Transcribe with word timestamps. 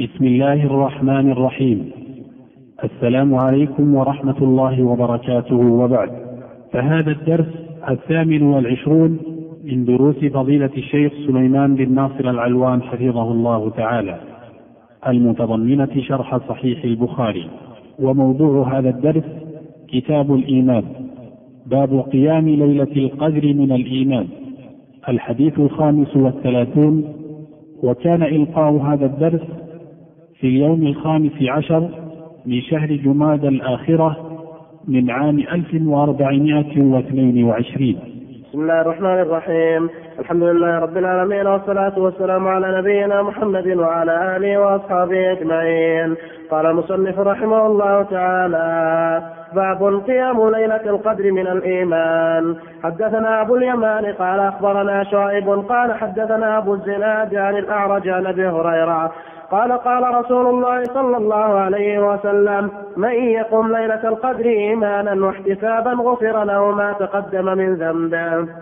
بسم 0.00 0.24
الله 0.24 0.66
الرحمن 0.66 1.30
الرحيم. 1.30 1.90
السلام 2.84 3.34
عليكم 3.34 3.94
ورحمة 3.94 4.38
الله 4.42 4.82
وبركاته. 4.82 5.56
وبعد 5.56 6.10
فهذا 6.72 7.10
الدرس 7.10 7.46
الثامن 7.90 8.42
والعشرون 8.42 9.18
من 9.64 9.84
دروس 9.84 10.24
فضيلة 10.24 10.70
الشيخ 10.76 11.12
سليمان 11.26 11.74
بن 11.74 11.94
ناصر 11.94 12.30
العلوان 12.30 12.82
حفظه 12.82 13.32
الله 13.32 13.70
تعالى. 13.70 14.20
المتضمنة 15.08 16.00
شرح 16.00 16.36
صحيح 16.48 16.84
البخاري. 16.84 17.46
وموضوع 17.98 18.78
هذا 18.78 18.90
الدرس 18.90 19.24
كتاب 19.88 20.34
الإيمان. 20.34 20.84
باب 21.66 22.00
قيام 22.00 22.48
ليلة 22.48 22.96
القدر 22.96 23.54
من 23.54 23.72
الإيمان. 23.72 24.26
الحديث 25.08 25.58
الخامس 25.58 26.16
والثلاثون. 26.16 27.04
وكان 27.82 28.22
إلقاء 28.22 28.72
هذا 28.76 29.06
الدرس 29.06 29.63
في 30.44 30.48
اليوم 30.48 30.86
الخامس 30.86 31.32
عشر 31.48 31.88
من 32.46 32.60
شهر 32.60 32.86
جماد 32.86 33.44
الآخرة 33.44 34.16
من 34.88 35.10
عام 35.10 35.38
1422 35.38 37.96
بسم 38.48 38.60
الله 38.60 38.80
الرحمن 38.80 39.20
الرحيم. 39.20 39.88
الحمد 40.18 40.42
لله 40.42 40.78
رب 40.78 40.96
العالمين 40.96 41.46
والصلاة 41.46 41.98
والسلام 41.98 42.48
على 42.48 42.78
نبينا 42.78 43.22
محمد 43.22 43.66
وعلى 43.66 44.36
آله 44.36 44.58
وأصحابه 44.58 45.32
أجمعين. 45.32 46.14
قال 46.50 46.66
المصنف 46.66 47.18
رحمه 47.18 47.66
الله 47.66 48.02
تعالى 48.02 49.22
باب 49.54 50.02
قيام 50.06 50.50
ليلة 50.50 50.84
القدر 50.86 51.32
من 51.32 51.46
الإيمان. 51.46 52.56
حدثنا 52.82 53.42
أبو 53.42 53.56
اليمان 53.56 54.04
قال 54.04 54.40
أخبرنا 54.40 55.04
شعيب 55.04 55.48
قال 55.48 55.92
حدثنا 55.92 56.58
أبو 56.58 56.74
الزناد 56.74 57.34
عن 57.34 57.56
الأعرج 57.56 58.08
عن 58.08 58.26
أبي 58.26 58.46
هريرة 58.46 59.12
قال 59.50 59.72
قال 59.72 60.14
رسول 60.14 60.46
الله 60.46 60.84
صلى 60.84 61.16
الله 61.16 61.58
عليه 61.58 61.98
وسلم 61.98 62.70
من 62.96 63.12
يقم 63.12 63.76
ليلة 63.76 64.08
القدر 64.08 64.46
إيمانا 64.46 65.26
واحتسابا 65.26 65.90
غفر 65.90 66.44
له 66.44 66.70
ما 66.70 66.92
تقدم 66.92 67.44
من 67.44 67.74
ذنبه. 67.74 68.54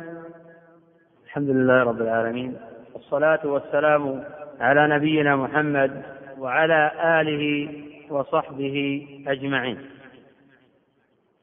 الحمد 1.24 1.48
لله 1.48 1.82
رب 1.82 2.00
العالمين 2.00 2.56
والصلاة 2.94 3.40
والسلام 3.44 4.24
على 4.60 4.88
نبينا 4.88 5.36
محمد 5.36 6.02
وعلى 6.38 6.90
آله 7.20 7.68
وصحبه 8.10 9.06
أجمعين. 9.26 9.78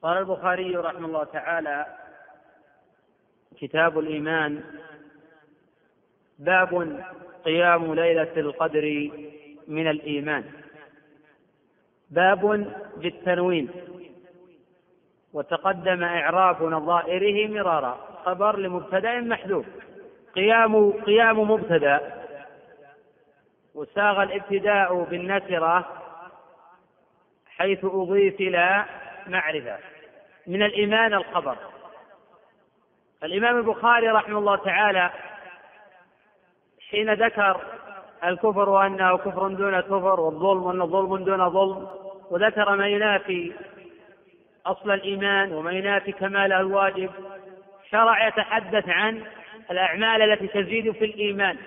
قال 0.02 0.18
البخاري 0.18 0.76
رحمه 0.76 1.08
الله 1.08 1.24
تعالى 1.24 1.86
كتاب 3.62 4.00
الإيمان 4.00 4.60
باب 6.40 7.00
قيام 7.46 7.94
ليلة 7.94 8.34
القدر 8.38 9.12
من 9.68 9.90
الإيمان. 9.90 10.44
باب 12.10 12.74
بالتنوين. 12.98 13.70
وتقدم 15.34 16.04
إعراب 16.04 16.64
نظائره 16.64 17.52
مرارا. 17.52 18.22
خبر 18.26 18.58
لمبتدأ 18.58 19.20
محذوف. 19.20 19.66
قيام 20.36 20.92
قيام 20.92 21.40
مبتدأ. 21.40 22.26
وساغ 23.76 24.24
الابتداء 24.24 25.04
بالنكرة 25.04 26.04
حيث 27.58 27.86
أضيف 27.86 28.40
إلى 28.40 28.86
معرفة. 29.28 29.78
من 30.48 30.64
الإيمان 30.64 31.14
الخبر. 31.14 31.58
الإمام 33.24 33.58
البخاري 33.58 34.08
رحمه 34.08 34.40
الله 34.40 34.56
تعالى 34.56 35.12
حين 36.92 37.14
ذكر 37.14 37.62
الكفر 38.24 38.70
وأنه 38.70 39.18
كفر 39.18 39.48
دون 39.48 39.80
كفر 39.80 40.20
والظلم 40.20 40.64
وأنه 40.64 40.86
ظلم 40.86 41.24
دون 41.24 41.50
ظلم 41.50 41.88
وذكر 42.32 42.76
ما 42.76 42.88
ينافي 42.88 43.52
أصل 44.66 44.92
الإيمان 44.92 45.54
وما 45.54 45.72
ينافي 45.72 46.12
كماله 46.12 46.60
الواجب 46.60 47.10
شرع 47.92 48.28
يتحدث 48.28 48.90
عن 48.90 49.24
الأعمال 49.72 50.22
التي 50.22 50.48
تزيد 50.48 50.92
في 50.92 51.06
الإيمان. 51.06 51.58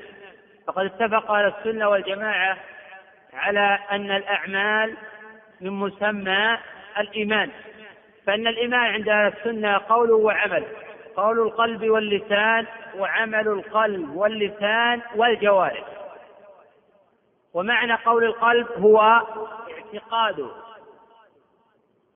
فقد 0.66 0.84
اتفق 0.84 1.30
أهل 1.30 1.52
السنة 1.58 1.88
والجماعة 1.88 2.56
على 3.34 3.78
أن 3.91 4.10
الأعمال 4.10 4.96
من 5.60 5.70
مسمى 5.70 6.58
الإيمان. 6.98 7.50
فإن 8.26 8.46
الإيمان 8.46 8.80
عند 8.80 9.08
أهل 9.08 9.32
السنة 9.32 9.80
قول 9.88 10.10
وعمل. 10.10 10.64
قول 11.16 11.40
القلب 11.40 11.90
واللسان 11.90 12.66
وعمل 12.98 13.48
القلب 13.48 14.16
واللسان 14.16 15.02
والجوارح. 15.16 15.84
ومعنى 17.54 17.94
قول 17.94 18.24
القلب 18.24 18.66
هو 18.78 19.00
اعتقاده 19.70 20.46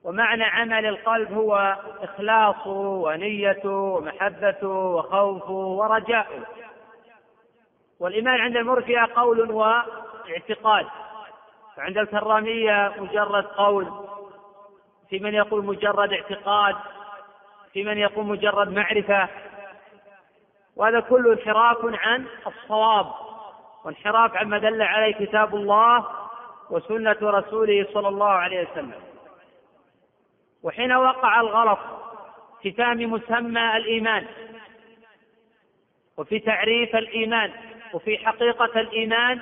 ومعنى 0.03 0.43
عمل 0.43 0.85
القلب 0.85 1.33
هو 1.33 1.77
إخلاصه 2.01 2.69
ونيته 2.79 3.69
ومحبته 3.69 4.67
وخوفه 4.67 5.51
ورجاؤه 5.51 6.45
والإيمان 7.99 8.39
عند 8.41 8.57
المرجئة 8.57 9.09
قول 9.15 9.51
واعتقاد 9.51 10.85
وعند 11.77 11.97
الكرامية 11.97 12.93
مجرد 12.99 13.45
قول. 13.45 13.87
في 15.09 15.19
من 15.19 15.33
يقول 15.33 15.65
مجرد 15.65 16.13
اعتقاد 16.13 16.75
في 17.73 17.83
من 17.83 17.97
يقول 17.97 18.25
مجرد 18.25 18.71
معرفة. 18.71 19.29
وهذا 20.75 20.99
كله 20.99 21.33
انحراف 21.33 21.77
عن 21.83 22.25
الصواب 22.47 23.05
وانحراف 23.85 24.35
عما 24.37 24.57
دل 24.57 24.81
عليه 24.81 25.13
كتاب 25.25 25.55
الله 25.55 26.07
وسنة 26.69 27.17
رسوله 27.21 27.87
صلى 27.93 28.07
الله 28.07 28.29
عليه 28.29 28.67
وسلم. 28.71 29.01
وحين 30.63 30.91
وقع 30.93 31.41
الغلط 31.41 31.79
في 32.61 32.71
فهم 32.71 32.97
مسمى 33.11 33.77
الإيمان 33.77 34.25
وفي 36.17 36.39
تعريف 36.39 36.95
الإيمان 36.95 37.51
وفي 37.93 38.17
حقيقة 38.17 38.79
الإيمان 38.79 39.39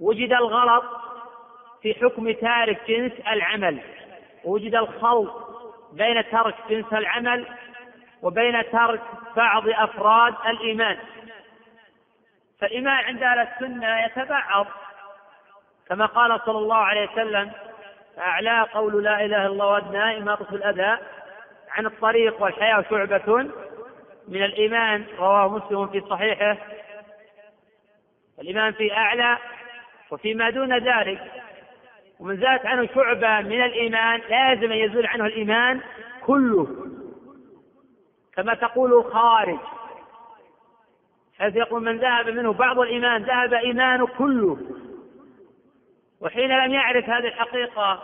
وجد 0.00 0.32
الغلط 0.32 0.84
في 1.82 1.94
حكم 1.94 2.30
تارك 2.32 2.80
جنس 2.90 3.12
العمل 3.28 3.78
وجد 4.44 4.74
الخلط 4.74 5.51
بين 5.92 6.30
ترك 6.30 6.54
جنس 6.70 6.92
العمل 6.92 7.46
وبين 8.22 8.70
ترك 8.70 9.00
بعض 9.36 9.68
أفراد 9.68 10.34
الإيمان. 10.46 10.98
فالإيمان 12.60 13.04
عند 13.04 13.22
أهل 13.22 13.38
السنة 13.38 14.04
يتبعض. 14.04 14.66
كما 15.88 16.06
قال 16.06 16.40
صلى 16.46 16.58
الله 16.58 16.76
عليه 16.76 17.10
وسلم 17.10 17.52
أعلى 18.18 18.62
قول 18.62 19.04
لا 19.04 19.24
إله 19.24 19.24
إلا 19.24 19.46
الله 19.46 19.66
وأدنى 19.66 20.18
إماطة 20.18 20.54
الأذى 20.54 20.98
عن 21.70 21.86
الطريق 21.86 22.42
والحياة 22.42 22.84
شعبة 22.90 23.50
من 24.28 24.42
الإيمان 24.42 25.06
رواه 25.18 25.48
مسلم 25.48 25.86
في 25.86 26.00
صحيحه. 26.10 26.56
الإيمان 28.40 28.72
في 28.72 28.92
أعلى 28.92 29.38
وفيما 30.10 30.50
دون 30.50 30.78
ذلك. 30.78 31.42
ومن 32.22 32.36
زادت 32.36 32.66
عنه 32.66 32.88
شعبة 32.94 33.40
من 33.40 33.64
الإيمان 33.64 34.20
لازم 34.30 34.72
أن 34.72 34.78
يزول 34.78 35.06
عنه 35.06 35.26
الإيمان 35.26 35.80
كله. 36.26 36.68
كما 38.36 38.54
تقول 38.54 38.92
الخارج 38.92 39.58
حيث 41.38 41.56
يقول 41.56 41.82
من 41.82 41.98
ذهب 41.98 42.28
منه 42.28 42.52
بعض 42.52 42.78
الإيمان 42.78 43.22
ذهب 43.22 43.54
إيمانه 43.54 44.06
كله. 44.06 44.58
وحين 46.20 46.50
لم 46.50 46.72
يعرف 46.72 47.04
هذه 47.04 47.26
الحقيقة 47.26 48.02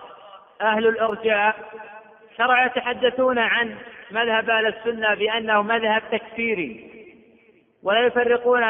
أهل 0.61 0.87
الإرجاء 0.87 1.57
شرع 2.39 2.67
يتحدثون 2.67 3.39
عن 3.39 3.77
مذهب 4.11 4.51
أهل 4.51 4.67
السنة 4.67 5.15
بأنه 5.15 5.63
مذهب 5.63 6.03
تكفيري. 6.13 6.91
ولا 7.83 8.07
يفرقون 8.07 8.63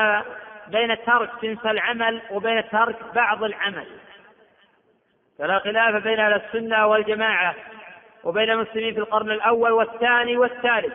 بين 0.69 0.97
ترك 1.07 1.31
جنس 1.43 1.67
العمل 1.67 2.21
وبين 2.31 2.69
ترك 2.69 2.97
بعض 3.15 3.45
العمل. 3.45 3.87
فلا 5.39 5.59
خلاف 5.59 6.03
بين 6.03 6.21
أهل 6.21 6.33
السنة 6.33 6.87
والجماعة 6.87 7.55
وبين 8.25 8.51
المسلمين 8.51 8.95
في 8.95 9.01
القرن 9.01 9.31
الأول 9.31 9.73
والثاني 9.73 10.37
والثالث 10.37 10.93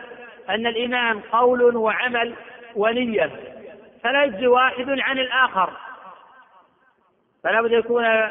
أن 0.48 0.66
الإيمان 0.66 1.20
قول 1.20 1.76
وعمل 1.76 2.34
ونية 2.76 3.30
فلا 4.02 4.24
يجزي 4.24 4.46
واحد 4.46 5.00
عن 5.00 5.18
الآخر. 5.18 5.72
فلا 7.44 7.62
بد 7.62 7.72
يكون 7.72 8.30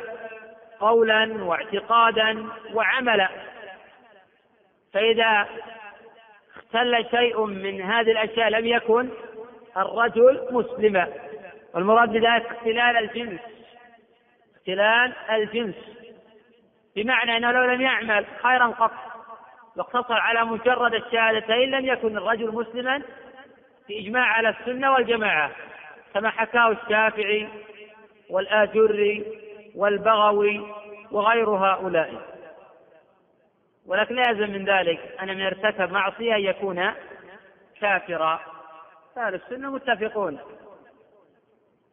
قولا 0.79 1.43
واعتقادا 1.43 2.47
وعملا. 2.73 3.29
فإذا 4.93 5.47
اختل 6.55 7.05
شيء 7.11 7.45
من 7.45 7.81
هذه 7.81 8.11
الأشياء 8.11 8.49
لم 8.49 8.65
يكن 8.65 9.09
الرجل 9.77 10.47
مسلما. 10.51 11.07
والمراد 11.73 12.09
بذلك 12.09 12.45
اختلال 12.45 12.97
الجنس. 12.97 13.41
اختلال 14.55 15.13
الجنس. 15.29 15.75
بمعنى 16.95 17.37
أنه 17.37 17.51
لو 17.51 17.65
لم 17.65 17.81
يعمل 17.81 18.25
خيرا 18.43 18.67
قط 18.67 18.91
واقتصر 19.75 20.13
على 20.13 20.45
مجرد 20.45 20.93
الشهادتين 20.93 21.71
لم 21.71 21.85
يكن 21.85 22.17
الرجل 22.17 22.55
مسلما 22.55 23.01
في 23.87 23.99
إجماع 23.99 24.25
على 24.25 24.49
السنة 24.49 24.91
والجماعة 24.93 25.51
كما 26.13 26.29
حكاه 26.29 26.71
الشافعي 26.71 27.47
والآجري 28.29 29.25
والبغوي 29.75 30.73
وغير 31.11 31.49
هؤلاء. 31.49 32.33
ولكن 33.87 34.15
لا 34.15 34.29
يلزم 34.29 34.53
من 34.53 34.65
ذلك 34.65 34.99
أن 35.21 35.27
من 35.27 35.41
ارتكب 35.41 35.91
معصية 35.91 36.33
يكون 36.33 36.93
كافرا. 37.81 38.39
أهل 39.17 39.35
السنة 39.35 39.71
متفقون 39.71 40.39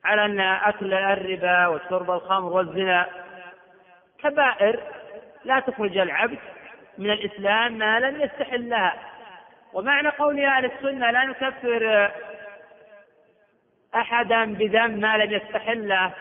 على 0.05 0.25
أن 0.25 0.41
أكل 0.41 0.95
الربا 0.95 1.67
وشرب 1.67 2.11
الخمر 2.11 2.53
والزنا 2.53 3.07
كبائر 4.23 4.81
لا 5.45 5.61
تخرج 5.61 5.99
العبد 5.99 6.39
من 6.99 7.11
الإسلام 7.11 7.73
ما 7.73 8.01
لم 8.01 8.21
يستحل 8.21 8.69
لها. 8.69 8.97
ومعنى 9.73 10.09
قول 10.09 10.45
أهل 10.45 10.65
السنة 10.65 11.11
لا 11.11 11.25
نكفر 11.25 12.11
أحدا 13.95 14.45
بذنب 14.45 14.99
ما 14.99 15.17
لم 15.17 15.33
يستحله 15.33 16.13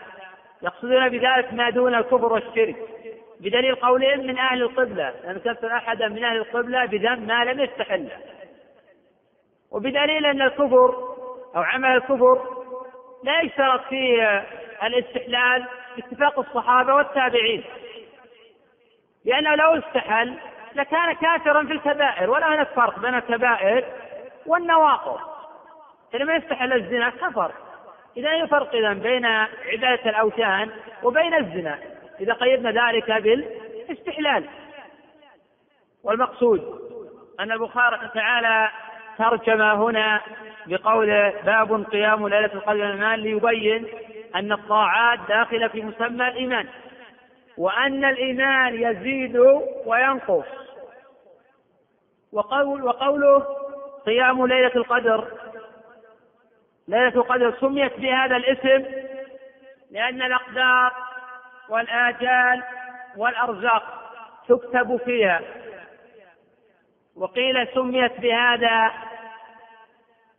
يقصدون 0.62 1.08
بذلك 1.08 1.52
ما 1.52 1.70
دون 1.70 1.94
الكفر 1.94 2.32
والشرك. 2.32 2.76
بدليل 3.40 3.74
قولهم 3.74 4.26
من 4.26 4.38
أهل 4.38 4.62
القبلة 4.62 5.14
لا 5.24 5.32
نكفر 5.32 5.76
أحدا 5.76 6.08
من 6.08 6.24
أهل 6.24 6.36
القبلة 6.36 6.84
بذنب 6.84 7.28
ما 7.28 7.44
لم 7.44 7.60
يستحله 7.60 8.16
وبدليل 9.70 10.26
أن 10.26 10.42
الكفر 10.42 10.94
أو 11.56 11.62
عمل 11.62 11.88
الكفر 11.88 12.64
لا 13.24 13.40
يشترط 13.40 13.84
فيه 13.88 14.46
الاستحلال 14.82 15.64
باتفاق 15.96 16.38
الصحابة 16.38 16.94
والتابعين. 16.94 17.64
لأنه 19.24 19.54
لو 19.54 19.78
استحل 19.78 20.38
لكان 20.74 21.12
كافرا 21.12 21.64
في 21.64 21.72
الكبائر 21.72 22.30
ولا 22.30 22.54
هناك 22.54 22.68
فرق 22.68 22.98
بين 22.98 23.14
الكبائر 23.14 23.84
والنواقض 24.46 25.20
حينما 26.12 26.36
يستحل 26.36 26.72
الزنا 26.72 27.10
كفر. 27.10 27.52
إذا 28.16 28.30
أي 28.30 28.46
فرق 28.46 28.74
إذا 28.74 28.92
بين 28.92 29.26
عبادة 29.26 30.10
الأوثان 30.10 30.70
وبين 31.02 31.34
الزنا؟ 31.34 31.78
إذا 32.20 32.32
قيدنا 32.32 32.70
ذلك 32.70 33.12
بالاستحلال. 33.12 34.44
والمقصود 36.04 36.80
أن 37.40 37.52
البخاري 37.52 38.10
تعالى 38.14 38.70
ترجم 39.18 39.62
هنا 39.62 40.20
بقول 40.66 41.06
باب 41.44 41.84
قيام 41.92 42.28
ليلة 42.28 42.54
القدر 42.54 42.72
الإيمان 42.72 43.18
ليبين 43.18 43.86
أن 44.34 44.52
الطاعات 44.52 45.18
داخلة 45.28 45.68
في 45.68 45.82
مسمى 45.82 46.28
الإيمان. 46.28 46.68
وأن 47.60 48.04
الإيمان 48.04 48.82
يزيد 48.82 49.36
وينقص. 49.86 50.46
وقول 52.32 52.84
وقوله 52.84 53.46
قيام 54.06 54.46
ليلة 54.46 54.72
القدر. 54.76 55.32
ليلة 56.88 57.08
القدر 57.08 57.54
سميت 57.60 58.00
بهذا 58.00 58.36
الاسم 58.36 58.86
لأن 59.90 60.22
الأقدار 60.22 60.92
والآجال 61.68 62.62
والأرزاق 63.16 64.12
تكتب 64.48 64.96
فيها. 64.96 65.40
وقيل 67.16 67.68
سميت 67.74 68.20
بهذا 68.20 68.92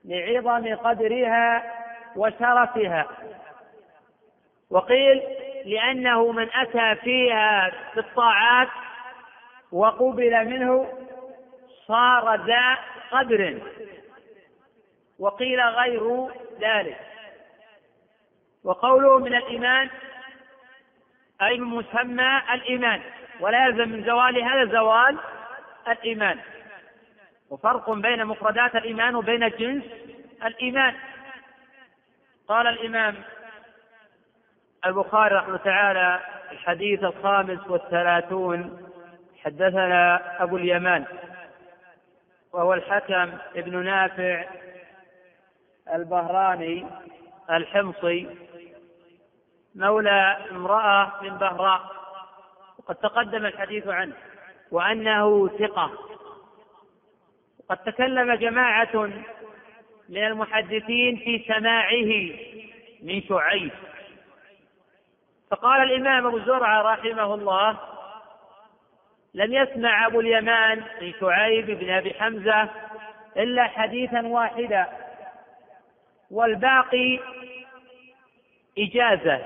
لعظم 0.05 0.75
قدرها 0.75 1.73
وشرفها. 2.15 3.07
وقيل 4.69 5.21
لأنه 5.65 6.31
من 6.31 6.49
أتى 6.53 6.95
فيها 7.01 7.71
بالطاعات 7.95 8.67
وقبل 9.71 10.45
منه 10.45 10.93
صار 11.87 12.45
ذا 12.45 12.77
قدر. 13.11 13.61
وقيل 15.19 15.61
غير 15.61 16.27
ذلك. 16.59 16.99
وقوله 18.63 19.19
من 19.19 19.35
الإيمان 19.35 19.89
أي 21.41 21.57
من 21.57 21.67
مسمى 21.67 22.41
الإيمان. 22.53 23.01
ولا 23.39 23.65
يلزم 23.65 23.89
من 23.89 24.05
زوال 24.05 24.43
هذا 24.43 24.65
زوال 24.65 25.17
الإيمان. 25.87 26.39
وفرق 27.49 27.91
بين 27.91 28.25
مفردات 28.25 28.75
الإيمان 28.75 29.15
وبين 29.15 29.49
جنس 29.49 29.83
الإيمان. 30.45 30.95
قال 32.47 32.67
الإمام 32.67 33.15
البخاري 34.85 35.35
رحمه 35.35 35.57
تعالى 35.57 36.19
الحديث 36.51 37.03
الخامس 37.03 37.67
والثلاثون. 37.67 38.87
حدثنا 39.43 40.43
أبو 40.43 40.57
اليمان 40.57 41.05
وهو 42.53 42.73
الحكم 42.73 43.37
ابن 43.55 43.83
نافع 43.85 44.45
البهراني 45.93 46.85
الحمصي. 47.51 48.27
مولى 49.75 50.37
امرأة 50.51 51.11
من 51.21 51.37
بهراء 51.37 51.81
وقد 52.77 52.95
تقدم 52.95 53.45
الحديث 53.45 53.87
عنه 53.87 54.13
وأنه 54.71 55.47
ثقة. 55.47 55.91
وقد 57.59 57.77
تكلم 57.77 58.33
جماعة 58.33 59.09
من 60.09 60.25
المحدثين 60.27 61.17
في 61.17 61.45
سماعه 61.47 62.11
من 63.03 63.21
شعيب. 63.21 63.71
فقال 65.51 65.81
الإمام 65.81 66.27
أبو 66.27 66.39
زرعة 66.39 66.81
رحمه 66.81 67.33
الله 67.33 67.77
لم 69.33 69.53
يسمع 69.53 70.07
أبو 70.07 70.19
اليمان 70.19 70.83
من 71.01 71.13
شعيب 71.19 71.65
بن 71.65 71.89
أبي 71.89 72.13
حمزة 72.13 72.69
إلا 73.37 73.63
حديثا 73.63 74.21
واحدا. 74.21 74.87
والباقي 76.31 77.19
إجازة. 78.77 79.41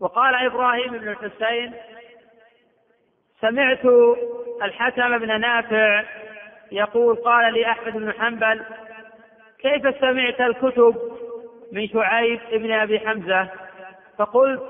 وقال 0.00 0.34
إبراهيم 0.34 0.98
بن 0.98 1.08
الحسين 1.08 1.74
سمعت 3.40 3.84
الحكم 4.62 5.18
بن 5.18 5.40
نافع 5.40 6.04
يقول 6.72 7.16
قال 7.16 7.54
لي 7.54 7.66
أحمد 7.66 7.92
بن 7.92 8.12
حنبل 8.12 8.62
كيف 9.58 10.00
سمعت 10.00 10.40
الكتب 10.40 11.18
من 11.72 11.88
شعيب 11.88 12.40
بن 12.52 12.72
أبي 12.72 13.00
حمزة؟ 13.00 13.61
فقلت 14.18 14.62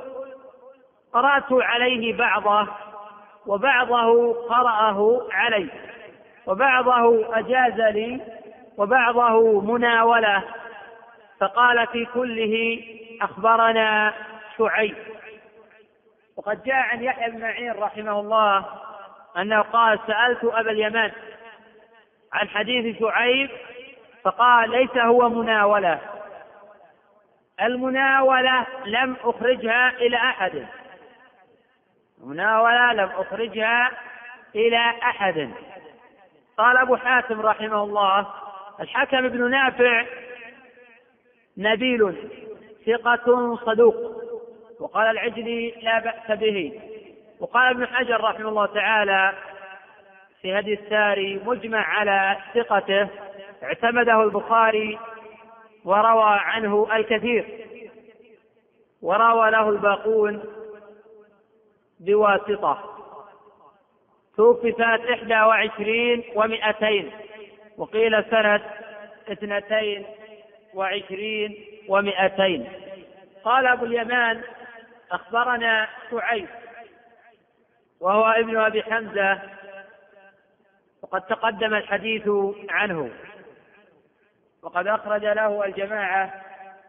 قرأت 1.12 1.52
عليه 1.52 2.16
بعضه 2.16 2.68
وبعضه 3.46 4.32
قرأه 4.48 5.28
علي 5.32 5.68
وبعضه 6.46 7.38
أجاز 7.38 7.80
لي 7.80 8.20
وبعضه 8.78 9.60
مناولة 9.60 10.42
فقال 11.40 11.86
في 11.86 12.04
كله 12.04 12.84
أخبرنا 13.22 14.14
شعيب. 14.58 14.96
وقد 16.36 16.62
جاء 16.62 16.76
عن 16.76 17.02
يحيى 17.02 17.30
بن 17.30 17.40
معين 17.40 17.72
رحمه 17.72 18.20
الله 18.20 18.64
أنه 19.36 19.60
قال 19.60 19.98
سألت 20.06 20.44
أبا 20.44 20.70
اليمان 20.70 21.12
عن 22.32 22.48
حديث 22.48 22.98
شعيب 23.00 23.50
فقال 24.24 24.70
ليس 24.70 24.96
هو 24.96 25.28
مناولة. 25.28 26.00
المناولة 27.60 28.66
لم 28.86 29.16
أخرجها 29.24 29.88
إلى 29.88 30.16
أحد. 30.16 30.66
المناولة 32.20 32.92
لم 32.92 33.08
أخرجها 33.08 33.90
إلى 34.54 34.92
أحد. 35.02 35.50
قال 36.58 36.76
أبو 36.76 36.96
حاتم 36.96 37.40
رحمه 37.40 37.82
الله 37.82 38.26
الحكم 38.80 39.28
بن 39.28 39.50
نافع 39.50 40.04
نبيل 41.58 42.30
ثقة 42.86 43.56
صدوق 43.56 44.22
وقال 44.80 45.06
العجلي 45.06 45.70
لا 45.82 45.98
بأس 45.98 46.38
به. 46.38 46.80
وقال 47.40 47.70
ابن 47.70 47.86
حجر 47.86 48.20
رحمه 48.20 48.48
الله 48.48 48.66
تعالى 48.66 49.34
في 50.42 50.58
هدي 50.58 50.74
الساري 50.74 51.40
مجمع 51.44 51.78
على 51.78 52.36
ثقته 52.54 53.08
اعتمده 53.62 54.22
البخاري 54.22 54.98
وروى 55.84 56.38
عنه 56.38 56.96
الكثير. 56.96 57.66
وروى 59.02 59.50
له 59.50 59.68
الباقون 59.68 60.44
بواسطة. 62.00 62.98
توفي 64.36 64.72
سنة 64.72 65.14
إحدى 65.14 65.34
وعشرين 65.34 66.24
ومئتين 66.34 67.10
وقيل 67.76 68.24
سنة 68.24 68.60
اثنتين 69.28 70.06
وعشرين 70.74 71.64
ومئتين. 71.88 72.68
قال 73.44 73.66
أبو 73.66 73.84
اليمان 73.84 74.42
أخبرنا 75.12 75.88
شعيب 76.10 76.48
وهو 78.00 78.24
ابن 78.24 78.56
أبي 78.56 78.82
حمزة 78.82 79.38
وقد 81.02 81.22
تقدم 81.22 81.74
الحديث 81.74 82.28
عنه. 82.70 83.10
وقد 84.62 84.86
أخرج 84.86 85.24
له 85.24 85.64
الجماعة 85.64 86.32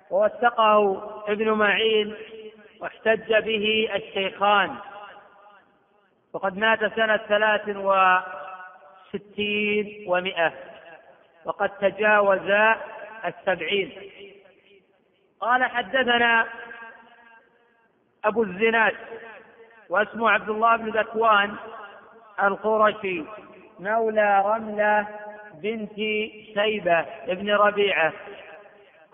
ووثقه 0.10 1.04
ابن 1.28 1.52
معين 1.52 2.16
واحتج 2.80 3.34
به 3.34 3.90
الشيخان. 3.96 4.76
وقد 6.34 6.58
مات 6.58 6.96
سنة 6.96 7.18
ثلاث 7.18 7.70
وستين 9.14 10.06
ومائة 10.08 10.54
وقد 11.46 11.70
تجاوز 11.70 12.52
السبعين. 13.26 14.12
قال 15.40 15.64
حدثنا 15.64 16.48
أبو 18.26 18.44
الزناد 18.44 18.96
واسمه 19.90 20.30
عبد 20.30 20.50
الله 20.50 20.76
بن 20.78 20.90
ذكوان 20.90 21.56
القرشي 22.44 23.24
مولى 23.80 24.44
رملة 24.46 25.08
بنت 25.64 25.96
شيبة 26.54 27.06
بن 27.28 27.52
ربيعة. 27.52 28.14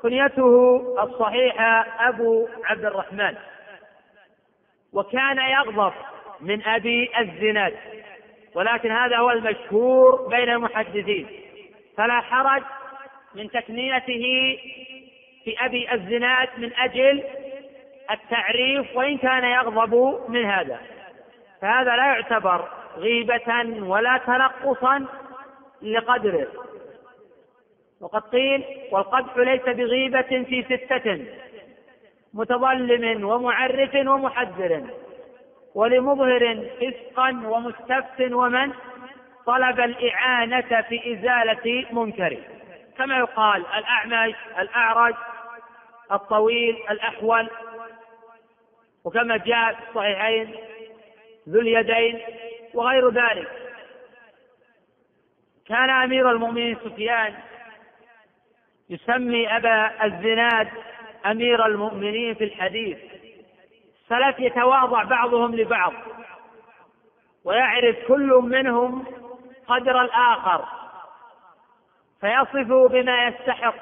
كنيته 0.01 0.79
الصحيحة 1.03 1.85
أبو 2.09 2.47
عبد 2.63 2.85
الرحمن. 2.85 3.35
وكان 4.93 5.37
يغضب 5.37 5.93
من 6.41 6.63
أبي 6.67 7.11
الزناد. 7.19 7.73
ولكن 8.55 8.91
هذا 8.91 9.17
هو 9.17 9.31
المشهور 9.31 10.27
بين 10.27 10.49
المحدثين. 10.49 11.27
فلا 11.97 12.21
حرج 12.21 12.63
من 13.35 13.49
تكنيته 13.49 14.57
في 15.45 15.55
أبي 15.65 15.93
الزناد 15.93 16.49
من 16.57 16.73
أجل 16.73 17.23
التعريف 18.11 18.95
وإن 18.95 19.17
كان 19.17 19.43
يغضب 19.43 20.19
من 20.29 20.45
هذا. 20.45 20.79
فهذا 21.61 21.95
لا 21.95 22.05
يعتبر 22.05 22.67
غيبة 22.97 23.65
ولا 23.81 24.17
تنقصا 24.17 25.05
لقدره 25.81 26.47
وقد 28.01 28.21
قيل 28.21 28.63
والقدح 28.91 29.37
ليس 29.37 29.61
بغيبة 29.61 30.21
في 30.21 30.63
ستة. 30.63 31.25
متظلم 32.33 33.29
ومعرف 33.29 33.95
ومحذر. 33.95 34.83
ولمظهر 35.75 36.65
فسقا 36.79 37.29
ومستفت 37.45 38.31
ومن 38.31 38.73
طلب 39.45 39.79
الإعانة 39.79 40.81
في 40.81 41.13
إزالة 41.13 41.85
منكر. 41.91 42.37
كما 42.97 43.17
يقال 43.17 43.65
الأعمش 43.65 44.35
الأعرج 44.59 45.15
الطويل 46.11 46.77
الأحول. 46.91 47.49
وكما 49.03 49.37
جاء 49.37 49.73
في 49.73 49.89
الصحيحين 49.89 50.55
ذو 51.49 51.59
اليدين 51.61 52.19
وغير 52.73 53.09
ذلك. 53.09 53.58
كان 55.69 55.89
أمير 55.89 56.31
المؤمنين 56.31 56.77
سفيان 56.83 57.33
يسمي 58.89 59.57
أبا 59.57 60.05
الزناد 60.05 60.67
أمير 61.25 61.65
المؤمنين 61.65 62.35
في 62.35 62.43
الحديث. 62.43 62.97
السلف 64.03 64.39
يتواضع 64.39 65.03
بعضهم 65.03 65.55
لبعض 65.55 65.93
ويعرف 67.43 67.95
كل 68.07 68.33
منهم 68.43 69.05
قدر 69.67 70.01
الآخر 70.01 70.65
فيصفه 72.21 72.87
بما 72.87 73.27
يستحق. 73.27 73.75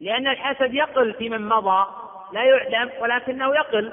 لأن 0.00 0.26
الحسد 0.26 0.74
يقل 0.74 1.14
في 1.14 1.28
من 1.28 1.48
مضى 1.48 1.86
لا 2.32 2.42
يعدم 2.42 2.90
ولكنه 3.00 3.54
يقل 3.54 3.92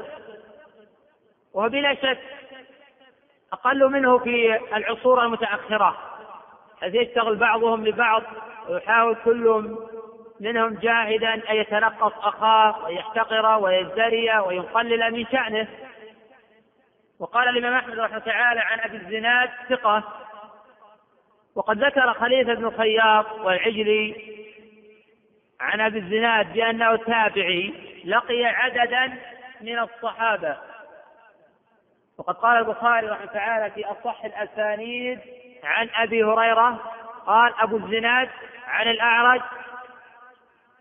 وهو 1.53 1.69
بلا 1.69 1.95
شك 1.95 2.19
أقل 3.53 3.91
منه 3.91 4.17
في 4.17 4.59
العصور 4.77 5.23
المتأخرة. 5.23 6.16
حيث 6.81 6.95
يشتغل 6.95 7.35
بعضهم 7.35 7.85
لبعض 7.85 8.23
ويحاول 8.69 9.15
كل 9.25 9.75
منهم 10.39 10.73
جاهدا 10.73 11.33
أن 11.33 11.55
يتنقص 11.55 12.13
أخاه 12.25 12.85
ويحتقر 12.85 13.59
ويزدري 13.63 14.39
ويقلل 14.39 15.13
من 15.13 15.25
شأنه. 15.25 15.67
وقال 17.19 17.49
الإمام 17.49 17.73
أحمد 17.73 17.99
رحمه 17.99 18.19
تعالى 18.19 18.59
عن 18.59 18.79
أبي 18.79 18.97
الزناد 18.97 19.49
ثقة. 19.69 20.03
وقد 21.55 21.83
ذكر 21.83 22.13
خليفة 22.13 22.53
بن 22.53 22.71
خياط 22.77 23.31
والعجلي 23.31 24.15
عن 25.59 25.81
أبي 25.81 25.99
الزناد 25.99 26.53
بأنه 26.53 26.95
تابعي 26.95 27.73
لقي 28.05 28.45
عددا 28.45 29.17
من 29.61 29.79
الصحابة. 29.79 30.57
وقد 32.17 32.35
قال 32.35 32.57
البخاري 32.57 33.07
رحمه 33.07 33.25
تعالى 33.25 33.71
في 33.71 33.85
أصح 33.85 34.25
الأسانيد 34.25 35.19
عن 35.63 35.89
أبي 35.95 36.23
هريرة 36.23 36.79
قال 37.25 37.53
أبو 37.59 37.77
الزناد 37.77 38.29
عن 38.67 38.87
الأعرج 38.87 39.41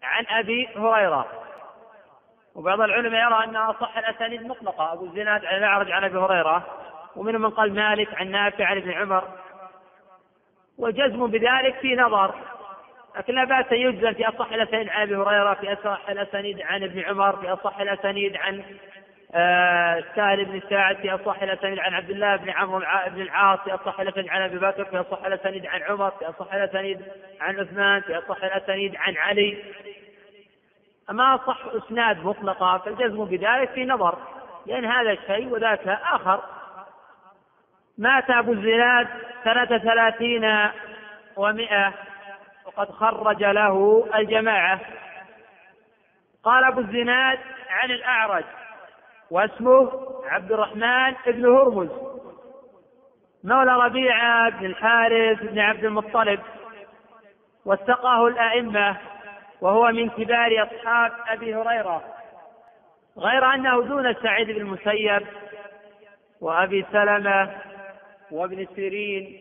عن 0.02 0.26
أبي 0.28 0.68
هريرة. 0.76 1.26
وبعض 2.54 2.80
العلماء 2.80 3.21
يرى 3.26 3.45
أن 3.45 3.56
أصح 3.56 3.97
الأسانيد 3.99 4.42
مطلقة 4.47 4.92
أبو 4.92 5.04
الزناد 5.04 5.45
عن 5.45 5.56
الأعرج 5.59 5.90
عن 5.90 6.04
أبي 6.04 6.18
هريرة 6.18 6.66
ومنهم 7.16 7.42
من 7.42 7.50
قال 7.50 7.75
مالك 7.75 8.14
عن 8.14 8.30
نافع 8.30 8.66
عن 8.66 8.76
ابن 8.76 8.92
عمر. 8.92 9.25
والجزم 10.78 11.26
بذلك 11.26 11.75
في 11.75 11.97
نظر 11.97 12.35
لكن 13.16 13.35
لا 13.35 13.45
بأس 13.45 13.73
يجزم 13.73 14.12
في 14.12 14.28
أصح 14.28 14.52
الأسانيد 14.52 14.88
عن 14.88 15.02
أبي 15.02 15.16
هريرة 15.16 15.54
في 15.54 15.73
أصح 15.73 16.09
الأسانيد 16.09 16.61
عن 16.61 16.83
ابن 16.83 17.00
عمر 17.00 17.37
في 17.37 17.52
أصح 17.52 17.78
الأسانيد 17.78 18.37
عن 18.37 18.64
سهل 20.16 20.45
بن 20.45 20.62
ساعد 20.71 20.97
في 20.97 21.14
أصح 21.14 21.42
الأسانيد 21.42 21.78
عن 21.78 21.95
عبد 21.95 22.11
الله 22.11 22.37
بن 22.37 22.50
عمرو 22.50 22.78
بن 23.06 23.23
العاص 23.23 23.61
في 23.61 23.75
أصح 23.75 24.00
الأسانيد 24.00 24.30
عن 24.30 24.42
أبي 24.42 24.59
بكر 24.59 24.85
في 24.85 25.00
أصح 25.00 25.25
الأسانيد 25.25 25.66
عن 25.66 25.83
عمر 25.83 26.11
في 26.11 26.28
أصح 26.28 26.54
الأسانيد 26.54 27.02
عن 27.40 27.61
عثمان 27.61 28.00
في 28.00 28.18
أصح 28.18 28.45
الأسانيد 28.45 28.97
عن 28.97 29.16
علي. 29.16 29.64
أما 31.11 31.35
أصح 31.35 31.59
إسناد 31.66 32.25
مطلقة 32.25 32.78
فالجزم 32.78 33.25
بذلك 33.25 33.71
في 33.71 33.85
نظر 33.85 34.18
لأن 34.66 34.85
هذا 34.85 35.14
شيء 35.26 35.49
وذاك 35.49 35.88
آخر. 35.88 36.42
مات 37.99 38.30
أبو 38.30 38.52
الزناد 38.52 39.09
سنة 39.45 39.78
ثلاثين 39.78 40.71
ومائة 41.37 41.92
وقد 42.64 42.90
خرج 42.90 43.45
له 43.45 44.06
الجماعة. 44.14 44.80
قال 46.45 46.64
أبو 46.64 46.80
الزناد 46.80 47.38
عن 47.68 47.90
الأعرج. 47.90 48.45
واسمه 49.30 49.90
عبد 50.25 50.52
الرحمن 50.52 51.14
بن 51.26 51.47
هرمز. 51.47 51.90
مولى 53.45 53.76
ربيعة 53.76 54.50
بن 54.50 54.66
الحارث 54.66 55.42
بن 55.42 55.59
عبد 55.59 55.85
المطلب. 55.85 56.40
واتقاه 57.64 58.26
الأئمة 58.26 58.97
وهو 59.61 59.92
من 59.92 60.11
كبار 60.11 60.62
أصحاب 60.62 61.12
أبي 61.28 61.54
هريرة. 61.54 62.02
غير 63.18 63.54
أنه 63.54 63.83
دون 63.83 64.14
سعيد 64.14 64.50
بن 64.50 64.56
المسيب 64.56 65.26
وأبي 66.40 66.87
سلمة 66.92 67.50
وابن 68.30 68.66
سيرين 68.75 69.40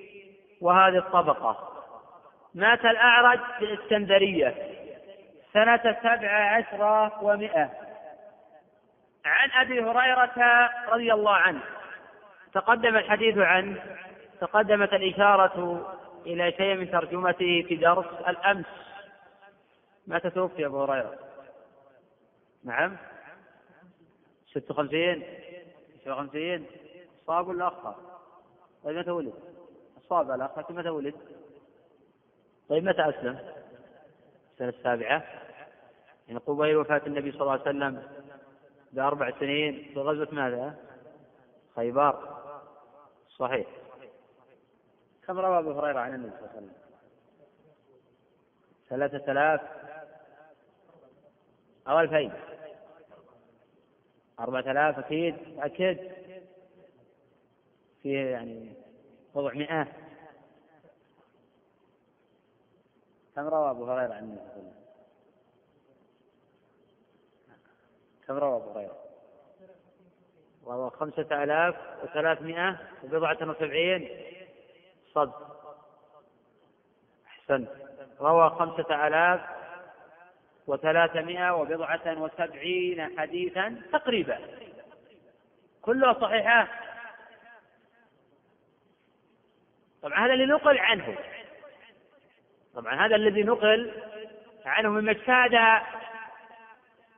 وهذه 0.62 0.98
الطبقة. 0.98 1.76
مات 2.56 2.86
الأعرج 2.86 3.40
في 3.60 3.66
الإسكندرية 3.66 4.56
سنة 5.54 5.96
سبع 6.04 6.32
عشرة 6.32 7.24
ومائة 7.24 7.85
عن 9.26 9.52
أبي 9.52 9.82
هريرة 9.82 10.70
رضي 10.90 11.14
الله 11.14 11.36
عنه. 11.36 11.62
تقدم 12.54 12.98
الحديث 12.98 13.38
عنه 13.38 13.98
تقدمت 14.42 14.94
الإشارة 14.94 15.86
إلى 16.26 16.52
شيء 16.52 16.76
من 16.76 16.92
ترجمته 16.92 17.66
في 17.68 17.76
درس 17.76 18.06
الأمس. 18.28 18.66
متى 20.08 20.30
توفي 20.30 20.66
أبو 20.66 20.84
هريرة؟ 20.84 21.16
نعم. 22.64 22.98
ست 24.52 24.72
وخمسين؟ 24.72 25.24
ست 26.02 26.08
وخمسين؟ 26.08 26.66
صاب 27.28 27.48
ولا 27.48 27.68
أخر 27.68 27.96
طيب 28.84 28.98
متى 28.98 29.12
ولد؟ 29.12 29.34
الصاب 29.98 30.32
الأخ 30.32 30.60
لكن 30.60 30.76
متى 30.76 30.90
ولد؟ 30.90 31.16
طيب 32.70 32.84
متى 32.84 33.10
أسلم؟ 33.10 33.40
السنة 34.54 34.70
السابعة. 34.70 35.24
يعني 36.28 36.40
قبيل 36.40 36.78
وفاة 36.78 37.02
النبي 37.08 37.32
صلى 37.32 37.42
الله 37.42 37.52
عليه 37.52 37.62
وسلم 37.62 38.04
بأربع 38.96 39.40
سنين 39.40 39.84
في 39.94 40.00
غزوة 40.00 40.28
ماذا؟ 40.32 40.76
خيبر. 41.76 42.38
صحيح. 43.38 43.68
كم 45.28 45.40
روى 45.40 45.60
أبو 45.60 45.72
هريرة 45.72 46.00
عن 46.00 46.16
النبي 46.16 46.30
صلى 46.32 46.40
الله 46.40 46.50
عليه 46.50 46.58
وسلم؟ 46.58 46.74
ثلاثة 48.90 49.32
آلاف. 49.32 49.62
أو 51.88 52.00
ألفين. 52.00 52.34
أربعة 54.40 54.72
آلاف 54.72 55.00
أكيد. 55.00 55.36
أكيد. 55.60 56.12
فيه 58.04 58.26
يعني 58.26 58.74
بضع 59.36 59.54
مئة. 59.54 59.88
كم 63.36 63.48
روى 63.48 63.72
أبو 63.72 63.86
هريرة 63.86 64.14
عن 64.14 64.24
النبي 64.24 64.42
صلى 64.42 64.48
الله 64.48 64.58
عليه 64.58 64.70
وسلم؟ 64.70 64.85
كم 68.28 68.38
روى 68.38 68.56
أبو 68.56 68.72
هريرة؟ 68.72 68.98
روى 70.68 70.90
خمسة 70.90 71.44
آلاف 71.44 71.76
وثلاثمائة 72.04 72.78
وبضعة 73.04 73.38
وسبعين. 73.42 74.10
صد. 75.14 75.34
أحسنت 77.28 77.70
روى 78.20 78.50
خمسة 78.50 79.08
آلاف 79.08 79.42
وثلاثمائة 80.68 81.56
وبضعة 81.56 82.22
وسبعين 82.22 83.20
حديثا 83.20 83.82
تقريبا. 83.94 84.40
كلها 85.82 86.14
صحيحة؟ 86.14 86.68
طبعا 90.02 90.26
هذا 90.26 90.34
اللي 90.34 90.46
نقل 90.46 90.78
عنه. 90.78 91.18
طبعا 92.76 93.06
هذا 93.06 93.16
الذي 93.16 93.44
نقل 93.44 93.92
عنه 94.66 94.90
مما 94.90 95.12
اجتهد 95.12 95.54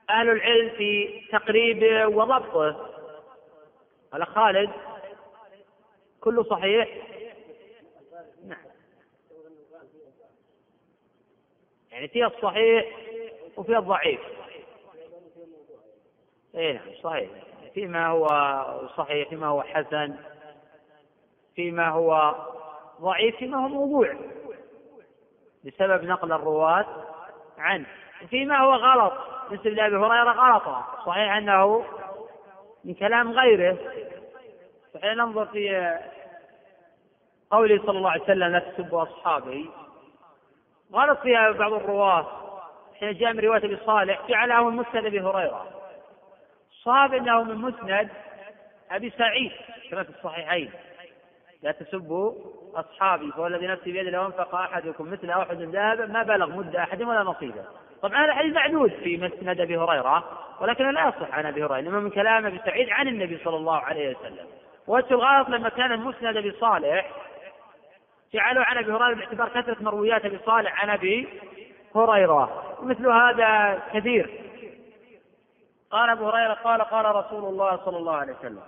أهل 0.09 0.29
العلم 0.29 0.69
في 0.69 1.21
تقريبه 1.31 2.07
وضبطه. 2.07 2.89
قال 4.11 4.25
خالد 4.25 4.69
كله 6.21 6.43
صحيح؟ 6.43 6.89
نعم. 8.45 8.65
يعني 11.91 12.07
فيها 12.07 12.27
الصحيح 12.27 12.85
وفيها 13.57 13.79
الضعيف. 13.79 14.19
اي 16.55 16.73
نعم 16.73 16.93
صحيح. 17.03 17.29
فيما 17.73 18.07
هو 18.07 18.27
صحيح 18.97 19.29
فيما 19.29 19.47
هو 19.47 19.61
حسن 19.61 20.15
فيما 21.55 21.89
هو 21.89 22.35
ضعيف 23.01 23.35
فيما 23.35 23.57
هو 23.57 23.67
موضوع. 23.67 24.15
بسبب 25.63 26.03
نقل 26.03 26.31
الرواة 26.31 26.85
عنه. 27.57 27.87
فيما 28.29 28.57
هو 28.57 28.73
غلط 28.73 29.37
مثل 29.51 29.70
لأبي 29.70 29.96
هريرة 29.96 30.32
غلطا 30.32 30.86
صحيح 31.06 31.36
أنه 31.36 31.86
من 32.86 32.94
كلام 32.94 33.32
غيره. 33.32 33.77
فحين 34.94 35.18
ننظر 35.18 35.46
في 35.46 35.98
قوله 37.51 37.82
صلى 37.86 37.98
الله 37.98 38.12
عليه 38.12 38.24
وسلم 38.24 38.48
لا 38.48 38.60
تسبوا 38.60 39.04
أصحابي. 39.04 39.70
غلط 40.94 41.20
فيها 41.20 41.51
بعض 41.51 41.74
الرواة 41.74 42.27
حين 43.00 43.13
جاء 43.13 43.34
من 43.34 43.39
رواية 43.39 43.66
أبي 43.66 43.77
صالح 43.86 44.27
جعله 44.30 44.70
من 44.70 44.75
مسند 44.75 45.06
أبي 45.06 45.22
هريرة. 45.22 45.66
صاب 46.84 47.13
أنه 47.13 47.44
من 47.44 47.56
مسند 47.56 48.10
أبي 48.92 49.10
سعيد 49.10 49.51
كما 49.92 50.04
في 50.04 50.10
الصحيحين. 50.10 50.72
لا 51.63 51.72
تسبوا 51.72 52.34
أصحابي. 52.75 53.32
فوالذي 53.32 53.68
نفسي 53.68 53.92
بيده 53.92 54.10
لو 54.10 54.25
أنفق 54.25 54.56
أحدكم 54.56 55.12
مثل 55.12 55.30
أحد 55.30 55.62
ذهب 55.62 56.10
ما 56.10 56.24
بلغ 56.24 56.50
مد 56.50 56.75
أحد 56.75 57.01
ولا 57.01 57.24
نصيبه. 57.24 57.66
طبعا 58.01 58.25
هذا 58.25 58.34
حديث 58.34 58.54
معدود 58.54 58.92
في 58.92 59.18
مسند 59.18 59.62
أبي 59.62 59.77
هريرة 59.77 60.24
ولكنه 60.62 60.92
لا 60.92 61.08
يصح 61.08 61.34
عن 61.34 61.46
أبي 61.46 61.63
هريرة 61.63 61.80
إنما 61.80 62.00
من 62.00 62.10
كلام 62.10 62.46
أبي 62.46 62.60
سعيد 62.66 62.89
عن 62.89 63.08
النبي 63.08 63.39
صلى 63.44 63.56
الله 63.56 63.77
عليه 63.77 64.16
وسلم. 64.18 64.48
وجه 64.88 65.13
الغلط 65.13 65.50
لما 65.50 65.70
كان 65.70 65.92
المسند 65.92 66.38
أبي 66.38 66.51
صالح 66.51 67.12
جعلوا 68.34 68.63
عن 68.63 68.77
أبي 68.77 68.92
هريرة 68.92 69.16
باعتبار 69.16 69.50
كثرة 69.50 69.77
مرويات 69.84 70.25
أبي 70.25 70.39
صالح 70.46 70.82
عن 70.82 70.89
أبي 70.89 71.27
هريرة 71.96 72.75
ومثل 72.82 73.08
هذا 73.08 73.82
كثير. 73.94 74.42
قال 75.92 76.10
أبو 76.10 76.30
هريرة 76.30 76.54
قال 76.54 76.82
قال 76.82 77.16
رسول 77.16 77.46
الله 77.46 77.86
صلى 77.86 77.98
الله 77.98 78.16
عليه 78.16 78.34
وسلم 78.34 78.63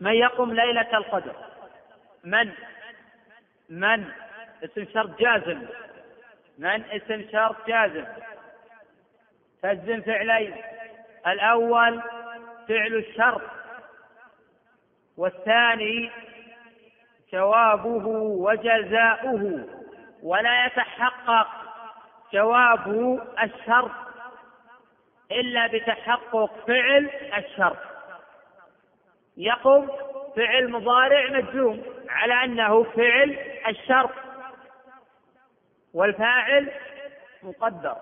من 0.00 0.12
يقم 0.12 0.52
ليلة 0.52 0.98
القدر 0.98 1.34
من 2.24 2.52
من 3.68 4.04
اسم 4.64 4.86
شرط 4.94 5.18
جازم 5.18 5.62
من 6.60 6.84
اسم 6.84 7.28
شرط 7.32 7.56
جازم؟ 7.66 8.04
تجزم 9.62 10.00
فعلين. 10.00 10.54
الأول 11.26 12.02
فعل 12.68 12.94
الشرط 12.94 13.42
والثاني 15.16 16.10
جوابه 17.32 18.06
وجزاؤه 18.06 19.64
ولا 20.22 20.66
يتحقق 20.66 21.48
جواب 22.32 23.18
الشرط 23.42 23.90
إلا 25.32 25.66
بتحقق 25.66 26.66
فعل 26.66 27.10
الشرط. 27.36 27.78
يقم 29.36 29.88
فعل 30.36 30.70
مضارع 30.70 31.30
مجزوم 31.30 31.82
على 32.08 32.44
أنه 32.44 32.82
فعل 32.82 33.38
الشرط. 33.68 34.29
والفاعل 35.94 36.70
مقدر. 37.42 37.96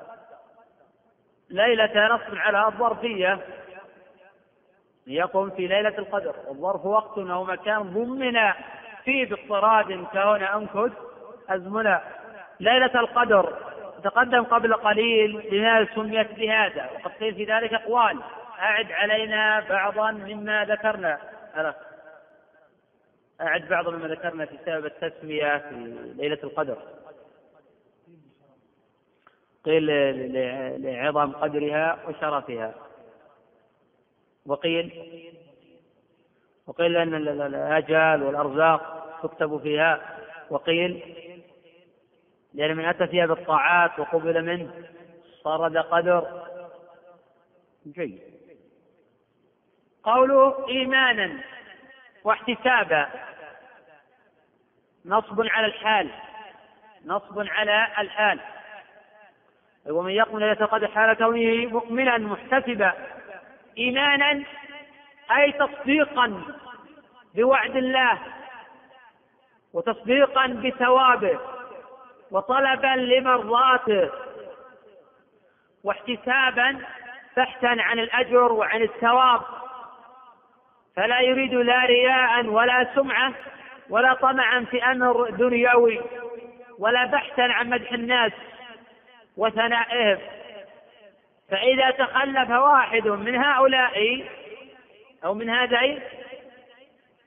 ليلة 1.50 2.07
نصب 2.07 2.37
على 2.37 2.66
الظرفية. 2.66 3.38
يقوم 5.07 5.50
في 5.50 5.66
ليلة 5.66 5.99
القدر. 5.99 6.35
الظرف 6.50 6.87
وقت 6.87 7.18
أو 7.18 7.45
مكان 7.45 7.83
ضمن 7.83 8.53
فيه 9.05 9.29
باضطراد 9.29 10.07
كهنا 10.12 10.57
أنكد 10.57 10.92
أزمنا. 11.48 12.03
ليلة 12.61 13.01
القدر. 13.01 13.59
تقدم 14.05 14.44
قبل 14.44 14.74
قليل 14.74 15.48
لماذا 15.53 15.94
سميت 15.94 16.33
بهذا. 16.33 16.90
وقد 16.94 17.11
قيل 17.11 17.35
في 17.35 17.44
ذلك 17.44 17.74
أقوال. 17.74 18.20
أعد 18.59 18.92
علينا 18.92 19.61
بعضا 19.61 20.11
مما 20.11 20.64
ذكرنا. 20.64 21.18
أعد 23.40 23.68
بعضا 23.68 23.90
مما 23.90 24.09
ذكرنا 24.09 24.46
في 24.46 24.59
سبب 24.66 24.87
التسمية 24.87 25.59
في 25.59 25.74
ليلة 26.16 26.38
القدر. 26.44 26.79
قيل 29.64 29.87
لعظم 30.83 31.33
قدرها 31.33 31.99
وشرفها. 32.09 32.75
وقيل 34.47 34.92
وقيل 36.66 36.97
أن 36.97 37.14
الآجال 37.14 38.23
والأرزاق 38.23 39.09
تكتب 39.23 39.61
فيها. 39.62 40.18
وقيل 40.51 41.14
لأن 42.55 42.77
من 42.77 42.85
أتى 42.85 43.07
فيها 43.07 43.27
بالطاعات 43.27 43.99
وقبل 43.99 44.44
منه 44.44 44.88
صار 45.42 45.68
ذا 45.68 45.81
قدر. 45.81 46.47
جيد. 47.87 48.21
قوله 50.03 50.68
إيمانا 50.68 51.40
واحتسابا. 52.25 53.09
نصب 55.05 55.40
على 55.40 55.66
الحال. 55.66 56.11
نصب 57.05 57.38
على 57.38 57.87
الحال. 57.99 58.40
ومن 59.90 60.11
يقم 60.11 60.40
يتقد 60.40 60.85
حال 60.85 61.16
كونه 61.16 61.66
مؤمنا 61.66 62.18
محتسبا 62.18 62.92
إيمانا 63.79 64.42
أي 65.37 65.53
تصديقا 65.53 66.42
بوعد 67.35 67.77
الله 67.77 68.18
وتصديقا 69.74 70.46
بثوابه 70.46 71.38
وطلبا 72.31 72.96
لمرضاته 72.96 74.11
واحتسابا 75.85 76.79
بحثا 77.37 77.77
عن 77.81 77.98
الأجر 77.98 78.53
وعن 78.53 78.83
الثواب. 78.83 79.40
فلا 80.96 81.20
يريد 81.20 81.55
لا 81.55 81.85
رياء 81.85 82.46
ولا 82.46 82.88
سمعة 82.94 83.35
ولا 83.90 84.14
طمعا 84.14 84.64
في 84.70 84.85
أمر 84.85 85.31
دنيوي 85.31 86.01
ولا 86.79 87.05
بحثا 87.05 87.42
عن 87.42 87.70
مدح 87.70 87.92
الناس. 87.92 88.33
وثنائهم 89.38 90.18
فإذا 91.51 91.90
تخلف 91.90 92.51
واحد 92.51 93.09
من 93.09 93.37
هؤلاء 93.37 94.24
أو 95.24 95.35
من 95.35 95.51
هذين 95.51 96.01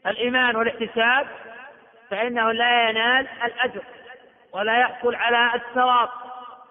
الإيمان 0.08 0.56
والاحتساب 0.56 1.28
فإنه 2.10 2.52
لا 2.52 2.90
ينال 2.90 3.28
الأجر 3.44 3.82
ولا 4.54 4.80
يحصل 4.80 5.16
على 5.16 5.52
الثواب 5.56 6.10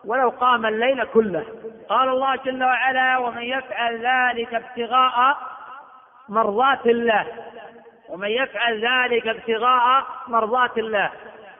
ولو 0.04 0.28
قام 0.28 0.66
الليل 0.66 1.04
كله. 1.04 1.44
قال 1.88 2.08
الله 2.08 2.36
جل 2.36 2.64
وعلا 2.64 3.18
ومن 3.18 3.42
يفعل 3.42 4.06
ذلك 4.06 4.54
ابتغاء 4.54 5.36
مرضات 6.28 6.86
الله. 6.86 7.26
ومن 8.08 8.28
يفعل 8.28 8.86
ذلك 8.86 9.26
ابتغاء 9.26 10.06
مرضات 10.28 10.78
الله 10.78 11.10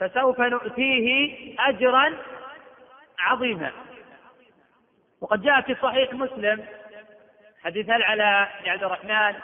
فسوف 0.00 0.40
نؤتيه 0.40 1.30
أجرا 1.58 2.12
عظيما. 3.20 3.72
وقد 5.20 5.42
جاء 5.42 5.60
في 5.60 5.76
صحيح 5.82 6.12
مسلم 6.12 6.66
حديث 7.64 7.90
العلاء 7.90 8.60
بن 8.62 8.70
عبد 8.70 8.84
الرحمن 8.84 9.34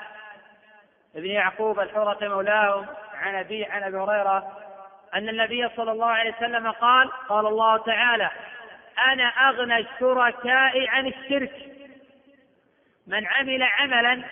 بن 1.14 1.26
يعقوب 1.26 1.80
الحرقي 1.80 2.28
مولاهم 2.28 2.86
عن 3.14 3.34
أبي 3.34 3.64
عن 3.64 3.82
أبي 3.82 3.96
هريرة 3.96 4.58
أن 5.14 5.28
النبي 5.28 5.68
صلى 5.76 5.92
الله 5.92 6.06
عليه 6.06 6.34
وسلم 6.36 6.70
قال 6.70 7.10
قال 7.28 7.46
الله 7.46 7.76
تعالى 7.76 8.30
أنا 9.12 9.24
أغنى 9.24 9.78
الشركاء 9.78 10.88
عن 10.88 11.06
الشرك. 11.06 11.52
من 13.06 13.26
عمل 13.26 13.62
عملا 13.62 14.24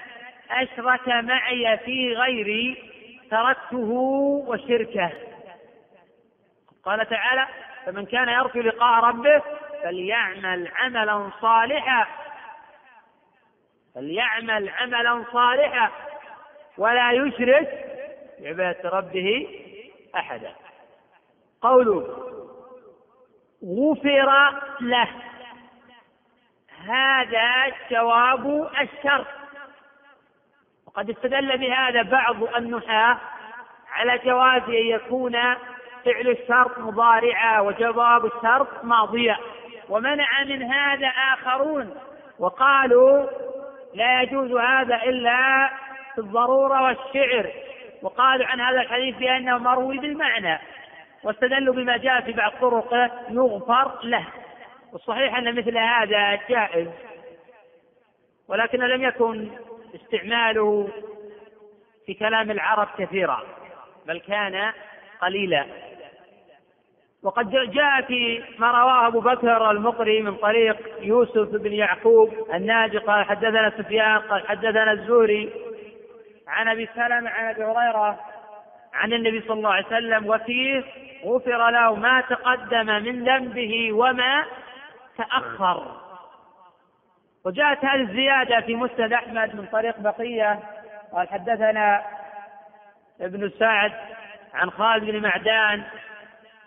أشرك 0.50 1.08
معي 1.08 1.78
في 1.78 2.14
غيري 2.14 2.92
تركته 3.30 3.90
وشركه. 4.46 5.12
قال 6.84 7.08
تعالى 7.08 7.46
فمن 7.86 8.06
كان 8.06 8.28
يرجو 8.28 8.60
لقاء 8.60 9.04
ربه 9.04 9.42
فليعمل 9.82 10.68
عملا 10.76 11.30
صالحا. 11.40 12.06
فليعمل 13.94 14.68
عملا 14.68 15.24
صالحا. 15.32 15.90
ولا 16.78 17.12
يشرك 17.12 17.84
بعبادة 18.40 18.90
ربه 18.90 19.48
أحدا. 20.16 20.52
قوله 21.62 22.30
غفر 23.64 24.60
له. 24.80 25.08
هذا 26.86 27.72
جواب 27.90 28.70
الشرط 28.80 29.26
وقد 30.86 31.10
استدل 31.10 31.58
بهذا 31.58 32.02
بعض 32.02 32.54
النحاة 32.56 33.18
على 33.92 34.18
جواز 34.18 34.62
أن 34.62 34.74
يكون 34.74 35.36
فعل 36.04 36.28
الشرط 36.28 36.78
مضارعا 36.78 37.60
وجواب 37.60 38.26
الشرط 38.26 38.84
ماضيا 38.84 39.36
ومنع 39.88 40.44
من 40.44 40.62
هذا 40.62 41.06
آخرون. 41.06 41.94
وقالوا 42.38 43.26
لا 43.94 44.22
يجوز 44.22 44.52
هذا 44.52 45.02
إلا 45.02 45.70
في 46.14 46.20
الضرورة 46.20 46.82
والشعر. 46.82 47.50
وقالوا 48.02 48.46
عن 48.46 48.60
هذا 48.60 48.80
الحديث 48.80 49.16
بأنه 49.16 49.58
مروي 49.58 49.98
بالمعنى. 49.98 50.58
واستدلوا 51.22 51.74
بما 51.74 51.96
جاء 51.96 52.20
في 52.20 52.32
بعض 52.32 52.52
طرقه 52.60 53.10
يغفر 53.30 53.98
له. 54.02 54.26
والصحيح 54.92 55.38
أن 55.38 55.54
مثل 55.58 55.78
هذا 55.78 56.38
جائز. 56.48 56.88
ولكن 58.48 58.78
لم 58.78 59.02
يكن 59.02 59.50
استعماله 59.94 60.88
في 62.06 62.14
كلام 62.14 62.50
العرب 62.50 62.88
كثيرا. 62.98 63.42
بل 64.06 64.20
كان 64.20 64.72
قليلا. 65.22 65.66
وقد 67.24 67.50
جاء 67.50 68.02
في 68.02 68.42
ما 68.58 68.70
رواه 68.70 69.06
أبو 69.06 69.20
بكر 69.20 69.70
المقري 69.70 70.22
من 70.22 70.34
طريق 70.34 70.76
يوسف 71.00 71.48
بن 71.48 71.72
يعقوب 71.72 72.34
الناجي 72.54 72.98
قال 72.98 73.24
حدثنا 73.24 73.70
سفيان 73.70 74.18
قال 74.18 74.48
حدثنا 74.48 74.92
الزهري 74.92 75.52
عن 76.48 76.68
أبي 76.68 76.88
سلمة 76.94 77.30
عن 77.30 77.44
أبي 77.44 77.64
هريرة 77.64 78.20
عن 78.94 79.12
النبي 79.12 79.40
صلى 79.40 79.52
الله 79.52 79.72
عليه 79.72 79.86
وسلم 79.86 80.26
وفيه 80.26 80.84
غفر 81.24 81.70
له 81.70 81.94
ما 81.94 82.20
تقدم 82.20 82.86
من 82.86 83.24
ذنبه 83.24 83.92
وما 83.92 84.44
تأخر. 85.18 86.00
وجاءت 87.44 87.84
هذه 87.84 88.00
الزيادة 88.00 88.60
في 88.60 88.74
مسند 88.74 89.12
أحمد 89.12 89.56
من 89.56 89.66
طريق 89.66 90.00
بقية. 90.00 90.60
قال 91.12 91.28
حدثنا 91.28 92.02
ابن 93.20 93.50
سعد 93.58 93.92
عن 94.54 94.70
خالد 94.70 95.04
بن 95.04 95.22
معدان 95.22 95.82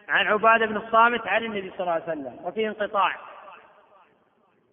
عن 0.10 0.28
عبادة 0.28 0.65
بن 0.65 0.78
الصامت 0.78 1.28
عن 1.28 1.43
النبي 1.43 1.72
صلى 1.72 1.80
الله 1.80 1.91
عليه 1.91 2.04
وسلم 2.04 2.39
وفيه 2.43 2.67
انقطاع. 2.67 3.15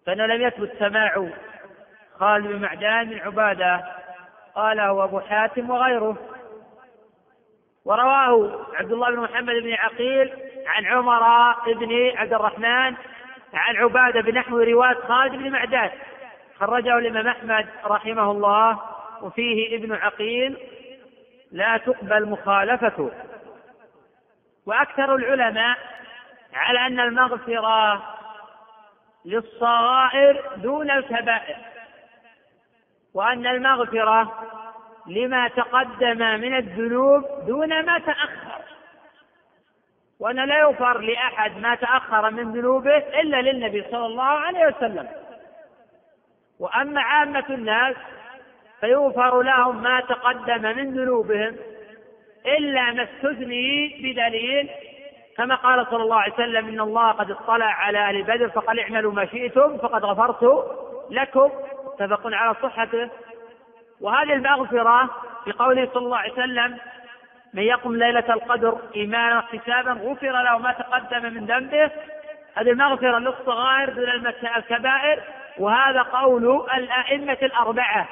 فإنه 0.05 0.25
لم 0.25 0.41
يثبت 0.41 0.71
سماع 0.79 1.27
خالد 2.19 2.47
بن 2.47 2.61
معدان 2.61 3.09
من 3.09 3.19
عبادة 3.19 3.85
قاله 4.55 5.03
أبو 5.03 5.19
حاتم 5.19 5.69
وغيره. 5.69 6.17
ورواه 7.85 8.65
عبد 8.73 8.91
الله 8.91 9.11
بن 9.11 9.19
محمد 9.19 9.55
بن 9.55 9.73
عقيل 9.73 10.33
عن 10.67 10.85
عمر 10.85 11.53
بن 11.73 12.11
عبد 12.17 12.33
الرحمن 12.33 12.95
عن 13.53 13.75
عبادة 13.75 14.21
بنحو 14.21 14.59
رواية 14.59 14.93
خالد 14.93 15.31
بن 15.31 15.51
معدان. 15.51 15.91
خرجه 16.59 16.97
الإمام 16.97 17.27
أحمد 17.27 17.67
رحمه 17.85 18.31
الله 18.31 18.79
وفيه 19.21 19.75
ابن 19.75 19.93
عقيل 19.93 20.57
لا 21.51 21.77
تقبل 21.77 22.29
مخالفته. 22.29 23.11
وأكثر 24.65 25.15
العلماء 25.15 25.77
على 26.53 26.79
أن 26.87 26.99
المغفرة 26.99 28.03
للصغائر 29.25 30.51
دون 30.55 30.91
الكبائر 30.91 31.57
وأن 33.13 33.47
المغفرة 33.47 34.33
لما 35.07 35.47
تقدم 35.47 36.17
من 36.17 36.55
الذنوب 36.55 37.23
دون 37.47 37.85
ما 37.85 37.99
تأخر 37.99 38.61
وأن 40.19 40.35
لا 40.35 40.59
يغفر 40.59 40.99
لأحد 40.99 41.57
ما 41.57 41.75
تأخر 41.75 42.29
من 42.31 42.53
ذنوبه 42.53 42.97
إلا 42.97 43.41
للنبي 43.41 43.83
صلى 43.91 44.05
الله 44.05 44.23
عليه 44.23 44.67
وسلم. 44.67 45.07
وأما 46.59 47.01
عامة 47.01 47.45
الناس 47.49 47.95
فيغفر 48.81 49.41
لهم 49.41 49.83
ما 49.83 49.99
تقدم 49.99 50.61
من 50.61 50.93
ذنوبهم 50.93 51.55
إلا 52.47 52.91
ما 52.91 53.03
استثني 53.03 53.87
بدليل 54.03 54.69
كما 55.37 55.55
قال 55.55 55.87
صلى 55.89 56.03
الله 56.03 56.15
عليه 56.15 56.33
وسلم 56.33 56.67
إن 56.67 56.79
الله 56.79 57.11
قد 57.11 57.31
اطلع 57.31 57.65
على 57.65 57.97
أهل 57.97 58.23
بدر 58.23 58.49
فقال 58.49 58.79
اعملوا 58.79 59.13
ما 59.13 59.25
شئتم 59.25 59.77
فقد 59.77 60.05
غفرت 60.05 60.67
لكم. 61.09 61.49
متفق 61.85 62.21
على 62.25 62.55
صحته. 62.63 63.09
وهذه 64.01 64.33
المغفرة 64.33 65.09
في 65.45 65.51
قوله 65.51 65.89
صلى 65.93 66.05
الله 66.05 66.17
عليه 66.17 66.33
وسلم 66.33 66.77
من 67.53 67.63
يقم 67.63 67.95
ليلة 67.95 68.33
القدر 68.33 68.77
إيمانا 68.95 69.35
واحتسابا 69.35 69.91
غفر 69.91 70.31
له 70.43 70.57
ما 70.57 70.71
تقدم 70.71 71.33
من 71.33 71.45
ذنبه. 71.45 71.91
هذه 72.55 72.69
المغفرة 72.69 73.19
للصغائر 73.19 73.89
دون 73.89 74.27
الكبائر 74.57 75.23
وهذا 75.57 76.01
قول 76.01 76.65
الأئمة 76.73 77.37
الأربعة. 77.41 78.07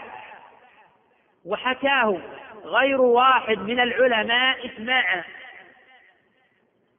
وحكاه 1.45 2.17
غير 2.63 3.01
واحد 3.01 3.57
من 3.57 3.79
العلماء 3.79 4.65
إجماعا 4.65 5.23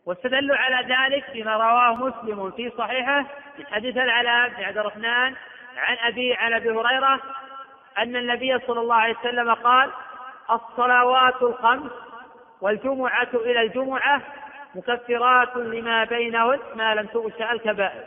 واستدلوا 0.06 0.56
على 0.56 0.94
ذلك 0.94 1.30
بما 1.34 1.56
رواه 1.56 1.94
مسلم 1.94 2.50
في 2.50 2.72
صحيحه 2.78 3.20
من 3.58 3.66
حديث 3.66 3.96
العلاء 3.96 4.48
بن 4.48 4.64
عبد 4.64 4.78
الرحمن 4.78 5.34
عن 5.76 5.96
أبي 6.02 6.34
عن 6.34 6.52
أبي 6.52 6.70
هريرة 6.70 7.20
أن 7.98 8.16
النبي 8.16 8.58
صلى 8.58 8.80
الله 8.80 8.94
عليه 8.94 9.16
وسلم 9.18 9.54
قال 9.54 9.90
الصلوات 10.50 11.42
الخمس 11.42 11.92
والجمعة 12.60 13.28
إلى 13.34 13.62
الجمعة 13.62 14.22
مكفرات 14.74 15.56
لما 15.56 16.04
بينهن 16.04 16.58
ما 16.74 16.94
لم 16.94 17.06
تغشى 17.06 17.52
الكبائر. 17.52 18.04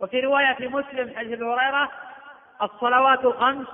وفي 0.00 0.20
رواية 0.20 0.52
في 0.54 0.68
مسلم 0.68 1.12
حديث 1.16 1.32
أبي 1.32 1.44
هريرة 1.44 1.90
الصلوات 2.62 3.24
الخمس 3.24 3.66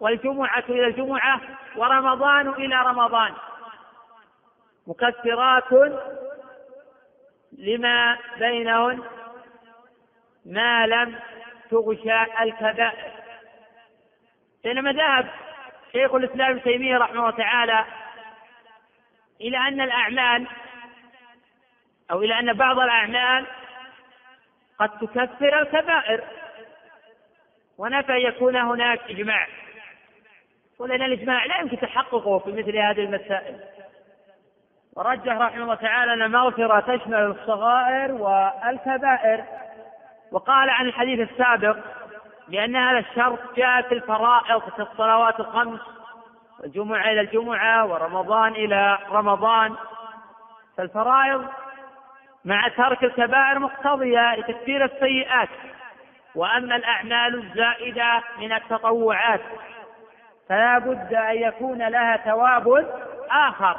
والجمعة 0.00 0.64
إلى 0.68 0.86
الجمعة 0.86 1.40
ورمضان 1.76 2.48
إلى 2.48 2.76
رمضان. 2.76 3.34
مكثرات 4.86 5.72
لما 7.58 8.18
بينهن 8.38 9.02
ما 10.46 10.86
لم 10.86 11.20
تغشى 11.70 12.22
الكبائر. 12.42 13.12
بينما 14.64 14.92
ذهب 14.92 15.28
شيخ 15.92 16.14
الإسلام 16.14 16.50
ابن 16.50 16.62
تيمية 16.62 16.98
رحمه 16.98 17.18
الله 17.18 17.30
تعالى 17.30 17.84
إلى 19.40 19.58
أن 19.58 19.80
الأعمال 19.80 20.46
أو 22.10 22.22
إلى 22.22 22.38
أن 22.38 22.52
بعض 22.52 22.78
الأعمال 22.78 23.46
قد 24.78 24.98
تكفر 24.98 25.60
الكبائر 25.60 26.24
ونفى 27.78 28.12
يكون 28.12 28.56
هناك 28.56 29.00
إجماع. 29.10 29.46
ولأن 30.78 31.02
الإجماع 31.02 31.44
لا 31.44 31.60
يمكن 31.60 31.78
تحققه 31.78 32.38
في 32.38 32.52
مثل 32.52 32.76
هذه 32.76 33.00
المسائل. 33.00 33.60
ورجح 34.96 35.32
رحمه 35.32 35.62
الله 35.62 35.74
تعالى 35.74 36.12
أن 36.12 36.22
المغفرة 36.22 36.96
تشمل 36.96 37.14
الصغائر 37.14 38.12
والكبائر. 38.12 39.44
وقال 40.32 40.70
عن 40.70 40.86
الحديث 40.86 41.30
السابق 41.30 41.76
بأن 42.48 42.76
هذا 42.76 42.98
الشرط 42.98 43.38
جاء 43.56 43.82
في 43.82 43.94
الفرائض 43.94 44.62
في 44.62 44.82
الصلوات 44.82 45.40
الخمس 45.40 45.80
والجمعة 46.60 47.12
إلى 47.12 47.20
الجمعة 47.20 47.86
ورمضان 47.86 48.52
إلى 48.52 48.98
رمضان. 49.10 49.74
فالفرائض 50.76 51.46
مع 52.44 52.68
ترك 52.68 53.04
الكبائر 53.04 53.58
مقتضية 53.58 54.34
لتكفير 54.34 54.84
السيئات 54.84 55.48
وأما 56.34 56.76
الأعمال 56.76 57.34
الزائدة 57.44 58.22
من 58.38 58.52
التطوعات. 58.52 59.40
فلا 60.48 60.78
بد 60.78 61.14
أن 61.14 61.36
يكون 61.36 61.88
لها 61.88 62.16
ثواب 62.16 62.94
آخر. 63.30 63.76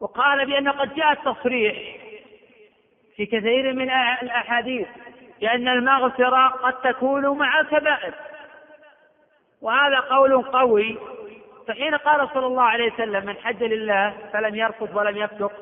وقال 0.00 0.46
بأن 0.46 0.68
قد 0.68 0.94
جاء 0.94 1.12
التصريح 1.12 1.96
في 3.16 3.26
كثير 3.26 3.72
من 3.72 3.90
الأحاديث 4.22 4.88
بأن 5.40 5.68
المغفرة 5.68 6.48
قد 6.48 6.80
تكون 6.92 7.38
مع 7.38 7.60
الكبائر. 7.60 8.14
وهذا 9.62 10.00
قول 10.00 10.42
قوي. 10.42 10.98
فحين 11.68 11.94
قال 11.94 12.28
صلى 12.34 12.46
الله 12.46 12.62
عليه 12.62 12.92
وسلم 12.92 13.26
من 13.26 13.36
حج 13.36 13.62
لله 13.62 14.14
فلم 14.32 14.54
يرفض 14.54 14.96
ولم 14.96 15.16
يفسق 15.16 15.52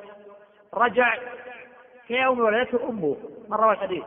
رجع 0.75 1.15
كيوم 2.09 2.41
ولدته 2.41 2.89
أمه. 2.89 3.17
من 3.49 3.57
روى 3.57 3.73
الحديث؟ 3.73 4.05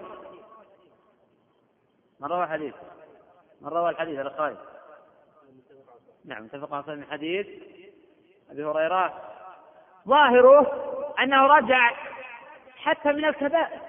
من 2.19 2.27
روى 2.27 2.43
الحديث؟ 2.43 2.73
من 3.61 3.67
روى 3.67 3.89
الحديث 3.89 4.27
خالد 4.27 4.57
نعم 6.29 6.45
اتفق 6.45 6.73
على 6.73 6.95
من 6.95 7.05
حديث 7.11 7.47
أبي 8.51 8.63
هريرة. 8.65 9.13
ظاهره 10.07 10.71
أنه 11.19 11.47
رجع 11.47 11.91
حتى 12.77 13.11
من 13.11 13.25
الكبائر 13.25 13.79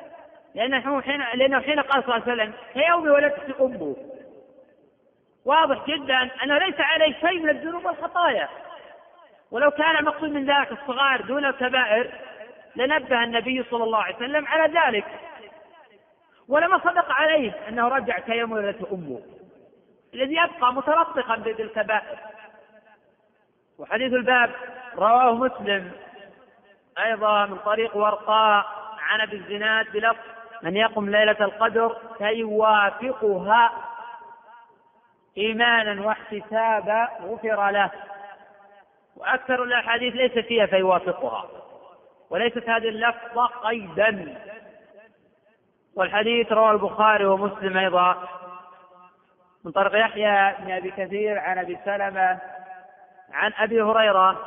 لأنه 0.54 1.00
حين 1.00 1.20
لأنه 1.34 1.60
حين 1.60 1.80
قال 1.80 2.04
صلى 2.04 2.16
الله 2.16 2.30
عليه 2.30 2.42
وسلم 2.42 2.52
كيوم 2.74 3.08
ولدت 3.08 3.60
أمه. 3.60 3.96
واضح 5.44 5.86
جدا 5.86 6.30
أنه 6.42 6.58
ليس 6.58 6.80
عليه 6.80 7.12
شيء 7.20 7.38
من 7.38 7.50
الذنوب 7.50 7.84
والخطايا. 7.84 8.48
ولو 9.50 9.70
كان 9.70 9.96
المقصود 9.96 10.30
من 10.30 10.50
ذلك 10.50 10.72
الصغائر 10.72 11.22
دون 11.22 11.44
الكبائر 11.44 12.10
لنبه 12.76 13.24
النبي 13.24 13.64
صلى 13.70 13.84
الله 13.84 14.02
عليه 14.02 14.16
وسلم 14.16 14.46
على 14.46 14.80
ذلك. 14.80 15.04
ولما 16.48 16.78
صدق 16.78 17.12
عليه 17.12 17.68
أنه 17.68 17.88
رجع 17.88 18.18
كيوم 18.18 18.52
ولدت 18.52 18.92
أمه. 18.92 19.39
الذي 20.14 20.34
يبقى 20.34 20.72
متلطقا 20.72 21.36
بالكبائر 21.36 22.18
وحديث 23.78 24.12
الباب 24.12 24.50
رواه 24.96 25.34
مسلم 25.34 25.92
أيضا 26.98 27.46
من 27.46 27.58
طريق 27.58 27.96
ورقاء 27.96 28.66
عن 28.98 29.20
أبي 29.20 29.36
الزناد 29.36 29.92
بلفظ 29.92 30.18
من 30.62 30.76
يقم 30.76 31.10
ليلة 31.10 31.36
القدر 31.40 31.96
فيوافقها 32.18 33.72
إيمانا 35.38 36.06
واحتسابا 36.06 37.08
غفر 37.22 37.70
له. 37.70 37.90
وأكثر 39.16 39.62
الأحاديث 39.62 40.14
ليس 40.14 40.46
فيها 40.46 40.66
فيوافقها 40.66 41.48
وليست 42.30 42.68
هذه 42.68 42.88
اللفظة 42.88 43.46
قيدا. 43.46 44.36
والحديث 45.96 46.52
رواه 46.52 46.72
البخاري 46.72 47.24
ومسلم 47.24 47.76
أيضا 47.76 48.28
من 49.64 49.72
طريق 49.72 50.04
يحيى 50.04 50.54
بن 50.58 50.72
أبي 50.72 50.90
كثير 50.90 51.38
عن 51.38 51.58
أبي 51.58 51.78
سلمة 51.84 52.38
عن 53.32 53.52
أبي 53.58 53.82
هريرة 53.82 54.44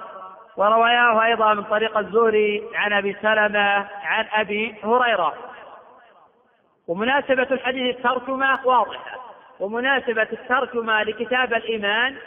ورواياه 0.57 1.23
أيضا 1.23 1.53
من 1.53 1.63
طريق 1.63 1.97
الزهري 1.97 2.63
عن 2.75 2.93
أبي 2.93 3.15
سلمة 3.21 3.87
عن 4.03 4.25
أبي 4.31 4.75
هريرة. 4.83 5.33
ومناسبة 6.87 7.47
الحديث 7.51 7.95
الترجمة 7.95 8.65
واضحة. 8.65 9.19
ومناسبة 9.59 10.27
الترجمة 10.31 11.03
لكتاب 11.03 11.53
الإيمان 11.53 12.17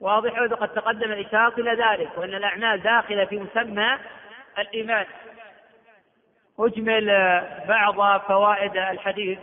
واضحة 0.00 0.42
وقد 0.42 0.68
تقدم 0.68 1.12
الإشارة 1.12 1.60
إلى 1.60 1.70
ذلك 1.70 2.08
وأن 2.16 2.34
الأعمال 2.34 2.82
داخلة 2.82 3.24
في 3.24 3.38
مسمى 3.38 3.98
الإيمان. 4.58 5.06
أجمل 6.58 7.06
بعض 7.68 8.20
فوائد 8.20 8.76
الحديث. 8.76 9.38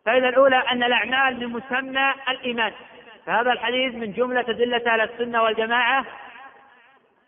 الفائدة 0.00 0.28
الأولى 0.28 0.56
أن 0.56 0.82
الأعمال 0.82 1.40
من 1.40 1.46
مسمى 1.46 2.14
الإيمان. 2.28 2.72
فهذا 3.26 3.52
الحديث 3.52 3.94
من 3.94 4.12
جملة 4.12 4.40
أدلة 4.40 4.92
أهل 4.92 5.00
السنة 5.00 5.42
والجماعة 5.42 6.04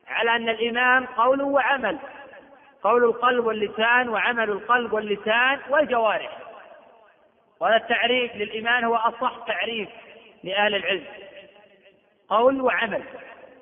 على 0.08 0.36
أن 0.36 0.48
الإيمان 0.48 1.06
قول 1.06 1.42
وعمل. 1.42 1.98
قول 2.82 3.04
القلب 3.04 3.46
واللسان 3.46 4.08
وعمل 4.08 4.50
القلب 4.50 4.92
واللسان 4.92 5.58
والجوارح. 5.68 6.38
وهذا 7.60 7.76
التعريف 7.76 8.36
للإيمان 8.36 8.84
هو 8.84 8.96
أصح 8.96 9.32
تعريف 9.46 9.88
لأهل 10.44 10.74
العلم. 10.74 11.04
قول 12.28 12.60
وعمل. 12.60 13.02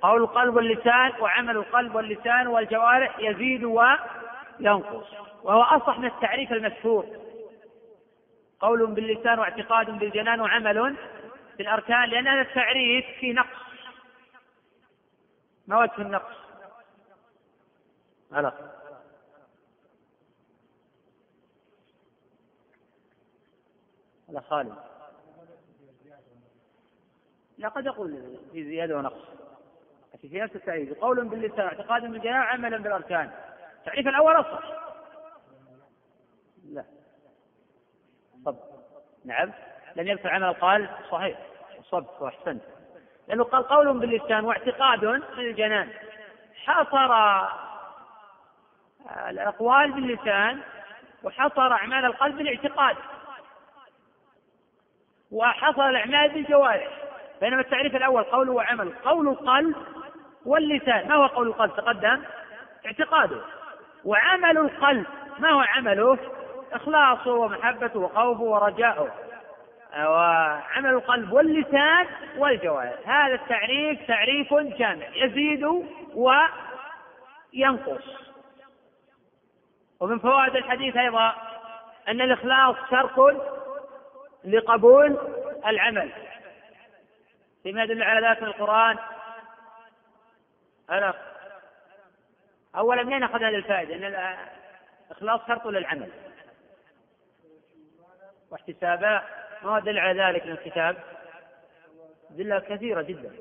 قول 0.03 0.23
القلب 0.23 0.57
واللسان 0.57 1.12
وعمل 1.20 1.57
القلب 1.57 1.94
واللسان 1.94 2.46
والجوارح 2.46 3.18
يزيد 3.18 3.64
وينقص. 3.64 5.07
وهو 5.42 5.62
أصح 5.62 5.99
من 5.99 6.07
التعريف 6.07 6.53
المشهور 6.53 7.30
قول 8.61 8.87
باللسان 8.87 9.38
واعتقاد 9.38 9.90
بالجنان 9.90 10.40
وعمل 10.40 10.96
في 11.57 11.62
الأركان 11.62 12.09
لأن 12.09 12.29
هذا 12.29 12.40
التعريف 12.40 13.05
فيه 13.20 13.33
نقص. 13.33 13.61
ما 15.66 15.79
وجه 15.79 15.99
النقص؟ 15.99 16.37
غلط. 18.33 18.55
هذا 24.29 24.40
خالد 24.40 24.75
لا 27.59 27.68
قد 27.68 27.87
يقول 27.87 28.38
في 28.53 28.64
زيادة 28.64 28.96
ونقص. 28.96 29.29
في 30.20 30.40
نفس 30.40 30.57
التعريف. 30.57 30.99
قول 30.99 31.29
باللسان 31.29 31.61
اعتقاد 31.61 32.03
بالجنان 32.03 32.35
عملا 32.35 32.79
بالأركان. 32.79 33.31
التعريف 33.81 34.09
الأول 34.09 34.40
أصح 34.40 34.81
لا 36.64 36.85
طب 38.44 38.57
نعم. 39.25 39.53
لم 39.97 40.07
يذكر 40.07 40.29
عمل 40.29 40.49
القال 40.49 40.89
صحيح. 41.11 41.39
صبت 41.91 42.21
واحسنت 42.21 42.63
لأنه 43.29 43.45
قال 43.45 43.69
قول 43.69 43.99
باللسان 43.99 44.45
واعتقاد 44.45 45.01
بالجنان 45.37 45.89
حصر 46.67 47.13
الأقوال 49.29 49.93
باللسان 49.93 50.61
وحصر 51.23 51.73
أعمال 51.73 52.05
القلب 52.05 52.37
بالاعتقاد. 52.37 52.97
وحصر 55.31 55.89
الأعمال 55.89 56.31
بالجوارح. 56.31 56.89
بينما 57.41 57.61
التعريف 57.61 57.97
الأول 57.97 58.23
قول 58.23 58.51
وعمل. 58.51 58.93
قول 59.05 59.29
القلب 59.29 59.77
واللسان. 60.47 61.09
ما 61.09 61.15
هو 61.15 61.27
قول 61.27 61.47
القلب؟ 61.49 61.77
تقدم. 61.77 62.23
اعتقاده. 62.87 63.41
وعمل 64.05 64.59
القلب. 64.59 65.07
ما 65.39 65.51
هو 65.51 65.61
عمله؟ 65.61 66.19
إخلاصه 66.73 67.33
ومحبته 67.33 68.01
وخوفه 68.01 68.43
ورجاؤه. 68.43 69.11
وعمل 69.97 70.91
القلب 70.91 71.33
واللسان 71.33 72.07
والجوارح 72.37 73.09
هذا 73.25 73.35
التعريف 73.35 74.07
تعريف 74.09 74.55
جامع 74.55 75.07
يزيد 75.15 75.65
وينقص. 76.15 78.05
ومن 80.01 80.19
فوائد 80.19 80.57
الحديث 80.57 80.97
أيضا 80.97 81.35
أن 82.09 82.21
الإخلاص 82.21 82.77
شرط 82.91 83.43
لقبول 84.45 85.19
العمل. 85.67 86.13
فيما 87.63 87.83
يدل 87.83 88.03
على 88.03 88.29
ذلك 88.29 88.43
من 88.43 88.49
القرآن. 88.49 88.99
أنا 90.91 91.15
أولا 92.77 93.03
منين 93.03 93.23
أخذ 93.23 93.43
هذه 93.43 93.57
الفائدة؟ 93.57 93.95
أن 93.95 94.05
الإخلاص 95.11 95.41
شرط 95.49 95.67
للعمل. 95.67 96.11
واحتسابا 98.51 99.23
ما 99.63 99.81
دل 99.81 99.99
على 99.99 100.23
ذلك 100.23 100.47
من 100.47 100.53
الكتاب؟ 100.53 100.97
أدلة 102.31 102.59
كثيرة 102.59 103.03
جدا. 103.03 103.33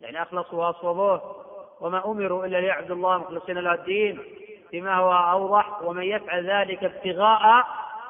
يعني 0.00 0.22
أخلصوا 0.22 0.66
وأصوبوه 0.66 1.46
وما 1.80 2.04
أمروا 2.04 2.46
إلا 2.46 2.60
ليعبدوا 2.60 2.96
الله 2.96 3.18
مخلصين 3.18 3.58
له 3.58 3.74
الدين 3.74 4.22
فيما 4.70 4.94
هو 4.94 5.12
أوضح 5.12 5.82
ومن 5.82 6.02
يفعل 6.02 6.50
ذلك 6.50 6.84
ابتغاء 6.84 7.66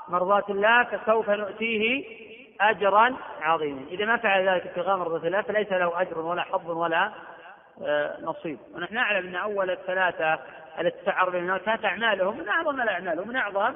مرضات 0.08 0.50
الله 0.50 0.84
فسوف 0.84 1.30
نؤتيه 1.30 2.04
أجرا 2.60 3.16
عظيما. 3.40 3.82
إذا 3.90 4.04
ما 4.04 4.16
فعل 4.16 4.48
ذلك 4.48 4.66
ابتغاء 4.66 4.96
مرضات 4.96 5.24
الله 5.24 5.42
فليس 5.42 5.72
له 5.72 6.00
أجر 6.00 6.18
ولا 6.18 6.42
حظ 6.42 6.70
ولا 6.70 7.12
آه، 7.82 8.20
نصيب. 8.20 8.58
ونحن 8.74 8.94
نعلم 8.94 9.28
أن 9.28 9.36
أول 9.36 9.70
الثلاثة 9.70 10.38
التي 10.80 11.12
بهم 11.32 11.56
كانت 11.56 11.84
أعمالهم 11.84 12.38
من 12.38 12.48
أعظم 12.48 12.80
الأعمال 12.80 13.20
ومن 13.20 13.36
أعظم 13.36 13.74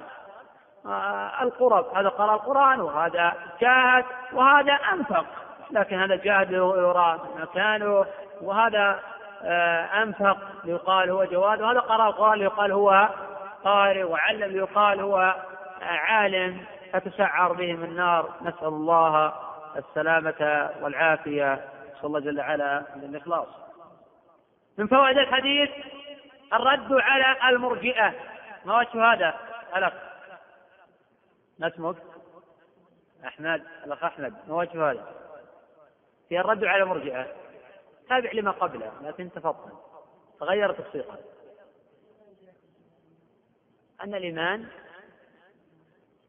القرب. 1.43 1.87
هذا 1.97 2.09
قرأ 2.09 2.35
القرآن 2.35 2.81
وهذا 2.81 3.33
جاهد 3.61 4.05
وهذا 4.33 4.73
أنفق. 4.73 5.27
لكن 5.71 6.01
هذا 6.01 6.17
جاهد 6.17 6.53
يرى 6.53 7.21
مكانه 7.37 8.07
وهذا 8.41 9.01
آه، 9.47 10.03
أنفق 10.03 10.39
ليقال 10.65 11.11
هو 11.11 11.25
جواد. 11.25 11.63
وهذا 11.63 11.81
قرأ 11.81 12.09
القرآن 12.09 12.39
ليقال 12.39 12.73
هو 12.73 13.09
قارئ 13.65 14.03
وعلم 14.03 14.53
ليقال 14.53 15.01
هو 15.01 15.35
عالم. 15.83 16.61
فتسعر 16.93 17.53
بهم 17.53 17.85
النار. 17.85 18.31
نسأل 18.43 18.69
الله 18.69 19.33
السلامة 19.77 20.71
والعافية. 20.81 21.61
صلى 22.01 22.05
الله 22.05 22.21
جل 22.21 22.41
وعلا 22.41 22.83
الإخلاص. 22.97 23.49
من 24.79 24.87
فوائد 24.87 25.19
الحديث 25.19 25.71
الرد 26.53 26.93
على 26.93 27.37
المرجئة. 27.49 28.13
ما 28.65 28.79
وجه 28.79 29.13
هذا؟ 29.13 29.35
الأخ 29.77 29.93
ما 31.59 31.67
اسمك؟ 31.67 31.97
أحمد 33.27 33.63
الأخ 33.85 34.05
أحمد 34.05 34.35
ما 34.49 34.55
وجه 34.55 34.91
هذا؟ 34.91 35.15
في 36.29 36.41
الرد 36.41 36.65
على 36.65 36.83
المرجئة 36.83 37.27
تابع 38.09 38.31
لما 38.33 38.51
قبله 38.51 38.93
لكن 39.03 39.31
تفضل 39.33 39.73
تغير 40.41 40.73
تفصيلا 40.73 41.17
أن 44.05 44.15
الإيمان 44.15 44.67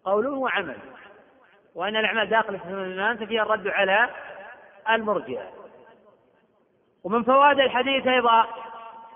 قول 0.04 0.28
وعمل 0.28 0.78
وأن 1.76 1.96
الأعمال 1.96 2.30
داخلة 2.30 2.58
في 2.58 2.70
الإيمان 2.70 3.18
ففيها 3.18 3.44
الرد 3.44 3.68
على 3.68 4.10
المرجئة 4.90 5.52
ومن 7.04 7.24
فوائد 7.24 7.60
الحديث 7.60 8.08
أيضا 8.08 8.48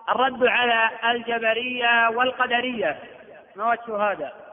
الرد 0.10 0.43
على 0.43 0.89
الجبرية 1.12 2.10
والقدرية 2.10 3.00
ما 3.56 3.69
وجه 3.72 3.98
هذا؟ 4.12 4.48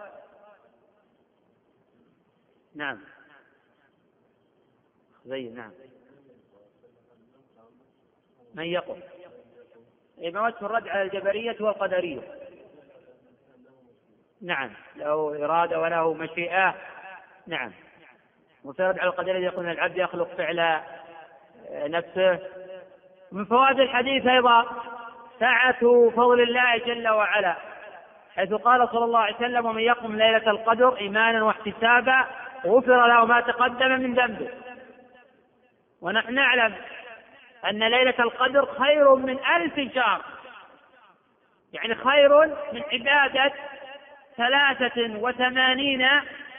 نعم. 2.76 2.98
زين 5.24 5.54
نعم. 5.54 5.70
من 8.54 8.64
يقول 8.64 9.00
إيه 10.18 10.32
ما 10.32 10.46
وجه 10.46 10.56
الرد 10.62 10.88
على 10.88 11.02
الجبرية 11.02 11.56
والقدرية. 11.60 12.22
نعم. 14.42 14.70
له 14.96 15.44
إرادة 15.44 15.80
وله 15.80 16.14
مشيئة. 16.14 16.74
نعم. 17.46 17.72
وسيرد 18.64 18.98
على 18.98 19.10
القدرية 19.10 19.46
يقول 19.46 19.68
العبد 19.68 19.98
يخلق 19.98 20.36
فعل 20.36 20.80
نفسه. 21.70 22.38
من 23.32 23.44
فوائد 23.44 23.80
الحديث 23.80 24.26
أيضا 24.26 24.66
سعة 25.40 26.10
فضل 26.10 26.40
الله 26.40 26.78
جل 26.78 27.08
وعلا 27.08 27.56
حيث 28.36 28.52
قال 28.52 28.88
صلى 28.88 29.04
الله 29.04 29.18
عليه 29.18 29.36
وسلم 29.36 29.66
ومن 29.66 29.82
يقم 29.82 30.16
ليلة 30.16 30.50
القدر 30.50 30.96
إيمانا 30.96 31.44
واحتسابا 31.44 32.26
غفر 32.66 33.07
له 33.07 33.24
ما 33.24 33.40
تقدم 33.40 33.88
من 33.88 34.14
ذنبه. 34.14 34.48
ونحن 36.00 36.35
نعلم 36.35 36.74
أن 37.70 37.83
ليلة 37.88 38.14
القدر 38.18 38.66
خير 38.66 39.14
من 39.14 39.38
ألف 39.57 39.94
شهر. 39.94 40.22
يعني 41.72 41.94
خير 41.94 42.46
من 42.46 42.83
عبادة 42.92 43.52
ثلاثة 44.37 45.20
وثمانين 45.20 46.09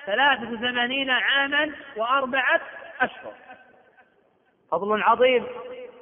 ثلاثة 0.05 0.51
وثمانين 0.51 1.09
عاما 1.09 1.71
وأربعة 1.97 2.61
أشهر. 3.01 3.33
فضل 4.71 5.03
عظيم 5.03 5.45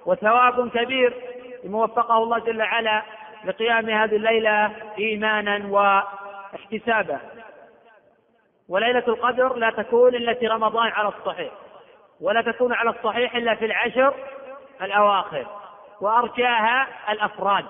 وثواب 0.05 0.69
كبير 0.69 1.13
لمن 1.63 1.75
وفقه 1.75 2.17
الله 2.17 2.39
جل 2.39 2.61
وعلا 2.61 3.01
لقيام 3.45 3.89
هذه 3.89 4.15
الليلة 4.15 4.71
إيمانا 4.99 5.67
واحتسابا. 5.67 7.34
وليلة 8.69 9.03
القدر 9.07 9.53
لا 9.53 9.69
تكون 9.69 10.15
إلا 10.15 10.33
في 10.33 10.47
رمضان 10.47 10.87
على 10.87 11.07
الصحيح 11.07 11.51
ولا 12.21 12.41
تكون 12.41 12.73
على 12.73 12.89
الصحيح 12.89 13.35
إلا 13.35 13.55
في 13.55 13.65
العشر 13.65 14.13
الأواخر. 14.81 15.45
وأرجاها 16.01 16.87
الأفراد. 17.09 17.65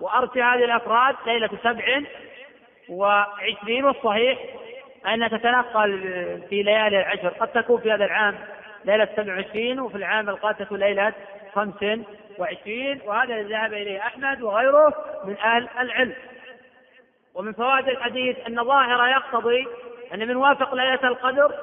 وأرجى 0.00 0.42
هذه 0.42 0.64
الأفراد 0.64 1.16
ليلة 1.26 1.50
سبع 1.62 2.00
وعشرين 2.88 3.84
والصحيح 3.84 4.38
أنها 5.06 5.28
تتنقل 5.28 6.00
في 6.50 6.62
ليالي 6.62 7.00
العشر. 7.00 7.28
قد 7.28 7.48
تكون 7.48 7.80
في 7.80 7.92
هذا 7.92 8.04
العام 8.04 8.38
ليلة 8.84 9.08
سبع 9.16 9.34
وعشرين 9.34 9.80
وفي 9.80 9.96
العام 9.96 10.28
القادم 10.28 10.64
تكون 10.64 10.78
ليلة 10.78 11.12
خمس 11.54 11.98
وعشرين. 12.38 13.00
وهذا 13.04 13.34
الذي 13.34 13.52
ذهب 13.54 13.72
إليه 13.72 14.00
أحمد 14.00 14.42
وغيره 14.42 14.94
من 15.24 15.36
أهل 15.38 15.68
العلم. 15.80 16.14
ومن 17.34 17.52
فوائد 17.52 17.88
الحديث 17.88 18.36
أن 18.46 18.64
ظاهر 18.64 19.08
يقتضي 19.08 19.66
أن 20.14 20.28
من 20.28 20.36
وافق 20.36 20.74
ليلة 20.74 21.08
القدر 21.08 21.54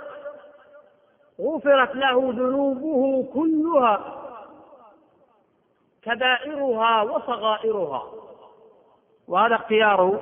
غفرت 1.42 1.96
له 1.96 2.34
ذنوبه 2.36 3.30
كلها 3.34 4.18
كبائرها 6.04 7.02
وصغائرها. 7.02 8.12
وهذا 9.28 9.56
اختيار 9.56 10.22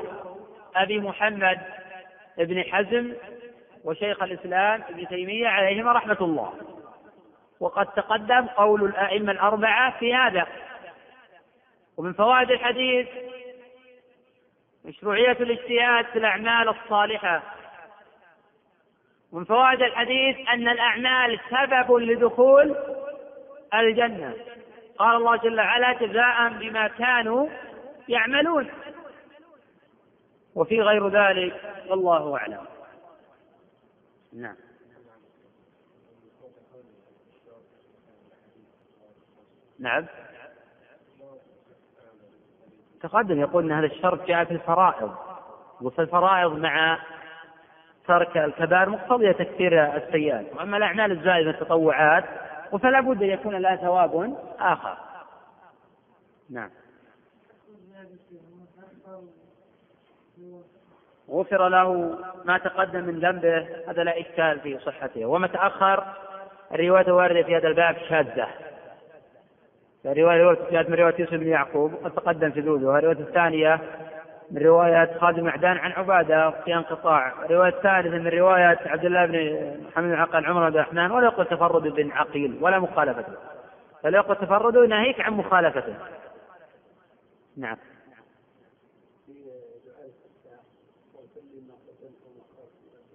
أبي 0.76 1.00
محمد 1.00 1.60
بن 2.38 2.64
حزم 2.64 3.14
وشيخ 3.84 4.24
الإسلام 4.24 4.84
ابن 4.90 5.08
تيمية 5.08 5.48
عليهما 5.48 5.92
رحمة 5.92 6.18
الله. 6.22 6.54
وقد 7.60 7.86
تقدم 7.86 8.46
قول 8.46 8.84
الأئمة 8.84 9.32
الأربعة 9.32 10.00
في 10.00 10.16
هذا. 10.16 10.48
ومن 11.98 12.14
فوائد 12.14 12.52
الحديث 12.52 13.08
مشروعية 14.86 15.32
الاجتهاد 15.32 16.06
في 16.06 16.20
الأعمال 16.20 16.70
الصالحة. 16.70 17.59
من 19.34 19.46
فوائد 19.46 19.82
الحديث 19.82 20.50
أن 20.54 20.68
الأعمال 20.68 21.40
سبب 21.50 21.96
لدخول 21.96 22.76
الجنة. 23.74 24.34
قال 24.98 25.16
الله 25.18 25.36
جل 25.36 25.60
وعلا 25.60 25.94
جزاء 25.94 26.50
بما 26.50 26.88
كانوا 26.88 27.50
يعملون. 28.08 28.70
وفي 30.56 30.82
غير 30.82 31.10
ذلك 31.10 31.84
والله 31.88 32.38
أعلم. 32.38 32.66
نعم. 34.34 34.56
نعم. 39.80 40.06
تقدم 43.02 43.40
يقول 43.40 43.64
إن 43.64 43.72
هذا 43.72 43.86
الشرط 43.86 44.28
جاء 44.28 44.46
في 44.46 44.52
الفرائض. 44.52 45.16
وفي 45.82 46.02
الفرائض 46.02 46.52
مع 46.52 47.00
ترك 48.10 48.38
الكبائر 48.38 48.90
مقتضية 48.90 49.32
تكفير 49.32 49.96
السيئات. 49.96 50.46
وأما 50.56 50.78
الأعمال 50.78 51.12
الزائدة 51.12 51.50
التطوعات 51.50 52.24
فلا 52.82 53.02
بد 53.02 53.24
أن 53.24 53.30
يكون 53.30 53.56
لها 53.56 53.76
ثواب 53.76 54.38
آخر. 54.60 54.98
نعم. 56.50 56.70
غفر 61.30 61.68
له 61.68 62.18
ما 62.46 62.58
تقدم 62.58 63.04
من 63.04 63.20
ذنبه 63.20 63.68
هذا 63.88 64.04
لا 64.04 64.20
إشكال 64.20 64.60
في 64.60 64.80
صحته. 64.80 65.26
وما 65.26 65.48
تأخر 65.48 66.04
الرواية 66.72 67.08
الواردة 67.08 67.44
في 67.44 67.58
هذا 67.58 67.68
الباب 67.68 67.98
شاذة. 68.10 68.48
الرواية 70.06 70.58
جاءت 70.72 70.90
من 70.90 70.96
رواية 70.96 71.16
يوسف 71.20 71.34
بن 71.34 71.48
يعقوب 71.48 71.94
وقد 71.94 72.12
تقدم 72.12 72.52
في 72.52 72.60
ذوذها 72.60 73.00
الرواية 73.00 73.20
الثانية 73.20 73.82
من 74.52 74.62
رواية 74.62 75.18
خالد 75.20 75.40
معدان 75.40 75.78
عن 75.78 75.92
عبادة 75.92 76.52
في 76.52 76.76
انقطاع. 76.76 77.46
الرواية 77.46 77.70
الثالثة 77.70 78.18
من 78.18 78.28
رواية 78.28 78.80
عبد 78.86 79.06
الله 79.06 79.26
بن 79.26 79.88
محمد 79.88 80.10
بن 80.10 80.16
عقل 80.16 80.46
عمر 80.46 80.70
بن 80.70 80.76
الرحمن 80.76 81.12
ولا 81.12 81.26
يقول 81.26 81.46
تفرد 81.46 81.84
بن 81.84 82.12
عقيل 82.12 82.58
ولا 82.62 82.80
مخالفته 82.80 83.34
فلا 84.04 84.18
يقول 84.18 84.36
تفرده 84.36 84.86
ناهيك 84.86 85.22
عن 85.22 85.34
مخالفته 85.34 85.96
نعم. 87.58 87.78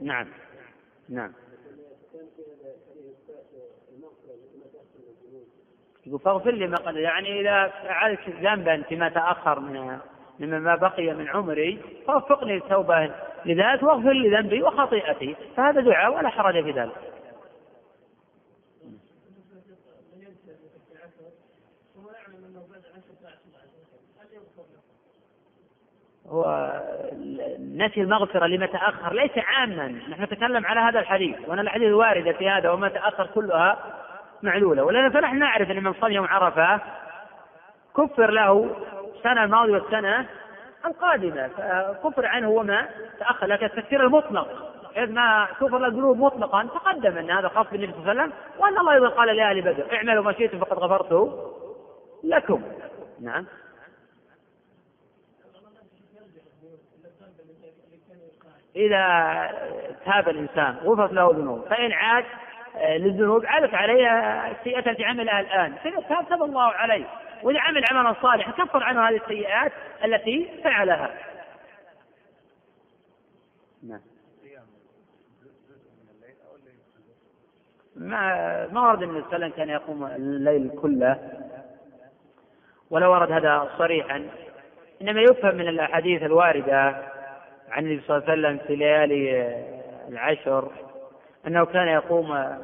نعم. 0.01 0.27
نعم. 1.09 1.33
يقول 6.07 6.21
فاغفر 6.21 6.51
لي 6.51 6.67
ما 6.67 6.77
قد 6.77 6.97
يعني 6.97 7.41
إذا 7.41 7.69
فعلت 7.69 8.21
ذنبا 8.29 8.83
فيما 8.83 9.09
تأخر 9.09 9.61
من 9.61 9.99
مما 10.39 10.77
بقي 10.77 11.15
من 11.15 11.29
عمري 11.29 11.81
فوفقني 12.07 12.57
التوبة 12.57 13.11
لذلك 13.45 13.83
واغفر 13.83 14.13
لي 14.13 14.37
ذنبي 14.37 14.63
وخطيئتي 14.63 15.37
فهذا 15.57 15.81
دعاء 15.81 16.17
ولا 16.17 16.29
حرج 16.29 16.65
في 16.65 16.71
ذلك. 16.71 16.93
هو 26.29 26.73
نفي 27.59 28.01
المغفرة 28.01 28.47
لما 28.47 28.67
تأخر 28.67 29.13
ليس 29.13 29.31
عاما. 29.37 29.89
نحن 29.89 30.23
نتكلم 30.23 30.67
على 30.67 30.81
هذا 30.81 31.01
الحديث 31.01 31.37
وأن 31.49 31.59
الحديث 31.59 31.89
الواردة 31.89 32.33
في 32.33 32.49
هذا 32.49 32.71
وما 32.71 32.89
تأخر 32.89 33.27
كلها 33.27 33.79
معلولة. 34.43 34.85
ولأن 34.85 35.11
فنحن 35.11 35.39
نعرف 35.39 35.71
أن 35.71 35.85
من 35.85 35.93
صام 35.93 36.13
يوم 36.13 36.27
عرفة 36.27 36.81
كفر 37.97 38.31
له 38.31 38.77
السنة 39.17 39.45
الماضية 39.45 39.73
والسنة 39.73 40.27
القادمة. 40.87 41.49
فكفر 41.49 42.27
عنه 42.27 42.51
وما 42.51 42.89
تأخر 43.19 43.47
لكن 43.47 43.67
التكفير 43.67 44.07
المطلق. 44.07 44.75
إذ 44.97 45.13
ما 45.13 45.49
كفر 45.61 45.87
الذنوب 45.87 46.19
مطلقا 46.19 46.67
تقدم 46.67 47.19
أن 47.19 47.31
هذا 47.31 47.49
خاص 47.49 47.67
بالنبي 47.73 47.93
صلى 47.93 48.01
الله 48.01 48.11
عليه 48.11 48.23
وسلم 48.23 48.33
وأن 48.59 48.79
الله 48.79 48.93
أيضا 48.93 49.09
قال 49.09 49.37
لأهل 49.37 49.63
بدر 49.63 49.97
اعملوا 49.97 50.25
ما 50.25 50.33
شئتم 50.33 50.59
فقد 50.59 50.79
غفرت 50.79 51.33
لكم. 52.25 52.63
نعم. 53.21 53.47
إذا 58.77 59.05
تاب 60.05 60.29
الإنسان 60.29 60.77
غفرت 60.85 61.13
له 61.13 61.31
ذنوب 61.31 61.65
فإن 61.71 61.93
عاد 61.93 62.25
للذنوب 62.77 63.47
عادت 63.47 63.75
عليه 63.75 64.09
السيئة 64.51 64.91
التي 64.91 65.05
عملها 65.05 65.41
الآن. 65.41 65.75
فإذا 65.75 66.25
تاب 66.29 66.43
الله 66.43 66.73
عليه 66.73 67.05
وإذا 67.43 67.61
عمل 67.61 67.85
عملا 67.91 68.15
صالحا. 68.23 68.65
كفر 68.65 68.83
عنه 68.83 69.09
هذه 69.09 69.17
السيئات 69.17 69.73
التي 70.05 70.51
فعلها. 70.65 71.15
نعم. 73.89 74.01
ما 77.97 78.67
ما 78.67 78.81
ورد 78.81 79.03
النبي 79.03 79.21
صلى 79.21 79.37
الله 79.37 79.45
عليه 79.45 79.47
وسلم 79.47 79.57
كان 79.57 79.69
يقوم 79.69 80.05
الليل 80.05 80.71
كله. 80.83 81.19
ولا 82.91 83.07
ورد 83.07 83.33
هذا 83.33 83.71
صريحا. 83.79 84.29
إنما 85.03 85.21
يفهم 85.21 85.55
من 85.55 85.69
الأحاديث 85.69 86.23
الواردة 86.23 86.97
عن 87.71 87.87
النبي 87.87 88.03
صلى 88.07 88.17
الله 88.17 88.31
عليه 88.31 88.41
وسلم 88.41 88.67
في 88.67 88.77
ليالي 88.77 89.55
العشر. 90.09 90.73
أنه 91.47 91.65
كان 91.65 91.89
يقوم 91.89 92.59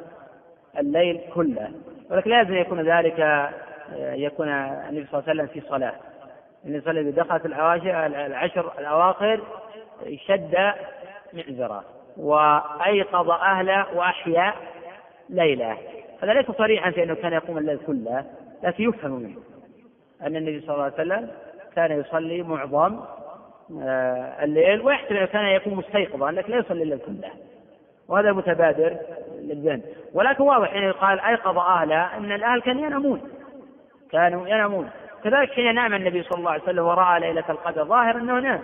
الليل 0.78 1.20
كله 1.34 1.70
ولكن 2.10 2.30
لازم 2.30 2.54
يكون 2.54 2.80
ذلك 2.80 3.48
يكون 3.98 4.48
النبي 4.48 5.06
صلى 5.06 5.20
الله 5.20 5.30
عليه 5.30 5.42
وسلم 5.42 5.46
في 5.46 5.60
صلاة. 5.68 5.94
النبي 6.64 6.80
صلى 6.80 6.90
الله 6.90 7.00
عليه 7.00 7.10
وسلم 7.10 7.24
دخلت 7.24 7.46
العواشر 7.46 8.06
العشر 8.06 8.72
الأواخر 8.78 9.40
شد 10.26 10.72
معذرة 11.32 11.84
وأيقظ 12.16 13.30
أهله 13.30 13.86
وأحيا 13.96 14.54
ليله. 15.28 15.76
هذا 16.22 16.32
ليس 16.32 16.50
صريحا 16.50 16.90
في 16.90 17.02
أنه 17.02 17.14
كان 17.14 17.32
يقوم 17.32 17.58
الليل 17.58 17.78
كله 17.86 18.24
لكن 18.62 18.84
يفهم 18.84 19.12
منه 19.12 19.36
أن 20.22 20.36
النبي 20.36 20.60
صلى 20.60 20.74
الله 20.74 20.84
عليه 20.84 20.94
وسلم 20.94 21.30
كان 21.76 22.00
يصلي 22.00 22.42
معظم 22.42 23.00
آه، 23.82 24.44
الليل 24.44 24.80
ويحتمل 24.80 25.24
كان 25.24 25.44
يكون 25.44 25.74
مستيقظا 25.74 26.30
لكن 26.30 26.52
لا 26.52 26.58
يصلي 26.58 26.82
الليل 26.82 26.98
كله. 26.98 27.30
وهذا 28.10 28.32
متبادر 28.32 28.96
للذهن 29.40 29.82
ولكن 30.14 30.44
واضح 30.44 30.70
حين 30.70 30.82
يقال 30.82 31.20
أيقظ 31.20 31.58
أهله 31.58 32.16
إن 32.16 32.32
الأهل 32.32 32.62
كانوا 32.62 32.86
ينامون. 32.86 33.20
كانوا 34.12 34.48
ينامون. 34.48 34.90
كذلك 35.24 35.50
حين 35.50 35.74
نام 35.74 35.94
النبي 35.94 36.22
صلى 36.22 36.38
الله 36.38 36.50
عليه 36.50 36.62
وسلم 36.62 36.86
ورأى 36.86 37.20
ليلة 37.20 37.44
القدر 37.48 37.84
ظاهر 37.84 38.16
أنه 38.16 38.40
نام. 38.40 38.60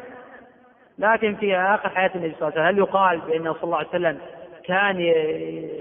لكن 0.99 1.37
في 1.37 1.57
آخر 1.57 1.89
حياة 1.89 2.11
النبي 2.15 2.35
صلى 2.35 2.49
الله 2.49 2.61
عليه 2.61 2.61
وسلم 2.61 2.67
هل 2.67 2.79
يقال 2.79 3.21
بأنه 3.21 3.53
صلى 3.53 3.65
الله 3.65 3.77
عليه 3.77 3.89
وسلم 3.89 4.19
كان 4.65 5.01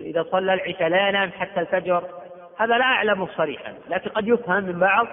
إذا 0.05 0.25
صلى 0.31 0.53
العشاء 0.53 0.87
لا 0.87 1.09
ينام 1.09 1.31
حتى 1.31 1.59
الفجر؟ 1.59 2.03
هذا 2.57 2.77
لا 2.77 2.85
اعلمه 2.85 3.27
صريحا 3.37 3.73
لكن 3.89 4.09
قد 4.09 4.27
يفهم 4.27 4.63
من 4.63 4.79
بعض 4.79 5.07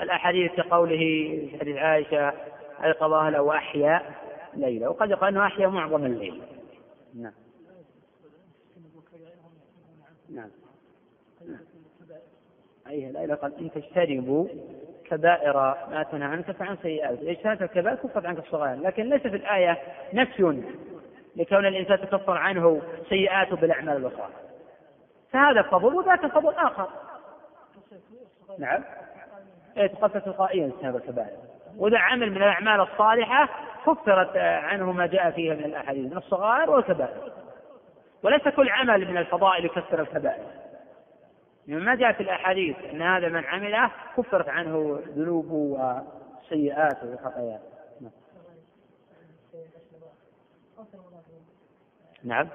الأحاديث 0.00 0.52
كقوله 0.52 0.98
في 1.50 1.56
حديث 1.60 1.76
عائشة 1.76 2.32
أيقظ 2.84 3.12
أهله 3.12 3.42
وأحيا 3.42 4.02
ليلة. 4.54 4.88
وقد 4.88 5.10
يقال 5.10 5.28
أنه 5.28 5.46
أحيا 5.46 5.68
معظم 5.68 6.06
الليل. 6.06 6.42
نعم. 7.22 7.32
نعم. 10.34 10.50
أي 12.88 13.12
لا 13.12 13.34
قال 13.34 13.58
إن 13.58 13.70
تجتنبوا 13.70 14.48
كبائر 15.04 15.56
ما 15.90 16.06
تنهى 16.12 16.28
عنك 16.28 16.50
فعن 16.50 16.76
سيئات 16.82 17.18
اجتنبت 17.22 17.62
الكبائر 17.62 17.96
كفت 17.96 18.26
عنك 18.26 18.38
الصغائر. 18.38 18.80
لكن 18.80 19.08
ليس 19.08 19.22
في 19.22 19.36
الآية 19.36 19.78
نفي 20.12 20.62
لكون 21.36 21.66
الإنسان 21.66 22.00
تكفر 22.00 22.36
عنه 22.36 22.82
سيئاته 23.08 23.56
بالأعمال 23.56 23.96
الأخرى. 23.96 24.28
فهذا 25.32 25.62
فضل 25.62 25.94
وذاك 25.94 26.26
فضل 26.26 26.54
آخر. 26.54 26.88
نعم. 28.58 28.84
إيه 29.76 29.86
تقفل 29.86 30.20
تلقائيا 30.20 30.66
اجتناب 30.66 30.96
الكبائر. 30.96 31.36
وإذا 31.76 31.98
عمل 31.98 32.30
من 32.30 32.36
الأعمال 32.36 32.80
الصالحة 32.80 33.48
كفرت 33.86 34.36
عنه 34.36 34.92
ما 34.92 35.06
جاء 35.06 35.30
فيها 35.30 35.54
من 35.54 35.64
الأحاديث 35.64 36.12
من 36.12 36.16
الصغائر 36.16 36.70
والكبائر. 36.70 37.32
وليس 38.22 38.48
كل 38.48 38.68
عمل 38.68 39.10
من 39.10 39.16
الفضائل 39.16 39.64
يكفر 39.64 40.00
الكبائر. 40.00 40.46
مما 41.66 41.94
جاء 41.94 42.12
في 42.12 42.22
الأحاديث 42.22 42.76
أن 42.92 43.02
هذا 43.02 43.28
من 43.28 43.44
عمله 43.44 43.90
كفرت 44.16 44.48
عنه 44.48 45.00
ذنوبه 45.16 45.52
وسيئاته 45.52 47.14
وخطاياه. 47.14 47.60
نعم. 52.24 52.48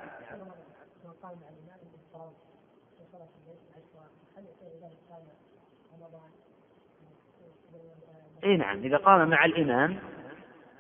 إي 8.43 8.57
نعم 8.57 8.83
إذا 8.83 8.97
قام 8.97 9.29
مع 9.29 9.45
الإمام 9.45 9.97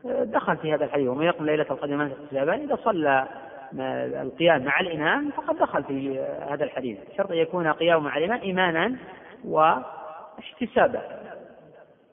دخل 0.05 0.57
في 0.57 0.73
هذا 0.73 0.85
الحديث 0.85 1.07
ومن 1.07 1.25
يقم 1.25 1.45
ليلة 1.45 1.65
القدر 1.71 1.97
من 1.97 2.11
إذا 2.31 2.75
صلى 2.75 3.27
القيام 4.21 4.63
مع 4.63 4.79
الإمام 4.79 5.31
فقد 5.31 5.57
دخل 5.57 5.83
في 5.83 6.19
هذا 6.49 6.63
الحديث. 6.63 6.97
شرط 7.17 7.31
أن 7.31 7.37
يكون 7.37 7.67
قيامه 7.67 7.99
مع 8.03 8.17
الإمام 8.17 8.41
إيمانا 8.41 8.95
واحتسابا. 9.45 11.01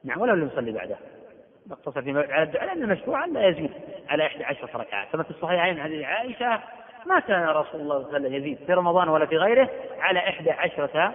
نعم 0.04 0.20
ولو 0.20 0.34
لم 0.34 0.46
يصلي 0.46 0.72
بعده. 0.72 0.96
نقتصر 1.70 2.02
في 2.02 2.10
على 2.10 2.42
الدعاء 2.42 2.66
لأن 2.66 2.82
المشروع 2.82 3.26
لا 3.26 3.48
يزيد 3.48 3.70
على 4.08 4.26
11 4.26 4.80
ركعة 4.80 5.06
كما 5.12 5.22
في 5.22 5.30
الصحيحين 5.30 5.80
عن 5.80 6.02
عائشة 6.02 6.60
ما 7.06 7.20
كان 7.20 7.48
رسول 7.48 7.80
الله 7.80 7.98
صلى 7.98 8.06
الله 8.06 8.14
عليه 8.14 8.26
وسلم 8.26 8.34
يزيد 8.34 8.58
في 8.66 8.72
رمضان 8.72 9.08
ولا 9.08 9.26
في 9.26 9.36
غيره 9.36 9.70
على 10.00 10.18
11 10.18 11.12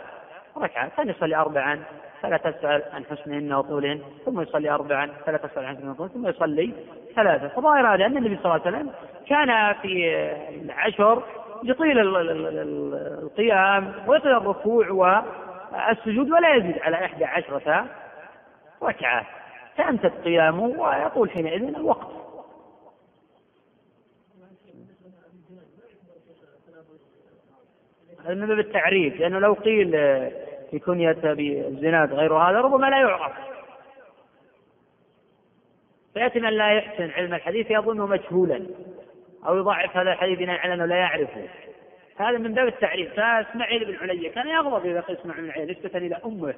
ركعة 0.57 0.89
كان 0.97 1.09
يصلي 1.09 1.35
أربعا 1.35 1.83
فلا 2.21 2.37
تسأل 2.37 2.83
عن 2.93 3.05
حسنهن 3.05 3.53
وطولهن 3.53 4.01
ثم 4.25 4.41
يصلي 4.41 4.69
أربعا 4.69 5.09
فلا 5.25 5.37
تسأل 5.37 5.65
عن 5.65 5.75
حسنهن 5.75 5.89
وطولهن 5.89 6.13
ثم 6.13 6.27
يصلي 6.27 6.73
ثلاثة. 7.15 7.47
فظاهر 7.47 7.95
هذا 7.95 8.05
أن 8.05 8.17
النبي 8.17 8.37
صلى 8.43 8.45
الله 8.45 8.65
عليه 8.65 8.77
وسلم 8.77 8.91
كان 9.27 9.73
في 9.73 10.21
العشر 10.65 11.23
يطيل 11.63 11.99
القيام 13.23 13.93
ويطيل 14.07 14.31
الركوع 14.31 14.89
والسجود 14.89 16.31
ولا 16.31 16.55
يزيد 16.55 16.79
على 16.79 17.05
إحدى 17.05 17.25
عشرة 17.25 17.85
ركعة. 18.83 19.25
فأمتد 19.77 20.11
قيامه 20.23 20.63
ويطول 20.63 21.29
حينئذ 21.29 21.63
الوقت. 21.63 22.07
هذا 28.25 28.33
من 28.33 28.47
باب 28.47 28.59
التعريف 28.59 29.19
لأنه 29.19 29.39
لو 29.39 29.53
قيل 29.53 29.95
في 30.75 30.79
كنية 30.79 31.11
بالزناد 31.11 32.13
غير 32.13 32.33
هذا 32.33 32.61
ربما 32.61 32.87
لا 32.87 32.99
يعرف. 32.99 33.31
فيأتي 36.13 36.39
من 36.39 36.49
لا 36.49 36.71
يحسن 36.71 37.11
علم 37.11 37.33
الحديث 37.33 37.71
يظنه 37.71 38.05
مجهولا 38.05 38.65
أو 39.47 39.57
يضعف 39.57 39.97
هذا 39.97 40.11
الحديث 40.11 40.39
بناء 40.39 40.59
على 40.59 40.73
أنه 40.73 40.85
لا 40.85 40.95
يعرفه. 40.95 41.47
هذا 42.17 42.37
من 42.37 42.53
باب 42.53 42.67
التعريف. 42.67 43.13
فإسماعيل 43.13 43.85
بن 43.85 43.95
علي 43.95 44.29
كان 44.29 44.47
يغضب 44.47 44.85
إذا 44.85 45.01
قيل 45.01 45.17
إسماعيل 45.17 45.43
بن 45.43 45.51
علي 45.51 45.71
نسبة 45.71 45.97
إلى 45.97 46.17
أمه. 46.25 46.53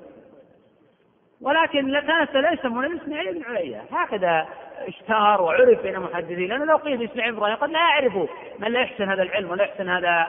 ولكن 1.42 2.00
كانت 2.00 2.34
لا 2.34 2.52
يسمون 2.54 3.00
إسماعيل 3.00 3.34
بن 3.34 3.44
علي 3.44 3.82
هكذا 3.92 4.48
اشتهر 4.88 5.42
وعرف 5.42 5.82
بين 5.82 5.96
المحدثين 5.96 6.50
لأنه 6.50 6.66
لو 6.66 6.78
قيل 6.78 7.04
إسماعيل 7.04 7.36
بن 7.36 7.44
قد 7.44 7.70
لا 7.70 7.80
يعرفه 7.80 8.30
من 8.60 8.72
لا 8.72 8.80
يحسن 8.80 9.10
هذا 9.10 9.24
العلم 9.24 9.52
ولا 9.52 9.64
يحسن 9.64 9.90
هذا 9.90 10.28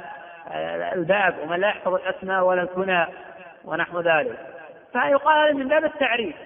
الباب 0.94 1.34
ومن 1.42 1.60
لا 1.60 1.68
يحفظ 1.68 1.94
الأسماء 1.94 2.44
ولا 2.44 2.62
الكنى. 2.62 3.27
ونحو 3.68 4.00
ذلك. 4.00 4.38
فيقال 4.92 5.56
من 5.56 5.68
باب 5.68 5.84
التعريف 5.84 6.36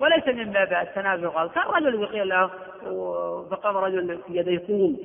وليس 0.00 0.26
من 0.26 0.52
باب 0.52 0.72
التنازل 0.72 1.28
قال 1.28 1.50
كان 1.52 1.62
رجل 1.64 2.06
قيل 2.06 2.28
له 2.28 2.50
فقام 3.50 3.76
رجل 3.76 4.20
يديه 4.28 4.66
طول 4.66 4.96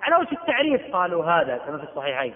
على 0.00 0.16
وجه 0.16 0.32
التعريف 0.32 0.96
قالوا 0.96 1.24
هذا 1.24 1.56
كما 1.56 1.78
في 1.78 1.84
الصحيحين. 1.84 2.34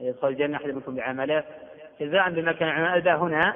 يدخل 0.00 0.28
الجنة 0.28 0.56
أحد 0.56 0.68
منكم 0.68 0.94
بعمله 0.94 1.44
جزاء 2.00 2.30
بما 2.30 2.52
كان 2.52 2.68
عمل 2.68 3.08
هنا 3.08 3.54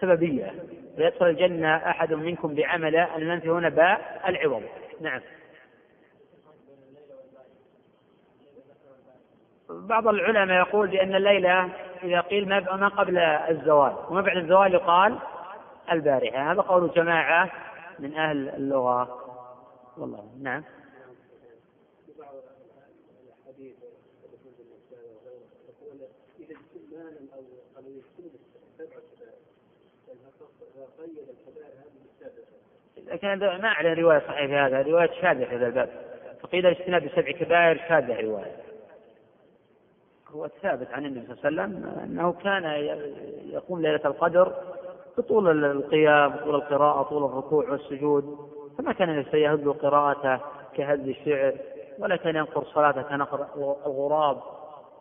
سببية. 0.00 0.54
ويدخل 0.98 1.26
الجنة 1.26 1.76
أحد 1.76 2.12
منكم 2.12 2.54
بعمله 2.54 3.16
المنفي 3.16 3.48
هنا 3.48 3.68
باء 3.68 4.22
العوض. 4.28 4.62
نعم. 5.00 5.20
بعض 9.70 10.08
العلماء 10.08 10.58
يقول 10.58 10.88
بأن 10.88 11.14
الليلة 11.14 11.68
إذا 12.02 12.20
قيل 12.20 12.48
ما 12.48 12.88
قبل 12.88 13.18
الزوال 13.18 13.92
وما 14.08 14.20
بعد 14.20 14.36
الزوال 14.36 14.74
يقال 14.74 15.18
البارحة. 15.92 16.52
هذا 16.52 16.60
قول 16.60 16.90
جماعة 16.90 17.50
من 17.98 18.14
أهل 18.14 18.48
اللغة. 18.48 19.18
والله 19.98 20.24
نعم. 20.42 20.64
لكن 33.06 33.38
ما 33.38 33.68
أعلم 33.68 34.00
رواية 34.00 34.18
صحيحة 34.18 34.46
في 34.46 34.56
هذا 34.56 34.82
رواية 34.82 35.10
شاذة 35.20 35.44
في 35.44 35.56
هذا 35.56 35.66
الباب. 35.66 35.90
فقيل 36.42 36.66
الاجتناب 36.66 37.02
بسبع 37.02 37.30
كبائر 37.30 37.78
شاذة 37.88 38.20
رواية. 38.20 38.59
هو 40.34 40.44
الثابت 40.44 40.88
عن 40.92 41.06
النبي 41.06 41.26
صلى 41.26 41.48
الله 41.48 41.62
عليه 41.62 41.72
وسلم 41.72 42.00
أنه 42.04 42.32
كان 42.32 42.64
يقوم 43.52 43.82
ليلة 43.82 44.00
القدر 44.04 44.52
بطول 45.18 45.64
القيام 45.64 46.36
طول 46.36 46.54
القراءة 46.54 47.02
طول 47.02 47.24
الركوع 47.24 47.70
والسجود. 47.70 48.38
فما 48.78 48.92
كان 48.92 49.24
يهز 49.32 49.68
قراءته 49.68 50.40
كهز 50.76 51.08
الشعر 51.08 51.54
ولا 51.98 52.16
كان 52.16 52.36
ينقر 52.36 52.64
صلاته 52.64 53.02
كنقر 53.02 53.46
الغراب. 53.86 54.36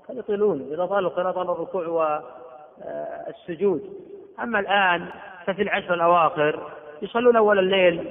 كانوا 0.08 0.22
يطيلون 0.22 0.68
إذا 0.72 0.86
طال 0.86 1.06
القراءة 1.06 1.32
طال 1.32 1.50
الركوع 1.50 1.88
والسجود. 1.88 3.82
أما 4.40 4.60
الآن 4.60 5.06
ففي 5.46 5.62
العشر 5.62 5.94
الأواخر 5.94 6.72
يصلون 7.02 7.36
أول 7.36 7.60
الليل 7.60 8.08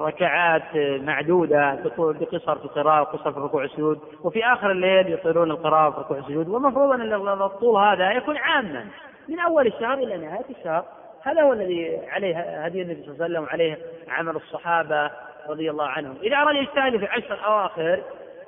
ركعات 0.00 0.76
معدودة 1.00 1.74
بقصر 1.98 2.58
في 2.58 2.64
القراءة 2.64 3.00
وقصر 3.00 3.32
في 3.32 3.38
الركوع 3.38 3.62
والسجود 3.62 3.98
وفي 4.24 4.44
آخر 4.44 4.70
الليل 4.70 5.12
يطيلون 5.12 5.50
القراءة 5.50 5.90
في 5.90 5.96
الركوع 5.96 6.16
والسجود 6.16 6.48
والمفروض 6.48 6.92
أن 6.92 7.42
الطول 7.42 7.82
هذا 7.82 8.12
يكون 8.12 8.36
عاما 8.36 8.86
من 9.28 9.38
أول 9.38 9.66
الشهر 9.66 9.98
إلى 9.98 10.16
نهاية 10.16 10.44
الشهر. 10.58 10.84
هذا 11.22 11.42
هو 11.42 11.52
الذي 11.52 11.98
عليه 12.08 12.36
هدي 12.36 12.82
النبي 12.82 13.02
صلى 13.02 13.12
الله 13.12 13.24
عليه 13.24 13.34
وسلم 13.34 13.42
وعليه 13.42 13.78
عمل 14.08 14.36
الصحابة 14.36 15.10
رضي 15.48 15.70
الله 15.70 15.86
عنهم. 15.86 16.16
إذا 16.22 16.36
أراد 16.36 16.56
يجتهد 16.56 16.96
في 16.96 17.04
العشر 17.04 17.34
الأواخر 17.34 18.02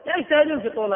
لا 0.07 0.17
يجتهدون 0.17 0.61
في 0.61 0.71
طول 0.71 0.93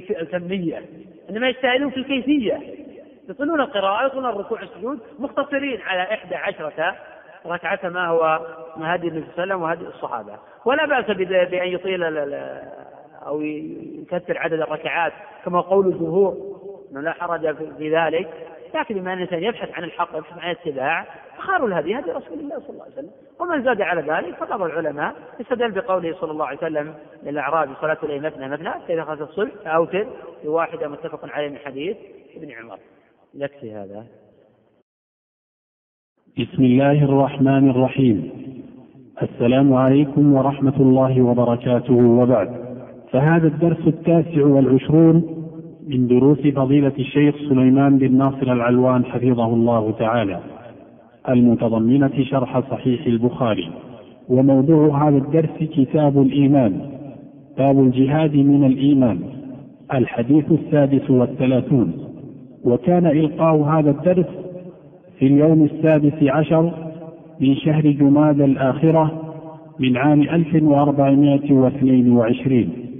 في 0.00 0.20
الكمية 0.20 0.82
إنما 1.30 1.48
يجتهدون 1.48 1.90
في 1.90 1.96
الكيفية. 1.96 2.60
يطيلون 3.30 3.60
القراءة 3.60 4.06
يطيلون 4.06 4.26
الركوع 4.26 4.60
والسجود 4.60 4.98
مقتصرين 5.18 5.80
على 5.80 6.02
إحدى 6.02 6.34
عشرة 6.34 6.96
ركعة 7.46 7.78
ما 7.84 8.06
هو 8.06 8.46
هدي 8.76 9.08
النبي 9.08 9.26
صلى 9.26 9.30
الله 9.30 9.42
عليه 9.42 9.42
وسلم 9.42 9.62
وهدي 9.62 9.86
الصحابة. 9.86 10.32
ولا 10.64 10.86
بأس 10.86 11.16
بأن 11.16 11.68
يطيل 11.68 12.04
أو 13.26 13.40
يكثر 13.40 14.38
عدد 14.38 14.60
الركعات 14.60 15.12
كما 15.44 15.60
قول 15.60 15.86
الجمهور 15.86 16.36
أنه 16.92 17.00
لا 17.00 17.12
حرج 17.12 17.56
في 17.56 17.96
ذلك. 17.96 18.28
لكن 18.74 18.94
بما 18.94 19.12
أن 19.12 19.18
الإنسان 19.18 19.42
يبحث 19.42 19.74
عن 19.74 19.84
الحق 19.84 20.14
ويبحث 20.14 20.38
عن 20.38 20.50
الاتباع 20.50 21.06
فخير 21.38 21.66
الهدي 21.66 21.98
هدي 21.98 22.10
رسول 22.10 22.38
الله 22.38 22.58
صلى 22.58 22.70
الله 22.70 22.82
عليه 22.82 22.92
وسلم. 22.92 23.10
ومن 23.40 23.62
زاد 23.62 23.82
على 23.82 24.00
ذلك 24.00 24.34
فبعض 24.34 24.62
العلماء 24.62 25.14
استدل 25.40 25.70
بقوله 25.70 26.16
صلى 26.20 26.30
الله 26.30 26.46
عليه 26.46 26.58
وسلم 26.58 26.94
للأعراب 27.22 27.70
صلاة 27.80 27.98
الليل 28.02 28.22
مثنى 28.22 28.48
مثنى 28.48 28.72
فإذا 28.88 29.04
خرج 29.04 29.20
الصبح؟ 29.20 29.50
أوتر 29.66 30.06
بواحدة 30.44 30.88
متفق 30.88 31.28
عليه 31.32 31.48
من 31.48 31.58
حديث 31.58 31.96
ابن 32.36 32.52
عمر. 32.52 32.78
يكفي 33.34 33.72
هذا. 33.72 34.06
بسم 36.38 36.64
الله 36.64 37.04
الرحمن 37.04 37.70
الرحيم. 37.70 38.30
السلام 39.22 39.74
عليكم 39.74 40.32
ورحمة 40.32 40.76
الله 40.80 41.22
وبركاته 41.22 41.94
وبعد. 41.94 42.50
فهذا 43.10 43.46
الدرس 43.46 43.86
التاسع 43.86 44.46
والعشرون 44.46 45.22
من 45.86 46.06
دروس 46.06 46.38
فضيلة 46.38 46.92
الشيخ 46.98 47.36
سليمان 47.36 47.98
بن 47.98 48.18
ناصر 48.18 48.52
العلوان 48.52 49.04
حفظه 49.04 49.54
الله 49.54 49.90
تعالى. 49.90 50.40
المتضمنة 51.28 52.22
شرح 52.22 52.70
صحيح 52.70 53.06
البخاري. 53.06 53.70
وموضوع 54.28 55.08
هذا 55.08 55.16
الدرس 55.16 55.56
كتاب 55.60 56.22
الإيمان. 56.22 56.90
باب 57.58 57.80
الجهاد 57.80 58.36
من 58.36 58.64
الإيمان. 58.64 59.20
الحديث 59.94 60.52
السادس 60.52 61.10
والثلاثون. 61.10 62.09
وكان 62.64 63.06
إلقاء 63.06 63.56
هذا 63.56 63.90
الدرس 63.90 64.26
في 65.18 65.26
اليوم 65.26 65.64
السادس 65.64 66.22
عشر 66.22 66.72
من 67.40 67.56
شهر 67.56 67.82
جماد 67.82 68.40
الآخرة 68.40 69.10
من 69.78 69.96
عام 69.96 70.22
1422 70.22 72.90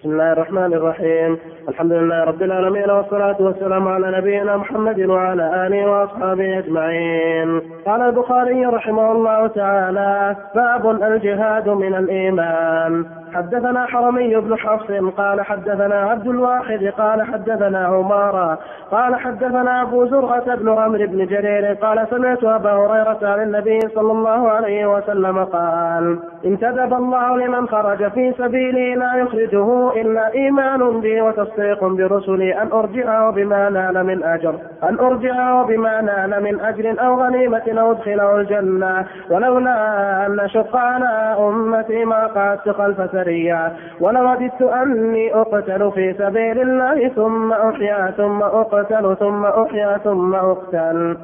بسم 0.00 0.10
الله 0.10 0.32
الرحمن 0.32 0.72
الرحيم. 0.72 1.38
الحمد 1.68 1.92
لله 1.92 2.24
رب 2.24 2.42
العالمين 2.42 2.90
والصلاة 2.90 3.36
والسلام 3.40 3.88
على 3.88 4.18
نبينا 4.18 4.56
محمد 4.56 5.00
وعلى 5.00 5.66
آله 5.66 5.90
وأصحابه 5.90 6.58
أجمعين. 6.58 7.60
قال 7.86 8.00
البخاري 8.00 8.66
رحمه 8.66 9.12
الله 9.12 9.46
تعالى 9.46 10.36
باب 10.54 11.02
الجهاد 11.02 11.68
من 11.68 11.94
الإيمان. 11.94 13.04
حدثنا 13.34 13.86
حرمي 13.86 14.36
بن 14.36 14.58
حفص 14.58 14.90
قال 15.16 15.40
حدثنا 15.40 15.94
عبد 15.94 16.26
الواحد 16.26 16.92
قال 16.98 17.22
حدثنا 17.22 17.86
عمارة 17.86 18.58
قال 18.90 19.14
حدثنا 19.14 19.82
أبو 19.82 20.06
زرعة 20.06 20.54
بن 20.54 20.68
عمرو 20.68 21.06
بن 21.06 21.26
جرير 21.26 21.74
قال 21.74 22.06
سمعت 22.10 22.44
أبا 22.44 22.72
هريرة 22.72 23.18
عن 23.22 23.42
النبي 23.42 23.80
صلى 23.80 24.12
الله 24.12 24.50
عليه 24.50 24.86
وسلم 24.86 25.44
قال 25.44 26.18
انتدب 26.44 26.94
الله 26.94 27.36
لمن 27.36 27.68
خرج 27.68 28.10
في 28.10 28.32
سبيلي 28.38 28.94
لا 28.94 29.14
يخرجه 29.14 30.00
إلا 30.00 30.34
إيمان 30.34 31.00
بي 31.00 31.20
وتصديق 31.20 31.84
برسلي 31.84 32.62
أن 32.62 32.72
أرجعه 32.72 33.30
بما 33.30 33.68
نال 33.68 34.06
من 34.06 34.24
أجر 34.24 34.54
أن 34.82 34.98
أرجعه 34.98 35.66
بما 35.66 36.00
نال 36.00 36.42
من 36.42 36.60
أجر 36.60 36.94
أو 37.06 37.22
غنيمة 37.22 37.62
أو 37.68 37.92
أدخله 37.92 38.36
الجنة 38.36 39.06
ولولا 39.30 40.26
أن 40.26 40.36
نشق 40.36 40.76
على 40.76 41.36
أمتي 41.38 42.04
ما 42.04 42.26
قعدت 42.26 42.68
خلف 42.68 43.00
سريا 43.24 43.76
ولوددت 44.00 44.62
أني 44.62 45.34
أقتل 45.34 45.92
في 45.92 46.14
سبيل 46.18 46.60
الله 46.60 47.08
ثم 47.08 47.52
أحيا 47.52 48.10
ثم 48.10 48.42
أقتل 48.42 49.16
ثم 49.16 49.44
أحيا 49.44 49.98
ثم 49.98 50.34
أقتل. 50.34 51.16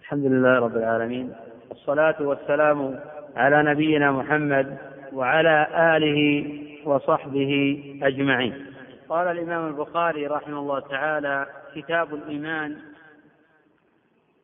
الحمد 0.00 0.26
لله 0.26 0.58
رب 0.58 0.76
العالمين. 0.76 1.32
والصلاة 1.70 2.14
والسلام 2.20 3.00
على 3.36 3.62
نبينا 3.62 4.12
محمد 4.12 4.76
وعلى 5.12 5.66
آله 5.96 6.48
وصحبه 6.84 7.82
أجمعين. 8.02 8.66
قال 9.08 9.26
الإمام 9.28 9.66
البخاري 9.66 10.26
رحمه 10.26 10.58
الله 10.58 10.80
تعالى 10.80 11.46
كتاب 11.74 12.14
الإيمان 12.14 12.76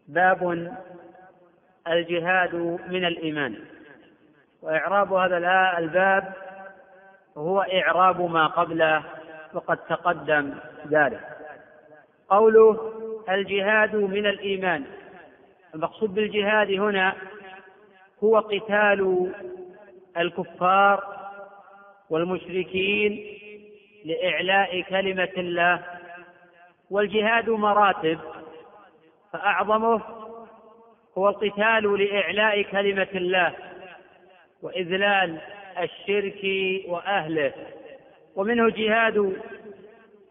باب 0.09 0.71
الجهاد 1.89 2.55
من 2.91 3.05
الإيمان. 3.05 3.55
وإعراب 4.63 5.13
هذا 5.13 5.79
الباب 5.79 6.33
هو 7.37 7.61
إعراب 7.61 8.21
ما 8.21 8.47
قبله 8.47 9.03
وقد 9.55 9.77
تقدم 9.77 10.55
ذلك. 10.91 11.21
قوله 12.29 12.93
الجهاد 13.29 13.97
من 13.97 14.27
الإيمان. 14.27 14.85
المقصود 15.75 16.15
بالجهاد 16.15 16.71
هنا 16.71 17.15
هو 18.25 18.39
قتال 18.39 19.33
الكفار 20.17 21.05
والمشركين 22.11 23.37
لإعلاء 24.05 24.83
كلمة 24.83 25.33
الله. 25.37 25.85
والجهاد 26.91 27.51
مراتب 27.51 28.19
فأعظمه 29.33 30.03
هو 31.19 31.29
القتال 31.29 31.99
لإعلاء 32.05 32.63
كلمة 32.63 33.09
الله. 33.15 33.55
وإذلال 34.63 35.41
الشرك 35.79 36.45
وأهله. 36.89 37.53
ومنه 38.37 38.71
جهاد 38.71 39.37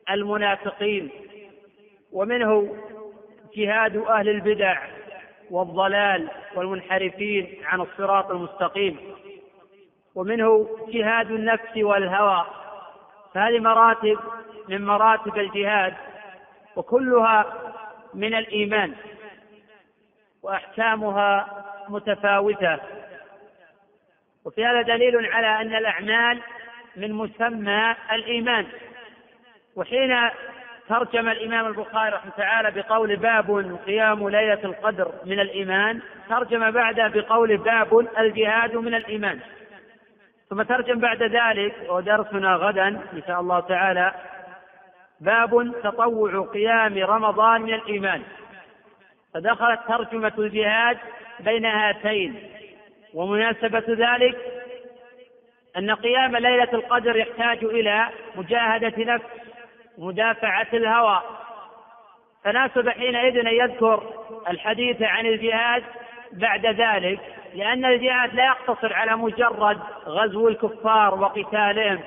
المنافقين. 0.10 1.10
ومنه 2.12 2.76
جهاد 3.56 3.98
أهل 3.98 4.30
البدع 4.30 4.82
والضلال 5.52 6.30
والمنحرفين 6.56 7.58
عن 7.64 7.82
الصراط 7.82 8.32
المستقيم. 8.32 8.98
ومنه 10.16 10.70
جهاد 10.88 11.32
النفس 11.32 11.78
والهوى. 11.78 12.46
فهذه 13.34 13.60
مراتب 13.60 14.20
من 14.70 14.86
مراتب 14.86 15.38
الجهاد 15.38 15.94
وكلها 16.76 17.46
من 18.14 18.34
الإيمان 18.36 18.94
وأحكامها 20.44 21.48
متفاوتة. 21.90 22.80
وفي 24.46 24.66
هذا 24.66 24.82
دليل 24.82 25.26
على 25.26 25.62
أن 25.62 25.76
الأعمال 25.76 26.42
من 26.96 27.14
مسمى 27.14 27.96
الإيمان. 28.12 28.66
وحين 29.76 30.30
ترجم 30.90 31.30
الإمام 31.30 31.68
البخاري 31.68 32.10
رحمه 32.16 32.32
تعالى 32.38 32.72
بقول 32.72 33.16
باب 33.16 33.80
قيام 33.86 34.30
ليلة 34.30 34.60
القدر 34.64 35.12
من 35.26 35.40
الإيمان 35.40 36.00
ترجم 36.30 36.72
بعده 36.72 37.08
بقول 37.08 37.58
باب 37.58 38.08
الجهاد 38.20 38.76
من 38.76 38.94
الإيمان. 38.94 39.40
ثم 40.50 40.62
ترجم 40.62 41.00
بعد 41.00 41.24
ذلك 41.24 41.76
ودرسنا 41.90 42.56
غدا 42.56 42.88
إن 42.88 43.22
شاء 43.28 43.40
الله 43.40 43.60
تعالى 43.60 44.14
باب 45.20 45.74
تطوع 45.84 46.48
قيام 46.54 46.98
رمضان 46.98 47.62
من 47.62 47.74
الإيمان. 47.74 48.22
فدخلت 49.34 49.80
ترجمة 49.88 50.34
الجهاد 50.38 50.98
بين 51.40 51.66
هاتين. 51.66 52.50
ومناسبة 53.14 53.84
ذلك 53.88 54.38
أن 55.78 55.92
قيام 55.92 56.36
ليلة 56.38 56.70
القدر 56.74 57.16
يحتاج 57.16 57.64
إلى 57.64 58.08
مجاهدة 58.36 58.94
نفس 58.98 59.26
ومدافعة 59.98 60.68
الهوى. 60.74 61.22
فناسب 62.44 62.90
حينئذ 62.90 63.38
أن 63.38 63.48
يذكر 63.48 64.04
الحديث 64.50 65.02
عن 65.02 65.26
الجهاد 65.26 65.84
بعد 66.32 66.66
ذلك 66.66 67.20
لأن 67.56 67.86
الجهاد 67.86 68.34
لا 68.34 68.46
يقتصر 68.46 68.94
على 68.94 69.16
مجرد 69.16 69.80
غزو 70.06 70.48
الكفار 70.48 71.16
وقتالهم. 71.16 72.00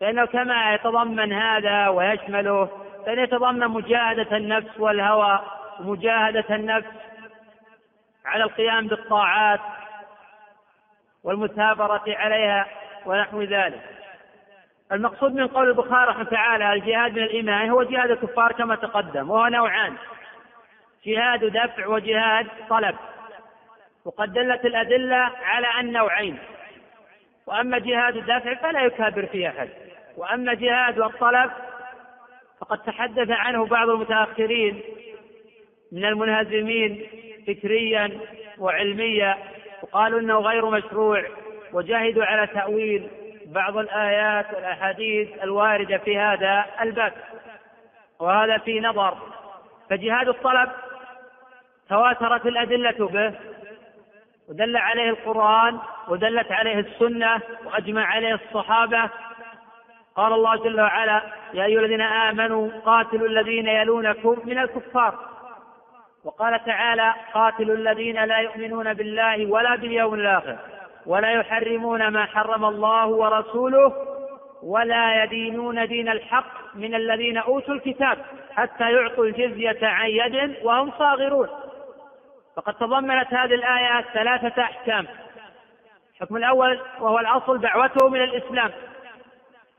فإنه 0.00 0.24
كما 0.24 0.74
يتضمن 0.74 1.32
هذا 1.32 1.88
ويشمله 1.88 2.68
فإنه 3.06 3.22
يتضمن 3.22 3.68
مجاهدة 3.68 4.36
النفس 4.36 4.80
والهوى 4.80 5.40
ومجاهدة 5.80 6.44
النفس 6.50 6.88
على 8.28 8.44
القيام 8.44 8.86
بالطاعات 8.86 9.60
والمثابرة 11.24 12.04
عليها 12.08 12.66
ونحو 13.06 13.42
ذلك. 13.42 13.82
المقصود 14.92 15.34
من 15.34 15.46
قول 15.46 15.68
البخاري 15.68 16.10
رحمه 16.10 16.24
تعالى 16.24 16.72
الجهاد 16.72 17.12
من 17.12 17.22
الإيمان 17.22 17.70
هو 17.70 17.82
جهاد 17.82 18.10
الكفار 18.10 18.52
كما 18.52 18.76
تقدم 18.76 19.30
وهو 19.30 19.46
نوعان. 19.46 19.96
جهاد 21.06 21.44
دفع 21.44 21.86
وجهاد 21.86 22.46
طلب. 22.70 22.96
وقد 24.04 24.32
دلت 24.32 24.64
الأدلة 24.64 25.30
على 25.42 25.80
النوعين. 25.80 26.38
وأما 27.46 27.78
جهاد 27.78 28.16
الدفع 28.16 28.54
فلا 28.54 28.82
يكابر 28.82 29.26
فيه 29.26 29.48
أحد. 29.48 29.68
وأما 30.16 30.54
جهاد 30.54 30.98
الطلب 31.00 31.50
فقد 32.60 32.78
تحدث 32.78 33.30
عنه 33.30 33.66
بعض 33.66 33.88
المتأخرين 33.88 34.82
من 35.92 36.04
المنهزمين 36.04 37.08
فكريا 37.48 38.20
وعلميا 38.58 39.38
وقالوا 39.82 40.20
إنه 40.20 40.38
غير 40.38 40.70
مشروع 40.70 41.24
وجاهدوا 41.72 42.24
على 42.24 42.46
تأويل 42.46 43.08
بعض 43.46 43.76
الآيات 43.76 44.54
والأحاديث 44.54 45.28
الواردة 45.42 45.98
في 45.98 46.18
هذا 46.18 46.66
الباب. 46.80 47.12
وهذا 48.20 48.58
في 48.58 48.80
نظر. 48.80 49.16
فجهاد 49.90 50.28
الطلب 50.28 50.70
تواترت 51.88 52.46
الأدلة 52.46 53.08
به 53.08 53.34
ودل 54.48 54.76
عليه 54.76 55.10
القرآن 55.10 55.78
ودلت 56.08 56.52
عليه 56.52 56.78
السنة 56.78 57.40
وأجمع 57.64 58.04
عليه 58.04 58.34
الصحابة. 58.34 59.10
قال 60.16 60.32
الله 60.32 60.56
جل 60.56 60.80
وعلا 60.80 61.22
يا 61.54 61.64
أيها 61.64 61.80
الذين 61.80 62.00
آمنوا 62.00 62.70
قاتلوا 62.84 63.28
الذين 63.28 63.68
يلونكم 63.68 64.36
من 64.44 64.58
الكفار. 64.58 65.37
وقال 66.24 66.64
تعالى 66.64 67.14
قاتلوا 67.34 67.76
الذين 67.76 68.24
لا 68.24 68.38
يؤمنون 68.38 68.94
بالله 68.94 69.46
ولا 69.46 69.76
باليوم 69.76 70.14
الآخر 70.14 70.56
ولا 71.06 71.30
يحرمون 71.30 72.08
ما 72.08 72.24
حرم 72.24 72.64
الله 72.64 73.06
ورسوله 73.06 73.92
ولا 74.62 75.24
يدينون 75.24 75.86
دين 75.86 76.08
الحق 76.08 76.74
من 76.74 76.94
الذين 76.94 77.38
أوتوا 77.38 77.74
الكتاب 77.74 78.18
حتى 78.54 78.92
يعطوا 78.92 79.24
الجزية 79.24 79.78
عن 79.82 80.10
يد 80.10 80.56
وهم 80.62 80.92
صاغرون. 80.98 81.48
فقد 82.56 82.74
تضمنت 82.74 83.34
هذه 83.34 83.54
الآية 83.54 84.04
ثلاثة 84.14 84.62
أحكام. 84.62 85.06
الحكم 86.14 86.36
الأول 86.36 86.80
وهو 87.00 87.18
الأصل 87.18 87.60
دعوته 87.60 88.08
من 88.08 88.22
الإسلام. 88.22 88.70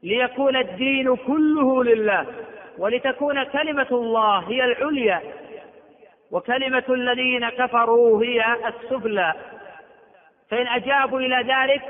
ليكون 0.04 0.56
الدين 0.56 1.16
كله 1.16 1.84
لله 1.84 2.26
ولتكون 2.78 3.44
كلمة 3.44 3.88
الله 3.92 4.40
هي 4.40 4.64
العليا 4.64 5.22
وكلمة 6.32 6.84
الذين 6.90 7.50
كفروا 7.50 8.24
هي 8.24 8.56
السفلى. 8.68 9.34
فإن 10.52 10.68
أجابوا 10.68 11.20
إلى 11.20 11.54
ذلك 11.54 11.82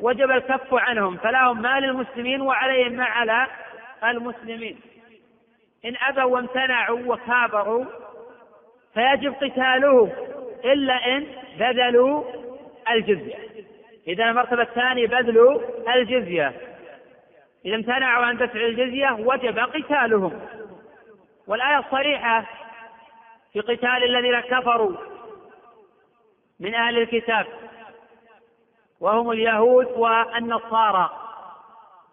وجب 0.00 0.30
الكف 0.30 0.74
عنهم 0.74 1.16
فلهم 1.16 1.62
ما 1.62 1.80
للمسلمين 1.80 2.40
وعليهم 2.40 2.92
ما 2.92 3.04
على 3.04 3.46
المسلمين. 4.04 4.80
إن 5.84 5.94
أبوا 6.08 6.22
وامتنعوا 6.22 7.00
وكابروا 7.06 7.84
فيجب 8.94 9.34
قتالهم 9.34 10.12
إلا 10.64 11.16
إن 11.16 11.26
بذلوا 11.58 12.24
الجزية. 12.90 13.38
إذا 14.08 14.24
المرتبة 14.24 14.62
الثانية 14.62 15.06
بذل 15.06 15.60
الجزية. 15.96 16.52
إذا 17.66 17.74
امتنعوا 17.74 18.24
عن 18.24 18.36
دفع 18.36 18.60
الجزية 18.60 19.12
وجب 19.12 19.58
قتالهم. 19.58 20.40
والآية 21.46 21.78
الصريحة 21.78 22.44
في 23.54 23.60
قتال 23.60 24.04
الذين 24.04 24.40
كفروا 24.40 24.96
من 26.60 26.74
أهل 26.74 26.98
الكتاب 26.98 27.46
وهم 29.00 29.30
اليهود 29.30 29.86
والنصارى. 29.86 31.10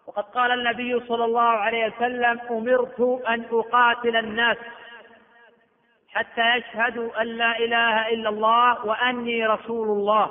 وقد 0.06 0.24
قال 0.24 0.50
النبي 0.50 1.06
صلى 1.06 1.24
الله 1.24 1.40
عليه 1.40 1.86
وسلم 1.86 2.40
أمرت 2.50 3.00
أن 3.28 3.44
أقاتل 3.52 4.16
الناس 4.16 4.56
حتى 6.08 6.56
يشهدوا 6.56 7.22
أن 7.22 7.26
لا 7.26 7.58
إله 7.58 8.08
إلا 8.08 8.28
الله 8.28 8.86
وأني 8.86 9.46
رسول 9.46 9.88
الله. 9.88 10.30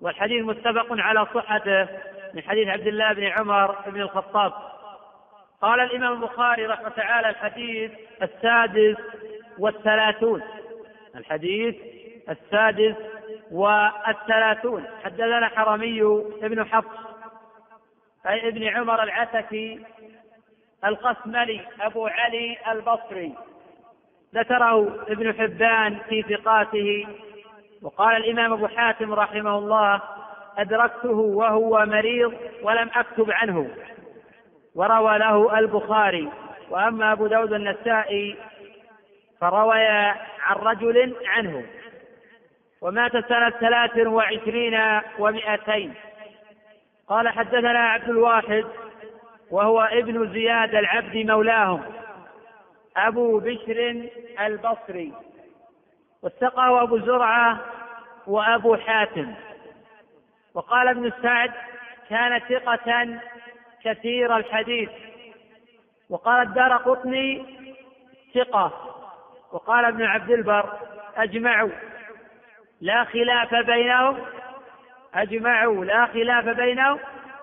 والحديث 0.00 0.44
متفق 0.44 0.86
على 0.90 1.26
صحته 1.34 1.88
من 2.34 2.42
حديث 2.42 2.68
عبد 2.68 2.86
الله 2.86 3.12
بن 3.12 3.24
عمر 3.24 3.76
بن 3.86 4.00
الخطاب. 4.00 4.52
قال 5.62 5.80
الإمام 5.80 6.12
البخاري 6.12 6.66
رحمه 6.66 6.88
تعالى 6.88 7.28
الحديث 7.28 7.92
السادس 8.22 8.96
والثلاثون. 9.58 10.42
الحديث 11.16 11.76
السادس 12.28 12.94
والثلاثون. 13.50 14.84
حدثنا 15.04 15.48
حرمي 15.48 16.02
ابن 16.42 16.64
حفص 16.64 17.06
أي 18.26 18.48
ابن 18.48 18.64
عمر 18.64 19.02
العتكي 19.02 19.80
القسملي 20.84 21.60
أبو 21.80 22.06
علي 22.06 22.56
البصري. 22.72 23.34
ذكره 24.34 25.04
ابن 25.08 25.34
حبان 25.34 25.98
في 26.08 26.22
ثقاته 26.22 27.06
وقال 27.82 28.16
الإمام 28.16 28.52
أبو 28.52 28.66
حاتم 28.66 29.12
رحمه 29.14 29.58
الله 29.58 30.02
أدركته 30.58 31.18
وهو 31.18 31.86
مريض 31.86 32.34
ولم 32.62 32.90
أكتب 32.94 33.30
عنه. 33.30 33.70
وروى 34.74 35.18
له 35.18 35.58
البخاري. 35.58 36.28
وأما 36.70 37.12
أبو 37.12 37.26
داود 37.26 37.52
النسائي 37.52 38.36
فروي 39.40 39.86
عن 40.40 40.56
رجل 40.56 41.16
عنه 41.26 41.64
ومات 42.80 43.12
سنة 43.12 43.50
ثلاث 43.50 44.06
وعشرين 44.06 45.00
ومائتين 45.18 45.94
قال 47.08 47.28
حدثنا 47.28 47.78
عبد 47.78 48.08
الواحد 48.08 48.64
وهو 49.50 49.80
ابن 49.80 50.32
زياد 50.32 50.74
العبد 50.74 51.16
مولاهم 51.16 51.82
أبو 52.96 53.38
بشر 53.38 54.08
البصري 54.40 55.12
واتقاه 56.22 56.82
أبو 56.82 56.98
زرعة 56.98 57.60
وأبو 58.26 58.76
حاتم. 58.76 59.34
وقال 60.54 60.88
ابن 60.88 61.12
سعد 61.22 61.52
كان 62.10 62.38
ثقة 62.38 63.20
كثير 63.84 64.36
الحديث. 64.36 64.90
وقال 66.10 66.46
الدار 66.46 66.76
قطني 66.76 67.44
ثقة. 68.34 68.95
وقال 69.52 69.84
ابن 69.84 70.02
عبد 70.02 70.30
البر 70.30 70.78
أجمعوا 71.16 71.70
لا 72.80 73.04
خلاف 73.04 73.54
بينهم 73.54 74.18
أجمعوا 75.14 75.84
لا 75.84 76.06
خلاف 76.06 76.48
بينهم 76.48 76.98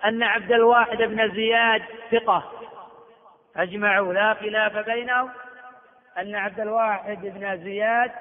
أن 0.05 0.23
عبد 0.23 0.51
الواحد 0.51 0.97
بن 0.97 1.31
زياد 1.31 1.83
ثقة. 2.11 2.51
أجمعوا 3.55 4.13
لا 4.13 4.33
خلاف 4.33 4.77
بينهم 4.77 5.29
أن 6.17 6.35
عبد 6.35 6.59
الواحد 6.59 7.17
بن 7.21 7.63
زياد 7.63 8.11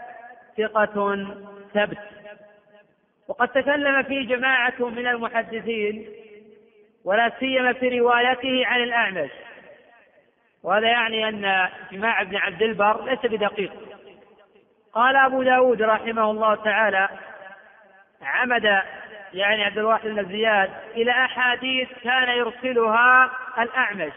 ثقة 0.58 1.26
ثبت. 1.74 1.98
وقد 3.28 3.48
تكلم 3.48 4.02
فيه 4.02 4.36
جماعة 4.36 4.74
من 4.80 5.06
المحدثين 5.06 6.08
ولا 7.04 7.32
سيما 7.40 7.72
في 7.72 8.00
روايته 8.00 8.66
عن 8.66 8.82
الأعمش. 8.82 9.30
وهذا 10.62 10.88
يعني 10.88 11.28
أن 11.28 11.68
جماع 11.92 12.22
ابن 12.22 12.36
عبد 12.36 12.62
البر 12.62 13.04
ليس 13.04 13.18
بدقيق. 13.26 13.72
قال 14.92 15.16
أبو 15.16 15.42
داود 15.42 15.82
رحمه 15.82 16.30
الله 16.30 16.54
تعالى 16.54 17.08
عمد 18.22 18.64
يعني 19.32 19.64
عبد 19.64 19.78
الواحد 19.78 20.08
بن 20.08 20.28
زياد 20.28 20.70
إلى 20.94 21.10
أحاديث 21.10 21.88
كان 22.02 22.28
يرسلها 22.28 23.30
الأعمش 23.58 24.12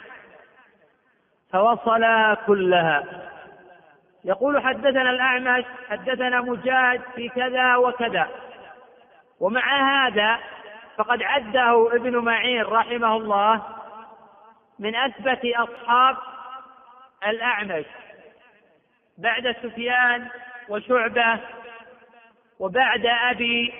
فوصل 1.51 2.05
كلها. 2.47 3.03
يقول 4.25 4.63
حدثنا 4.63 5.09
الأعمش 5.09 5.65
حدثنا 5.89 6.41
مجاهد 6.41 7.01
في 7.15 7.29
كذا 7.29 7.75
وكذا 7.75 8.27
ومع 9.39 10.07
هذا 10.07 10.39
فقد 10.97 11.23
عده 11.23 11.95
ابن 11.95 12.17
معين 12.17 12.61
رحمه 12.61 13.17
الله 13.17 13.61
من 14.79 14.95
أثبت 14.95 15.39
أصحاب 15.45 16.17
الأعمش 17.27 17.85
بعد 19.17 19.55
سفيان 19.63 20.27
وشعبة 20.69 21.39
وبعد 22.59 23.05
أبي 23.05 23.73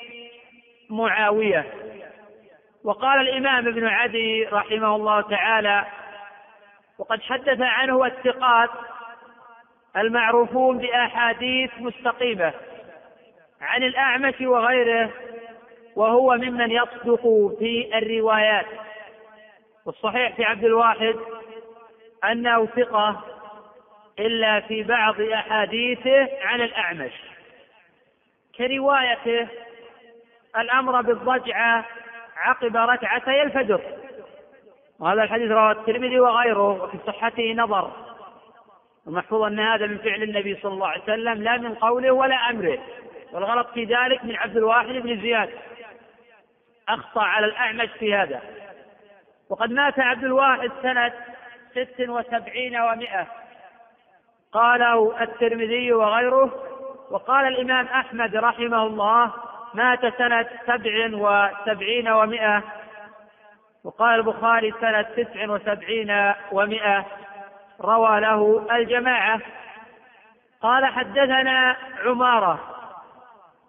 معاوية. 0.90 1.66
وقال 2.84 3.22
الإمام 3.22 3.68
ابن 3.68 3.88
عدي 3.88 4.44
رحمه 4.44 4.96
الله 4.96 5.22
تعالى 5.22 5.86
وقد 6.98 7.22
حدث 7.22 7.62
عنه 7.62 8.06
الثقات 8.06 8.70
المعروفون 9.98 10.78
بأحاديث 10.78 11.72
مستقيمة 11.80 12.54
عن 13.62 13.84
الأعمش 13.84 14.42
وغيره 14.42 15.12
وهو 15.96 16.38
ممن 16.38 16.72
يصدق 16.72 17.22
في 17.60 17.98
الروايات. 17.98 18.66
والصحيح 19.86 20.36
في 20.36 20.44
عبد 20.44 20.64
الواحد 20.64 21.16
أنه 22.24 22.66
ثقة 22.66 23.22
إلا 24.20 24.59
في 24.59 24.84
بعض 24.84 25.22
أحاديثه 25.22 26.30
عن 26.41 26.61
الأعمش. 26.61 27.11
كروايته 28.57 29.47
الأمر 30.57 31.01
بالضجعة 31.01 31.86
عقب 32.38 32.78
ركعتي 32.78 33.41
الفجر. 33.41 33.82
وهذا 34.99 35.24
الحديث 35.24 35.51
رواه 35.51 35.72
الترمذي 35.72 36.20
وغيره 36.20 36.84
وفي 36.84 36.97
صحته 37.07 37.53
نظر. 37.53 37.91
المحفوظ 39.07 39.41
أن 39.41 39.59
هذا 39.59 39.88
من 39.88 39.97
فعل 39.97 40.24
النبي 40.24 40.59
صلى 40.61 40.74
الله 40.74 40.88
عليه 40.88 41.03
وسلم 41.03 41.43
لا 41.43 41.57
من 41.57 41.76
قوله 41.76 42.11
ولا 42.11 42.36
أمره. 42.36 42.80
والغلط 43.32 43.68
في 43.74 43.84
ذلك 43.84 44.24
من 44.24 44.36
عبد 44.36 44.57
الواحد 44.57 44.88
بن 44.88 45.22
زياد. 45.22 45.49
أخطأ 46.89 47.22
على 47.22 47.45
الأعمش 47.45 47.89
في 47.99 48.16
هذا. 48.16 48.41
وقد 49.49 49.72
مات 49.72 49.99
عبد 49.99 50.24
الواحد 50.24 50.72
سنة 50.82 51.13
ست 51.76 52.10
وسبعين 52.10 52.80
ومائة 52.80 53.28
قاله 54.52 55.24
الترمذي 55.24 55.94
وغيره 55.94 56.52
وقال 57.12 57.48
الإمام 57.48 57.86
أحمد 57.86 58.36
رحمه 58.36 58.84
الله 58.84 59.32
مات 59.74 60.18
سنة 60.18 60.50
سبع 60.68 61.10
وسبعين 61.14 62.10
ومائة 62.10 62.64
وقال 63.84 64.20
البخاري 64.20 64.74
سنة 64.82 65.02
تسع 65.02 65.50
وسبعين 65.50 66.34
ومائة 66.52 67.06
روى 67.82 68.20
له 68.20 68.68
الجماعة. 68.72 69.40
قال 70.62 70.86
حدثنا 70.86 71.76
عمارة 72.06 72.60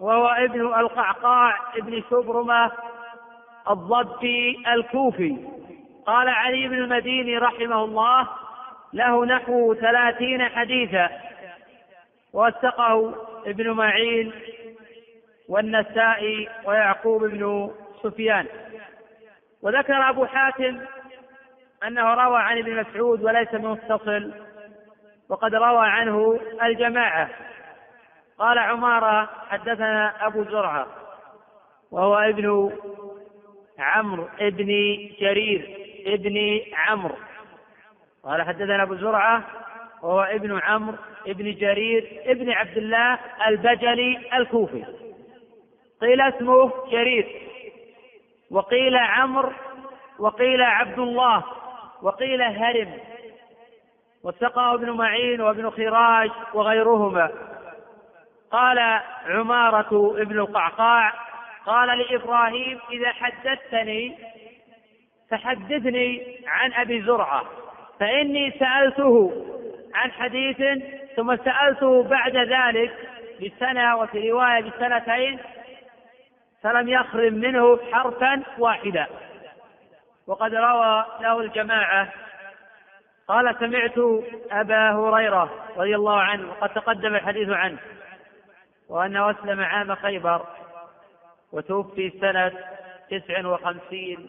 وهو 0.00 0.26
ابن 0.26 0.60
القعقاع 0.60 1.58
ابن 1.76 2.02
شبرمة 2.10 2.72
الضبي 3.70 4.62
الكوفي. 4.74 5.36
قال 6.06 6.28
علي 6.28 6.68
بن 6.68 6.74
المديني 6.74 7.38
رحمه 7.38 7.84
الله 7.84 8.28
له 8.92 9.26
نحو 9.26 9.74
ثلاثين 9.74 10.48
حديثا. 10.48 11.10
وثقه 12.32 13.14
ابن 13.46 13.70
معين 13.70 14.32
والنسائي 15.48 16.48
ويعقوب 16.64 17.24
بن 17.24 17.70
سفيان. 18.02 18.46
وذكر 19.62 20.08
أبو 20.10 20.26
حاتم 20.26 20.80
أنه 21.86 22.14
روى 22.14 22.38
عن 22.38 22.58
ابن 22.58 22.80
مسعود 22.80 23.24
وليس 23.24 23.54
متصل 23.54 24.32
وقد 25.28 25.54
روى 25.54 25.86
عنه 25.86 26.40
الجماعة. 26.62 27.30
قال 28.38 28.58
عمارة 28.58 29.30
حدثنا 29.48 30.26
أبو 30.26 30.44
زرعة 30.44 30.86
وهو 31.90 32.14
ابن 32.14 32.72
عمرو 33.78 34.28
ابن 34.40 34.66
جرير. 35.20 35.85
ابن 36.06 36.60
عمرو. 36.74 37.16
قال 38.24 38.42
حدثنا 38.42 38.82
أبو 38.82 38.94
زرعة 38.94 39.42
وهو 40.02 40.20
ابن 40.20 40.60
عمرو 40.60 40.96
ابن 41.26 41.54
جرير 41.54 42.22
ابن 42.26 42.50
عبد 42.50 42.76
الله 42.76 43.18
البجلي 43.46 44.20
الكوفي. 44.34 44.84
قيل 46.00 46.20
اسمه 46.20 46.72
جرير. 46.90 47.26
وقيل 48.50 48.96
عمرو 48.96 49.52
وقيل 50.18 50.62
عبد 50.62 50.98
الله 50.98 51.44
وقيل 52.02 52.42
هرم. 52.42 52.98
وثقة 54.22 54.74
ابن 54.74 54.90
معين 54.90 55.40
وابن 55.40 55.70
خراج 55.70 56.30
وغيرهما. 56.54 57.30
قال 58.50 58.78
عمارة 59.26 60.14
ابن 60.18 60.38
القعقاع 60.38 61.12
قال 61.66 61.98
لإبراهيم 61.98 62.80
إذا 62.92 63.12
حدثتني 63.12 64.18
فحدثني 65.30 66.38
عن 66.46 66.72
أبي 66.72 67.02
زرعة 67.02 67.44
فإني 68.00 68.50
سألته 68.58 69.32
عن 69.94 70.12
حديث 70.12 70.62
ثم 71.16 71.36
سألته 71.36 72.02
بعد 72.02 72.36
ذلك 72.36 72.92
بسنة 73.42 73.96
وفي 73.96 74.30
رواية 74.30 74.60
بسنتين 74.60 75.38
فلم 76.62 76.88
يخرم 76.88 77.34
منه 77.34 77.78
حرفا 77.92 78.42
واحدا. 78.58 79.06
وقد 80.26 80.54
روى 80.54 81.04
له 81.20 81.40
الجماعة 81.40 82.12
قال 83.28 83.56
سمعت 83.58 83.98
أبا 84.50 84.90
هريرة 84.90 85.54
رضي 85.76 85.96
الله 85.96 86.20
عنه 86.20 86.50
وقد 86.50 86.68
تقدم 86.68 87.14
الحديث 87.14 87.48
عنه 87.48 87.78
وأنه 88.88 89.30
أسلم 89.30 89.60
عام 89.60 89.94
خيبر 89.94 90.46
وتوفي 91.52 92.10
سنة 92.20 92.52
تسع 93.10 93.46
وخمسين 93.46 94.28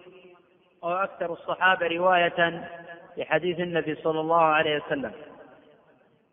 أو 0.83 0.93
أكثر 0.93 1.33
الصحابة 1.33 1.87
رواية 1.87 2.69
لحديث 3.17 3.59
النبي 3.59 3.95
صلى 3.95 4.19
الله 4.19 4.41
عليه 4.41 4.81
وسلم. 4.85 5.11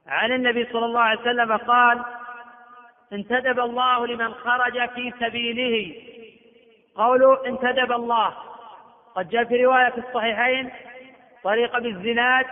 عن 0.06 0.32
النبي 0.32 0.64
صلى 0.72 0.86
الله 0.86 1.00
عليه 1.00 1.20
وسلم 1.20 1.56
قال 1.56 2.04
انتدب 3.12 3.60
الله 3.60 4.06
لمن 4.06 4.34
خرج 4.34 4.88
في 4.88 5.12
سبيله. 5.20 5.94
قوله 6.96 7.46
انتدب 7.46 7.92
الله. 7.92 8.34
قد 9.14 9.28
جاء 9.28 9.44
في 9.44 9.64
رواية 9.64 9.90
في 9.90 9.98
الصحيحين 9.98 10.70
طريق 11.44 11.78
بالزناد 11.78 12.46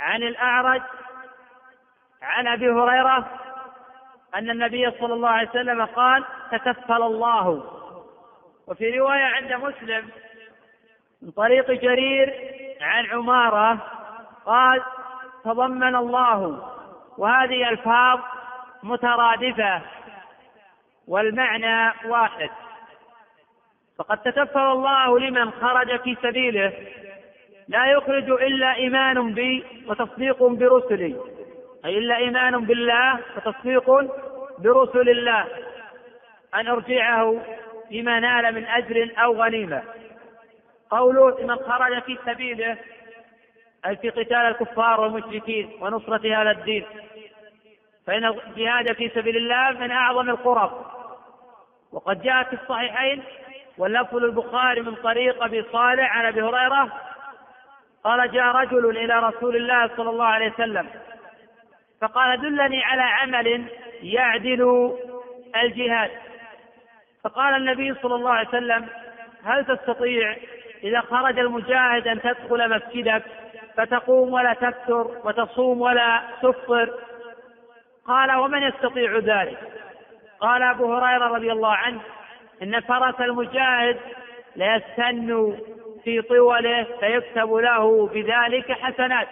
عن 0.00 0.22
الأعرج 0.22 0.82
عن 2.22 2.46
أبي 2.46 2.70
هريرة 2.70 3.30
أن 4.34 4.50
النبي 4.50 4.90
صلى 4.90 5.14
الله 5.14 5.28
عليه 5.28 5.48
وسلم 5.48 5.84
قال 5.84 6.24
تكفل 6.52 7.02
الله. 7.02 7.72
وفي 8.66 8.98
رواية 8.98 9.24
عند 9.24 9.52
مسلم 9.52 10.10
من 11.26 11.32
طريق 11.32 11.70
جرير 11.70 12.34
عن 12.80 13.06
عمارة 13.06 13.78
قال 14.46 14.82
تضمن 15.44 15.96
الله 15.96 16.68
وهذه 17.18 17.68
ألفاظ 17.68 18.20
مترادفة 18.82 19.82
والمعنى 21.08 21.92
واحد. 22.04 22.50
فقد 23.98 24.18
تكفل 24.18 24.60
الله 24.60 25.18
لمن 25.18 25.50
خرج 25.50 26.00
في 26.00 26.16
سبيله 26.22 26.72
لا 27.68 27.86
يخرج 27.86 28.30
إلا 28.30 28.74
إيمان 28.74 29.34
بي 29.34 29.64
وتصديق 29.88 30.42
برسلي 30.42 31.16
أي 31.84 31.98
إلا 31.98 32.16
إيمان 32.16 32.64
بالله 32.64 33.18
وتصديق 33.36 33.90
برسل 34.58 35.08
الله 35.08 35.46
أن 36.54 36.68
أرجعه 36.68 37.40
بما 37.90 38.20
نال 38.20 38.54
من 38.54 38.66
أجر 38.66 39.10
أو 39.18 39.42
غنيمة. 39.42 39.82
قوله 40.90 41.40
لمن 41.40 41.56
خرج 41.56 42.02
في 42.02 42.18
سبيله 42.26 42.78
أي 43.86 43.96
في 43.96 44.10
قتال 44.10 44.36
الكفار 44.36 45.00
والمشركين 45.00 45.70
ونصرة 45.80 46.42
هذا 46.42 46.50
الدين. 46.50 46.86
فإن 48.06 48.24
الجهاد 48.24 48.92
في 48.92 49.08
سبيل 49.08 49.36
الله 49.36 49.70
من 49.70 49.90
أعظم 49.90 50.30
القرب. 50.30 50.86
وقد 51.92 52.22
جاء 52.22 52.42
في 52.42 52.52
الصحيحين 52.52 53.22
واللفظ 53.78 54.16
للبخاري 54.16 54.80
من 54.80 54.94
طريق 54.94 55.44
أبي 55.44 55.64
صالح 55.72 56.16
عن 56.16 56.26
أبي 56.26 56.42
هريرة 56.42 56.92
قال 58.04 58.32
جاء 58.32 58.56
رجل 58.56 58.96
إلى 58.96 59.18
رسول 59.18 59.56
الله 59.56 59.90
صلى 59.96 60.10
الله 60.10 60.24
عليه 60.24 60.52
وسلم 60.52 60.88
فقال 62.00 62.40
دلني 62.40 62.84
على 62.84 63.02
عمل 63.02 63.68
يعدل 64.02 64.92
الجهاد. 65.56 66.10
فقال 67.24 67.54
النبي 67.54 67.94
صلى 67.94 68.14
الله 68.14 68.30
عليه 68.30 68.48
وسلم 68.48 68.88
هل 69.44 69.64
تستطيع 69.64 70.36
إذا 70.84 71.00
خرج 71.00 71.38
المجاهد 71.38 72.08
أن 72.08 72.22
تدخل 72.22 72.70
مسجدك 72.70 73.22
فتقوم 73.76 74.32
ولا 74.32 74.52
تكثر 74.52 75.10
وتصوم 75.24 75.80
ولا 75.80 76.22
تفطر. 76.42 76.94
قال 78.06 78.36
ومن 78.36 78.62
يستطيع 78.62 79.18
ذلك؟ 79.18 79.58
قال 80.40 80.62
أبو 80.62 80.94
هريرة 80.94 81.26
رضي 81.26 81.52
الله 81.52 81.72
عنه 81.72 82.00
إن 82.62 82.80
فرس 82.80 83.20
المجاهد 83.20 83.98
ليستن 84.56 85.58
في 86.04 86.22
طوله 86.22 86.86
فيكتب 87.00 87.54
له 87.54 88.06
بذلك 88.06 88.72
حسنات. 88.72 89.28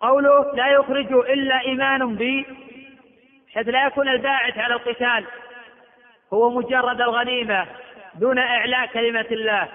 قوله 0.00 0.54
لا 0.54 0.68
يخرج 0.68 1.12
إلا 1.12 1.60
إيمان 1.60 2.16
بي 2.16 2.46
حيث 3.54 3.68
لا 3.68 3.86
يكون 3.86 4.08
الباعث 4.08 4.58
على 4.58 4.74
القتال 4.74 5.24
هو 6.32 6.50
مجرد 6.50 7.00
الغنيمة 7.00 7.66
دون 8.14 8.38
إعلاء 8.38 8.86
كلمة 8.86 9.26
الله. 9.30 9.68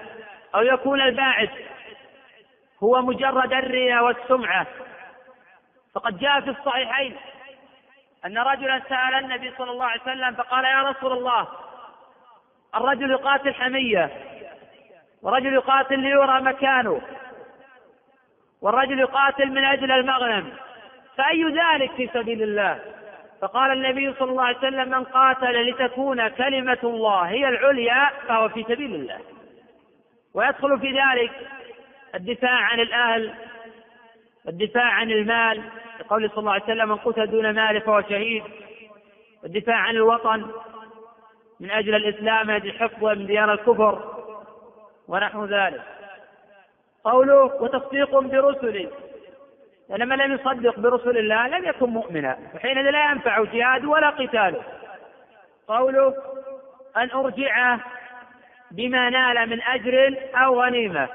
أو 0.54 0.62
يكون 0.62 1.00
الباعث 1.00 1.50
هو 2.82 3.02
مجرد 3.02 3.52
الرياء 3.52 4.04
والسمعة. 4.04 4.66
فقد 5.94 6.18
جاء 6.18 6.40
في 6.40 6.50
الصحيحين 6.50 7.16
أن 8.26 8.38
رجلا 8.38 8.82
سأل 8.88 9.14
النبي 9.14 9.52
صلى 9.58 9.70
الله 9.70 9.86
عليه 9.86 10.02
وسلم 10.02 10.34
فقال 10.34 10.64
يا 10.64 10.82
رسول 10.82 11.12
الله 11.12 11.48
الرجل 12.74 13.10
يقاتل 13.10 13.54
حمية 13.54 14.10
ورجل 15.22 15.54
يقاتل 15.54 15.98
ليرى 15.98 16.40
مكانه 16.40 17.00
والرجل 18.62 19.00
يقاتل 19.00 19.48
من 19.50 19.64
أجل 19.64 19.92
المغنم 19.92 20.52
فأي 21.16 21.44
ذلك 21.44 21.92
في 21.92 22.10
سبيل 22.14 22.42
الله؟ 22.42 22.80
فقال 23.40 23.72
النبي 23.72 24.14
صلى 24.18 24.30
الله 24.30 24.44
عليه 24.44 24.58
وسلم 24.58 24.88
من 24.88 25.04
قاتل 25.04 25.70
لتكون 25.70 26.28
كلمة 26.28 26.78
الله 26.84 27.22
هي 27.22 27.48
العليا 27.48 28.10
فهو 28.28 28.48
في 28.48 28.62
سبيل 28.62 28.94
الله. 28.94 29.18
ويدخل 30.38 30.80
في 30.80 30.86
ذلك 30.86 31.30
الدفاع 32.14 32.50
عن 32.50 32.80
الأهل 32.80 33.34
الدفاع 34.48 34.84
عن 34.84 35.10
المال. 35.10 35.62
لقول 36.00 36.30
صلى 36.30 36.38
الله 36.38 36.52
عليه 36.52 36.64
وسلم 36.64 36.88
من 36.88 36.96
قتل 36.96 37.26
دون 37.26 37.50
مال 37.54 37.80
فهو 37.80 38.02
شهيد. 38.02 38.42
والدفاع 39.42 39.76
عن 39.76 39.96
الوطن 39.96 40.46
من 41.60 41.70
أجل 41.70 41.94
الإسلام 41.94 42.46
من 42.46 42.54
أجل 42.54 42.78
حفظه 42.78 43.14
من 43.14 43.26
ديار 43.26 43.52
الكفر 43.52 44.22
ونحو 45.08 45.44
ذلك. 45.44 45.82
قوله 47.04 47.44
وتصديق 47.44 48.18
برسله 48.18 48.90
من 49.90 49.98
لم 49.98 50.32
يصدق 50.32 50.78
برسل 50.78 51.18
الله 51.18 51.48
لم 51.48 51.64
يكن 51.64 51.90
مؤمنا 51.90 52.38
وحينئذ 52.54 52.90
لا 52.90 53.10
ينفع 53.10 53.44
جهاد 53.44 53.84
ولا 53.84 54.10
قتاله 54.10 54.62
قوله 55.68 56.14
أن 56.96 57.10
أرجعه 57.10 57.80
بما 58.70 59.10
نال 59.10 59.48
من 59.50 59.62
أجر 59.62 60.14
أو 60.34 60.62
غنيمة. 60.62 61.08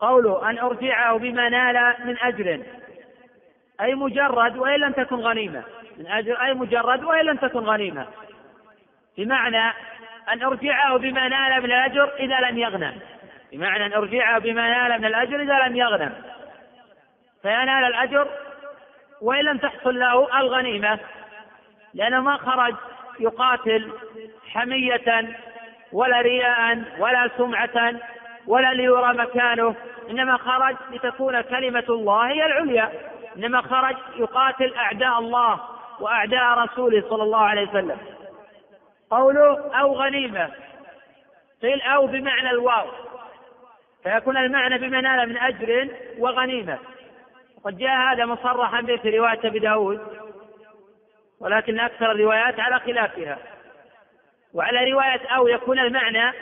قوله 0.00 0.50
أن 0.50 0.58
أرجعه 0.58 1.18
بما 1.18 1.48
نال 1.48 1.94
من 2.04 2.18
أجر. 2.18 2.62
أي 3.80 3.94
مجرد 3.94 4.56
وإن 4.56 4.80
لم 4.80 4.92
تكن 4.92 5.16
غنيمة. 5.16 5.62
من 5.98 6.06
أجر 6.06 6.42
أي 6.42 6.54
مجرد 6.54 7.04
وإن 7.04 7.24
لم 7.24 7.36
تكن 7.36 7.58
غنيمة. 7.58 8.06
بمعنى 9.18 9.72
أن 10.32 10.42
أرجعه 10.42 10.96
بما 10.96 11.28
نال 11.28 11.62
من 11.62 11.64
الأجر 11.64 12.14
إذا 12.18 12.40
لم 12.40 12.58
يغنم. 12.58 13.00
بمعنى 13.52 13.86
أن 13.86 13.92
أرجعه 13.92 14.38
بما 14.38 14.70
نال 14.70 15.00
من 15.00 15.06
الأجر 15.06 15.40
إذا 15.40 15.58
لم 15.58 15.76
يغنم. 15.76 16.12
فينال 17.42 17.84
الأجر 17.84 18.28
وإن 19.20 19.44
لم 19.44 19.58
تحصل 19.58 19.98
له 19.98 20.40
الغنيمة. 20.40 20.98
لأنه 21.94 22.20
ما 22.20 22.36
خرج 22.36 22.74
يقاتل 23.20 23.92
حمية 24.48 25.36
ولا 25.92 26.20
رياء 26.20 26.82
ولا 26.98 27.30
سمعة 27.36 27.94
ولا 28.46 28.74
ليرى 28.74 29.14
مكانه. 29.14 29.74
إنما 30.10 30.36
خرج 30.36 30.76
لتكون 30.90 31.40
كلمة 31.40 31.84
الله 31.88 32.28
هي 32.28 32.46
العليا. 32.46 32.92
إنما 33.36 33.62
خرج 33.62 33.96
يقاتل 34.16 34.74
أعداء 34.74 35.18
الله 35.18 35.60
وأعداء 36.00 36.58
رسوله 36.58 37.04
صلى 37.10 37.22
الله 37.22 37.40
عليه 37.40 37.68
وسلم. 37.68 37.98
قوله 39.10 39.70
أو 39.80 39.94
غنيمة. 39.94 40.50
قيل 41.62 41.82
أو 41.82 42.06
بمعنى 42.06 42.50
الواو. 42.50 42.86
فيكون 44.02 44.36
المعنى 44.36 44.78
بما 44.78 45.00
نال 45.00 45.28
من 45.28 45.38
أجر 45.38 45.88
وغنيمة. 46.18 46.78
وقد 47.58 47.78
جاء 47.78 47.96
هذا 47.96 48.24
مصرحا 48.24 48.80
به 48.80 48.96
في 48.96 49.18
رواية 49.18 49.40
أبي 49.44 49.58
داود 49.58 50.00
ولكن 51.40 51.80
أكثر 51.80 52.10
الروايات 52.10 52.60
على 52.60 52.80
خلافها. 52.80 53.38
وعلى 54.54 54.90
رواية 54.92 55.26
أو 55.36 55.48
يكون 55.48 55.78
المعنى 55.78 56.32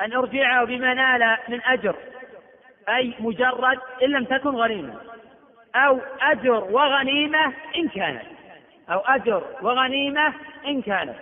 أن 0.00 0.12
أرجعه 0.12 0.64
بما 0.64 0.94
نال 0.94 1.36
من 1.48 1.60
أجر 1.62 1.96
أي 2.88 3.14
مجرد 3.18 3.78
إن 4.02 4.08
لم 4.08 4.24
تكن 4.24 4.50
غنيمة 4.50 4.94
أو 5.74 6.00
أجر 6.20 6.64
وغنيمة 6.64 7.52
إن 7.76 7.88
كانت 7.88 8.22
أو 8.90 8.98
أجر 8.98 9.44
وغنيمة 9.62 10.34
إن 10.66 10.82
كانت. 10.82 11.16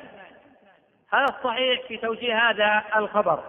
هذا 1.13 1.25
الصحيح 1.25 1.81
في 1.89 1.97
توجيه 1.97 2.51
هذا 2.51 2.83
الخبر. 2.97 3.43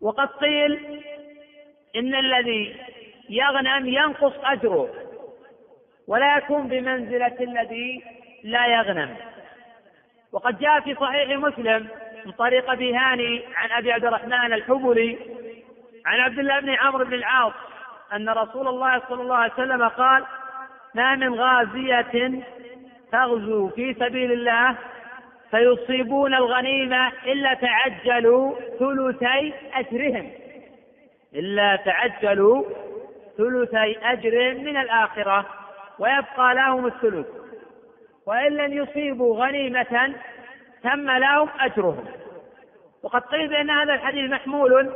وقد 0.00 0.28
قيل 0.28 1.02
إن 1.96 2.14
الذي 2.14 2.76
يغنم 3.28 3.88
ينقص 3.88 4.32
أجره 4.44 4.88
ولا 6.06 6.36
يكون 6.36 6.68
بمنزلة 6.68 7.36
الذي 7.40 8.04
لا 8.42 8.66
يغنم. 8.66 9.16
وقد 10.32 10.58
جاء 10.58 10.80
في 10.80 10.94
صحيح 10.94 11.38
مسلم 11.38 11.88
من 12.26 12.32
طريق 12.32 12.70
أبي 12.70 12.94
هاني 12.94 13.42
عن 13.56 13.70
أبي 13.70 13.92
عبد 13.92 14.04
الرحمن 14.04 14.52
الحبلي 14.52 15.18
عن 16.06 16.20
عبد 16.20 16.38
الله 16.38 16.60
بن 16.60 16.70
عمرو 16.70 17.04
بن 17.04 17.14
العاص 17.14 17.52
أن 18.12 18.28
رسول 18.28 18.68
الله 18.68 19.02
صلى 19.08 19.22
الله 19.22 19.36
عليه 19.36 19.52
وسلم 19.52 19.88
قال 19.88 20.24
ما 20.94 21.14
من 21.14 21.34
غازية 21.34 22.42
تغزو 23.12 23.68
في 23.68 23.94
سبيل 23.94 24.32
الله 24.32 24.76
فيصيبون 25.50 26.34
الغنيمة 26.34 27.12
إلا 27.26 27.54
تعجلوا 27.54 28.54
ثلثي 28.78 29.54
أجرهم 29.74 30.30
إلا 31.34 31.76
تعجلوا 31.76 32.64
ثلثي 33.38 33.98
أجر 34.02 34.54
من 34.54 34.76
الآخرة 34.76 35.46
ويبقى 35.98 36.54
لهم 36.54 36.86
الثلث. 36.86 37.26
وإن 38.26 38.56
لم 38.56 38.72
يصيبوا 38.72 39.46
غنيمة 39.46 40.14
تم 40.82 41.10
لهم 41.10 41.48
أجرهم. 41.60 42.04
وقد 43.02 43.22
قيل 43.22 43.48
بأن 43.48 43.70
هذا 43.70 43.94
الحديث 43.94 44.30
محمول 44.30 44.92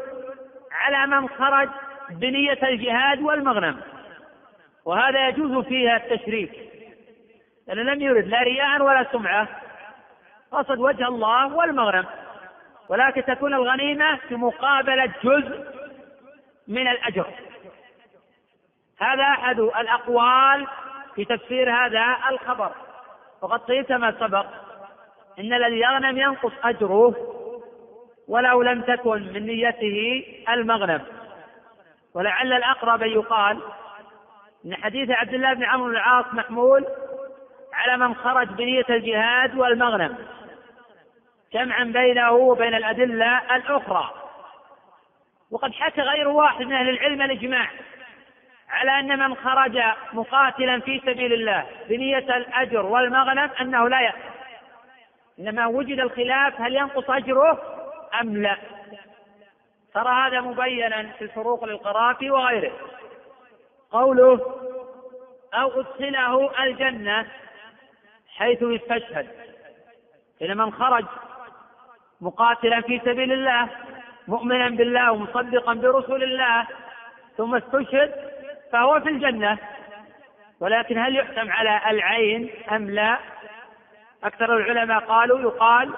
على 0.73 1.07
من 1.07 1.29
خرج 1.29 1.69
بنية 2.11 2.59
الجهاد 2.63 3.21
والمغنم. 3.21 3.81
وهذا 4.85 5.29
يجوز 5.29 5.65
فيها 5.65 5.97
التشريك. 5.97 6.53
لأنه 7.67 7.83
لم 7.83 8.03
يرد 8.03 8.27
لا 8.27 8.43
رياء 8.43 8.83
ولا 8.83 9.07
سمعة. 9.13 9.49
قصد 10.53 10.79
وجه 10.79 11.09
الله 11.09 11.55
والمغنم. 11.55 12.07
ولكن 12.89 13.25
تكون 13.25 13.55
الغنيمة 13.55 14.17
في 14.17 14.35
مقابلة 14.35 15.13
جزء 15.25 15.65
من 16.69 16.89
الأجر. 16.89 17.27
هذا 19.01 19.23
أحد 19.23 19.61
الأقوال 19.61 20.67
في 21.15 21.25
تفسير 21.25 21.71
هذا 21.71 22.17
الخبر. 22.31 22.86
وقد 23.43 23.61
قيل 23.61 23.83
كما 23.85 24.15
سبق 24.21 24.47
إن 25.39 25.53
الذي 25.53 25.81
يغنم 25.81 26.19
ينقص 26.19 26.53
أجره 26.65 27.15
ولو 28.29 28.63
لم 28.63 28.83
تكن 28.83 29.33
من 29.33 29.47
نيته 29.47 30.25
المغنم. 30.49 31.03
ولعل 32.15 32.53
الأقرب 32.53 33.03
أن 33.03 33.09
يقال 33.09 33.59
إن 34.67 34.75
حديث 34.75 35.11
عبد 35.11 35.35
الله 35.35 35.55
بن 35.55 35.65
عمرو 35.65 35.89
بن 35.89 35.97
العاص 35.97 36.25
محمول 36.33 36.87
على 37.73 37.97
من 37.97 38.15
خرج 38.15 38.49
بنية 38.49 38.85
الجهاد 38.91 39.57
والمغنم 39.57 40.17
جمعا 41.53 41.85
بينه 41.85 42.33
وبين 42.33 42.75
الأدلة 42.75 43.57
الأخرى. 43.57 44.11
وقد 45.51 45.73
حكى 45.73 46.01
غير 46.01 46.29
واحد 46.29 46.67
من 46.67 46.73
أهل 46.73 46.89
العلم 46.89 47.23
الإجماع 47.23 47.71
على 48.71 49.01
أن 49.01 49.19
من 49.19 49.35
خرج 49.35 49.83
مقاتلا 50.13 50.81
في 50.81 51.01
سبيل 51.01 51.33
الله 51.33 51.67
بنية 51.89 52.37
الأجر 52.37 52.87
والمغنم 52.87 53.51
أنه 53.61 53.89
لا 53.89 54.01
يأثم 54.01 54.37
إنما 55.39 55.67
وجد 55.67 56.01
الخلاف 56.01 56.61
هل 56.61 56.75
ينقص 56.75 57.11
أجره 57.11 57.63
أم 58.21 58.37
لا. 58.37 58.57
ترى 59.95 60.13
هذا 60.13 60.41
مبينا 60.41 61.13
في 61.19 61.25
الفروق 61.25 61.65
للقرافي 61.65 62.31
وغيره. 62.31 62.73
قوله 63.91 64.41
أو 65.55 65.81
أدخله 65.81 66.65
الجنة 66.65 67.27
حيث 68.37 68.63
يستشهد. 68.63 69.29
إن 70.43 70.57
من 70.57 70.73
خرج 70.73 71.05
مقاتلا 72.21 72.81
في 72.81 72.99
سبيل 73.05 73.33
الله 73.33 73.69
مؤمنا 74.29 74.69
بالله 74.69 75.13
ومصدقا 75.13 75.75
برسل 75.75 76.23
الله 76.23 76.67
ثم 77.37 77.55
استشهد 77.55 78.36
فهو 78.73 79.01
في 79.01 79.09
الجنة. 79.09 79.59
ولكن 80.61 80.99
هل 80.99 81.17
يحكم 81.17 81.53
على 81.53 81.81
العين 81.91 82.51
أم 82.73 82.91
لا؟ 82.91 83.19
أكثر 84.25 84.57
العلماء 84.57 84.99
قالوا 85.01 85.41
يقال 85.41 85.95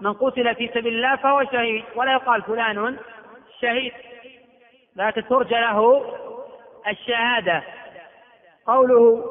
من 0.00 0.12
قتل 0.12 0.54
في 0.54 0.68
سبيل 0.68 0.94
الله 0.94 1.16
فهو 1.16 1.44
شهيد 1.52 1.84
ولا 1.94 2.12
يقال 2.12 2.42
فلان 2.42 2.96
شهيد. 3.60 3.92
لكن 4.96 5.28
ترجى 5.28 5.54
له 5.54 6.14
الشهادة. 6.88 7.62
قوله 8.66 9.24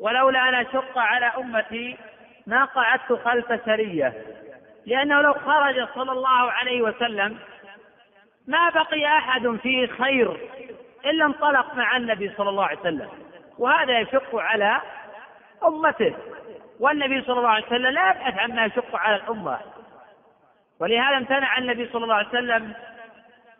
ولولا 0.00 0.48
أن 0.48 0.54
أشق 0.54 0.98
على 0.98 1.26
أمتي 1.26 1.96
ما 2.46 2.64
قعدت 2.64 3.12
خلف 3.12 3.64
سرية. 3.64 4.12
لأنه 4.86 5.20
لو 5.20 5.32
خرج 5.32 5.88
صلى 5.94 6.12
الله 6.12 6.50
عليه 6.52 6.82
وسلم 6.82 7.38
ما 8.46 8.70
بقي 8.70 9.06
أحد 9.06 9.56
فيه 9.62 9.86
خير. 9.86 10.40
إلا 11.04 11.24
انطلق 11.24 11.74
مع 11.74 11.96
النبي 11.96 12.32
صلى 12.36 12.50
الله 12.50 12.64
عليه 12.64 12.80
وسلم. 12.80 13.08
وهذا 13.58 14.00
يشق 14.00 14.36
على 14.36 14.80
أمته. 15.64 16.14
والنبي 16.80 17.22
صلى 17.22 17.38
الله 17.38 17.48
عليه 17.48 17.66
وسلم 17.66 17.86
لا 17.86 18.10
يبحث 18.10 18.38
عما 18.38 18.64
يشق 18.64 18.96
على 18.96 19.16
الأمة. 19.16 19.58
ولهذا 20.80 21.16
امتنع 21.16 21.58
النبي 21.58 21.88
صلى 21.92 22.04
الله 22.04 22.14
عليه 22.14 22.28
وسلم 22.28 22.74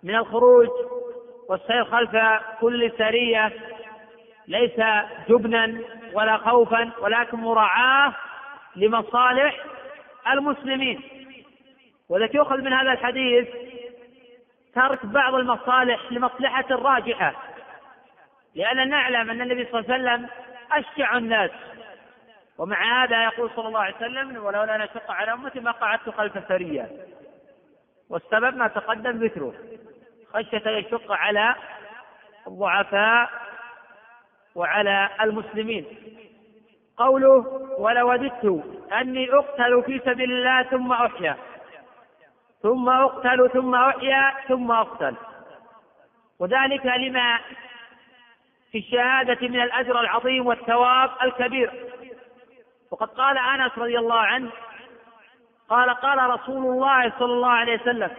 من 0.02 0.14
الخروج 0.14 0.68
والسير 1.48 1.84
خلف 1.84 2.16
كل 2.60 2.92
سرية. 2.98 3.52
ليس 4.48 4.80
جبنا 5.28 5.78
ولا 6.12 6.36
خوفا 6.36 6.90
ولكن 7.00 7.38
مراعاة 7.38 8.12
لمصالح 8.76 9.56
المسلمين. 10.32 11.00
والتي 12.08 12.36
يؤخذ 12.36 12.56
من 12.56 12.72
هذا 12.72 12.92
الحديث 12.92 13.48
ترك 14.74 15.06
بعض 15.06 15.34
المصالح 15.34 16.12
لمصلحة 16.12 16.64
راجحة 16.70 17.34
لأن 18.54 18.88
نعلم 18.88 19.30
أن 19.30 19.40
النبي 19.40 19.64
صلى 19.64 19.80
الله 19.80 19.92
عليه 19.92 20.02
وسلم 20.02 20.28
أشجع 20.72 21.16
الناس. 21.16 21.50
ومع 22.58 23.04
هذا 23.04 23.24
يقول 23.24 23.50
صلى 23.56 23.68
الله 23.68 23.80
عليه 23.80 23.96
وسلم 23.96 24.36
ولولا 24.36 24.74
أن 24.74 24.80
أشق 24.80 25.10
على 25.10 25.32
أمتي 25.32 25.60
ما 25.60 25.70
قعدت 25.70 26.10
خلف 26.10 26.48
سرية 26.48 26.90
والسبب 28.10 28.56
ما 28.56 28.68
تقدم 28.68 29.24
ذكره. 29.24 29.54
خشية 30.34 30.62
أن 30.66 30.72
يشق 30.72 31.12
على 31.12 31.54
الضعفاء 32.46 33.30
وعلى 34.54 35.08
المسلمين. 35.20 35.86
قوله 36.96 37.46
ولوددت 37.78 38.64
أني 38.92 39.34
أقتل 39.34 39.82
في 39.82 39.98
سبيل 39.98 40.32
الله 40.32 40.62
ثم 40.62 40.92
أحيا. 40.92 41.36
ثم 42.62 42.88
أقتل 42.88 43.50
ثم 43.52 43.74
أحيا 43.74 44.34
ثم 44.48 44.70
أقتل. 44.70 45.14
وذلك 46.38 46.86
لما 46.86 47.38
في 48.72 48.78
الشهادة 48.78 49.48
من 49.48 49.60
الأجر 49.60 50.00
العظيم 50.00 50.46
والثواب 50.46 51.10
الكبير. 51.22 51.70
وقد 52.90 53.08
قال 53.08 53.38
أنس 53.38 53.78
رضي 53.78 53.98
الله 53.98 54.18
عنه 54.20 54.50
قال 55.68 55.90
قال 55.90 56.30
رسول 56.30 56.66
الله 56.66 57.12
صلى 57.18 57.32
الله 57.32 57.50
عليه 57.50 57.80
وسلم 57.80 58.10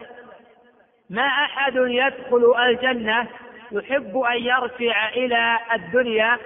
ما 1.10 1.28
أحد 1.28 1.76
يدخل 1.76 2.54
الجنة 2.60 3.28
يحب 3.72 4.18
أن 4.18 4.38
يرجع 4.38 5.10
إلى 5.10 5.60
الدنيا 5.74 6.38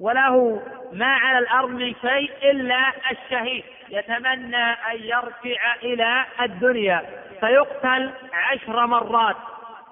وله 0.00 0.62
ما 0.92 1.06
على 1.06 1.38
الأرض 1.38 1.68
من 1.68 1.94
شيء 1.94 2.32
إلا 2.50 2.92
الشهيد. 3.10 3.64
يتمنى 3.88 4.64
أن 4.72 4.96
يرجع 4.96 5.74
إلى 5.82 6.24
الدنيا. 6.40 7.02
فيقتل 7.40 8.12
عشر 8.32 8.86
مرات 8.86 9.36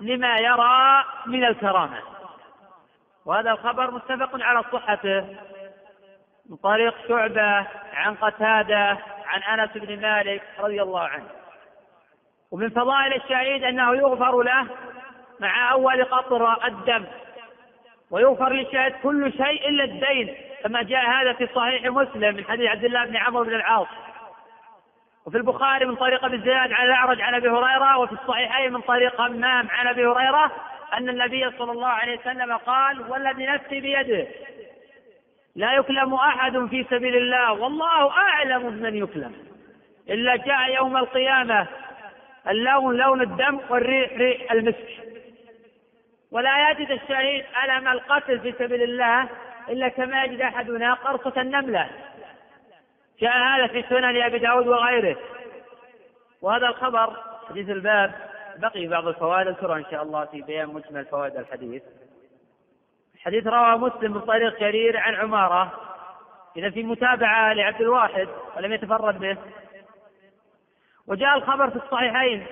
لما 0.01 0.39
يرى 0.39 1.05
من 1.27 1.45
الكرامة. 1.45 1.99
وهذا 3.27 3.51
الخبر 3.51 3.91
متفق 3.91 4.43
على 4.43 4.63
صحته. 4.73 5.21
من 6.51 6.57
طريق 6.57 6.95
شعبة 7.09 7.67
عن 7.95 8.15
قتادة 8.15 8.99
عن 9.27 9.59
أنس 9.59 9.71
بن 9.75 10.01
مالك 10.01 10.43
رضي 10.59 10.83
الله 10.83 11.09
عنه. 11.09 11.29
ومن 12.51 12.71
فضائل 12.71 13.15
الشهيد 13.15 13.65
أنه 13.65 13.97
يغفر 13.97 14.43
له 14.43 14.67
مع 15.41 15.73
أول 15.73 16.05
قطر 16.05 16.67
الدم. 16.67 17.05
ويغفر 18.11 18.53
للشاهد 18.53 18.93
كل 19.03 19.33
شيء 19.33 19.69
إلا 19.69 19.85
الدين. 19.85 20.46
كما 20.67 20.83
جاء 20.83 21.11
هذا 21.11 21.33
في 21.33 21.49
صحيح 21.55 21.85
مسلم 21.85 22.35
من 22.37 22.45
حديث 22.45 22.71
عبد 22.71 22.85
الله 22.85 23.05
بن 23.05 23.17
عمرو 23.17 23.45
بن 23.45 23.55
العاص. 23.55 23.87
وفي 25.27 25.37
البخاري 25.37 25.85
من 25.85 25.97
طريق 25.97 26.25
ابي 26.25 26.37
الزناد 26.37 26.73
عن 26.73 26.87
الأعرج 26.87 27.21
عن 27.21 27.35
أبي 27.35 27.49
هريرة 27.49 27.99
وفي 27.99 28.13
الصحيحين 28.13 28.73
من 28.73 28.81
طريق 28.81 29.21
همام 29.21 29.69
عن 29.71 29.87
أبي 29.87 30.07
هريرة 30.07 30.53
أن 30.95 31.09
النبي 31.09 31.51
صلى 31.59 31.73
الله 31.73 31.89
عليه 31.89 32.19
وسلم 32.19 32.57
قال 32.57 33.11
والذي 33.11 33.47
نفسي 33.47 33.81
بيده 33.81 34.27
لا 35.57 35.73
يكلم 35.73 36.15
أحد 36.15 36.67
في 36.71 36.87
سبيل 36.91 37.17
الله 37.17 37.53
والله 37.53 38.11
أعلم 38.11 38.71
بمن 38.71 38.97
يكلم 38.97 39.33
إلا 40.11 40.37
جاء 40.37 40.75
يوم 40.75 40.97
القيامة 40.97 41.67
اللون 42.49 42.97
لون 42.97 43.23
الدم 43.23 43.61
والريح 43.69 44.13
ريح 44.13 44.53
المسك. 44.53 44.89
ولا 46.31 46.71
يجد 46.71 46.91
الشهيد 46.91 47.45
ألم 47.65 47.89
القتل 47.89 48.41
في 48.41 48.53
سبيل 48.53 48.83
الله 48.83 49.29
إلا 49.69 49.89
كما 49.89 50.25
يجد 50.25 50.41
أحدنا 50.41 50.95
قرصة 50.95 51.41
النملة. 51.41 51.91
جاء 53.21 53.39
هذا 53.39 53.67
في 53.67 53.83
سنن 53.89 54.23
أبي 54.23 54.39
داود 54.39 54.67
وغيره. 54.67 55.17
وهذا 56.43 56.67
الخبر 56.67 57.17
حديث 57.49 57.71
الباب. 57.71 58.15
بقي 58.57 58.87
بعض 58.87 59.07
الفوائد 59.07 59.47
أذكرها 59.49 59.77
إن 59.77 59.85
شاء 59.91 60.03
الله 60.03 60.25
في 60.25 60.43
بيان 60.43 60.69
مجمل 60.69 61.05
فوائد 61.05 61.37
الحديث. 61.37 61.83
حديث 63.25 63.47
رواه 63.47 63.77
مسلم 63.77 64.13
من 64.13 64.21
طريق 64.21 64.61
جرير 64.61 64.97
عن 64.97 65.15
عمارة. 65.15 65.81
إذا 66.57 66.71
في 66.71 66.83
متابعة 66.83 67.53
لعبد 67.53 67.81
الواحد 67.81 68.29
ولم 68.57 68.73
يتفرد 68.73 69.19
به. 69.19 69.37
وجاء 71.07 71.37
الخبر 71.37 71.71
في 71.71 71.77
الصحيحين. 71.77 72.47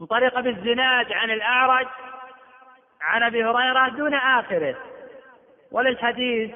من 0.00 0.06
طريق 0.06 0.38
أبي 0.38 0.50
الزناد 0.50 1.12
عن 1.12 1.30
الأعرج 1.30 1.86
عن 3.00 3.22
أبي 3.22 3.44
هريرة 3.44 3.88
دون 3.88 4.14
آخره. 4.14 4.76
وللحديث 5.72 6.50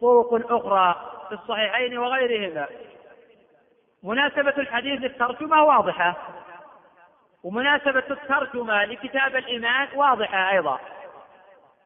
طرق 0.00 0.52
أخرى 0.52 1.10
في 1.28 1.34
الصحيحين 1.34 1.98
وغيرهما. 1.98 2.66
مناسبة 4.02 4.54
الحديث 4.58 5.00
للترجمة 5.00 5.64
واضحة. 5.64 6.16
ومناسبة 7.44 8.04
الترجمة 8.10 8.84
لكتاب 8.84 9.36
الإيمان 9.36 9.88
واضحة 9.94 10.50
أيضا. 10.50 10.80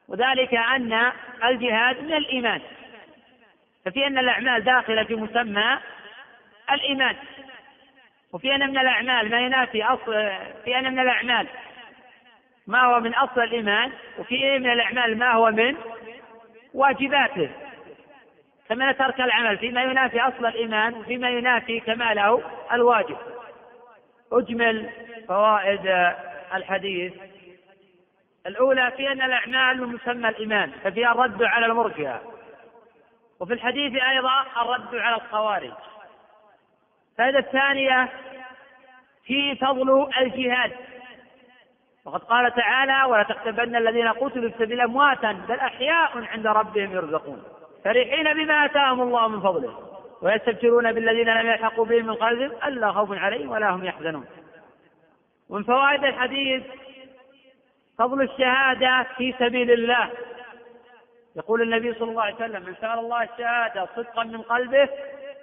وذلك 0.08 0.54
أن 0.54 1.12
الجهاد 1.44 2.02
من 2.02 2.12
الإيمان. 2.12 2.60
ففي 3.84 4.06
أن 4.06 4.18
الأعمال 4.18 4.64
داخلة 4.64 5.04
في 5.04 5.14
مسمى 5.14 5.78
الإيمان. 6.72 7.16
وفي 8.32 8.54
أن 8.54 8.70
من 8.70 8.78
الأعمال 8.78 9.30
ما 9.30 9.40
ينافي 9.40 9.84
أصل 9.84 10.30
في 10.64 10.78
أن 10.78 10.92
من 10.92 10.98
الأعمال 10.98 11.46
ما 12.66 12.84
هو 12.84 13.00
من 13.00 13.14
أصل 13.14 13.40
الإيمان. 13.40 13.92
وفي 14.18 14.58
من 14.58 14.72
الأعمال 14.72 15.18
ما 15.18 15.32
هو 15.32 15.50
من 15.50 15.76
واجباته. 16.74 17.50
كما 18.68 18.92
ترك 18.92 19.20
العمل 19.20 19.58
فيما 19.58 19.82
ينافي 19.82 20.20
أصل 20.20 20.46
الإيمان 20.46 20.94
وفيما 20.94 21.30
ينافي 21.30 21.80
كماله 21.80 22.42
الواجب. 22.72 23.16
أجمل 24.32 24.90
فوائد 25.28 26.12
الحديث. 26.54 27.12
الأولى 28.46 28.92
في 28.96 29.12
أن 29.12 29.22
الأعمال 29.22 29.80
من 29.80 29.94
مسمى 29.94 30.28
الإيمان 30.28 30.70
ففيها 30.84 31.12
الرد 31.12 31.42
على 31.42 31.66
المرجئة. 31.66 32.22
وفي 33.40 33.52
الحديث 33.52 34.02
أيضا 34.02 34.44
الرد 34.62 34.94
على 34.94 35.16
الخوارج. 35.16 35.72
الفائدة 37.10 37.38
الثانية 37.38 38.08
في 39.24 39.56
فضل 39.56 40.10
الجهاد. 40.18 40.72
وقد 42.08 42.24
قال 42.24 42.54
تعالى 42.54 43.04
ولا 43.04 43.22
تحسبن 43.22 43.76
الذين 43.76 44.08
قتلوا 44.08 44.50
في 44.50 44.58
سبيل 44.58 44.80
أمواتا 44.80 45.32
بل 45.48 45.54
أحياء 45.54 46.24
عند 46.32 46.46
ربهم 46.46 46.92
يرزقون. 46.92 47.42
فرحين 47.84 48.32
بما 48.34 48.64
آتاهم 48.64 49.02
الله 49.02 49.28
من 49.28 49.40
فضله. 49.40 49.78
ويستبشرون 50.22 50.92
بالذين 50.92 51.28
لم 51.28 51.46
يلحقوا 51.46 51.84
بهم 51.84 52.06
من 52.06 52.14
قلبهم 52.14 52.50
ألا 52.66 52.92
خوف 52.92 53.18
عليهم 53.18 53.50
ولا 53.50 53.70
هم 53.70 53.84
يحزنون. 53.84 54.26
ومن 55.48 55.64
فوائد 55.64 56.04
الحديث 56.04 56.62
فضل 57.98 58.22
الشهادة 58.22 59.06
في 59.16 59.34
سبيل 59.38 59.70
الله. 59.70 60.10
يقول 61.36 61.62
النبي 61.62 61.94
صلى 61.94 62.10
الله 62.10 62.22
عليه 62.22 62.34
وسلم 62.34 62.62
من 62.62 62.74
سأل 62.80 62.98
الله 62.98 63.22
الشهادة 63.22 63.88
صدقا 63.96 64.24
من 64.24 64.42
قلبه 64.42 64.88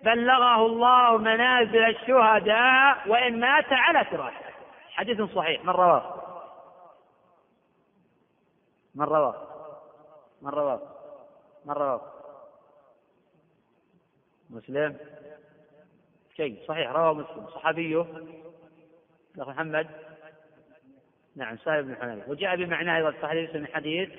بلغه 0.04 0.66
الله 0.66 1.18
منازل 1.18 1.84
الشهداء 1.84 2.98
وإن 3.08 3.40
مات 3.40 3.74
على 3.74 4.06
فراشه. 4.06 4.46
حديث 4.94 5.22
صحيح 5.22 5.64
من 5.64 5.70
رواه. 5.70 6.25
من 8.96 9.06
رواه؟ 9.06 9.48
من 10.42 10.50
رواه؟ 10.50 10.82
من 11.66 11.74
رواه؟ 11.74 12.02
مسلم؟ 14.50 14.98
شيء 16.36 16.66
صحيح 16.68 16.92
رواه 16.92 17.14
مسلم. 17.14 17.48
صحابيه؟ 17.48 18.06
الأخ 19.36 19.48
محمد؟ 19.48 19.88
نعم 21.36 21.58
سائر 21.58 21.82
بن 21.82 21.96
حنيفة 21.96 22.32
وجاء 22.32 22.56
بمعناه 22.56 22.98
أيضا 22.98 23.12
في 23.12 23.28
حديث 23.28 23.56
من 23.56 23.68
حديث. 23.68 24.10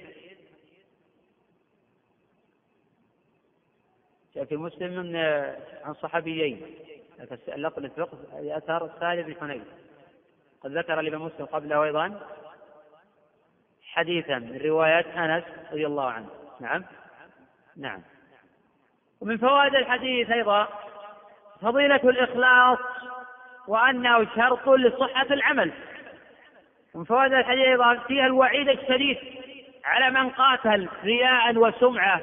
جاء 4.35 4.45
في 4.45 4.57
مسلم 4.57 4.97
من 4.97 5.17
عن 5.85 5.95
صحابيين. 5.95 6.77
اللفظ 7.49 7.85
الفقه 7.85 8.19
أثر 8.57 8.91
سالم 9.01 9.23
بن 9.23 9.41
حنيفة 9.41 9.73
قد 10.61 10.79
ذكر 10.79 11.01
الإمام 11.01 11.23
مسلم 11.23 11.47
قبله 11.47 11.85
أيضا. 11.85 12.21
حديثا 13.97 14.39
من 14.39 14.61
رواية 14.65 15.25
أنس 15.25 15.45
رضي 15.73 15.87
الله 15.87 16.11
عنه. 16.11 16.27
نعم. 16.61 16.85
نعم. 17.77 18.03
ومن 19.21 19.39
فوائد 19.39 19.75
الحديث 19.75 20.31
أيضا 20.31 20.69
فضيلة 21.63 22.01
الإخلاص 22.05 22.79
وأنه 23.69 24.27
شرط 24.37 24.69
لصحة 24.69 25.27
العمل. 25.31 25.73
ومن 26.95 27.05
فوائد 27.05 27.33
الحديث 27.33 27.67
أيضا 27.67 27.95
فيها 27.95 28.27
الوعيد 28.27 28.69
الشديد 28.69 29.19
على 29.85 30.11
من 30.11 30.31
قاتل 30.31 30.89
رياء 31.05 31.57
وسمعة 31.57 32.21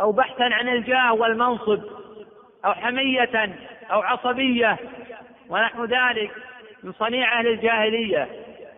أو 0.00 0.12
بحثا 0.12 0.44
عن 0.44 0.68
الجاه 0.68 1.12
والمنصب 1.12 1.82
أو 2.64 2.72
حمية 2.72 3.56
أو 3.90 4.02
عصبية 4.02 4.76
ونحو 5.48 5.84
ذلك 5.84 6.30
من 6.82 6.92
صنيع 6.92 7.38
أهل 7.38 7.46
الجاهلية. 7.46 8.28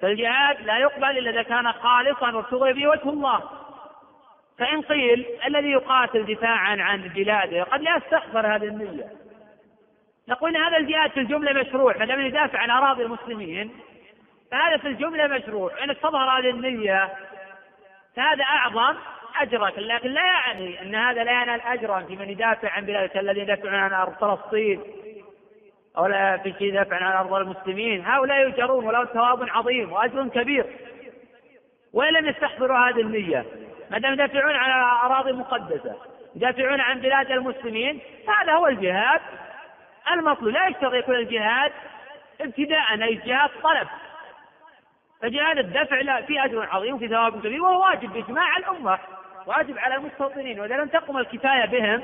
فالجهاد 0.03 0.61
لا 0.61 0.79
يقبل 0.79 1.19
إلا 1.19 1.31
إذا 1.31 1.43
كان 1.43 1.73
خالصا 1.73 2.33
وابتغي 2.33 2.73
به 2.73 2.89
وجه 2.89 3.09
الله. 3.09 3.41
فإن 4.59 4.83
قيل 4.83 5.27
الذي 5.47 5.71
يقاتل 5.71 6.35
دفاعا 6.35 6.77
عن 6.81 7.03
بلاده 7.03 7.63
قد 7.63 7.81
لا 7.81 7.97
يستحضر 7.97 8.55
هذه 8.55 8.65
النية. 8.65 9.07
نقول 10.29 10.57
هذا 10.57 10.77
الجهاد 10.77 11.11
في 11.11 11.21
الجملة 11.21 11.53
مشروع 11.53 11.97
ما 11.97 12.05
دام 12.05 12.21
يدافع 12.21 12.59
عن 12.59 12.71
أراضي 12.71 13.03
المسلمين 13.03 13.71
فهذا 14.51 14.77
في 14.77 14.89
الجملة 14.89 15.27
مشروع. 15.27 15.85
إن 15.85 15.97
تظهر 16.01 16.39
هذه 16.39 16.51
النية 16.51 17.13
فهذا 18.17 18.45
أعظم 18.45 18.97
أجرا 19.41 19.71
لكن 19.71 20.09
لا 20.09 20.25
يعني 20.25 20.83
أن 20.83 20.95
هذا 20.95 21.25
لا 21.25 21.43
ينال 21.43 21.61
أجرا 21.61 22.01
في 22.01 22.17
من 22.17 22.31
يدافع 22.31 22.71
عن 22.71 22.87
بلاده 22.87 23.21
الذين 23.21 23.43
يدافعون 23.43 23.75
عن 23.75 23.93
أرض 23.93 24.13
فلسطين. 24.13 24.81
أو 25.99 26.07
لا 26.07 26.41
شيء 26.43 26.63
يدافع 26.63 26.97
عن 26.97 27.13
أرض 27.13 27.35
المسلمين. 27.35 28.07
هؤلاء 28.07 28.49
يجرون 28.49 28.85
ولهم 28.87 29.05
ثواب 29.05 29.49
عظيم 29.51 29.93
وأجر 29.93 30.29
كبير. 30.29 30.67
وإن 31.93 32.13
لم 32.13 32.29
يستحضروا 32.29 32.79
هذه 32.79 33.01
النية؟ 33.01 33.45
ما 33.91 33.99
دام 33.99 34.13
يدافعون 34.13 34.55
عن 34.55 34.71
أراضي 35.11 35.33
مقدسة 35.33 35.97
يدافعون 36.37 36.81
عن 36.81 37.01
بلاد 37.01 37.31
المسلمين 37.31 38.01
فهذا 38.27 38.53
هو 38.53 38.67
الجهاد. 38.67 39.21
المطلوب 40.13 40.53
لا 40.53 40.67
يشترط 40.67 40.95
يكون 40.95 41.15
الجهاد 41.15 41.73
ابتداء 42.41 43.03
أي 43.03 43.15
جهاد 43.15 43.51
طلب. 43.63 43.89
فجهاد 45.23 45.59
الدفع 45.59 46.01
لا 46.01 46.23
في 46.23 46.45
أجر 46.45 46.69
عظيم 46.71 46.95
وفي 46.95 47.09
ثواب 47.09 47.39
كبير 47.41 47.63
وهو 47.63 47.83
واجب 47.83 48.13
بإجماع 48.13 48.57
الأمة 48.57 48.99
واجب 49.47 49.79
على 49.79 49.95
المستوطنين. 49.95 50.61
وإذا 50.61 50.77
لم 50.77 50.89
تقم 50.89 51.17
الكفاية 51.17 51.67
بهم 51.67 52.03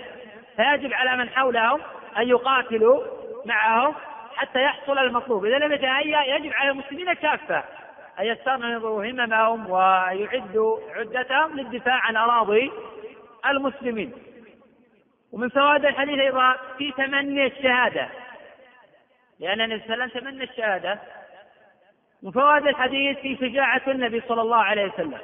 فيجب 0.57 0.93
على 0.93 1.17
من 1.17 1.29
حولهم 1.29 1.81
أن 2.19 2.29
يقاتلوا 2.29 3.22
معهم 3.45 3.95
حتى 4.35 4.63
يحصل 4.63 4.99
المطلوب. 4.99 5.45
إذا 5.45 5.59
لم 5.59 5.73
يتهيأ 5.73 6.37
يجب 6.37 6.53
على 6.55 6.71
المسلمين 6.71 7.13
كافة 7.13 7.65
أن 8.19 8.27
يستنهضوا 8.27 9.05
هممهم 9.05 9.71
ويعدوا 9.71 10.79
عدتهم 10.91 11.57
للدفاع 11.57 11.95
عن 11.95 12.17
أراضي 12.17 12.73
المسلمين. 13.47 14.13
ومن 15.33 15.49
فوائد 15.49 15.85
الحديث 15.85 16.19
أيضا 16.19 16.57
في 16.79 16.93
تمني 16.93 17.47
الشهادة. 17.47 18.09
لأن 19.39 19.61
النبي 19.61 19.85
صلى 19.85 19.95
الله 19.95 20.05
عليه 20.05 20.13
وسلم 20.13 20.31
تمنى 20.31 20.45
الشهادة. 20.45 20.99
من 22.23 22.31
فوائد 22.31 22.67
الحديث 22.67 23.19
في 23.19 23.37
شجاعة 23.37 23.83
النبي 23.89 24.21
صلى 24.29 24.41
الله 24.41 24.57
عليه 24.57 24.93
وسلم. 24.93 25.19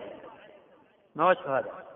ما 1.16 1.28
وجه 1.28 1.58
هذا؟ 1.58 1.88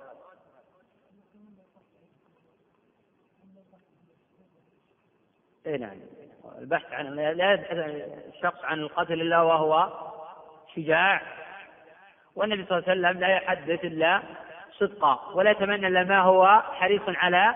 اي 5.66 5.78
نعم. 5.78 6.11
البحث 6.62 6.92
عن 6.92 7.06
لا 7.16 7.52
يبحث 7.52 7.76
الشخص 8.34 8.64
عن 8.64 8.78
القتل 8.78 9.20
إلا 9.20 9.40
وهو 9.40 9.88
شجاع. 10.76 11.22
والنبي 12.36 12.64
صلى 12.64 12.78
الله 12.78 12.90
عليه 12.90 13.00
وسلم 13.00 13.20
لا 13.20 13.28
يحدث 13.28 13.84
إلا 13.84 14.22
صدقا 14.72 15.30
ولا 15.34 15.50
يتمنى 15.50 15.86
إلا 15.86 16.04
ما 16.04 16.20
هو 16.20 16.62
حريص 16.72 17.02
على 17.06 17.54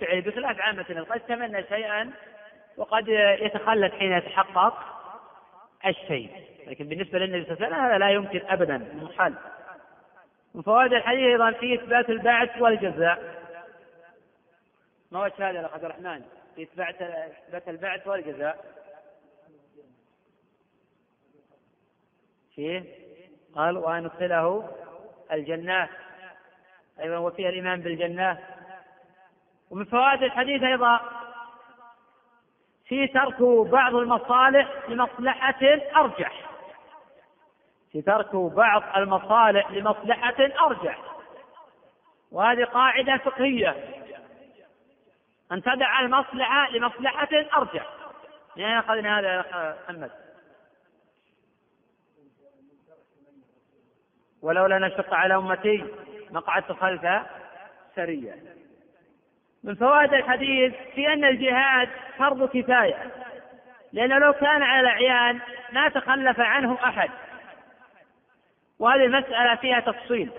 فعله 0.00 0.20
بخلاف 0.20 0.60
عامة 0.60 1.06
قد 1.10 1.16
يتمنى 1.16 1.64
شيئا 1.68 2.10
وقد 2.76 3.08
يتخلف 3.40 3.94
حين 3.94 4.12
يتحقق 4.12 4.74
الشيء. 5.86 6.30
لكن 6.66 6.88
بالنسبة 6.88 7.18
للنبي 7.18 7.44
صلى 7.44 7.54
الله 7.54 7.66
عليه 7.66 7.76
وسلم 7.76 7.86
هذا 7.86 7.98
لا 7.98 8.10
يمكن 8.10 8.40
أبدا 8.48 8.88
محال 8.94 9.34
من 10.54 10.62
فوائد 10.62 10.92
الحديث 10.92 11.26
أيضا 11.26 11.50
في 11.50 11.74
إثبات 11.74 12.10
البعث 12.10 12.62
والجزاء. 12.62 13.18
ما 15.10 15.22
وجه 15.22 15.50
هذا 15.50 15.60
يا 15.60 15.70
عبد 15.74 15.84
الرحمن؟ 15.84 16.22
إثبات 16.58 17.02
إثبات 17.02 17.68
البعث 17.68 18.06
والجزاء. 18.06 18.64
فيه 22.54 22.84
قال 23.54 23.78
وأن 23.78 24.04
ندخله 24.04 24.70
الجنات 25.32 25.88
أيضا 27.00 27.16
وفيها 27.16 27.48
الإيمان 27.48 27.80
بالجنة. 27.80 28.38
ومن 29.70 29.84
فوائد 29.84 30.22
الحديث 30.22 30.62
أيضا 30.62 31.00
في 32.84 33.06
ترك 33.06 33.42
بعض 33.70 33.94
المصالح 33.94 34.88
لمصلحة 34.88 35.64
أرجح. 35.96 36.50
في 37.92 38.02
ترك 38.02 38.36
بعض 38.36 38.96
المصالح 38.96 39.70
لمصلحة 39.70 40.66
أرجح. 40.66 41.02
وهذه 42.32 42.64
قاعدة 42.64 43.16
فقهية. 43.16 44.05
أن 45.52 45.62
تدع 45.62 46.00
المصلحة 46.00 46.70
لمصلحة 46.70 47.28
من 48.56 48.64
أين 48.64 48.76
أخذنا 48.76 49.18
هذا 49.18 49.34
يا 49.34 49.76
محمد؟ 49.88 50.10
ولولا 54.42 54.78
نشق 54.78 55.14
على 55.14 55.36
أمتي 55.36 55.84
ما 56.30 56.40
قعدت 56.40 56.72
خلف 56.72 57.22
سرية. 57.96 58.34
من 59.64 59.74
فوائد 59.74 60.14
الحديث 60.14 60.74
في 60.94 61.12
أن 61.12 61.24
الجهاد 61.24 61.88
فرض 62.18 62.48
كفاية. 62.48 63.10
لأنه 63.92 64.18
لو 64.18 64.32
كان 64.32 64.62
على 64.62 64.80
الأعيان 64.80 65.40
ما 65.72 65.88
تخلف 65.88 66.40
عنه 66.40 66.78
أحد. 66.84 67.10
وهذه 68.78 69.04
المسألة 69.04 69.54
فيها 69.54 69.80
تفصيل. 69.80 70.30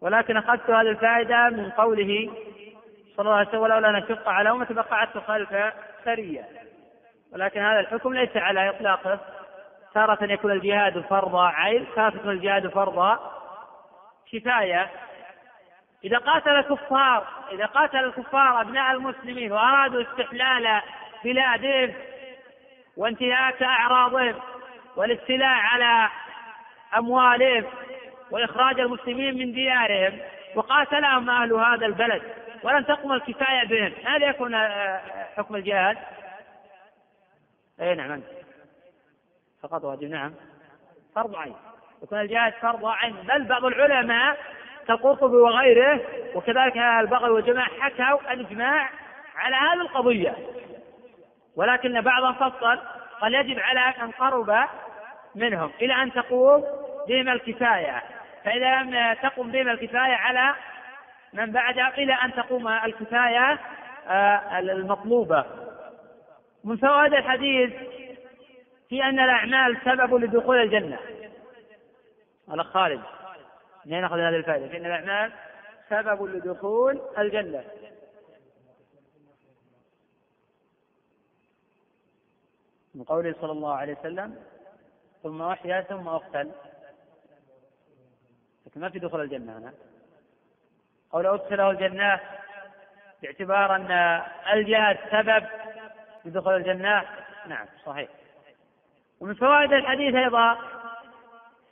ولكن 0.00 0.36
أخذت 0.36 0.70
هذه 0.70 0.80
الفائدة 0.80 1.48
من 1.48 1.70
قوله 1.70 2.32
صلى 3.16 3.24
الله 3.24 3.36
عليه 3.36 3.48
وسلم 3.48 3.60
ولولا 3.60 3.90
نشق 3.92 4.28
على 4.28 4.50
أمة 4.50 4.66
بقعدت 4.70 5.18
خلف 5.18 5.72
سرية. 6.04 6.44
ولكن 7.32 7.60
هذا 7.60 7.80
الحكم 7.80 8.14
ليس 8.14 8.36
على 8.36 8.70
إطلاقه 8.70 9.20
تارة 9.94 10.32
يكون 10.32 10.50
الجهاد 10.50 11.00
فرض 11.00 11.36
عين 11.36 11.86
تارة 11.94 12.16
يكون 12.16 12.30
الجهاد 12.30 12.68
فرض 12.68 13.18
كفاية 14.32 14.90
إذا 16.04 16.18
قاتل 16.18 16.50
الكفار 16.50 17.26
إذا 17.52 17.66
قاتل 17.66 18.04
الكفار 18.04 18.60
أبناء 18.60 18.92
المسلمين 18.92 19.52
وأرادوا 19.52 20.02
استحلال 20.02 20.80
بلادهم 21.24 21.94
وانتهاك 22.96 23.62
أعراضهم 23.62 24.34
والاستيلاء 24.96 25.48
على 25.48 26.08
أموالهم 26.96 27.64
وإخراج 28.30 28.80
المسلمين 28.80 29.38
من 29.38 29.52
ديارهم 29.52 30.18
وقاتلهم 30.54 31.30
أهل 31.30 31.52
هذا 31.52 31.86
البلد. 31.86 32.22
ولم 32.62 32.82
تقم 32.82 33.12
الكفاية 33.12 33.66
بهم. 33.68 33.92
هذا 34.06 34.26
يكون 34.26 34.54
آه، 34.54 35.00
حكم 35.36 35.56
الجهاد؟ 35.56 35.96
أي 37.80 37.94
نعم 37.94 38.12
أنت. 38.12 38.26
فقط 39.62 39.84
واجب 39.84 40.10
نعم. 40.10 40.34
فرض 41.14 41.36
عين. 41.36 41.54
يكون 42.02 42.20
الجهاد 42.20 42.52
فرض 42.52 42.84
عين. 42.84 43.14
بل 43.14 43.44
بعض 43.44 43.64
العلماء 43.64 44.36
كالقرطبي 44.88 45.36
وغيره 45.36 46.00
وكذلك 46.34 46.76
البغوي 46.76 47.30
وجماعة 47.30 47.70
حكوا 47.80 48.32
الإجماع 48.32 48.90
على 49.36 49.56
هذه 49.56 49.80
القضية. 49.80 50.36
ولكن 51.56 52.00
بعضهم 52.00 52.34
فصل 52.34 52.78
قال 53.20 53.34
يجب 53.34 53.58
على 53.58 53.94
من 54.02 54.10
قرب 54.10 54.68
منهم 55.34 55.70
إلى 55.80 56.02
أن 56.02 56.12
تقوم 56.12 56.64
بهم 57.08 57.28
الكفاية. 57.28 58.02
فإذا 58.44 58.82
لم 58.82 59.14
تقم 59.22 59.50
بهم 59.50 59.68
الكفاية 59.68 60.14
على 60.14 60.54
من 61.36 61.52
بعدها 61.52 61.94
إلى 61.98 62.12
أن 62.12 62.32
تقوم 62.32 62.68
الكفاية 62.68 63.60
آه، 64.08 64.58
المطلوبة. 64.58 65.44
من 66.64 66.76
فوائد 66.76 67.12
الحديث 67.12 67.72
في 68.88 69.02
أن 69.02 69.20
الأعمال 69.20 69.78
سبب 69.84 70.14
لدخول 70.14 70.62
الجنة. 70.62 70.98
الأخ 72.52 72.66
خالد 72.66 73.02
منين 73.86 74.00
نأخذ 74.00 74.18
هذه 74.18 74.36
الفائدة؟ 74.36 74.68
فإن 74.68 74.86
الأعمال 74.86 75.32
سبب 75.90 76.22
لدخول 76.22 77.00
الجنة. 77.18 77.64
من 82.94 83.04
قوله 83.04 83.34
صلى 83.40 83.52
الله 83.52 83.74
عليه 83.74 83.98
وسلم 84.00 84.36
ثم 85.22 85.42
أحيا 85.42 85.80
ثم 85.80 86.08
أقتل. 86.08 86.50
لكن 88.66 88.80
ما 88.80 88.88
في 88.88 88.98
دخول 88.98 89.20
الجنة 89.20 89.58
هنا. 89.58 89.72
قول 91.12 91.26
أدخله 91.26 91.70
الجنة 91.70 92.20
باعتبار 93.22 93.76
أن 93.76 94.22
الجهاد 94.52 94.98
سبب 95.10 95.46
لدخول 96.24 96.54
الجنة. 96.54 97.04
نعم 97.46 97.66
صحيح. 97.86 98.08
ومن 99.20 99.34
فوائد 99.34 99.72
الحديث 99.72 100.14
أيضا 100.14 100.58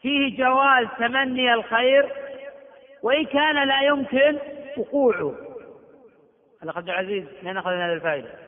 فيه 0.03 0.39
جواز 0.39 0.87
تمني 0.99 1.55
الخير 1.55 2.12
وإن 3.03 3.24
كان 3.24 3.68
لا 3.68 3.80
يمكن 3.80 4.39
وقوعه. 4.76 5.35
الأخ 6.62 6.76
عبد 6.76 6.89
العزيز 6.89 7.24
من 7.43 7.57
أخذ 7.57 7.70
هذه 7.70 7.93
الفائدة. 7.93 8.43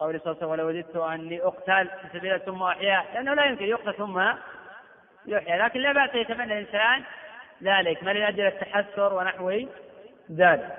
من 0.00 0.06
قول 0.06 0.20
صلى 0.20 0.32
الله 0.32 0.36
عليه 0.36 0.38
وسلم 0.38 0.50
ولو 0.50 0.68
وددت 0.68 0.96
أني 0.96 1.42
أقتل 1.42 1.88
في 1.88 2.18
سبيل 2.18 2.40
ثم 2.40 2.62
أحيا. 2.62 3.04
لأنه 3.14 3.34
لا 3.34 3.44
يمكن 3.44 3.64
يقتل 3.64 3.94
ثم 3.94 4.20
يحيى 5.26 5.58
لكن 5.58 5.80
لا 5.80 5.92
بأس 5.92 6.14
يتمنى 6.14 6.58
الإنسان 6.58 7.04
ذلك 7.62 8.02
ما 8.02 8.10
لأجل 8.10 8.46
التحسر 8.46 9.14
ونحو 9.14 9.50
ذلك. 10.30 10.76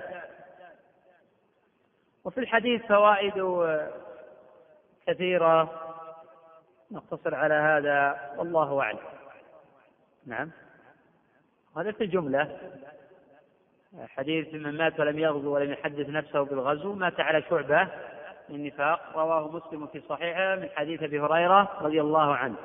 وفي 2.24 2.40
الحديث 2.40 2.86
فوائد 2.86 3.66
كثيرة 5.06 5.70
نقتصر 6.90 7.34
على 7.34 7.54
هذا 7.54 8.30
والله 8.36 8.80
أعلم. 8.80 8.98
نعم. 10.26 10.50
هذا 11.76 11.92
في 11.92 12.04
الجملة 12.04 12.58
حديث 14.06 14.54
من 14.54 14.76
مات 14.76 15.00
ولم 15.00 15.18
يغزو 15.18 15.54
ولم 15.54 15.72
يحدث 15.72 16.08
نفسه 16.08 16.42
بالغزو 16.42 16.92
مات 16.92 17.20
على 17.20 17.42
شعبة 17.42 17.82
من 17.82 17.88
النفاق 18.54 19.00
رواه 19.14 19.48
مسلم 19.48 19.86
في 19.86 20.02
صحيحه 20.08 20.54
من 20.54 20.68
حديث 20.76 21.02
أبي 21.02 21.20
هريرة 21.20 21.78
رضي 21.80 22.00
الله 22.00 22.34
عنه. 22.34 22.56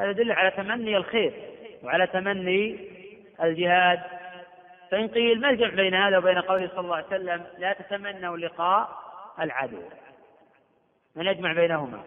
هذا 0.00 0.10
يدل 0.10 0.32
على 0.32 0.50
تمني 0.50 0.96
الخير 0.96 1.32
وعلى 1.82 2.06
تمني 2.06 2.88
الجهاد. 3.42 4.00
فإن 4.90 5.08
قيل 5.08 5.40
ما 5.40 5.50
الجمع 5.50 5.74
بين 5.74 5.94
هذا 5.94 6.18
وبين 6.18 6.38
قوله 6.38 6.68
صلى 6.68 6.80
الله 6.80 6.96
عليه 6.96 7.06
وسلم 7.06 7.46
لا 7.58 7.72
تتمنوا 7.72 8.36
لقاء 8.36 8.88
العدو؟ 9.40 9.82
من 11.16 11.26
يجمع 11.26 11.52
بينهما؟ 11.52 12.02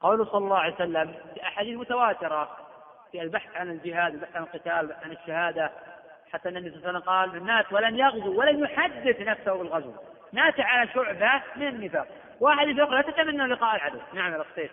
قوله 0.00 0.24
صلى 0.24 0.44
الله 0.44 0.58
عليه 0.58 0.74
وسلم 0.74 1.14
في 1.34 1.42
أحاديث 1.42 1.78
متواترة 1.78 2.56
في 3.12 3.22
البحث 3.22 3.56
عن 3.56 3.70
الجهاد 3.70 4.14
البحث 4.14 4.36
عن 4.36 4.42
القتال 4.42 4.72
البحث 4.72 5.04
عن 5.04 5.12
الشهادة 5.12 5.70
حتى 6.32 6.48
النبي 6.48 6.70
صلى 6.70 6.78
الله 6.78 6.88
عليه 6.88 6.98
وسلم 6.98 7.10
قال 7.10 7.42
مات 7.44 7.72
ولن 7.72 7.98
يغزو 7.98 8.40
ولن 8.40 8.58
يحدث 8.58 9.20
نفسه 9.20 9.52
بالغزو. 9.52 9.92
مات 10.34 10.60
على 10.60 10.90
شعبة 10.92 11.42
من 11.56 11.68
النفاق. 11.68 12.08
واحد 12.40 12.68
يقول 12.68 12.96
لا 12.96 13.02
تتمنى 13.02 13.46
لقاء 13.46 13.76
العدو. 13.76 13.98
نعم 14.14 14.40
أخي 14.40 14.68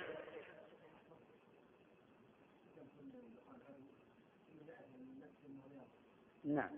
نعم. 6.45 6.69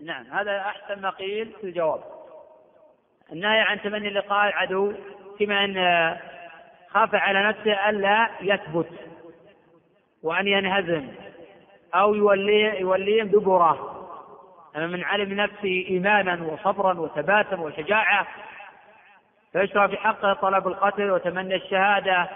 نعم 0.00 0.26
هذا 0.26 0.58
أحسن 0.58 1.00
ما 1.00 1.10
قيل 1.10 1.52
في 1.60 1.64
الجواب. 1.64 2.04
النهي 3.32 3.60
عن 3.60 3.80
تمني 3.80 4.10
لقاء 4.10 4.48
العدو 4.48 4.94
فيما 5.38 5.64
أن 5.64 5.74
خاف 6.88 7.14
على 7.14 7.48
نفسه 7.48 7.90
ألا 7.90 8.30
يثبت 8.40 8.90
وأن 10.22 10.46
ينهزم 10.46 11.08
أو 11.94 12.14
يولي 12.14 12.80
يوليهم 12.80 13.26
دبره. 13.26 13.97
من 14.86 15.04
علم 15.04 15.32
نفسه 15.32 15.84
إيمانا 15.90 16.44
وصبرا 16.44 17.00
وثباتا 17.00 17.56
وشجاعة. 17.56 18.26
فيشرع 19.52 19.86
في 19.86 19.96
حقه 19.96 20.32
طلب 20.32 20.68
القتل 20.68 21.10
وتمني 21.10 21.54
الشهادة 21.54 22.28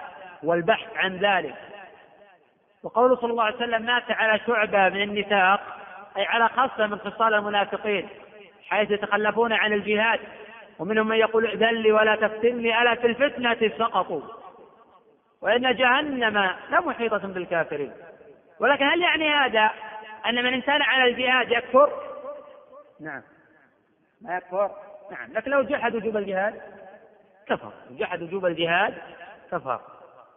والبحث 0.43 0.97
عن 0.97 1.17
ذلك. 1.17 1.55
وقوله 2.83 3.17
صلى 3.17 3.31
الله 3.31 3.45
عليه 3.45 3.57
وسلم 3.57 3.83
مات 3.83 4.11
على 4.11 4.41
شعبة 4.47 4.89
من 4.89 5.03
النفاق 5.03 5.61
أي 6.17 6.27
على 6.27 6.49
خاصة 6.49 6.87
من 6.87 6.99
خصال 6.99 7.35
المنافقين 7.35 8.09
حيث 8.69 8.91
يتخلفون 8.91 9.53
عن 9.53 9.73
الجهاد. 9.73 10.21
ومنهم 10.79 11.09
من 11.09 11.17
يقول 11.17 11.47
ائذن 11.47 11.75
لي 11.75 11.93
ولا 11.93 12.17
تفتني 12.17 12.83
ألا 12.83 12.95
في 12.95 13.07
الفتنة 13.07 13.71
سقطوا. 13.79 14.23
وإن 15.43 15.77
جهنم 15.77 16.51
لمحيطة 16.71 17.19
بالكافرين. 17.19 17.93
ولكن 18.61 18.85
هل 18.85 19.03
يعني 19.03 19.31
هذا 19.31 19.71
أن 20.27 20.35
من 20.45 20.53
إنسان 20.53 20.83
على 20.83 21.11
الجهاد 21.11 21.51
يكفر؟ 21.51 22.12
نعم. 23.03 23.23
ما 24.21 24.37
يكفر؟ 24.37 24.71
نعم. 25.11 25.33
لكن 25.33 25.51
لو 25.51 25.63
جحد 25.63 25.95
وجوب 25.95 26.17
الجهاد 26.17 26.61
كفر. 27.47 27.73
جحد 27.91 28.23
وجوب 28.23 28.47
الجهاد 28.47 28.95
كفر. 29.51 29.81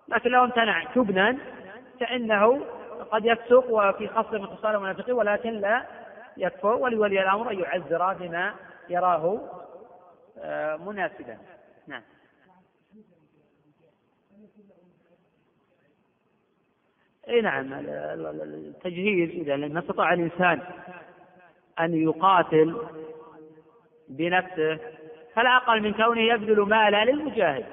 لكن 0.08 0.30
لو 0.30 0.44
امتنع 0.44 0.94
جبنا 0.96 1.38
فإنه 2.00 2.66
قد 3.12 3.26
يفسق 3.26 3.70
وفي 3.70 4.08
خصل 4.08 4.40
من 4.40 4.48
خصال 4.48 4.76
المنافقين 4.76 5.16
ولكن 5.16 5.50
لا 5.50 5.86
يكفر. 6.38 6.76
ولولي 6.76 7.24
الأمر 7.24 7.52
أن 7.52 7.60
يعذر 7.60 8.14
بما 8.14 8.54
يراه 8.90 9.40
آه، 10.40 10.76
مناسبا 10.76 11.38
نعم. 11.88 12.02
إي 17.30 17.42
نعم. 17.42 17.74
التجهيز 17.74 19.30
إذا 19.30 19.56
ما 19.56 19.80
استطاع 19.80 20.14
الإنسان 20.14 20.62
أن 21.80 22.04
يقاتل 22.04 22.82
بنفسه 24.10 24.80
فلا 25.36 25.58
أقل 25.58 25.82
من 25.82 25.94
كونه 25.94 26.22
يبذل 26.22 26.62
ماله 26.62 27.04
للمجاهد. 27.04 27.66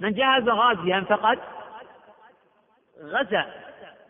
من 0.00 0.12
جهز 0.12 0.48
غازيا 0.48 1.00
فقد 1.08 1.38
غزا. 3.02 3.46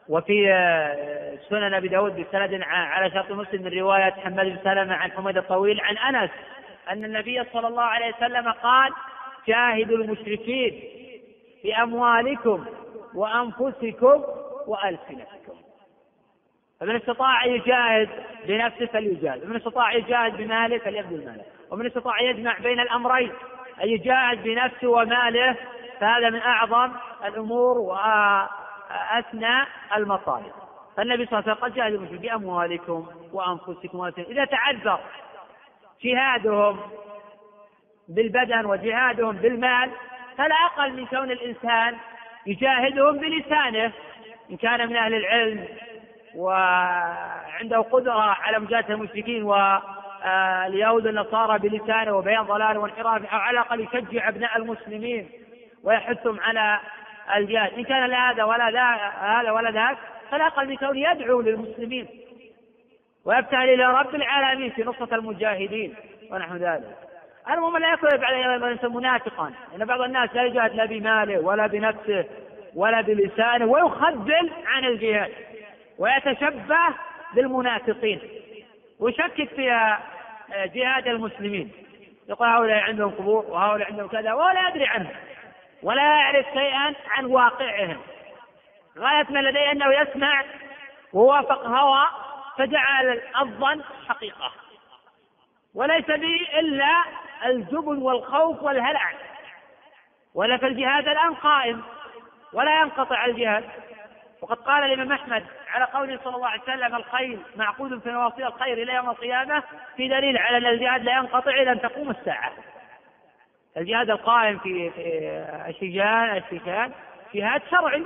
وفي 0.09 0.53
آه، 0.53 1.39
سنن 1.49 1.75
أبي 1.75 1.89
داود 1.89 2.13
بسند 2.13 2.63
على 2.63 3.11
شرط 3.11 3.31
مسلم 3.31 3.63
من 3.63 3.79
رواية 3.79 4.11
حماد 4.11 4.47
بن 4.47 4.59
سلمة 4.65 4.95
عن 4.95 5.13
حميد 5.13 5.37
الطويل 5.37 5.81
عن 5.81 5.97
أنس 5.97 6.31
أن 6.91 7.05
النبي 7.05 7.45
صلى 7.53 7.69
الله 7.69 7.83
عليه 7.83 8.15
وسلم 8.15 8.53
قال 8.53 8.93
جاهدوا 9.49 9.97
المشركين 9.97 10.83
بأموالكم 11.65 12.65
وأنفسكم 13.15 14.25
وألسنتكم. 14.67 15.57
فمن 16.81 16.97
استطاع 16.97 17.45
يجاهد 17.45 18.09
بنفسه 18.47 18.87
فليجاهد 18.87 19.45
ومن 19.45 19.57
استطاع 19.57 19.93
يجاهد 19.93 20.37
بماله 20.37 20.79
فليبذل 20.79 21.25
ماله 21.25 21.45
ومن 21.71 21.87
استطاع 21.87 22.21
يجمع 22.21 22.59
بين 22.59 22.81
الأمرين 22.81 23.33
أن 23.83 23.89
يجاهد 23.89 24.43
بنفسه 24.43 24.89
وماله 24.89 25.57
فهذا 26.01 26.31
من 26.31 26.41
أعظم 26.41 26.93
الأمور 27.25 27.79
واسنى 27.79 29.65
المطالب 29.97 30.53
فالنبي 30.97 31.27
صلى 31.27 31.39
الله 31.39 31.51
عليه 31.51 31.53
وسلم 31.53 31.65
قد 31.65 31.75
جاهدوا 31.75 32.19
بأموالكم 32.19 33.07
وأنفسكم 33.33 34.13
إذا 34.19 34.45
تعذر 34.45 35.01
جهادهم 36.03 36.81
بالبدن 38.09 38.65
وجهادهم 38.67 39.37
بالمال 39.37 39.91
فلا 40.39 40.55
أقل 40.55 40.93
من 40.93 41.07
كون 41.07 41.31
الإنسان 41.31 41.97
يجاهدهم 42.47 43.19
بلسانه 43.19 43.93
إن 44.51 44.57
كان 44.57 44.89
من 44.89 44.97
أهل 44.97 45.15
العلم 45.15 45.65
وعنده 46.39 47.79
قدرة 47.79 48.21
على 48.21 48.59
مجاهدة 48.59 48.95
المشركين 48.95 49.43
واليهود 49.43 51.07
والنصارى 51.07 51.59
بلسانه 51.59 52.17
وبيان 52.17 52.43
ضلاله 52.43 52.81
وانحرافه 52.81 53.27
أو 53.27 53.39
على 53.39 53.61
الأقل 53.61 53.81
يشجع 53.81 54.29
أبناء 54.29 54.57
المسلمين 54.57 55.29
ويحثهم 55.85 56.41
على 56.41 56.81
الجهاد. 57.37 57.73
إن 57.73 57.85
كان 57.85 58.07
لا 58.07 58.31
هذا 58.31 58.45
ولا 58.45 58.71
ذا 58.71 58.85
هذا 59.21 59.51
ولا 59.51 59.71
ذاك 59.71 59.99
فلا 60.31 60.47
أقل 60.47 60.69
من 60.69 60.77
كونه 60.77 61.11
يدعو 61.11 61.41
للمسلمين 61.41 62.07
ويبتهل 63.25 63.69
إلى 63.69 63.85
رب 63.85 64.15
العالمين 64.15 64.71
في 64.71 64.85
نصرة 64.85 65.15
المجاهدين 65.15 65.95
ونحو 66.31 66.57
ذلك. 66.57 66.97
المهم 67.51 67.77
لا 67.79 67.93
يكون 67.93 68.11
بعد 68.17 68.85
منافقا 68.85 69.53
ان 69.77 69.85
بعض 69.85 70.01
الناس 70.01 70.35
لا 70.35 70.45
يجاهد 70.45 70.75
لا 70.75 70.85
بماله 70.85 71.41
ولا 71.41 71.67
بنفسه 71.67 72.25
ولا 72.75 73.01
بلسانه 73.01 73.67
ويخذل 73.67 74.51
عن 74.67 74.85
الجهاد. 74.85 75.48
ويتشبه 75.99 76.95
بالمنافقين. 77.35 78.21
ويشكك 79.01 79.49
في 79.49 79.97
جهاد 80.55 81.09
المسلمين. 81.09 81.73
يقول 82.29 82.49
هؤلاء 82.49 82.79
عندهم 82.79 83.11
قبور 83.11 83.45
وهؤلاء 83.49 83.89
عندهم 83.89 84.09
كذا 84.09 84.33
ولا 84.33 84.69
يدري 84.69 84.87
عنه 84.87 85.11
ولا 85.83 86.03
يعرف 86.03 86.47
شيئا 86.55 86.95
عن 87.11 87.25
واقعهم. 87.25 88.01
غاية 88.99 89.27
ما 89.31 89.39
لديه 89.39 89.73
أنه 89.73 89.95
يسمع 89.95 90.45
ووافق 91.13 91.67
هوى 91.67 92.07
فجعل 92.59 93.21
الظن 93.41 93.83
حقيقة. 94.09 94.53
وليس 95.75 96.07
به 96.07 96.49
إلا 96.59 97.05
الجبن 97.45 98.03
والخوف 98.03 98.63
والهلع. 98.63 99.13
ولا 100.35 100.55
الجهاد 100.55 101.09
الآن 101.09 101.35
قائم. 101.35 101.83
ولا 102.53 102.81
ينقطع 102.81 103.25
الجهاد. 103.25 103.65
وقد 104.43 104.57
قال 104.57 104.85
الإمام 104.85 105.13
أحمد 105.13 105.45
على 105.69 105.85
قوله 105.85 106.19
صلى 106.25 106.37
الله 106.37 106.49
عليه 106.49 106.63
وسلم 106.63 106.97
الخيل 106.97 107.39
معقود 107.57 107.99
في 107.99 108.11
نواصي 108.11 108.47
الخير 108.47 108.83
إلى 108.83 108.95
يوم 108.95 109.11
القيامة 109.11 109.63
في 109.97 110.09
دليل 110.09 110.39
على 110.39 110.57
أن 110.57 110.67
الجهاد 110.67 111.03
لا 111.03 111.13
ينقطع 111.13 111.51
إلى 111.51 111.73
أن 111.73 111.81
تقوم 111.81 112.11
الساعة. 112.11 112.53
الجهاد 113.77 114.11
القائم 114.11 114.59
في 114.59 114.93
الشجان 115.69 116.37
الشجان 116.37 116.93
جهاد 117.35 117.63
شرعي 117.71 118.05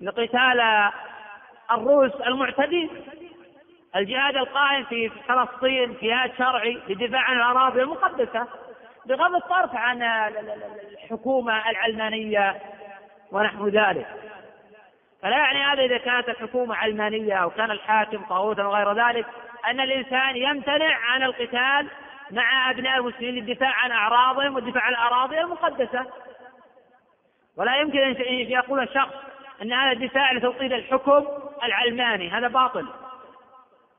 لقتال 0.00 0.90
الروس 1.70 2.12
المعتدين. 2.14 2.90
الجهاد 3.96 4.36
القائم 4.36 4.84
في 4.84 5.08
فلسطين 5.28 5.96
جهاد 6.02 6.32
شرعي 6.38 6.82
للدفاع 6.88 7.20
عن 7.20 7.36
الأراضي 7.36 7.82
المقدسة 7.82 8.46
بغض 9.06 9.34
الطرف 9.34 9.74
عن 9.74 10.02
الحكومة 10.92 11.70
العلمانية 11.70 12.56
ونحو 13.32 13.68
ذلك. 13.68 14.25
فلا 15.26 15.36
يعني 15.36 15.64
هذا 15.64 15.82
إذا 15.82 15.98
كانت 15.98 16.28
الحكومة 16.28 16.76
علمانية 16.76 17.34
أو 17.34 17.50
كان 17.50 17.70
الحاكم 17.70 18.22
طاغوتا 18.28 18.66
وغير 18.66 18.92
ذلك 18.92 19.26
أن 19.66 19.80
الإنسان 19.80 20.36
يمتنع 20.36 20.96
عن 20.96 21.22
القتال 21.22 21.88
مع 22.30 22.70
أبناء 22.70 22.96
المسلمين 22.96 23.34
للدفاع 23.34 23.72
عن 23.76 23.90
أعراضهم 23.90 24.54
والدفاع 24.54 24.82
عن 24.82 24.92
الأراضي 24.92 25.40
المقدسة. 25.40 26.06
ولا 27.56 27.76
يمكن 27.76 27.98
أن 27.98 28.16
يقول 28.30 28.82
الشخص 28.82 29.14
أن 29.62 29.72
هذا 29.72 29.92
الدفاع 29.92 30.32
لتوطيد 30.32 30.72
الحكم 30.72 31.26
العلماني 31.64 32.30
هذا 32.30 32.48
باطل. 32.48 32.86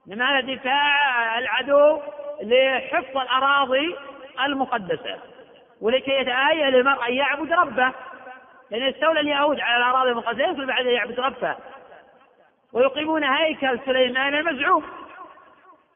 إنما 0.08 0.30
هذا 0.30 0.56
دفاع 0.56 1.40
العدو 1.40 2.02
لحفظ 2.42 3.18
الأراضي 3.18 3.96
المقدسة 4.46 5.18
ولكي 5.82 6.12
يتآيل 6.12 6.76
المرء 6.76 7.08
أن 7.08 7.14
يعبد 7.14 7.52
ربه. 7.52 7.94
لأن 8.72 8.84
استولى 8.84 9.20
اليهود 9.20 9.60
على 9.60 9.78
الأراضي 9.78 10.10
المقدسة 10.10 10.48
يمكن 10.48 10.66
بعد 10.66 10.88
أن 10.88 10.94
يعبد 10.94 11.20
ربه 11.20 11.56
ويقيمون 12.74 13.24
هيكل 13.24 13.80
سليمان 13.86 14.34
المزعوم. 14.34 14.84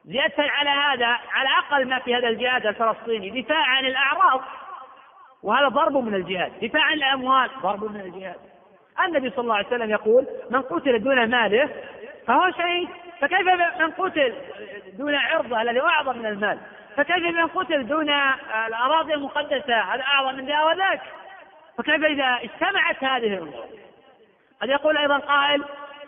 زيادة 0.04 0.34
على 0.38 0.70
هذا 0.70 1.06
على 1.06 1.48
أقل 1.58 1.88
ما 1.88 1.98
في 1.98 2.14
هذا 2.14 2.28
الجهاد 2.28 2.66
الفلسطيني 2.66 3.42
دفاع 3.42 3.66
عن 3.66 3.84
الأعراض. 3.84 4.40
وهذا 5.42 5.68
ضرب 5.68 5.96
من 5.96 6.14
الجهاد 6.14 6.52
دفاع 6.62 6.82
عن 6.82 6.92
الأموال 6.92 7.50
ضرب 7.62 7.84
من 7.84 8.00
الجهاد. 8.00 8.36
النبي 9.04 9.30
صلى 9.30 9.42
الله 9.42 9.54
عليه 9.54 9.66
وسلم 9.66 9.90
يقول 9.90 10.26
من 10.50 10.62
قتل 10.62 11.02
دون 11.02 11.30
ماله 11.30 11.68
فهو 12.26 12.50
شهيد. 12.50 12.88
فكيف 13.20 13.48
من 13.80 13.90
قتل 13.90 14.34
دون 14.98 15.14
عرضه 15.14 15.62
الذي 15.62 15.80
هو 15.80 15.88
أعظم 15.88 16.18
من 16.18 16.26
المال؟ 16.26 16.58
فكيف 16.96 17.16
من 17.16 17.46
قتل 17.46 17.86
دون 17.86 18.10
الأراضي 18.66 19.14
المقدسة 19.14 19.80
هذا 19.80 20.02
أعظم 20.02 20.34
من 20.34 20.46
ذا 20.46 20.62
وذاك؟ 20.62 21.00
فكيف 21.78 22.04
إذا 22.04 22.38
اجتمعت 22.42 23.04
هذه 23.04 23.26
الأمور؟ 23.26 23.66
قد 24.62 24.68
يقول 24.68 24.96
أيضا 24.96 25.18
قائل 25.18 25.64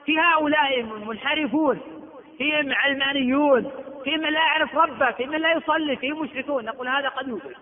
في 0.07 0.19
هؤلاء 0.19 0.83
منحرفون 0.83 1.81
فيهم 2.39 2.73
علمانيون 2.73 3.73
فيهم 4.05 4.21
من 4.21 4.31
لا 4.33 4.41
يعرف 4.41 4.77
ربه 4.77 5.11
فيهم 5.11 5.31
من 5.31 5.41
لا 5.41 5.53
يصلي 5.53 5.97
فيهم 5.97 6.23
مشركون. 6.23 6.65
نقول 6.65 6.89
هذا 6.89 7.09
قد 7.09 7.29
يوجد. 7.29 7.55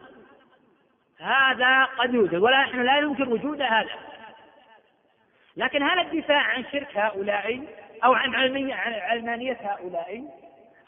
هذا 1.21 1.85
قد 1.85 2.15
يوجد 2.15 2.35
ولا 2.35 2.63
نحن 2.63 2.83
لا 2.83 2.99
يمكن 2.99 3.29
وجود 3.29 3.61
هذا. 3.61 3.91
لكن 5.57 5.83
هل 5.83 5.99
الدفاع 5.99 6.43
عن 6.43 6.65
شرك 6.73 6.97
هؤلاء 6.97 7.63
أو 8.05 8.13
عن 8.13 8.35
علمانية 9.11 9.59
هؤلاء 9.63 10.25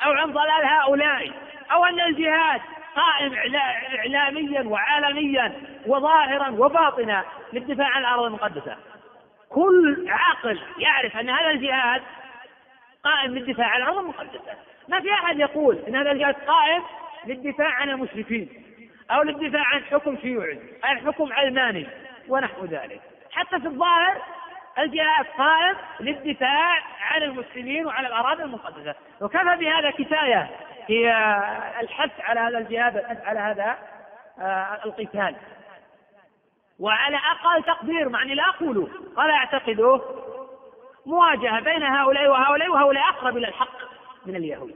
أو 0.05 0.13
عن 0.13 0.33
ضلال 0.33 0.65
هؤلاء 0.65 1.31
أو 1.73 1.85
أن 1.85 2.01
الجهاد 2.01 2.61
قائم 2.97 3.35
إعلاميا 3.99 4.63
وعالميا 4.63 5.53
وظاهرا 5.87 6.49
وباطنا 6.49 7.25
للدفاع 7.53 7.89
عن 7.89 8.01
الأرض 8.01 8.25
المقدسة. 8.25 8.77
كل 9.49 10.07
عاقل 10.09 10.61
يعرف 10.79 11.17
أن 11.17 11.31
هذا 11.31 11.51
الجهاد 11.51 12.03
قائم 13.05 13.35
للدفاع 13.35 13.67
عن 13.67 13.83
الأرض 13.83 13.99
المقدسة. 13.99 14.53
ما 14.89 15.01
في 15.01 15.13
أحد 15.13 15.39
يقول 15.39 15.79
أن 15.89 15.97
هذا 15.97 16.13
الجهاد 16.13 16.35
قائم 16.35 16.83
للدفاع 17.27 17.69
عن 17.69 17.91
المشركين 17.91 18.49
أو 19.11 19.23
للدفاع 19.23 19.65
عن 19.67 19.85
حكم 19.85 20.17
شيوعي 20.23 20.59
عن 20.85 20.99
حكم 20.99 21.33
علماني 21.33 21.87
ونحو 22.29 22.65
ذلك. 22.65 23.01
حتى 23.33 23.61
في 23.61 23.67
الظاهر 23.67 24.23
الجهاد 24.79 25.27
قائم 25.39 25.77
للدفاع 26.01 26.79
عن 27.01 27.23
المسلمين 27.23 27.87
وعلى 27.87 28.07
الأراضي 28.09 28.43
المقدسة. 28.43 28.95
وكفى 29.21 29.57
بهذا 29.57 29.91
كفاية 29.91 30.51
في 30.87 31.11
الحث 31.81 32.11
على 32.21 32.41
هذا 32.41 32.59
الجهاد 32.59 32.97
والحث 32.97 33.27
على 33.27 33.41
هذا 33.41 33.77
آه، 34.39 34.81
القتال. 34.85 35.37
وعلى 36.79 37.17
أقل 37.17 37.63
تقدير 37.63 38.09
مع 38.09 38.23
أني 38.23 38.35
لا 38.35 38.49
أقول 38.49 38.79
ولا 39.17 39.35
أعتقده 39.35 40.01
مواجهة 41.07 41.61
بين 41.61 41.83
هؤلاء 41.83 42.29
وهؤلاء 42.29 42.69
وهؤلاء 42.69 43.09
أقرب 43.09 43.37
إلى 43.37 43.49
الحق 43.49 43.79
من 44.27 44.37
اليهود. 44.37 44.75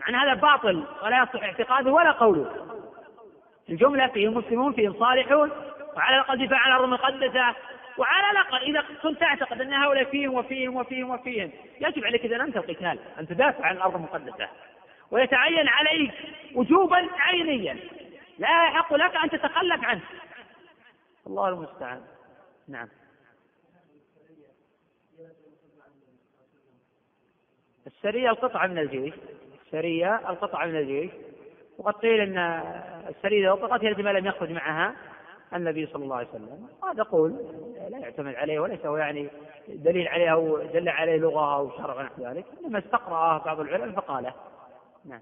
مع 0.00 0.08
أن 0.08 0.14
هذا 0.14 0.34
باطل 0.34 0.84
ولا 1.02 1.22
يصح 1.22 1.42
اعتقاده 1.42 1.92
ولا 1.92 2.10
قوله. 2.10 2.72
الجملة 3.68 4.06
فيهم 4.06 4.34
مسلمون 4.34 4.72
فيهم 4.72 4.94
صالحون 4.98 5.50
وعلى 5.96 6.16
الأقل 6.16 6.46
دفاع 6.46 6.58
عن 6.58 6.68
الأرض 6.68 6.84
المقدسة 6.84 7.54
وعلى 7.98 8.30
الأقل 8.30 8.62
إذا 8.62 8.84
كنت 9.02 9.20
تعتقد 9.20 9.60
أن 9.60 9.72
هؤلاء 9.72 10.04
فيهم 10.04 10.34
وفيهم 10.34 10.76
وفيهم 10.76 11.10
وفيهم 11.10 11.50
يجب 11.80 12.04
عليك 12.04 12.24
إذا 12.24 12.36
أنت 12.36 12.56
القتال 12.56 12.98
أن 13.20 13.26
تدافع 13.26 13.66
عن 13.66 13.76
الأرض 13.76 13.94
المقدسة. 13.94 14.48
ويتعين 15.12 15.68
عليك 15.68 16.14
وجوبا 16.54 17.08
عينيا. 17.18 17.76
لا 18.38 18.64
يحق 18.64 18.94
لك 18.94 19.16
أن 19.16 19.30
تتخلف 19.30 19.84
عنه. 19.84 20.02
الله 21.26 21.48
المستعان. 21.48 22.00
نعم. 22.68 22.88
السرية 27.86 28.30
القطعة 28.30 28.66
من 28.66 28.78
الجيش. 28.78 29.14
السرية 29.66 30.30
القطعة 30.30 30.66
من 30.66 30.76
الجيش. 30.76 31.10
وقد 31.78 31.94
قيل 31.94 32.20
أن 32.20 32.38
السرية 33.08 33.46
لو 33.46 33.54
قطعت 33.54 33.84
التي 33.84 34.02
ما 34.02 34.10
لم 34.10 34.26
يخرج 34.26 34.50
معها 34.50 34.94
النبي 35.54 35.86
صلى 35.86 36.04
الله 36.04 36.16
عليه 36.16 36.28
وسلم. 36.28 36.68
هذا 36.84 37.02
قول 37.02 37.30
لا 37.90 37.98
يعتمد 37.98 38.34
عليه 38.34 38.60
وليس 38.60 38.86
هو 38.86 38.96
يعني 38.96 39.28
دليل 39.68 40.08
عليه 40.08 40.32
أو 40.32 40.58
دل 40.58 40.88
عليه 40.88 41.16
لغة 41.16 41.54
أو 41.54 41.70
شرع 41.70 41.94
ونحو 41.94 42.22
ذلك. 42.22 42.44
إنما 42.64 42.78
استقرأه 42.78 43.44
بعض 43.44 43.60
العلماء 43.60 43.90
فقاله. 43.90 44.34
نعم. 45.04 45.20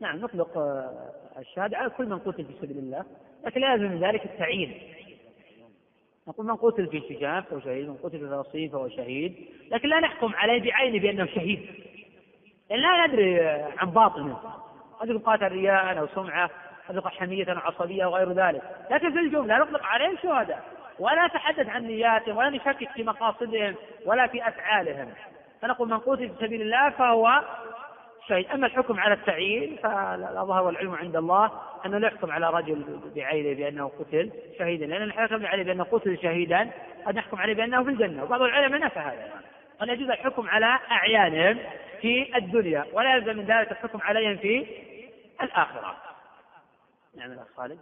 نعم 0.00 0.18
نطلق 0.20 0.58
الشهادة 1.38 1.78
على 1.78 1.90
كل 1.90 2.06
من 2.06 2.18
قتل 2.18 2.44
في 2.44 2.52
سبيل 2.62 2.78
الله 2.78 3.04
لكن 3.44 3.60
لا 3.60 3.74
يلزم 3.74 3.92
من 3.92 4.04
ذلك 4.04 4.24
التعيين. 4.24 4.94
نقول 6.28 6.46
من 6.46 6.56
قتل 6.56 6.86
في 6.86 6.98
الشجاع 6.98 7.40
فهو 7.40 7.60
شهيد 7.60 7.88
من 7.88 7.96
قتل 7.96 8.18
في 8.18 8.28
فلسطين 8.28 8.70
فهو 8.70 8.88
شهيد 8.88 9.48
لكن 9.70 9.88
لا 9.88 10.00
نحكم 10.00 10.34
عليه 10.34 10.62
بعينه 10.62 10.98
بأنه 11.02 11.26
شهيد. 11.26 11.60
لأن 12.70 12.80
لا 12.80 13.06
ندري 13.06 13.40
عن 13.50 13.90
باطنه. 13.90 14.34
قد 15.00 15.08
يكون 15.08 15.22
قاتل 15.22 15.48
رياء 15.48 15.98
أو 15.98 16.06
سمعة 16.06 16.50
قد 16.88 16.96
يكون 16.96 17.10
حمية 17.10 17.52
أو 17.52 17.58
عصبية 17.58 18.06
وغير 18.06 18.32
ذلك. 18.32 18.62
لكن 18.90 19.12
في 19.12 19.18
الجملة 19.18 19.58
نطلق 19.58 19.82
عليهم 19.82 20.16
شهداء 20.16 20.81
ولا 20.98 21.26
نتحدث 21.26 21.68
عن 21.68 21.82
نياتهم 21.82 22.36
ولا 22.36 22.50
نشكك 22.50 22.90
في 22.94 23.02
مقاصدهم 23.02 23.74
ولا 24.06 24.26
في 24.26 24.48
أفعالهم. 24.48 25.08
فنقول 25.62 25.88
من 25.88 25.98
قتل 25.98 26.28
في 26.28 26.46
سبيل 26.46 26.62
الله 26.62 26.90
فهو 26.90 27.42
شهيد. 28.28 28.46
أما 28.50 28.66
الحكم 28.66 29.00
على 29.00 29.14
التعيين 29.14 29.76
فالأظهر 29.76 30.62
والعلم 30.62 30.94
عند 30.94 31.16
الله 31.16 31.50
أنه 31.86 31.98
لا 31.98 32.08
يحكم 32.08 32.30
على 32.30 32.50
رجل 32.50 33.00
بعينه 33.16 33.56
بأنه 33.56 33.92
قتل 33.98 34.30
شهيدا 34.58 34.86
لأن 34.86 35.02
الحكم 35.02 35.46
عليه 35.46 35.64
بأنه 35.64 35.84
قتل 35.84 36.18
شهيدا 36.22 36.70
قد 37.06 37.14
نحكم 37.14 37.36
عليه 37.36 37.54
بأنه 37.54 37.84
في 37.84 37.90
الجنة. 37.90 38.24
وبعض 38.24 38.42
العلماء 38.42 38.80
نفى 38.80 38.98
هذا. 38.98 39.30
قد 39.80 39.88
يجوز 39.88 40.10
الحكم 40.10 40.48
على 40.48 40.78
أعيانهم 40.90 41.58
في 42.00 42.36
الدنيا 42.36 42.84
ولا 42.92 43.14
يلزم 43.14 43.36
من 43.36 43.44
ذلك 43.44 43.72
الحكم 43.72 44.00
عليهم 44.02 44.36
في 44.36 44.66
الآخرة. 45.42 45.96
نعم 47.16 47.32
الأخ 47.32 47.46
خالد. 47.56 47.78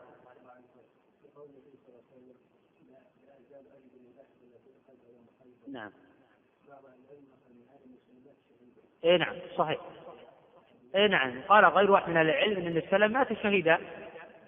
نعم. 5.73 5.91
اي 9.05 9.19
نعم 9.19 9.35
صحيح. 9.57 9.79
اي 10.97 11.09
نعم 11.09 11.41
قال 11.49 11.65
غير 11.65 11.91
واحد 11.91 12.11
من 12.11 12.17
العلم 12.17 12.67
أن 12.67 12.77
وسلم 12.77 13.13
مات 13.13 13.33
شهيدا 13.33 13.79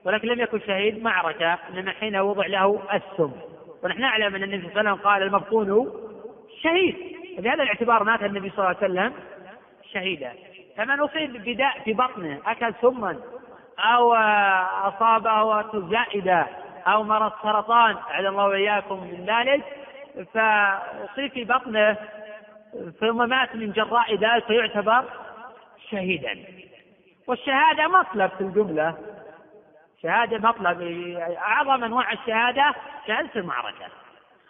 ولكن 0.04 0.28
لم 0.28 0.40
يكن 0.40 0.60
شهيد 0.60 1.02
معركه 1.02 1.58
انما 1.70 1.92
حين 1.92 2.16
وضع 2.16 2.46
له 2.46 2.82
السم. 2.94 3.32
ونحن 3.82 4.00
نعلم 4.00 4.34
أن 4.34 4.42
النبي 4.42 4.70
صلى 4.70 4.80
الله 4.80 4.90
عليه 4.90 4.90
وسلم 4.90 5.08
قال 5.08 5.22
المبطون 5.22 5.92
شهيد. 6.62 6.96
بهذا 7.38 7.62
الاعتبار 7.62 8.04
مات 8.04 8.22
النبي 8.22 8.50
صلى 8.50 8.58
الله 8.58 8.76
عليه 8.82 8.92
وسلم 8.92 9.12
شهيدا. 9.92 10.32
فمن 10.76 11.00
أصيب 11.00 11.32
بداء 11.32 11.80
في 11.84 11.92
بطنه 11.92 12.40
أكل 12.46 12.74
سما 12.80 13.20
أو 13.78 14.14
أصابه 14.88 15.88
زائدة 15.90 16.46
أو 16.86 17.02
مرض 17.02 17.32
سرطان 17.42 17.96
اعاذ 17.96 18.24
الله 18.24 18.46
وإياكم 18.46 19.04
من 19.04 19.26
ذلك. 19.26 19.81
فاصيب 20.34 21.32
في 21.32 21.44
بطنه 21.44 21.96
ثم 23.00 23.28
مات 23.28 23.56
من 23.56 23.72
جراء 23.72 24.14
ذلك 24.14 24.44
فيعتبر 24.44 25.04
شهيدا. 25.90 26.44
والشهادة 27.26 27.88
مطلب 27.88 28.30
في 28.30 28.40
الجملة. 28.40 28.98
شهادة 30.02 30.38
مطلب. 30.38 30.82
أعظم 31.38 31.84
أنواع 31.84 32.12
الشهادة 32.12 32.74
شهادة 33.06 33.30
المعركة. 33.36 33.86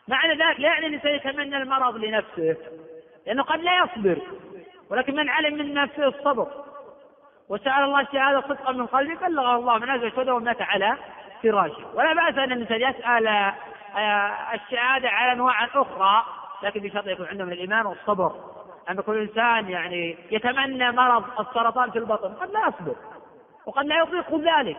معنى 0.08 0.32
ذلك 0.32 0.60
لا 0.60 0.68
يعني 0.68 0.86
الإنسان 0.86 1.14
يتمنى 1.14 1.56
المرض 1.56 1.96
لنفسه 1.96 2.56
لأنه 3.26 3.42
قد 3.42 3.60
لا 3.60 3.84
يصبر 3.84 4.18
ولكن 4.90 5.16
من 5.16 5.28
علم 5.28 5.54
من 5.54 5.74
نفسه 5.74 6.08
الصبر. 6.08 6.48
وسأل 7.48 7.84
الله 7.84 8.00
الشهادة 8.00 8.40
صدقا 8.40 8.72
من 8.72 8.86
قلبه 8.86 9.26
بلغه 9.26 9.56
الله 9.56 9.78
من 9.78 9.90
أجل 9.90 10.12
شهده 10.12 10.34
ومات 10.34 10.62
على 10.62 10.96
فراشه. 11.42 11.94
ولا 11.94 12.14
بأس 12.14 12.38
أن 12.38 12.52
الإنسان 12.52 12.80
يسأل 12.80 13.52
آه، 13.96 14.54
الشهادة 14.54 15.08
على 15.08 15.32
أنواع 15.32 15.64
أخرى 15.64 16.24
لكن 16.62 16.80
بشرط 16.80 17.06
يكون 17.06 17.26
عنده 17.26 17.44
من 17.44 17.52
الإيمان 17.52 17.86
والصبر. 17.86 18.52
أن 18.90 19.00
كل 19.00 19.18
إنسان 19.18 19.68
يعني 19.68 20.16
يتمنى 20.30 20.92
مرض 20.92 21.40
السرطان 21.40 21.90
في 21.90 21.98
البطن 21.98 22.34
قد 22.34 22.50
لا 22.50 22.68
يصبر 22.68 22.96
وقد 23.66 23.84
لا 23.84 23.98
يطيق 23.98 24.34
ذلك. 24.34 24.78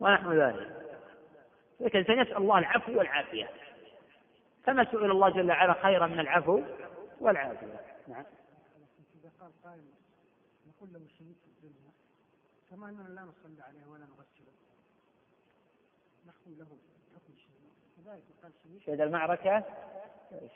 ونحن 0.00 0.32
ذلك. 0.32 0.78
لكن 1.80 2.04
سنسأل 2.04 2.36
الله 2.36 2.58
العفو 2.58 2.98
والعافية. 2.98 3.50
كما 4.66 4.84
سئل 4.84 5.10
الله 5.10 5.28
جل 5.28 5.50
وعلا 5.50 5.82
خيرا 5.82 6.06
من 6.06 6.20
العفو 6.20 6.62
والعافية؟ 7.20 7.80
نعم. 8.08 8.24
قال 9.40 9.52
قائل 9.64 9.84
نقول 10.68 10.92
له 10.92 11.00
شهيد 11.18 11.36
في 11.44 11.46
الدنيا 11.46 11.92
كما 12.70 12.88
أننا 12.88 13.08
لا 13.08 13.22
نصلي 13.22 13.62
عليه 13.62 13.86
ولا 13.86 14.04
نغسله. 14.04 14.52
نحكم 16.26 16.50
له 16.58 16.66
حكم 17.14 17.32
الشهيد 17.32 17.72
كذلك 17.96 17.96
قال 17.96 17.96
شهيد 17.96 17.97
شهد 18.86 19.00
المعركة 19.00 19.64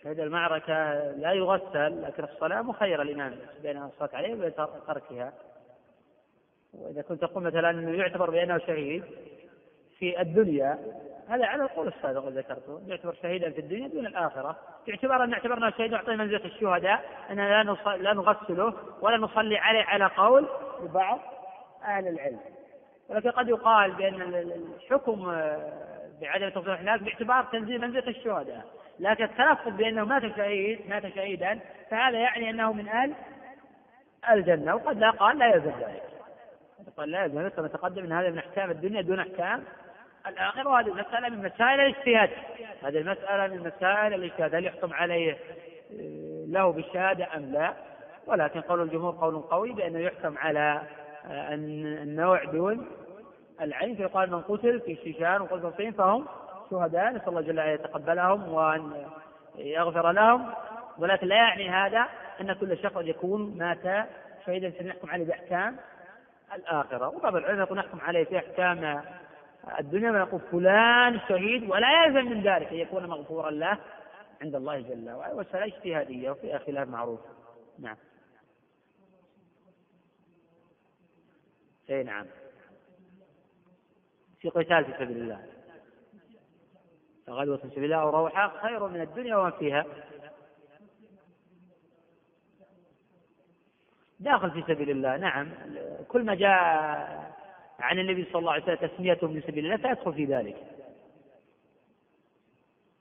شهد 0.03 0.21
المعركة 0.21 0.95
لا 1.11 1.33
يغسل 1.33 2.03
لكن 2.03 2.25
الصلاة 2.25 2.63
مخير 2.63 3.03
الإمام 3.03 3.39
بين 3.63 3.83
الصلاة 3.83 4.11
عليه 4.13 4.35
وبين 4.35 4.53
تركها. 4.87 5.33
وإذا 6.75 7.03
كنت 7.03 7.23
تقول 7.23 7.43
مثلا 7.43 7.71
أنه 7.71 7.99
يعتبر 7.99 8.31
بأنه 8.31 8.59
شهيد 8.59 9.05
في 9.99 10.21
الدنيا 10.21 10.79
هذا 11.29 11.47
على 11.47 11.63
القول 11.63 11.89
السابق 11.89 12.27
الذي 12.27 12.39
ذكرته 12.41 12.81
يعتبر 12.87 13.15
شهيدا 13.15 13.51
في 13.51 13.61
الدنيا 13.61 13.89
دون 13.89 14.07
الآخرة. 14.07 14.57
باعتبار 14.87 15.25
أن 15.25 15.33
اعتبرنا 15.33 15.71
شهيد 15.71 15.91
نعطيه 15.91 16.17
منزلة 16.17 16.45
الشهداء 16.45 17.05
أننا 17.31 17.63
لا 17.63 17.97
لا 17.97 18.13
نغسله 18.13 18.75
ولا 19.01 19.17
نصلي 19.17 19.59
عليه 19.59 19.85
على 19.85 20.07
قول 20.07 20.49
لبعض 20.83 21.21
أهل 21.85 22.09
العلم. 22.09 22.41
ولكن 23.09 23.31
قد 23.31 23.49
يقال 23.49 23.93
بأن 23.93 24.23
الحكم 24.23 25.31
بعدم 26.23 26.49
تصريح 26.49 26.81
هناك 26.81 27.03
باعتبار 27.03 27.45
تنزيل 27.45 27.81
منزلة 27.81 28.09
الشهداء. 28.09 28.65
لكن 29.01 29.25
التلفظ 29.25 29.77
بأنه 29.77 30.05
مات 30.05 30.37
شهيد 30.37 30.81
مات 30.89 31.15
شهيدا 31.15 31.59
فهذا 31.91 32.19
يعني 32.19 32.51
أنه 32.51 32.73
من 32.73 32.89
أهل 32.89 33.15
الجنة 34.33 34.75
وقد 34.75 34.99
لا 34.99 35.11
قال 35.11 35.39
لا 35.39 35.47
يلزم 35.47 35.71
ذلك. 35.71 36.03
قال 36.97 37.11
لا 37.11 37.25
يلزم 37.25 37.49
كما 37.49 37.69
تقدم 37.69 38.05
أن 38.05 38.13
هذا 38.13 38.31
من 38.31 38.39
أحكام 38.39 38.71
الدنيا 38.71 39.03
دون 39.03 39.21
أحكام 39.21 39.65
الآخرة 40.27 40.69
وهذه 40.69 40.89
المسألة 40.89 41.29
من 41.29 41.39
مسائل 41.39 41.81
الاجتهاد. 41.81 42.31
هذه 42.83 42.99
المسألة 42.99 43.55
من 43.55 43.61
مسائل 43.61 44.15
الاجتهاد 44.15 44.55
هل 44.55 44.67
يحكم 44.67 44.93
عليه 44.93 45.33
آه، 45.33 46.45
له 46.49 46.73
بالشهادة 46.73 47.37
أم 47.37 47.53
لا؟ 47.53 47.75
ولكن 48.27 48.61
قول 48.61 48.83
الجمهور 48.83 49.15
قول 49.21 49.37
قوي 49.43 49.73
بأنه 49.73 49.99
يحكم 49.99 50.39
على 50.39 50.83
آه، 51.27 51.55
النوع 51.55 52.45
دون 52.45 52.87
العين 53.63 53.97
فيقال 53.97 54.31
من 54.31 54.41
قتل 54.41 54.81
في 54.81 54.93
الشيشان 54.93 55.41
وقتل 55.41 55.93
فهم 55.93 56.27
شهداء 56.71 57.13
نسأل 57.13 57.29
الله 57.29 57.41
جل 57.41 57.59
وعلا 57.59 57.73
يتقبلهم 57.73 58.53
وأن 58.53 59.07
يغفر 59.57 60.13
لهم. 60.13 60.53
ولكن 60.99 61.27
لا 61.27 61.37
يعني 61.37 61.71
هذا 61.71 62.09
أن 62.41 62.53
كل 62.53 62.79
شخص 62.79 62.97
يكون 62.97 63.59
مات 63.59 64.07
شهيدا 64.47 64.73
سنحكم 64.79 65.11
عليه 65.11 65.25
بأحكام 65.25 65.77
الآخرة. 66.55 67.09
وبعض 67.09 67.37
العلماء 67.37 67.67
يقول 67.67 67.79
نحكم 67.79 68.01
عليه 68.01 68.25
في 68.25 68.39
أحكام 68.39 69.03
الدنيا 69.79 70.11
ويقول 70.11 70.41
فلان 70.41 71.21
شهيد 71.29 71.71
ولا 71.71 72.05
يلزم 72.05 72.31
من 72.31 72.43
ذلك 72.43 72.69
أن 72.69 72.77
يكون 72.77 73.07
مغفورا 73.07 73.51
له 73.51 73.79
عند 74.43 74.55
الله 74.55 74.81
جل 74.81 75.11
وعلا. 75.11 75.35
والسنة 75.35 75.65
اجتهادية 75.65 76.31
وفيها 76.31 76.59
خلاف 76.59 76.89
معروف. 76.89 77.21
نعم. 77.79 77.97
أي 81.91 82.03
نعم. 82.03 82.27
في 84.43 84.49
قتال 84.49 84.85
في 84.85 84.93
سبيل 84.93 85.17
الله. 85.17 85.47
غدوة 87.31 87.57
في 87.57 87.69
سبيل 87.71 87.85
الله 87.85 87.97
أو 87.97 88.11
روحة 88.11 88.61
خير 88.63 88.89
من 88.89 89.01
الدنيا 89.01 89.37
وما 89.37 89.51
فيها. 89.51 89.87
داخل 94.21 94.51
في 94.51 94.63
سبيل 94.63 94.91
الله 94.91 95.17
نعم. 95.17 95.49
كل 96.09 96.25
ما 96.25 96.35
جاء 96.35 96.53
عن 97.79 97.99
النبي 97.99 98.25
صلى 98.25 98.39
الله 98.39 98.53
عليه 98.53 98.63
وسلم 98.63 98.89
تسميته 98.89 99.29
من 99.29 99.43
سبيل 99.43 99.65
الله 99.65 99.77
فيدخل 99.77 100.15
في 100.15 100.25
ذلك. 100.25 100.57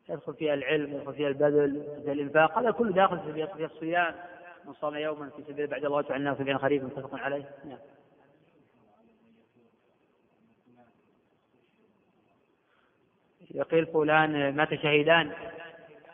يدخل 0.10 0.34
فيها 0.34 0.54
العلم 0.54 0.94
يدخل 0.94 1.14
فيها 1.14 1.28
البذل 1.28 2.02
فيها 2.04 2.14
الإنفاق. 2.14 2.60
هذا 2.60 2.72
كله 2.72 2.92
داخل 2.92 3.48
في 3.58 3.66
الصيام. 3.66 4.16
من 4.66 4.74
صام 4.74 4.96
يوما 4.96 5.30
في 5.30 5.44
سبيل 5.44 5.68
بعد 5.68 5.86
الله 5.86 5.98
وجعلناه 5.98 6.34
في 6.34 6.44
بين 6.44 6.58
خريف 6.58 6.84
متفق 6.84 7.16
عليه. 7.16 7.50
نعم. 7.66 7.78
يقيل 13.56 13.86
فلان 13.86 14.56
مات 14.56 14.74
شهيدان. 14.74 15.32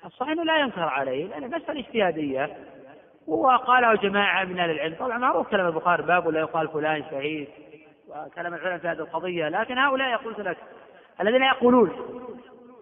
الصحيح 0.05 0.33
لا 0.33 0.57
ينكر 0.57 0.81
عليه 0.81 1.25
لأن 1.25 1.47
مسألة 1.47 1.79
اجتهادية 1.79 2.57
وقاله 3.27 3.95
جماعة 3.95 4.43
من 4.43 4.59
أهل 4.59 4.71
العلم. 4.71 4.95
طبعا 4.95 5.17
معروف 5.17 5.47
كلام 5.47 5.67
البخاري 5.67 6.03
باب 6.03 6.25
ولا 6.25 6.39
يقال 6.39 6.67
فلان 6.67 7.03
شهيد 7.11 7.47
وكلام 8.07 8.53
العلماء 8.53 8.77
في 8.77 8.87
هذه 8.87 8.99
القضية. 8.99 9.49
لكن 9.49 9.77
هؤلاء 9.77 10.09
يقول 10.09 10.35
لك 10.37 10.57
الذين 11.21 11.43
يقولون 11.43 11.91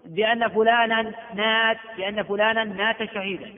بأن 0.05 0.47
فلانا 0.47 1.13
مات 1.33 1.77
بأن 1.97 2.23
فلانا 2.23 2.63
مات 2.63 3.03
شهيدا 3.03 3.53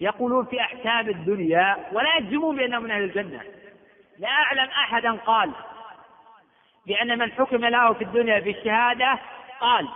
يقولون 0.00 0.44
في 0.44 0.60
أحكام 0.60 1.08
الدنيا 1.08 1.76
ولا 1.92 2.16
يجزمون 2.16 2.56
بأنه 2.56 2.78
من 2.78 2.90
أهل 2.90 3.02
الجنة. 3.02 3.40
لا 4.18 4.28
أعلم 4.28 4.68
أحدا 4.70 5.12
قال 5.12 5.50
بأن 6.86 7.18
من 7.18 7.32
حكم 7.32 7.64
له 7.64 7.92
في 7.92 8.04
الدنيا 8.04 8.40
بالشهادة 8.40 9.18
قال 9.60 9.88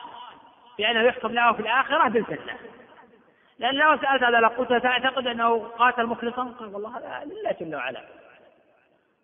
بأنه 0.81 1.03
يحكم 1.03 1.29
له 1.29 1.53
في 1.53 1.61
الآخرة 1.61 2.09
بالجنة. 2.09 2.57
لأن 3.59 3.75
لو 3.75 3.97
سألت 3.97 4.23
هذا 4.23 4.41
لقلت 4.41 4.83
تعتقد 4.83 5.27
أنه 5.27 5.59
قاتل 5.59 6.07
مخلصا؟ 6.07 6.45
قال 6.45 6.75
والله 6.75 6.99
هذا 6.99 7.25
لله 7.25 7.57
جل 7.61 7.77
وعلا. 7.77 8.05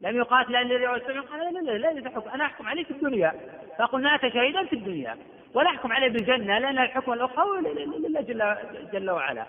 لم 0.00 0.16
يقاتل 0.16 0.52
لأن 0.52 0.70
يريد 0.70 1.02
قال 1.02 1.54
لا 1.54 1.60
لا 1.60 1.78
لا 1.78 1.92
لا 1.92 2.10
تحكم. 2.10 2.30
أنا 2.30 2.44
أحكم 2.44 2.68
عليه 2.68 2.84
في 2.84 2.90
الدنيا. 2.90 3.34
فأقول 3.78 4.02
مات 4.02 4.20
شهيدا 4.20 4.66
في 4.66 4.72
الدنيا. 4.72 5.18
ولا 5.54 5.70
أحكم 5.70 5.92
عليه 5.92 6.08
بالجنة 6.08 6.58
لأن 6.58 6.78
الحكم 6.78 7.12
الأخرى 7.12 7.60
لله 7.60 8.20
جل, 8.20 8.56
جل 8.92 9.10
وعلا. 9.10 9.46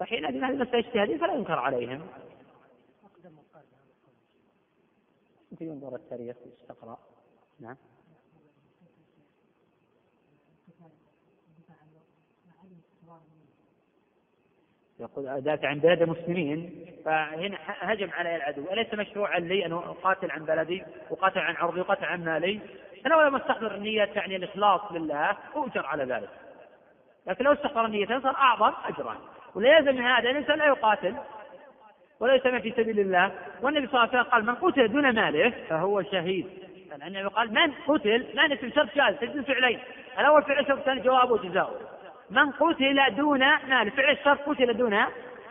فحينئذ 0.00 0.44
هذه 0.44 0.54
مسألة 0.54 0.78
اجتهادية 0.78 1.16
فلا 1.16 1.34
ينكر 1.34 1.58
عليهم. 1.58 2.06
في 5.58 5.64
ينظر 5.64 5.94
التاريخ 5.94 6.36
يستقرأ 6.46 6.98
نعم. 7.60 7.76
يقول 15.00 15.40
دافع 15.40 15.68
عن 15.68 15.78
بلاد 15.78 16.02
المسلمين 16.02 16.86
فهنا 17.04 17.58
هجم 17.66 18.10
علي 18.10 18.36
العدو. 18.36 18.72
أليس 18.72 18.94
مشروعا 18.94 19.38
لي 19.38 19.66
أن 19.66 19.72
أقاتل 19.72 20.30
عن 20.30 20.44
بلدي 20.44 20.84
وقاتل 21.10 21.38
عن 21.38 21.56
عرضي 21.56 21.80
وقاتل 21.80 22.04
عن 22.04 22.24
مالي؟ 22.24 22.60
أنا 23.06 23.16
ولم 23.16 23.36
أستحضر 23.36 23.74
النية 23.74 24.04
تعني 24.04 24.36
الإخلاص 24.36 24.80
لله 24.92 25.36
أؤجر 25.56 25.86
على 25.86 26.04
ذلك. 26.04 26.28
لكن 27.26 27.44
لو 27.44 27.52
استحضر 27.52 27.84
النية 27.84 28.06
صار 28.06 28.34
أعظم 28.36 28.72
أجرا. 28.84 29.16
ولا 29.54 29.78
يلزم 29.78 29.94
من 29.94 30.02
هذا 30.02 30.30
الإنسان 30.30 30.58
لا 30.58 30.66
يقاتل 30.66 31.14
ولا 32.20 32.34
يسمى 32.34 32.60
في 32.60 32.70
سبيل 32.70 33.00
الله. 33.00 33.32
والنبي 33.62 33.86
صلى 33.86 34.04
الله 34.04 34.08
عليه 34.08 34.20
وسلم 34.20 34.32
قال 34.32 34.46
من 34.46 34.54
قتل 34.54 34.88
دون 34.88 35.14
ماله 35.14 35.52
فهو 35.68 36.02
شهيد. 36.02 36.46
النبي 37.06 37.28
قال 37.28 37.54
من 37.54 37.72
قتل 37.72 38.26
ما 38.34 38.54
اسم 38.54 38.70
شرط 38.70 38.94
جاز 38.94 39.14
تجد 39.14 39.40
فعلين. 39.40 39.80
الأول 40.18 40.42
فعل 40.42 40.66
شرط 40.66 40.78
الثاني 40.78 41.00
جوابه 41.00 41.32
وجزاؤه 41.32 41.80
من 42.30 42.50
قتل 42.50 43.16
دون 43.16 43.38
ماله 43.38 43.90
فعل 43.90 44.12
الشرط 44.12 44.38
قتل 44.38 44.76
دون 44.76 44.94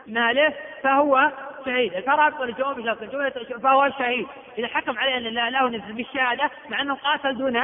ماله 0.08 0.54
فهو 0.84 1.32
شهيد. 1.66 1.94
الفرق 1.94 2.42
والجواب 2.42 2.86
شرط 2.86 3.62
فهو 3.62 3.90
شهيد. 4.00 4.26
إذا 4.58 4.68
حكم 4.68 4.98
عليه 4.98 5.18
أن 5.18 5.34
لا 5.34 5.50
له 5.50 5.70
نزل 5.70 5.94
بالشهادة 5.94 6.50
مع 6.70 6.82
أنه 6.82 6.96
قاتل 6.96 7.38
دون 7.38 7.58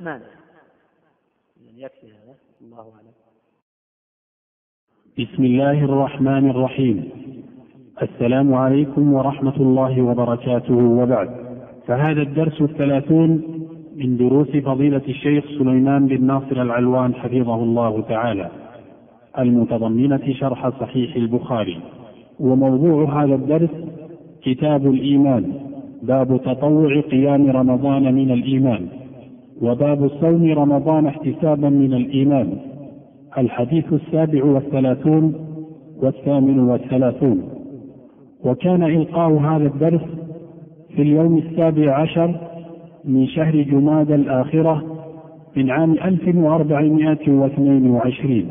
ماله 0.00 0.26
يكفي 1.76 2.06
هذا. 2.06 2.34
الله 2.60 2.92
أعلم. 2.96 3.14
بسم 5.18 5.44
الله 5.44 5.84
الرحمن 5.84 6.50
الرحيم. 6.50 7.10
السلام 8.02 8.54
عليكم 8.54 9.12
ورحمة 9.12 9.56
الله 9.56 10.02
وبركاته. 10.02 10.74
وبعد 10.74 11.44
فهذا 11.86 12.22
الدرس 12.22 12.60
الثلاثون 12.60 13.53
من 13.96 14.16
دروس 14.16 14.48
فضيلة 14.48 15.02
الشيخ 15.08 15.44
سليمان 15.58 16.06
بن 16.06 16.24
ناصر 16.24 16.62
العلوان 16.62 17.14
حفظه 17.14 17.62
الله 17.62 18.00
تعالى 18.00 18.50
المتضمنة 19.38 20.32
شرح 20.32 20.68
صحيح 20.80 21.16
البخاري. 21.16 21.78
وموضوع 22.40 23.24
هذا 23.24 23.34
الدرس 23.34 23.70
كتاب 24.42 24.86
الإيمان 24.86 25.52
باب 26.02 26.40
تطوع 26.44 27.00
قيام 27.00 27.50
رمضان 27.50 28.14
من 28.14 28.30
الإيمان 28.30 28.86
وباب 29.62 30.10
صوم 30.20 30.52
رمضان 30.52 31.06
احتسابا 31.06 31.68
من 31.68 31.94
الإيمان. 31.94 32.56
الحديث 33.38 33.92
السابع 33.92 34.44
والثلاثون 34.44 35.34
والثامن 36.02 36.58
والثلاثون. 36.58 37.42
وكان 38.44 38.82
إلقاء 38.82 39.32
هذا 39.32 39.66
الدرس 39.66 40.02
في 40.96 41.02
اليوم 41.02 41.38
السابع 41.38 41.94
عشر 42.00 42.53
من 43.08 43.26
شهر 43.26 43.52
جماد 43.52 44.10
الآخرة 44.10 44.82
من 45.56 45.70
عام 45.70 45.92
1422 45.92 48.50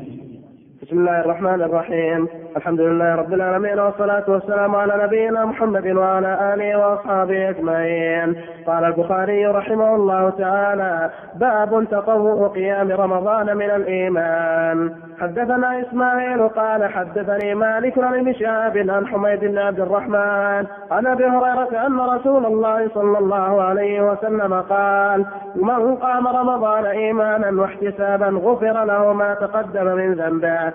بسم 0.82 1.00
الله 1.00 1.20
الرحمن 1.20 1.62
الرحيم. 1.62 2.28
الحمد 2.58 2.82
لله 2.82 3.16
رب 3.16 3.34
العالمين 3.34 3.80
والصلاة 3.80 4.24
والسلام 4.28 4.76
على 4.76 5.04
نبينا 5.04 5.46
محمد 5.46 5.88
وعلى 5.88 6.54
آله 6.54 6.80
وأصحابه 6.80 7.50
أجمعين. 7.50 8.36
قال 8.68 8.84
البخاري 8.84 9.46
رحمه 9.46 9.96
الله 9.96 10.30
تعالى 10.30 11.10
باب 11.40 11.88
تطوع 11.92 12.48
قيام 12.48 12.92
رمضان 12.92 13.58
من 13.58 13.70
الإيمان. 13.70 14.92
حدثنا 15.19 15.81
إسماعيل 15.81 16.48
قال 16.48 16.94
حدثني 16.94 17.56
مالك 17.56 17.98
ابن 17.98 18.34
شهاب 18.34 18.77
عن 18.77 19.07
حميد 19.07 19.40
بن 19.40 19.57
عبد 19.57 19.80
الرحمن 19.80 20.65
عن 20.91 21.07
أبي 21.07 21.26
هريرة 21.26 21.88
أن 21.88 21.99
رسول 21.99 22.45
الله 22.45 22.90
صلى 22.94 23.18
الله 23.18 23.64
عليه 23.64 24.11
وسلم 24.11 24.53
قال 24.53 25.26
من 25.56 25.95
قام 25.95 26.27
رمضان 26.27 26.85
إيمانا 26.85 27.61
واحتسابا 27.61 28.26
غفر 28.26 28.84
له 28.84 29.14
ما 29.14 29.34
تقدم 29.34 29.85
من 29.85 30.14
ذنبه. 30.14 30.73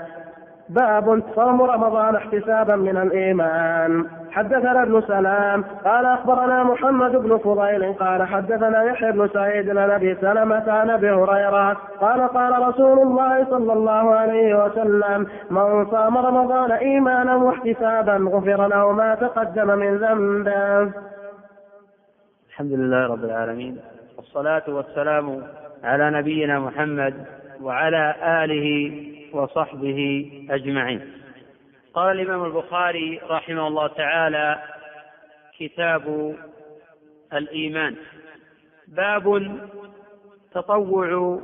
باب 0.68 1.22
صوم 1.34 1.62
رمضان 1.62 2.16
احتسابا 2.16 2.76
من 2.76 2.96
الإيمان. 2.96 4.04
حدثنا 4.38 4.82
ابن 4.82 5.00
سلام 5.00 5.64
قال 5.84 6.06
أخبرنا 6.06 6.64
محمد 6.64 7.16
بن 7.16 7.38
فضيل 7.38 7.92
قال 7.92 8.22
حدثنا 8.22 8.82
يحيى 8.82 9.12
بن 9.12 9.28
سعيد 9.28 9.76
عن 9.76 9.90
أبي 9.90 10.14
سلمة 10.14 10.72
عن 10.72 10.90
أبي 10.90 11.10
هريرة 11.10 11.72
قال 12.00 12.28
قال 12.28 12.68
رسول 12.68 12.98
الله 12.98 13.44
صلى 13.44 13.72
الله 13.72 14.14
عليه 14.14 14.64
وسلم 14.64 15.26
من 15.50 15.86
صام 15.90 16.18
رمضان 16.18 16.72
إيمانا 16.72 17.36
واحتسابا 17.36 18.30
غفر 18.30 18.66
له 18.66 18.92
ما 18.92 19.14
تقدم 19.14 19.78
من 19.78 19.96
ذنبه. 19.96 20.92
الحمد 22.48 22.72
لله 22.72 23.06
رب 23.06 23.24
العالمين 23.24 23.78
والصلاة 24.16 24.62
والسلام 24.68 25.42
على 25.84 26.10
نبينا 26.10 26.58
محمد 26.58 27.14
وعلى 27.62 28.14
آله 28.22 28.92
وصحبه 29.32 30.30
أجمعين 30.50 31.17
قال 31.98 32.20
الإمام 32.20 32.44
البخاري 32.44 33.20
رحمه 33.30 33.66
الله 33.66 33.86
تعالى 33.86 34.62
كتاب 35.58 36.36
الإيمان. 37.32 37.96
باب 38.88 39.58
تطوع 40.52 41.40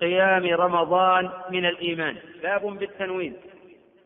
قيام 0.00 0.46
رمضان 0.46 1.30
من 1.50 1.66
الإيمان. 1.66 2.16
باب 2.42 2.78
بالتنوين. 2.78 3.36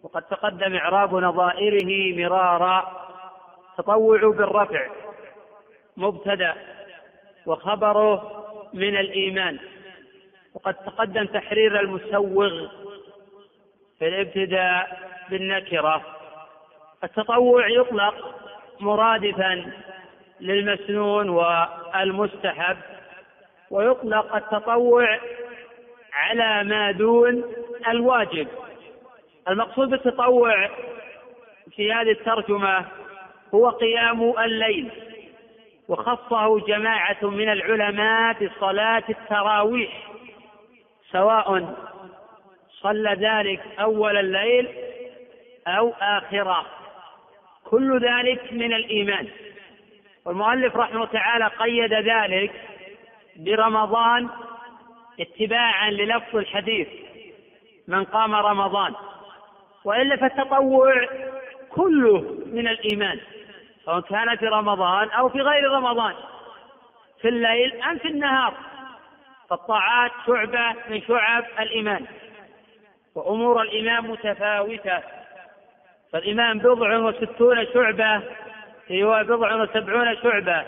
وقد 0.03 0.23
تقدم 0.23 0.74
إعراب 0.74 1.15
نظائره 1.15 2.16
مرارا 2.16 3.09
تطوع 3.79 4.19
بالرفع 4.19 4.87
مبتدأ 5.97 6.55
وخبره 7.47 8.45
من 8.74 8.97
الإيمان. 8.97 9.59
وقد 10.55 10.74
تقدم 10.74 11.24
تحرير 11.24 11.81
المسوغ 11.81 12.69
في 13.99 14.09
الابتداء 14.09 15.12
بالنكرة. 15.31 16.03
التطوع 17.05 17.69
يطلق 17.69 18.15
مرادفا 18.81 19.73
للمسنون 20.40 21.28
والمستحب 21.28 22.77
ويطلق 23.70 24.36
التطوع 24.36 25.19
على 26.12 26.65
ما 26.65 26.90
دون 26.90 27.44
الواجب. 27.89 28.49
المقصود 29.49 29.89
بالتطوع 29.90 30.69
في 31.77 31.93
هذه 31.93 32.11
الترجمة 32.11 32.86
هو 33.55 33.69
قيام 33.69 34.39
الليل 34.39 34.90
وخصه 35.89 36.61
جماعة 36.66 37.16
من 37.23 37.49
العلماء 37.49 38.47
بصلاة 38.47 39.03
التراويح 39.09 40.09
سواء 41.12 41.74
صلى 42.81 43.11
ذلك 43.11 43.61
أول 43.81 44.16
الليل 44.16 44.69
أو 45.67 45.95
آخرة. 46.01 46.67
كل 47.65 48.01
ذلك 48.01 48.53
من 48.53 48.73
الإيمان. 48.73 49.29
والمؤلف 50.25 50.77
رحمه 50.77 51.07
تعالى 51.07 51.47
قيد 51.47 51.93
ذلك 51.93 52.53
برمضان 53.37 54.29
اتباعا 55.21 55.91
للفظ 55.91 56.37
الحديث 56.37 56.89
من 57.89 58.05
قام 58.05 58.35
رمضان. 58.35 58.95
وإلا 59.85 60.17
فالتطوع 60.17 61.09
كله 61.71 62.37
من 62.47 62.69
الإيمان 62.69 63.21
سواء 63.85 64.01
كان 64.01 64.37
في 64.37 64.47
رمضان 64.47 65.11
أو 65.11 65.29
في 65.29 65.41
غير 65.41 65.71
رمضان 65.71 66.15
في 67.21 67.29
الليل 67.29 67.83
أم 67.83 67.99
في 67.99 68.09
النهار. 68.09 68.55
فالطاعات 69.51 70.11
شعبة 70.27 70.75
من 70.89 71.03
شعب 71.03 71.45
الإيمان 71.61 72.07
وأمور 73.15 73.63
الإمام 73.63 74.11
متفاوتة. 74.11 75.22
فالإيمان 76.13 76.59
بضع 76.59 76.97
وستون 76.97 77.67
شعبة. 77.75 78.23
هو 78.93 79.25
بضع 79.25 79.55
وسبعون 79.55 80.17
شعبة. 80.17 80.65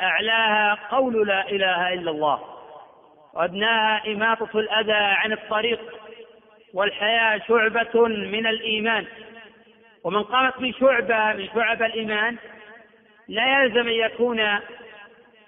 أعلاها 0.00 0.78
قول 0.90 1.26
لا 1.26 1.48
إله 1.48 1.92
إلا 1.92 2.10
الله. 2.10 2.40
وأدناها 3.34 4.02
إماطة 4.06 4.58
الأذى 4.58 4.92
عن 4.92 5.32
الطريق. 5.32 5.80
والحياة 6.74 7.40
شعبة 7.48 8.08
من 8.08 8.46
الإيمان. 8.46 9.06
ومن 10.04 10.22
قامت 10.22 10.58
بشعبة 10.58 11.32
من 11.32 11.48
شعب 11.54 11.82
الإيمان 11.82 12.36
لا 13.28 13.62
يلزم 13.62 13.88
أن 13.88 13.94
يكون 13.94 14.44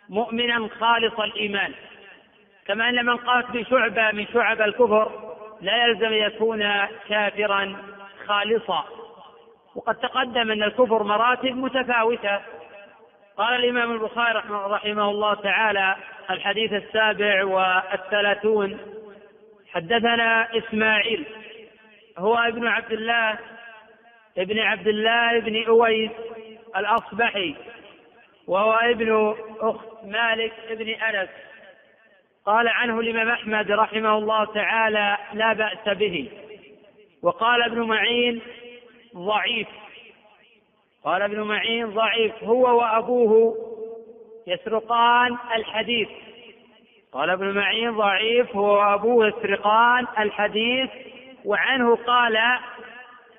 مؤمنا 0.09 0.69
خالص 0.81 1.21
الإيمان. 1.21 1.73
كما 2.67 2.89
أن 2.89 3.07
من 3.07 3.17
قامت 3.17 3.51
بشعبة 3.51 4.11
من 4.11 4.27
شعب 4.27 4.61
الكفر 4.61 5.35
لا 5.61 5.87
يلزم 5.87 6.07
أن 6.07 6.13
يكون 6.13 6.87
كافرا 7.09 7.77
خالصا. 8.27 9.00
وقد 9.75 9.95
تقدم 9.95 10.51
أن 10.51 10.63
الكفر 10.63 11.03
مراتب 11.03 11.57
متفاوتة. 11.57 12.41
قال 13.37 13.65
الإمام 13.65 13.93
البخاري 13.93 14.39
رحمه 14.51 15.11
الله 15.11 15.35
تعالى 15.35 15.97
الحديث 16.31 16.73
السابع 16.73 17.45
والثلاثون 17.45 18.79
حدثنا 19.73 20.59
إسماعيل 20.59 21.27
هو 22.19 22.39
ابن 22.39 22.67
عبد 22.67 22.93
الله 22.93 23.39
ابن 24.39 24.59
عبد 24.59 24.89
الله 24.89 25.39
بن 25.39 25.65
أويس 25.65 26.11
الأصبحي 26.77 27.55
وهو 28.47 28.73
ابن 28.73 29.35
أخت 29.61 30.05
مالك 30.05 30.53
بن 30.71 30.89
أنس. 30.89 31.29
قال 32.47 32.69
عنه 32.69 33.01
الإمام 33.01 33.29
أحمد 33.29 33.71
رحمه 33.71 34.19
الله 34.19 34.45
تعالى 34.45 35.17
لا 35.33 35.53
بأس 35.53 35.97
به. 35.99 36.31
وقال 37.23 37.63
ابن 37.63 37.81
معين 37.81 38.43
ضعيف. 39.17 39.69
قال 41.05 41.23
ابن 41.23 41.41
معين 41.41 41.91
ضعيف 41.91 42.45
هو 42.45 42.79
وأبوه 42.79 43.57
يسرقان 44.47 45.37
الحديث. 45.57 46.09
قال 47.13 47.31
ابن 47.31 47.55
معين 47.55 47.97
ضعيف 47.97 48.57
هو 48.57 48.79
وأبوه 48.79 49.27
يسرقان 49.29 50.07
الحديث 50.19 50.91
وعنه 51.45 51.97
قال 51.97 52.39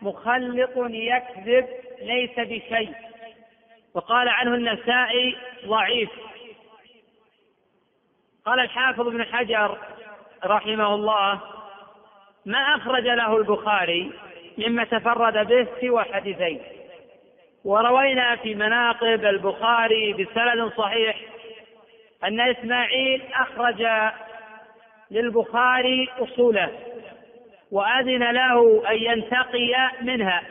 مخلط 0.01 0.71
يكذب 0.89 1.67
ليس 2.01 2.39
بشيء. 2.39 2.93
وقال 3.93 4.29
عنه 4.29 4.55
النسائي 4.55 5.37
ضعيف. 5.65 6.09
قال 8.45 8.59
الحافظ 8.59 9.07
ابن 9.07 9.23
حجر 9.23 9.77
رحمه 10.45 10.95
الله 10.95 11.41
ما 12.45 12.75
أخرج 12.75 13.03
له 13.03 13.37
البخاري 13.37 14.11
مما 14.57 14.83
تفرد 14.83 15.47
به 15.47 15.67
سوى 15.81 16.03
حديثين. 16.03 16.61
وروينا 17.65 18.35
في 18.35 18.55
مناقب 18.55 19.25
البخاري 19.25 20.13
بسند 20.13 20.71
صحيح 20.77 21.17
أن 22.23 22.39
إسماعيل 22.39 23.21
أخرج 23.33 23.87
للبخاري 25.11 26.09
أصوله 26.19 26.69
وأذن 27.71 28.31
له 28.31 28.83
أن 28.89 28.95
ينتقي 28.95 29.91
منها 30.01 30.43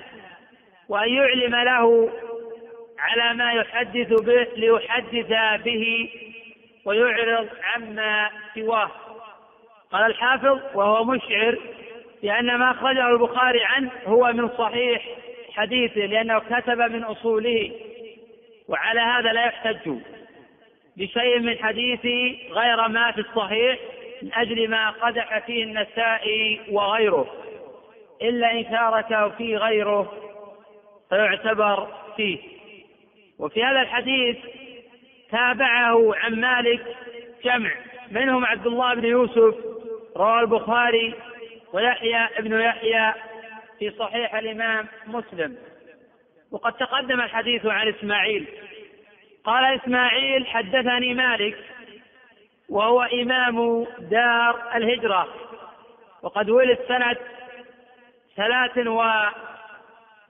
وأن 0.89 1.09
يعلم 1.14 1.55
له 1.55 2.10
على 2.98 3.35
ما 3.35 3.52
يحدث 3.52 4.22
به 4.22 4.47
ليحدث 4.56 5.62
به 5.64 6.10
ويعرض 6.85 7.48
عما 7.62 8.31
سواه. 8.55 8.90
قال 9.93 10.06
الحافظ 10.06 10.59
وهو 10.74 11.05
مشعر 11.05 11.59
لأن 12.23 12.57
ما 12.57 12.71
أخرجه 12.71 13.09
البخاري 13.09 13.65
عنه 13.65 13.91
هو 14.07 14.33
من 14.33 14.49
صحيح 14.49 15.03
حديثه 15.53 16.01
لأنه 16.01 16.39
كتب 16.39 16.79
من 16.79 17.05
أصوله. 17.05 17.73
وعلى 18.69 19.01
هذا 19.01 19.33
لا 19.33 19.45
يحتج 19.47 19.93
بشيء 20.97 21.39
من 21.39 21.59
حديثه 21.59 22.37
غير 22.51 22.89
ما 22.89 23.13
في 23.13 23.21
الصحيح 23.21 23.79
من 24.23 24.35
أجل 24.35 24.71
ما 24.71 24.91
قدح 24.91 25.39
فيه 25.47 25.65
النسائي 25.65 26.61
وغيره. 26.71 27.27
إلا 28.23 28.53
إن 28.53 28.65
شارك 28.65 29.35
فيه 29.37 29.57
غيره 29.57 30.13
فيعتبر 31.09 31.89
فيه. 32.17 32.39
وفي 33.39 33.65
هذا 33.65 33.81
الحديث 33.81 34.37
تابعه 35.31 36.15
عن 36.15 36.41
مالك 36.41 36.83
جمع. 37.45 37.71
منهم 38.11 38.45
عبد 38.45 38.67
الله 38.67 38.95
بن 38.95 39.05
يوسف 39.05 39.55
رواه 40.17 40.41
البخاري 40.41 41.15
ويحيى 41.73 42.29
ابن 42.39 42.61
يحيى 42.61 43.13
في 43.79 43.91
صحيح 43.91 44.35
الإمام 44.35 44.89
مسلم. 45.07 45.57
وقد 46.51 46.73
تقدم 46.73 47.21
الحديث 47.21 47.67
عن 47.67 47.89
إسماعيل. 47.89 48.47
قال 49.45 49.65
إسماعيل 49.81 50.47
حدثني 50.47 51.15
مالك 51.15 51.59
وهو 52.69 53.03
إمام 53.03 53.87
دار 53.99 54.77
الهجرة 54.77 55.29
وقد 56.23 56.51
ولد 56.51 56.79
سنة 56.89 57.17
ثلاث 58.37 58.79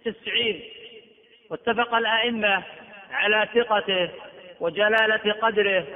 وتسعين 0.06 0.62
واتفق 1.50 1.94
الأئمة 1.94 2.62
على 3.12 3.48
ثقته 3.54 4.10
وجلالة 4.60 5.32
قدره 5.32 5.86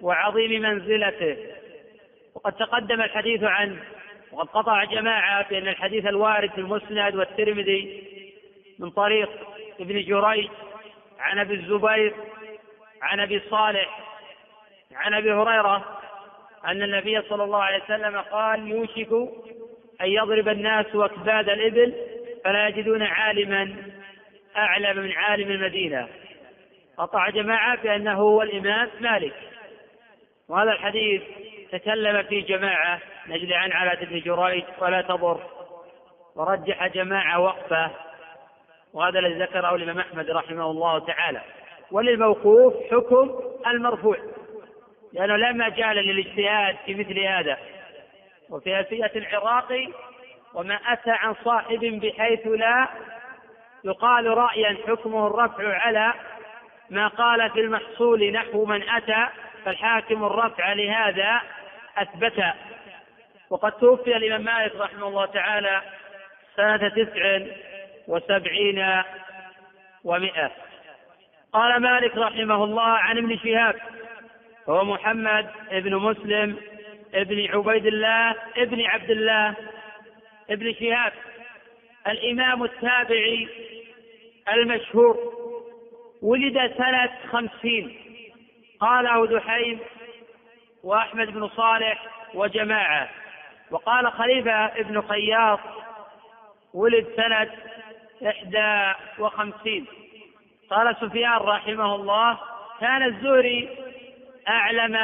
وعظيم 0.00 0.62
منزلته. 0.62 1.36
وقد 2.34 2.52
تقدم 2.52 3.00
الحديث 3.02 3.42
عنه 3.42 3.76
وقد 4.34 4.48
قطع 4.48 4.84
جماعة 4.84 5.48
بأن 5.48 5.68
الحديث 5.68 6.06
الوارد 6.06 6.50
في 6.50 6.58
المسند 6.58 7.14
والترمذي 7.14 8.02
من 8.78 8.90
طريق 8.90 9.30
ابن 9.80 10.04
جريج 10.04 10.48
عن 11.18 11.38
أبي 11.38 11.54
الزبير 11.54 12.14
عن 13.02 13.20
أبي 13.20 13.42
صالح 13.50 13.98
عن 14.94 15.14
أبي 15.14 15.32
هريرة 15.32 16.00
أن 16.64 16.82
النبي 16.82 17.22
صلى 17.22 17.44
الله 17.44 17.62
عليه 17.62 17.84
وسلم 17.84 18.16
قال 18.20 18.68
يوشك 18.68 19.12
أن 20.00 20.06
يضرب 20.06 20.48
الناس 20.48 20.86
أكباد 20.94 21.48
الإبل 21.48 21.94
فلا 22.44 22.68
يجدون 22.68 23.02
عالما 23.02 23.76
أعلم 24.56 24.98
من 25.02 25.12
عالم 25.12 25.50
المدينة. 25.50 26.08
قطع 26.96 27.30
جماعة 27.30 27.82
بأنه 27.82 28.12
هو 28.14 28.42
الإمام 28.42 28.90
مالك. 29.00 29.34
وهذا 30.48 30.72
الحديث 30.72 31.22
تكلم 31.72 32.22
فيه 32.22 32.46
جماعة 32.46 33.00
نجد 33.26 33.52
عن 33.52 33.72
على 33.72 34.06
بن 34.06 34.20
جريج 34.20 34.64
ولا 34.78 35.02
تضر. 35.02 35.40
ورجح 36.36 36.86
جماعة 36.86 37.40
وقفة 37.40 37.90
وهذا 38.92 39.18
الذي 39.18 39.42
ذكره 39.42 39.74
الإمام 39.74 39.98
أحمد 39.98 40.30
رحمه 40.30 40.70
الله 40.70 40.98
تعالى. 40.98 41.40
وللموقوف 41.90 42.74
حكم 42.90 43.40
المرفوع 43.66 44.16
لأنه 45.12 45.36
لا 45.36 45.52
مجال 45.52 45.96
للاجتهاد 45.96 46.76
في 46.86 46.94
مثل 46.94 47.18
هذا. 47.18 47.58
وفي 48.50 48.78
ألفية 48.78 49.12
العراقي 49.16 49.88
وما 50.54 50.74
أتى 50.74 51.10
عن 51.10 51.34
صاحب 51.44 51.80
بحيث 51.80 52.46
لا 52.46 52.88
يقال 53.84 54.26
رأيا 54.26 54.76
حكمه 54.88 55.26
الرفع 55.26 55.76
على 55.76 56.12
ما 56.90 57.08
قال 57.08 57.50
في 57.50 57.60
المحصول 57.60 58.32
نحو 58.32 58.64
من 58.64 58.88
أتى. 58.88 59.26
فالحاكم 59.64 60.24
الرفع 60.24 60.72
لهذا 60.72 61.40
أثبت. 61.98 62.44
وقد 63.50 63.72
توفي 63.72 64.16
الإمام 64.16 64.44
مالك 64.44 64.76
رحمه 64.76 65.08
الله 65.08 65.26
تعالى 65.26 65.82
سنة 66.56 66.88
تسع 66.88 67.40
وسبعين 68.08 69.02
ومائة 70.04 70.50
قال 71.52 71.82
مالك 71.82 72.16
رحمه 72.16 72.64
الله 72.64 72.82
عن 72.82 73.18
ابن 73.18 73.38
شهاب 73.38 73.76
هو 74.68 74.84
محمد 74.84 75.50
بن 75.72 75.94
مسلم 75.96 76.56
ابن 77.14 77.46
عبيد 77.50 77.86
الله 77.86 78.34
ابن 78.56 78.80
عبد 78.80 79.10
الله 79.10 79.54
ابن 80.50 80.74
شهاب 80.74 81.12
الإمام 82.06 82.64
التابعي 82.64 83.48
المشهور 84.52 85.18
ولد 86.22 86.72
سنة 86.78 87.10
خمسين. 87.32 88.03
قاله 88.84 89.26
دحيم 89.26 89.80
وأحمد 90.82 91.30
بن 91.30 91.48
صالح 91.48 92.06
وجماعة. 92.34 93.08
وقال 93.70 94.12
خليفة 94.12 94.66
ابن 94.66 95.02
خياط 95.02 95.60
ولد 96.74 97.06
سنة 97.16 97.50
إحدى 98.28 98.92
وخمسين. 99.18 99.86
قال 100.70 100.96
سفيان 100.96 101.32
رحمه 101.32 101.94
الله 101.94 102.38
كان 102.80 103.02
الزهري 103.02 103.68
أعلم 104.48 104.96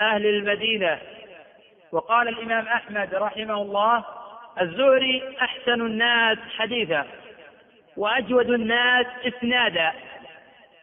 أهل 0.00 0.26
المدينة. 0.26 0.98
وقال 1.92 2.28
الإمام 2.28 2.68
أحمد 2.68 3.14
رحمه 3.14 3.62
الله 3.62 4.04
الزهري 4.60 5.36
أحسن 5.42 5.80
الناس 5.80 6.38
حديثا 6.58 7.06
وأجود 7.96 8.50
الناس 8.50 9.06
إسنادا. 9.24 9.92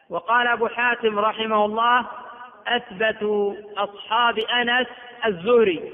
وقال 0.09 0.47
أبو 0.47 0.67
حاتم 0.67 1.19
رحمه 1.19 1.65
الله 1.65 2.22
أثبت 2.68 3.23
أصحاب 3.77 4.40
أنس 4.40 4.88
الزهري. 5.26 5.91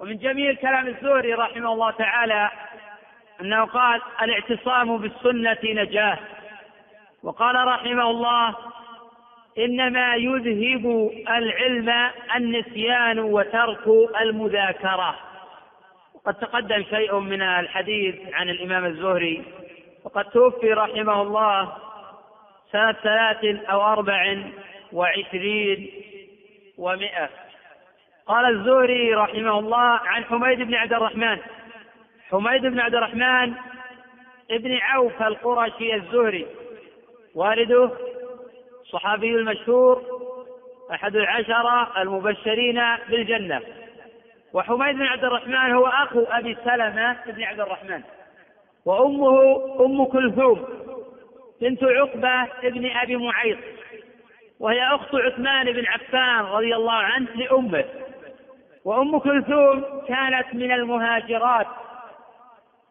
ومن 0.00 0.18
جميل 0.18 0.56
كلام 0.56 0.86
الزهري 0.86 1.34
رحمه 1.34 1.72
الله 1.72 1.90
تعالى 1.90 2.50
أنه 3.40 3.64
قال 3.64 4.00
الإعتصام 4.22 4.98
بالسنة 4.98 5.58
نجاة 5.64 6.18
وقال 7.22 7.66
رحمه 7.66 8.10
الله 8.10 8.56
إنما 9.58 10.14
يذهب 10.14 11.10
العلم 11.28 12.10
النسيان 12.36 13.18
وترك 13.18 13.86
المذاكرة 14.20 15.14
وقد 16.14 16.34
تقدم 16.34 16.82
شيء 16.90 17.18
من 17.18 17.42
الحديث 17.42 18.14
عن 18.32 18.48
الإمام 18.48 18.84
الزهري. 18.84 19.42
وقد 20.04 20.24
توفي 20.24 20.72
رحمه 20.72 21.22
الله 21.22 21.72
سنة 22.72 22.92
ثلاث 22.92 23.44
أو 23.44 23.82
أربع 23.82 24.36
وعشرين 24.92 25.90
ومائة 26.78 27.28
قال 28.26 28.56
الزهري 28.56 29.14
رحمه 29.14 29.58
الله 29.58 30.00
عن 30.04 30.24
حميد 30.24 30.58
بن 30.58 30.74
عبد 30.74 30.92
الرحمن. 30.92 31.38
حميد 32.30 32.62
بن 32.62 32.80
عبد 32.80 32.94
الرحمن 32.94 33.52
ابن 34.50 34.76
عوف 34.76 35.22
القرشي 35.22 35.94
الزهري. 35.94 36.46
والده 37.34 37.90
الصحابي 38.82 39.34
المشهور 39.34 40.02
أحد 40.92 41.16
العشرة 41.16 42.02
المبشرين 42.02 42.82
بالجنة. 43.08 43.60
وحميد 44.52 44.96
بن 44.96 45.06
عبد 45.06 45.24
الرحمن 45.24 45.72
هو 45.72 45.86
أخو 45.86 46.24
أبي 46.24 46.56
سلمة 46.64 47.16
بن 47.26 47.42
عبد 47.42 47.60
الرحمن. 47.60 48.02
وأمه 48.84 49.56
أم 49.80 50.04
كلثوم 50.04 50.68
بنت 51.60 51.84
عقبة 51.84 52.48
بن 52.62 52.90
أبي 52.90 53.16
معيط. 53.16 53.58
وهي 54.60 54.94
أخت 54.94 55.14
عثمان 55.14 55.72
بن 55.72 55.86
عفان 55.86 56.44
رضي 56.44 56.74
الله 56.74 56.92
عنه 56.92 57.28
لأمه. 57.34 57.84
وأم 58.84 59.18
كلثوم 59.18 60.02
كانت 60.08 60.54
من 60.54 60.72
المهاجرات. 60.72 61.66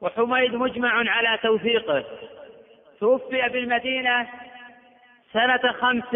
وحميد 0.02 0.56
مجمع 0.56 1.12
على 1.12 1.40
توثيقه. 1.44 2.04
توفي 3.00 3.50
بالمدينة 3.50 4.28
سنة 5.34 5.72
خمس 5.72 6.14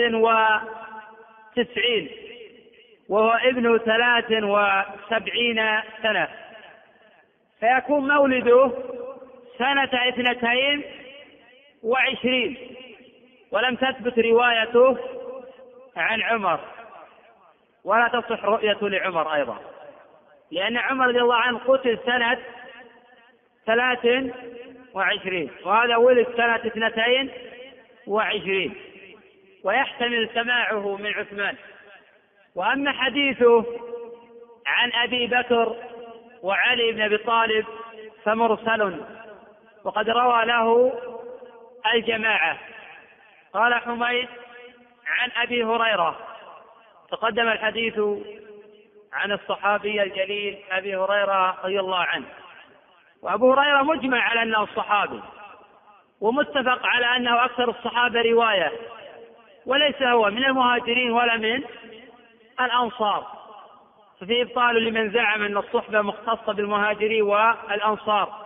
وتسعين. 1.57 2.09
وهو 3.09 3.31
ابن 3.31 3.77
ثلاث 3.77 4.31
وسبعين 4.31 5.65
سنة. 6.03 6.27
فيكون 7.59 8.07
مولده 8.07 8.71
سنة 9.57 9.89
اثنتين 9.93 10.83
وعشرين. 11.83 12.57
ولم 13.51 13.75
تثبت 13.75 14.19
روايته 14.19 14.97
عن 15.97 16.21
عمر. 16.21 16.59
ولا 17.83 18.07
تصح 18.07 18.45
رؤية 18.45 18.77
لعمر 18.81 19.33
أيضا. 19.33 19.59
لأن 20.51 20.77
عمر 20.77 21.07
رضي 21.07 21.21
الله 21.21 21.35
عنه 21.35 21.59
قتل 21.67 21.99
سنة 22.05 22.39
ثلاث 23.65 24.33
وعشرين. 24.93 25.51
وهذا 25.65 25.95
ولد 25.95 26.27
سنة 26.37 26.55
اثنتين 26.55 27.31
وعشرين. 28.07 28.75
ويحتمل 29.63 30.29
سماعه 30.33 30.97
من 30.97 31.13
عثمان. 31.13 31.55
وأما 32.55 32.91
حديثه 32.91 33.65
عن 34.67 34.91
أبي 34.93 35.27
بكر 35.27 35.75
وعلي 36.41 36.91
بن 36.91 37.01
أبي 37.01 37.17
طالب 37.17 37.65
فمرسل. 38.23 39.01
وقد 39.83 40.09
روى 40.09 40.45
له 40.45 40.93
الجماعة. 41.93 42.57
قال 43.53 43.73
حميد 43.73 44.27
عن 45.07 45.31
أبي 45.43 45.63
هريرة. 45.63 46.15
تقدم 47.11 47.47
الحديث 47.47 47.99
عن 49.13 49.31
الصحابي 49.31 50.03
الجليل 50.03 50.57
أبي 50.71 50.95
هريرة 50.95 51.57
رضي 51.63 51.79
الله 51.79 51.99
عنه. 51.99 52.25
وأبو 53.21 53.53
هريرة 53.53 53.81
مجمع 53.81 54.21
على 54.21 54.41
أنه 54.41 54.63
الصحابي 54.63 55.21
ومتفق 56.21 56.85
على 56.85 57.05
أنه 57.15 57.45
أكثر 57.45 57.69
الصحابة 57.69 58.21
رواية. 58.21 58.71
وليس 59.65 60.01
هو 60.01 60.29
من 60.29 60.45
المهاجرين 60.45 61.11
ولا 61.11 61.37
من 61.37 61.63
الأنصار. 62.59 63.27
ففي 64.21 64.41
إبطال 64.41 64.83
لمن 64.83 65.11
زعم 65.11 65.43
أن 65.43 65.57
الصحبة 65.57 66.01
مختصة 66.01 66.53
بالمهاجرين 66.53 67.21
والأنصار. 67.21 68.45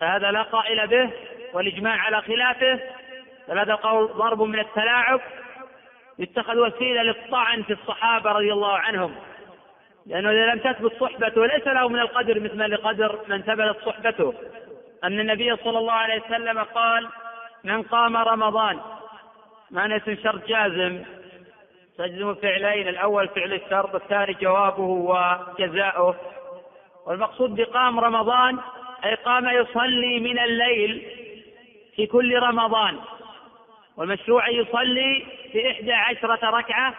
فهذا 0.00 0.30
لا 0.30 0.42
قائل 0.42 0.86
به 0.86 1.10
والإجماع 1.52 1.98
على 2.00 2.22
خلافه. 2.22 2.80
بل 3.48 3.58
هذا 3.58 3.72
القول 3.72 4.06
ضرب 4.06 4.42
من 4.42 4.58
التلاعب. 4.58 5.20
يتخذ 6.18 6.58
وسيلة 6.58 7.02
للطعن 7.02 7.62
في 7.62 7.72
الصحابة 7.72 8.32
رضي 8.32 8.52
الله 8.52 8.78
عنهم. 8.78 9.14
لأنه 10.06 10.30
إذا 10.30 10.46
لم 10.46 10.58
تثبت 10.58 10.92
صحبته 11.00 11.46
ليس 11.46 11.66
له 11.66 11.88
من 11.88 11.98
القدر 11.98 12.40
مثل 12.40 12.70
لقدر 12.70 13.18
من 13.28 13.42
ثبتت 13.42 13.76
صحبته. 13.86 14.34
أن 15.04 15.20
النبي 15.20 15.56
صلى 15.56 15.78
الله 15.78 15.92
عليه 15.92 16.22
وسلم 16.22 16.58
قال 16.58 17.08
من 17.64 17.82
قام 17.82 18.16
رمضان 18.16 18.80
ما 19.70 19.96
اسم 19.96 20.16
شرط 20.24 20.46
جازم. 20.46 21.04
تجزم 21.98 22.34
فعلين 22.34 22.88
الأول 22.88 23.28
فعل 23.28 23.52
الشرط 23.52 23.94
الثاني 23.94 24.32
جوابه 24.32 24.82
وجزاؤه. 24.82 26.16
والمقصود 27.06 27.54
بقام 27.54 28.00
رمضان 28.00 28.58
أي 29.04 29.14
قام 29.14 29.48
يصلي 29.48 30.20
من 30.20 30.38
الليل 30.38 31.06
في 31.96 32.06
كل 32.06 32.38
رمضان. 32.38 32.98
والمشروع 33.98 34.48
يصلي 34.48 35.26
في 35.52 35.70
إحدى 35.70 35.92
عشرة 35.92 36.50
ركعة 36.50 36.94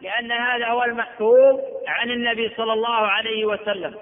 لأن 0.00 0.32
هذا 0.32 0.66
هو 0.66 0.84
المحفوظ 0.84 1.60
عن 1.88 2.10
النبي 2.10 2.52
صلى 2.56 2.72
الله 2.72 3.06
عليه 3.06 3.44
وسلم. 3.44 3.96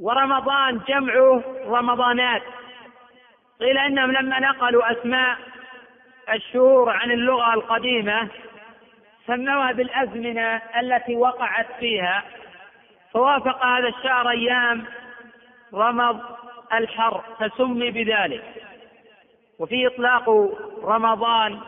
ورمضان 0.00 0.80
جمع 0.88 1.42
رمضانات. 1.66 2.42
قيل 3.60 3.78
إنهم 3.78 4.12
لما 4.12 4.40
نقلوا 4.40 4.92
أسماء 4.92 5.36
الشهور 6.32 6.90
عن 6.90 7.10
اللغة 7.10 7.54
القديمة 7.54 8.28
سموها 9.26 9.72
بالأزمنة 9.72 10.62
التي 10.80 11.16
وقعت 11.16 11.66
فيها. 11.80 12.22
فوافق 13.12 13.66
هذا 13.66 13.88
الشهر 13.88 14.30
أيام 14.30 14.84
رمض 15.74 16.20
الحر 16.72 17.24
فسمي 17.40 17.90
بذلك. 17.90 18.44
وفي 19.58 19.86
إطلاق 19.86 20.30
رمضان 20.82 21.60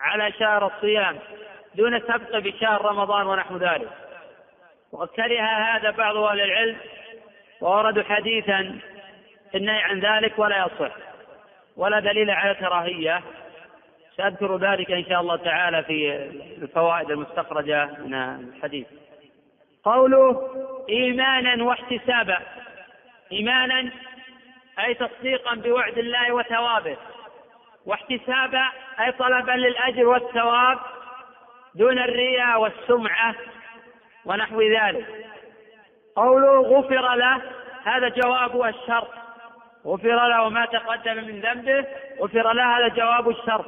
على 0.00 0.32
شهر 0.32 0.66
الصيام 0.66 1.18
دون 1.74 2.00
سبق 2.00 2.38
بشهر 2.38 2.84
رمضان 2.84 3.26
ونحو 3.26 3.56
ذلك. 3.56 3.88
وقد 4.92 5.08
كره 5.08 5.40
هذا 5.40 5.90
بعض 5.90 6.16
أهل 6.16 6.40
العلم 6.40 6.76
ووردوا 7.60 8.02
حديثا 8.02 8.78
في 9.50 9.56
النهي 9.56 9.80
عن 9.82 10.00
ذلك 10.00 10.38
ولا 10.38 10.66
يصح 10.66 10.94
ولا 11.76 12.00
دليل 12.00 12.30
على 12.30 12.50
الكراهية 12.50 13.22
سأذكر 14.16 14.56
ذلك 14.56 14.90
إن 14.90 15.04
شاء 15.04 15.20
الله 15.20 15.36
تعالى 15.36 15.82
في 15.82 16.14
الفوائد 16.62 17.10
المستخرجة 17.10 17.86
من 17.98 18.14
الحديث. 18.14 18.86
قوله 19.84 20.50
إيمانا 20.88 21.64
واحتسابا 21.64 22.38
إيمانا 23.32 23.90
أي 24.78 24.94
تصديقا 24.94 25.54
بوعد 25.54 25.98
الله 25.98 26.32
وثوابه 26.32 26.96
واحتسابا 27.86 28.64
أي 29.00 29.12
طلبا 29.12 29.52
للأجر 29.52 30.06
والثواب 30.06 30.78
دون 31.74 31.98
الرياء 31.98 32.60
والسمعة 32.60 33.34
ونحو 34.24 34.62
ذلك. 34.62 35.06
قوله 36.16 36.60
غفر 36.60 37.14
له 37.14 37.42
هذا 37.84 38.08
جواب 38.08 38.62
الشرط. 38.62 39.10
غفر 39.86 40.28
له 40.28 40.48
ما 40.48 40.66
تقدم 40.66 41.14
من 41.14 41.40
ذنبه 41.40 41.86
غفر 42.20 42.52
له 42.52 42.78
هذا 42.78 42.88
جواب 42.88 43.28
الشرط. 43.28 43.66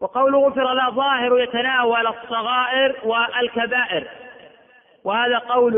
وقوله 0.00 0.48
غفر 0.48 0.72
له 0.72 0.90
ظاهر 0.90 1.38
يتناول 1.38 2.06
الصغائر 2.06 2.96
والكبائر. 3.04 4.08
وهذا 5.04 5.38
قول 5.38 5.74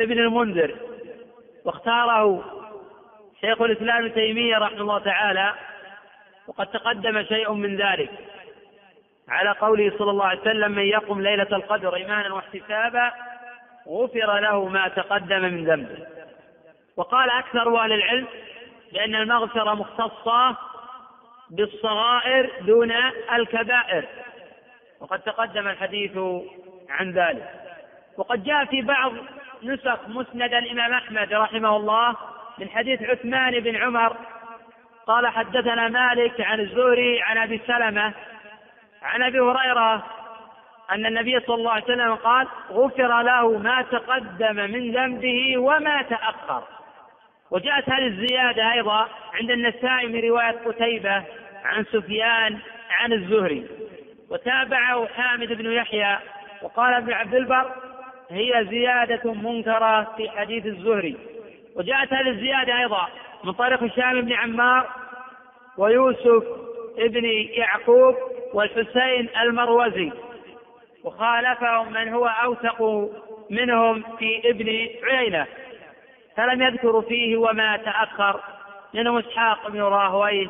ابن 0.00 0.18
المنذر 0.18 0.76
واختاره 1.64 2.59
شيخ 3.40 3.62
الإسلام 3.62 4.04
ابن 4.04 4.14
تيمية 4.14 4.58
رحمه 4.58 4.80
الله 4.80 4.98
تعالى 4.98 5.54
وقد 6.46 6.66
تقدم 6.66 7.22
شيء 7.22 7.52
من 7.52 7.76
ذلك. 7.76 8.10
على 9.28 9.50
قوله 9.50 9.92
صلى 9.98 10.10
الله 10.10 10.24
عليه 10.24 10.40
وسلم 10.40 10.72
من 10.72 10.82
يقم 10.82 11.20
ليلة 11.20 11.46
القدر 11.52 11.94
إيمانا 11.94 12.34
واحتسابا 12.34 13.12
غفر 13.88 14.38
له 14.38 14.68
ما 14.68 14.88
تقدم 14.88 15.40
من 15.40 15.64
ذنبه. 15.64 16.06
وقال 16.96 17.30
أكثر 17.30 17.84
أهل 17.84 17.92
العلم 17.92 18.26
بأن 18.92 19.14
المغفرة 19.14 19.74
مختصة 19.74 20.56
بالصغائر 21.50 22.50
دون 22.60 22.92
الكبائر. 23.32 24.04
وقد 25.00 25.20
تقدم 25.20 25.68
الحديث 25.68 26.18
عن 26.88 27.12
ذلك. 27.12 27.50
وقد 28.16 28.44
جاء 28.44 28.64
في 28.64 28.82
بعض 28.82 29.12
نسخ 29.62 30.08
مسند 30.08 30.54
الإمام 30.54 30.92
أحمد 30.92 31.32
رحمه 31.32 31.76
الله 31.76 32.16
من 32.60 32.68
حديث 32.68 33.02
عثمان 33.02 33.60
بن 33.60 33.76
عمر 33.76 34.16
قال 35.06 35.26
حدثنا 35.26 35.88
مالك 35.88 36.40
عن 36.40 36.60
الزهري 36.60 37.22
عن 37.22 37.38
أبي 37.38 37.60
سلمة 37.66 38.12
عن 39.02 39.22
أبي 39.22 39.40
هريرة 39.40 40.06
أن 40.90 41.06
النبي 41.06 41.40
صلى 41.40 41.54
الله 41.54 41.70
عليه 41.70 41.84
وسلم 41.84 42.14
قال 42.14 42.46
غفر 42.70 43.22
له 43.22 43.58
ما 43.58 43.82
تقدم 43.82 44.56
من 44.56 44.92
ذنبه 44.92 45.58
وما 45.58 46.02
تأخر. 46.02 46.62
وجاءت 47.50 47.90
هذه 47.90 48.06
الزيادة 48.06 48.72
أيضا 48.72 49.08
عند 49.34 49.50
النسائي 49.50 50.06
من 50.06 50.20
رواية 50.20 50.58
قتيبة 50.66 51.24
عن 51.64 51.84
سفيان 51.84 52.58
عن 52.90 53.12
الزهري. 53.12 53.66
وتابعه 54.30 55.06
حامد 55.06 55.52
بن 55.52 55.72
يحيى 55.72 56.18
وقال 56.62 56.94
ابن 56.94 57.12
عبد 57.12 57.34
البر 57.34 57.72
هي 58.30 58.66
زيادة 58.70 59.32
منكرة 59.32 60.14
في 60.16 60.30
حديث 60.30 60.66
الزهري. 60.66 61.16
وجاءت 61.76 62.12
هذه 62.12 62.28
الزيادة 62.28 62.78
أيضا 62.78 63.08
من 63.44 63.52
طريق 63.52 63.82
هشام 63.82 64.20
بن 64.20 64.32
عمار 64.32 64.88
ويوسف 65.78 66.44
ابن 66.98 67.24
يعقوب 67.54 68.16
والحسين 68.54 69.28
المروزي 69.42 70.12
وخالفهم 71.04 71.92
من 71.92 72.08
هو 72.08 72.26
أوثق 72.26 73.10
منهم 73.50 74.02
في 74.18 74.50
ابن 74.50 74.88
عيينة 75.04 75.46
فلم 76.36 76.62
يذكروا 76.62 77.02
فيه 77.02 77.36
وما 77.36 77.76
تأخر 77.76 78.40
منهم 78.94 79.18
إسحاق 79.18 79.70
بن 79.70 79.80
راهويه 79.80 80.46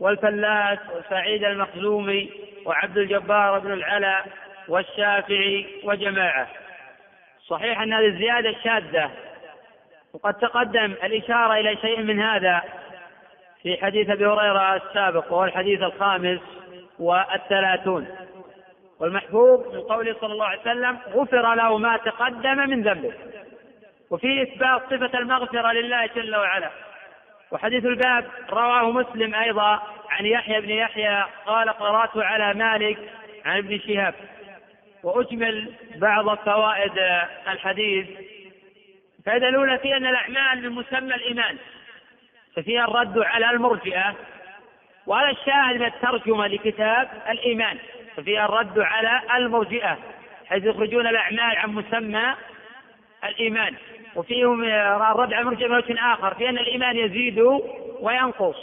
والفلاس 0.00 0.78
وسعيد 0.96 1.44
المخزومي 1.44 2.30
وعبد 2.64 2.98
الجبار 2.98 3.58
بن 3.58 3.72
العلا 3.72 4.24
والشافعي 4.68 5.66
وجماعة. 5.84 6.48
صحيح 7.46 7.80
أن 7.80 7.92
هذه 7.92 8.06
الزيادة 8.06 8.54
شاذة 8.64 9.10
وقد 10.14 10.34
تقدم 10.34 10.94
الإشارة 11.04 11.54
إلى 11.54 11.76
شيء 11.76 12.02
من 12.02 12.20
هذا 12.20 12.62
في 13.62 13.76
حديث 13.82 14.10
أبي 14.10 14.26
هريرة 14.26 14.76
السابق 14.76 15.32
وهو 15.32 15.44
الحديث 15.44 15.82
الخامس 15.82 16.40
والثلاثون. 16.98 18.06
والمحبوب 19.00 19.74
من 19.74 19.80
قوله 19.80 20.16
صلى 20.20 20.32
الله 20.32 20.46
عليه 20.46 20.60
وسلم 20.60 20.98
غفر 21.14 21.54
له 21.54 21.78
ما 21.78 21.96
تقدم 21.96 22.56
من 22.56 22.82
ذنبه. 22.82 23.12
وفيه 24.10 24.42
إثبات 24.42 24.82
صفة 24.82 25.18
المغفرة 25.18 25.72
لله 25.72 26.06
جل 26.06 26.36
وعلا. 26.36 26.70
وحديث 27.50 27.84
الباب 27.84 28.24
رواه 28.50 28.90
مسلم 28.90 29.34
أيضا 29.34 29.82
عن 30.10 30.26
يحيى 30.26 30.60
بن 30.60 30.70
يحيى 30.70 31.24
قال 31.46 31.70
قرأت 31.70 32.16
على 32.16 32.54
مالك 32.54 32.98
عن 33.44 33.58
ابن 33.58 33.78
شهاب. 33.78 34.14
وأجمل 35.02 35.72
بعض 35.96 36.38
فوائد 36.38 36.98
الحديث 37.48 38.06
الفائدة 39.26 39.48
الأولى 39.48 39.78
في 39.78 39.96
أن 39.96 40.06
الأعمال 40.06 40.62
من 40.62 40.70
مسمى 40.70 41.14
الإيمان 41.14 41.56
ففيها 42.56 42.84
الرد 42.84 43.18
على 43.18 43.50
المرجئة 43.50 44.14
وهذا 45.06 45.30
الشاهد 45.30 45.76
من 45.76 45.86
الترجمة 45.86 46.46
لكتاب 46.46 47.08
الإيمان 47.28 47.78
ففيها 48.16 48.44
الرد 48.44 48.78
على 48.78 49.20
المرجئة 49.36 49.98
حيث 50.46 50.64
يخرجون 50.64 51.06
الأعمال 51.06 51.56
عن 51.56 51.70
مسمى 51.70 52.34
الإيمان 53.24 53.74
وفيهم 54.14 54.64
الرد 54.64 55.32
على 55.32 55.40
المرجئة 55.40 55.68
من 55.68 55.76
وجه 55.76 56.12
آخر 56.12 56.34
في 56.34 56.48
أن 56.48 56.58
الإيمان 56.58 56.96
يزيد 56.96 57.38
وينقص 58.00 58.56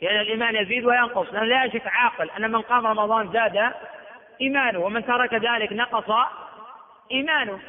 في 0.00 0.10
أن 0.10 0.20
الإيمان 0.20 0.56
يزيد 0.56 0.84
وينقص 0.84 1.32
لأنه 1.32 1.44
لا 1.46 1.64
يشك 1.64 1.86
عاقل 1.86 2.30
أن 2.30 2.50
من 2.50 2.60
قام 2.60 2.86
رمضان 2.86 3.32
زاد 3.32 3.72
إيمانه 4.40 4.78
ومن 4.78 5.06
ترك 5.06 5.34
ذلك 5.34 5.72
نقص 5.72 6.26
إيمانه. 7.12 7.60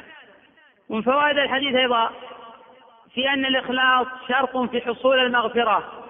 ومن 0.90 1.02
فوائد 1.02 1.38
الحديث 1.38 1.74
أيضا 1.74 2.10
في 3.14 3.28
أن 3.28 3.44
الإخلاص 3.46 4.06
شرط 4.28 4.56
في 4.56 4.80
حصول 4.80 5.18
المغفرة 5.18 6.04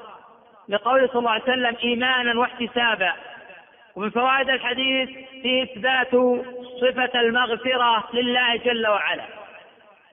لقوله 0.68 1.06
صلى 1.06 1.18
الله 1.18 1.30
عليه 1.30 1.42
وسلم 1.42 1.76
إيمانا 1.84 2.40
واحتسابا. 2.40 3.12
ومن 3.96 4.10
فوائد 4.10 4.50
الحديث 4.50 5.08
في 5.42 5.62
إثبات 5.62 6.10
صفة 6.80 7.20
المغفرة 7.20 8.08
لله 8.12 8.56
جل 8.56 8.86
وعلا. 8.86 9.24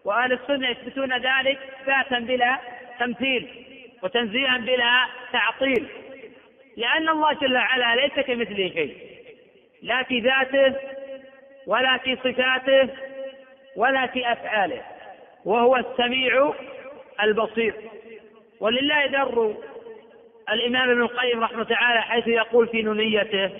وأهل 0.05 0.33
السنة 0.33 0.69
يثبتون 0.69 1.13
ذلك 1.13 1.59
إثباتا 1.81 2.19
بلا 2.19 2.57
تمثيل 2.99 3.65
وتنزيها 4.03 4.57
بلا 4.57 5.05
تعطيل. 5.33 5.87
لأن 6.77 7.09
الله 7.09 7.33
جل 7.33 7.57
وعلا 7.57 7.95
ليس 7.95 8.25
كمثله 8.25 8.69
شيء. 8.73 8.97
لا 9.81 10.03
في 10.03 10.19
ذاته 10.19 10.75
ولا 11.67 11.97
في 11.97 12.15
صفاته 12.15 12.89
ولا 13.77 14.07
في 14.07 14.31
أفعاله 14.31 14.81
وهو 15.45 15.75
السميع 15.75 16.53
البصير. 17.23 17.73
ولله 18.59 19.05
در 19.05 19.53
الإمام 20.49 20.89
ابن 20.89 21.01
القيم 21.01 21.43
رحمه 21.43 21.63
تعالى 21.63 22.01
حيث 22.01 22.27
يقول 22.27 22.67
في 22.67 22.81
نونيته 22.81 23.51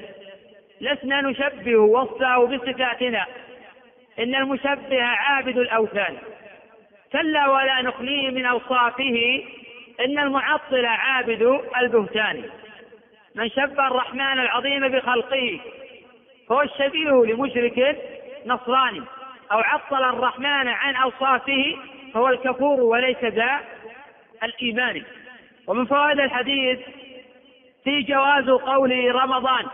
لسنا 0.82 1.22
نشبه 1.22 1.76
وصفه 1.76 2.46
بصفاتنا 2.46 3.26
إن 4.20 4.36
المشبه 4.36 5.04
عابد 5.04 5.58
الأوثان. 5.58 6.18
كلا 7.12 7.50
ولا 7.50 7.82
نخليه 7.82 8.30
من 8.30 8.46
أوصافه 8.46 9.44
إن 10.06 10.20
المعطل 10.20 10.86
عابد 10.86 11.62
البهتان. 11.82 12.44
من 13.36 13.50
شبه 13.50 13.88
الرحمن 13.88 14.40
العظيم 14.40 14.88
بخلقه 14.88 15.60
فهو 16.50 16.62
الشبيه 16.62 17.34
لمشرك 17.34 17.98
نصراني 18.46 19.04
أو 19.52 19.60
عطل 19.60 20.04
الرحمن 20.04 20.68
عن 20.68 20.96
أوصافه 20.96 21.78
فهو 22.14 22.28
الكفور 22.28 22.82
وليس 22.82 23.24
ذا 23.24 23.60
الإيمان. 24.44 25.04
ومن 25.68 25.86
فوائد 25.86 26.20
الحديث 26.20 26.80
في 27.84 28.02
جواز 28.02 28.50
قول 28.50 29.16
رمضان 29.16 29.66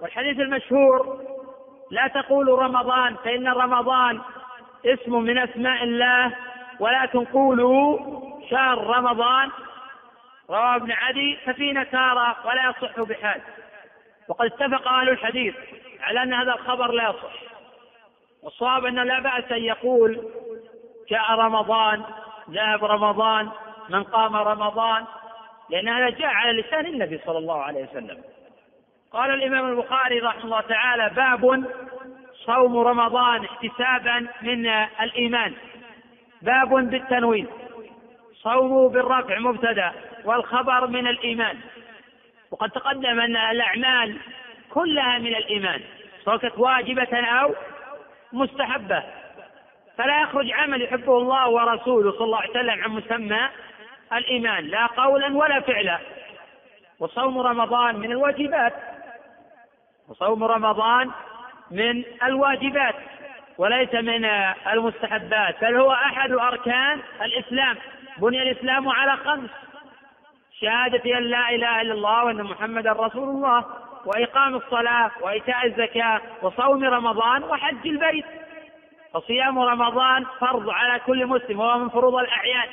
والحديث 0.00 0.40
المشهور 0.40 1.20
لا 1.90 2.06
تقولوا 2.06 2.62
رمضان 2.62 3.16
فإن 3.24 3.48
رمضان 3.48 4.20
اسم 4.86 5.12
من 5.22 5.38
أسماء 5.38 5.84
الله 5.84 6.34
ولكن 6.80 7.24
قولوا 7.24 7.98
شهر 8.50 8.86
رمضان. 8.86 9.50
رواه 10.50 10.76
ابن 10.76 10.92
عدي 10.92 11.38
ففي 11.46 11.72
نكارة 11.72 12.36
ولا 12.46 12.70
يصح 12.70 13.00
بحال. 13.00 13.40
وقد 14.28 14.46
اتفق 14.46 14.88
أهل 14.88 15.08
الحديث 15.08 15.54
على 16.00 16.22
أن 16.22 16.34
هذا 16.34 16.52
الخبر 16.52 16.92
لا 16.92 17.08
يصح. 17.08 17.43
والصواب 18.44 18.84
أنه 18.84 19.02
لا 19.02 19.20
بأس 19.20 19.52
أن 19.52 19.64
يقول 19.64 20.28
جاء 21.08 21.32
رمضان 21.32 22.02
ذهب 22.50 22.84
رمضان 22.84 23.48
من 23.88 24.02
قام 24.02 24.36
رمضان 24.36 25.04
لأن 25.70 25.88
هذا 25.88 26.10
جاء 26.10 26.26
على 26.26 26.60
لسان 26.60 26.86
النبي 26.86 27.20
صلى 27.26 27.38
الله 27.38 27.62
عليه 27.62 27.84
وسلم. 27.84 28.22
قال 29.12 29.30
الإمام 29.30 29.70
البخاري 29.70 30.18
رحمه 30.18 30.44
الله 30.44 30.60
تعالى 30.60 31.10
باب 31.16 31.64
صوم 32.46 32.78
رمضان 32.78 33.44
احتسابا 33.44 34.26
من 34.42 34.66
الإيمان. 35.00 35.54
باب 36.42 36.68
بالتنوين. 36.68 37.46
صوم 38.34 38.88
بالرفع 38.88 39.38
مبتدأ 39.38 39.92
والخبر 40.24 40.86
من 40.86 41.06
الإيمان. 41.06 41.58
وقد 42.50 42.70
تقدم 42.70 43.20
أن 43.20 43.36
الأعمال 43.36 44.16
كلها 44.70 45.18
من 45.18 45.34
الإيمان. 45.34 45.80
سواء 46.24 46.36
كانت 46.36 46.58
واجبة 46.58 47.26
أو 47.26 47.54
مستحبة. 48.34 49.02
فلا 49.98 50.22
يخرج 50.22 50.52
عمل 50.52 50.82
يحبه 50.82 51.18
الله 51.18 51.48
ورسوله 51.48 52.12
صلى 52.12 52.24
الله 52.24 52.40
عليه 52.40 52.50
وسلم 52.50 52.82
عن 52.84 52.90
مسمى 52.90 53.48
الإيمان 54.12 54.64
لا 54.64 54.86
قولا 54.86 55.36
ولا 55.36 55.60
فعلا. 55.60 55.98
وصوم 57.00 57.38
رمضان 57.38 57.96
من 57.96 58.12
الواجبات. 58.12 58.72
وصوم 60.08 60.44
رمضان 60.44 61.10
من 61.70 62.04
الواجبات 62.22 62.94
وليس 63.58 63.94
من 63.94 64.24
المستحبات 64.72 65.60
بل 65.60 65.76
هو 65.76 65.92
أحد 65.92 66.32
أركان 66.32 67.00
الإسلام. 67.22 67.76
بني 68.18 68.42
الإسلام 68.42 68.88
على 68.88 69.16
خمس 69.16 69.50
شهادة 70.60 71.18
أن 71.18 71.22
لا 71.22 71.50
إله 71.50 71.80
إلا 71.80 71.92
الله 71.92 72.24
وأن 72.24 72.42
محمدا 72.42 72.92
رسول 72.92 73.28
الله. 73.28 73.83
وإقام 74.06 74.54
الصلاة 74.54 75.10
وإيتاء 75.20 75.66
الزكاة 75.66 76.20
وصوم 76.42 76.84
رمضان 76.84 77.42
وحج 77.42 77.86
البيت. 77.86 78.24
فصيام 79.14 79.58
رمضان 79.58 80.26
فرض 80.40 80.70
على 80.70 81.00
كل 81.00 81.26
مسلم 81.26 81.60
وهو 81.60 81.78
من 81.78 81.88
فروض 81.88 82.14
الأعيان. 82.14 82.68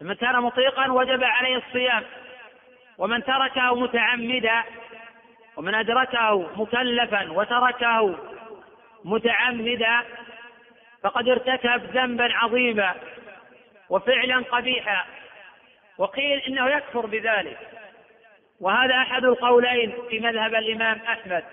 فمن 0.00 0.14
كان 0.14 0.40
مطيقا 0.40 0.92
وجب 0.92 1.24
عليه 1.24 1.56
الصيام. 1.56 2.04
ومن 2.98 3.24
تركه 3.24 3.74
متعمدا 3.74 4.62
ومن 5.56 5.74
أدركه 5.74 6.50
مكلفا 6.56 7.32
وتركه 7.32 8.14
متعمدا 9.04 10.00
فقد 11.02 11.28
ارتكب 11.28 11.96
ذنبا 11.96 12.34
عظيما 12.34 12.94
وفعلا 13.90 14.44
قبيحا. 14.50 15.04
وقيل 15.98 16.38
إنه 16.40 16.68
يكفر 16.68 17.06
بذلك. 17.06 17.77
وهذا 18.60 18.94
أحد 18.94 19.24
القولين 19.24 19.92
في 20.10 20.20
مذهب 20.20 20.54
الإمام 20.54 21.00
أحمد. 21.08 21.44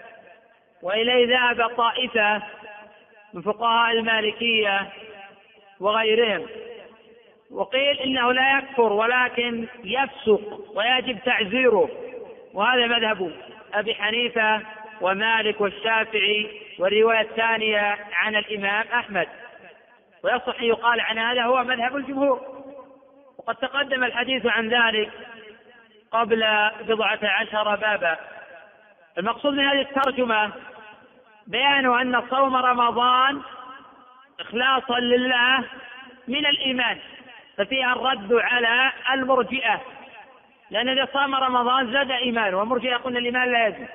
وإليه 0.82 1.28
ذهب 1.28 1.68
طائفة 1.68 2.42
من 3.34 3.42
فقهاء 3.42 3.92
المالكية 3.92 4.88
وغيرهم. 5.80 6.48
وقيل 7.52 8.00
إنه 8.00 8.32
لا 8.32 8.58
يكفر 8.58 8.94
ولكن 8.94 9.68
يفسق 9.84 10.72
ويجب 10.76 11.20
تعزيره. 11.26 11.90
وهذا 12.54 12.88
مذهب 12.88 13.32
أبي 13.74 13.96
حنيفة 13.96 14.62
ومالك 15.02 15.62
والشافعي 15.62 16.62
والرواية 16.80 17.22
الثانية 17.22 17.98
عن 18.14 18.36
الإمام 18.36 18.86
أحمد. 18.94 19.28
ويصح 20.24 20.60
أن 20.60 20.66
يقال 20.66 21.00
عن 21.00 21.18
هذا 21.18 21.44
هو 21.44 21.64
مذهب 21.64 21.96
الجمهور. 21.96 22.56
وقد 23.38 23.56
تقدم 23.56 24.04
الحديث 24.04 24.46
عن 24.46 24.70
ذلك 24.70 25.12
قبل 26.16 26.46
بضعة 26.88 27.20
عشر 27.24 27.76
بابا. 27.76 28.18
المقصود 29.18 29.54
من 29.54 29.66
هذه 29.66 29.82
الترجمة 29.82 30.52
بيان 31.48 32.00
أن 32.00 32.24
صوم 32.30 32.56
رمضان 32.56 33.42
إخلاصا 34.40 35.00
لله 35.00 35.64
من 36.28 36.46
الإيمان 36.46 36.98
ففيها 37.58 37.94
الرد 37.94 38.34
على 38.34 38.92
المرجئة. 39.14 39.82
لأن 40.72 40.90
إذا 40.90 41.08
صام 41.14 41.36
رمضان 41.36 41.94
زاد 41.94 42.12
إيمانه 42.12 42.58
والمرجئة 42.58 42.92
يقول 42.92 43.18
الإيمان 43.18 43.52
لا 43.52 43.68
يزيد. 43.68 43.88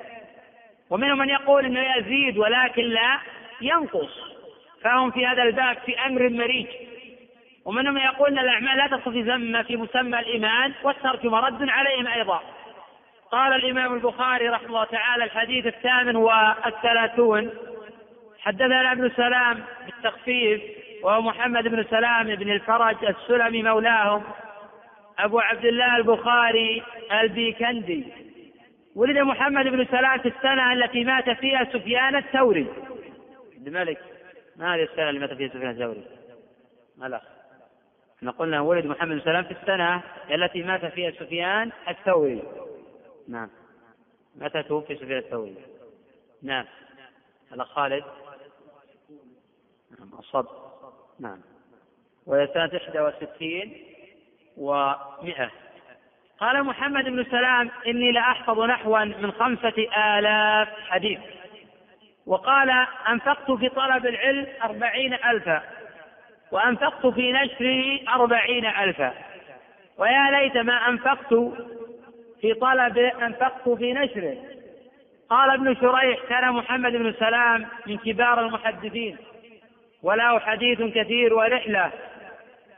ومنهم 0.89 1.17
من 1.17 1.29
يقول 1.29 1.65
أنه 1.65 1.95
يزيد 1.95 2.37
ولكن 2.37 2.83
لا 2.83 3.19
ينقص. 3.61 4.19
فهم 4.83 5.11
في 5.11 5.27
هذا 5.27 5.43
الباب 5.43 5.77
في 5.85 6.05
أمر 6.05 6.29
مريج. 6.29 6.67
ومنهم 7.65 7.93
من 7.93 8.01
يقول 8.01 8.29
أن 8.29 8.39
الأعمال 8.39 8.77
لا 8.77 8.87
ذمة 9.07 9.63
في 9.63 9.77
مسمى 9.77 10.19
الإيمان 10.19 10.73
والترجمة 10.83 11.39
رد 11.39 11.69
عليهم 11.69 12.07
أيضا. 12.07 12.41
قال 13.31 13.53
الإمام 13.53 13.93
البخاري 13.93 14.49
رحمه 14.49 14.67
الله 14.67 14.83
تعالى 14.83 15.23
الحديث 15.23 15.67
الثامن 15.67 16.15
والثلاثون 16.15 17.49
حدثنا 18.39 18.91
ابن 18.91 19.09
سلام 19.09 19.63
بالتخفيف 19.85 20.61
وهو 21.03 21.21
محمد 21.21 21.67
بن 21.67 21.83
سلام 21.83 22.35
بن 22.35 22.51
الفرج 22.51 23.05
السلمي 23.05 23.63
مولاهم 23.63 24.23
أبو 25.19 25.39
عبد 25.39 25.65
الله 25.65 25.97
البخاري 25.97 26.83
البيكندي. 27.11 28.03
ولد 28.95 29.17
محمد 29.17 29.67
بن 29.67 29.85
سلام 29.85 30.19
في 30.19 30.27
السنة 30.27 30.73
التي 30.73 31.03
مات 31.03 31.29
فيها 31.29 31.63
سفيان 31.63 32.15
الثوري. 32.15 32.67
الملك 33.67 33.99
ما 34.55 34.75
هذه 34.75 34.83
السنة 34.83 35.09
اللي 35.09 35.19
مات 35.19 35.33
فيها 35.33 35.49
سفيان 35.49 35.69
الثوري؟ 35.69 36.03
لا 36.97 37.21
إحنا 38.21 38.31
قلنا 38.31 38.61
ولد 38.61 38.85
محمد 38.85 39.09
بن 39.09 39.21
سلام 39.21 39.43
في 39.43 39.51
السنة 39.51 40.03
التي 40.31 40.63
مات 40.63 40.85
فيها 40.85 41.11
سفيان 41.11 41.71
الثوري. 41.89 42.43
نعم. 43.27 43.49
متى 44.35 44.63
توفي 44.63 44.95
سفيان 44.95 45.17
الثوري؟ 45.17 45.55
نعم. 46.43 46.65
الأخ 47.53 47.67
خالد. 47.67 48.03
نعم 49.99 50.09
أصب 50.19 50.45
نعم. 51.19 51.39
وهي 52.25 52.47
سنة 52.53 52.79
61 53.03 53.73
و100 54.57 55.49
قال 56.39 56.63
محمد 56.63 57.03
بن 57.03 57.23
سلام 57.23 57.71
إني 57.87 58.11
لأحفظ 58.11 58.59
نحوا 58.59 59.03
من 59.03 59.31
خمسة 59.31 59.87
آلاف 59.97 60.67
حديث. 60.89 61.19
وقال 62.25 62.69
أنفقت 63.09 63.51
في 63.51 63.69
طلب 63.69 64.05
العلم 64.05 64.47
أربعين 64.63 65.13
ألفا. 65.13 65.80
وأنفقت 66.51 67.07
في 67.07 67.31
نشره 67.31 67.99
أربعين 68.15 68.65
ألفا. 68.65 69.13
ويا 69.97 70.31
ليت 70.31 70.57
ما 70.57 70.89
أنفقت 70.89 71.33
في 72.41 72.53
طلب 72.53 72.97
أنفقت 72.97 73.69
في 73.69 73.93
نشره 73.93 74.37
قال 75.29 75.49
ابن 75.49 75.75
شريح 75.75 76.19
كان 76.29 76.51
محمد 76.51 76.91
بن 76.91 77.13
سلام 77.19 77.67
من 77.87 77.97
كبار 77.97 78.39
المحدثين. 78.39 79.17
وله 80.03 80.39
حديث 80.39 80.81
كثير 80.81 81.33
ورحلة. 81.33 81.91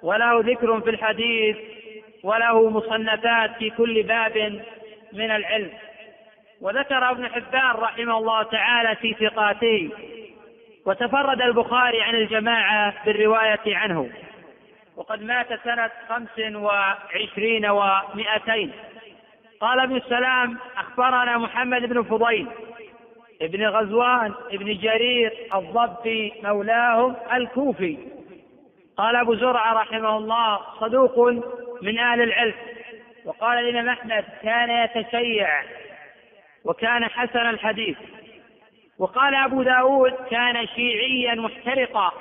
وله 0.02 0.40
ذكر 0.40 0.82
في 0.82 0.90
الحديث. 0.90 1.58
وله 2.24 2.70
مصنفات 2.70 3.52
في 3.58 3.70
كل 3.70 4.04
باب 4.04 4.62
من 5.14 5.32
العلم. 5.32 5.72
وذكر 6.62 7.12
ابن 7.12 7.28
حبان 7.28 7.72
رحمه 7.72 8.18
الله 8.18 8.44
تعالى 8.44 8.95
في 8.95 9.14
ثقاته 9.14 9.90
وتفرد 10.85 11.41
البخاري 11.41 12.01
عن 12.01 12.15
الجماعة 12.15 13.05
بالرواية 13.05 13.77
عنه. 13.77 14.10
وقد 14.95 15.23
مات 15.23 15.47
سنة 15.64 15.91
خمس 16.10 16.55
وعشرين 16.55 17.65
ومائتين 17.65 18.72
قال 19.60 19.80
ابن 19.80 19.95
السلام 19.95 20.57
أخبرنا 20.77 21.38
محمد 21.38 21.81
بن 21.81 22.03
فضيل 22.03 22.47
ابن 23.41 23.65
غزوان 23.65 24.34
ابن 24.51 24.77
جرير 24.77 25.34
الضبي 25.55 26.34
مولاهم 26.43 27.15
الكوفي. 27.34 27.97
قال 28.97 29.15
أبو 29.15 29.35
زرعة 29.35 29.73
رحمه 29.73 30.18
الله 30.18 30.60
صدوق 30.80 31.19
من 31.81 31.99
أهل 31.99 32.22
العلم. 32.22 32.53
وقال 33.26 33.60
الإمام 33.60 33.89
أحمد 33.89 34.26
كان 34.43 34.69
يتشيع 34.69 35.64
وكان 36.65 37.05
حسن 37.05 37.49
الحديث. 37.49 37.97
وقال 39.04 39.36
أبو 39.36 39.64
داود 39.64 40.14
كان 40.14 40.68
شيعيا 40.68 41.36
محترقا 41.36 42.12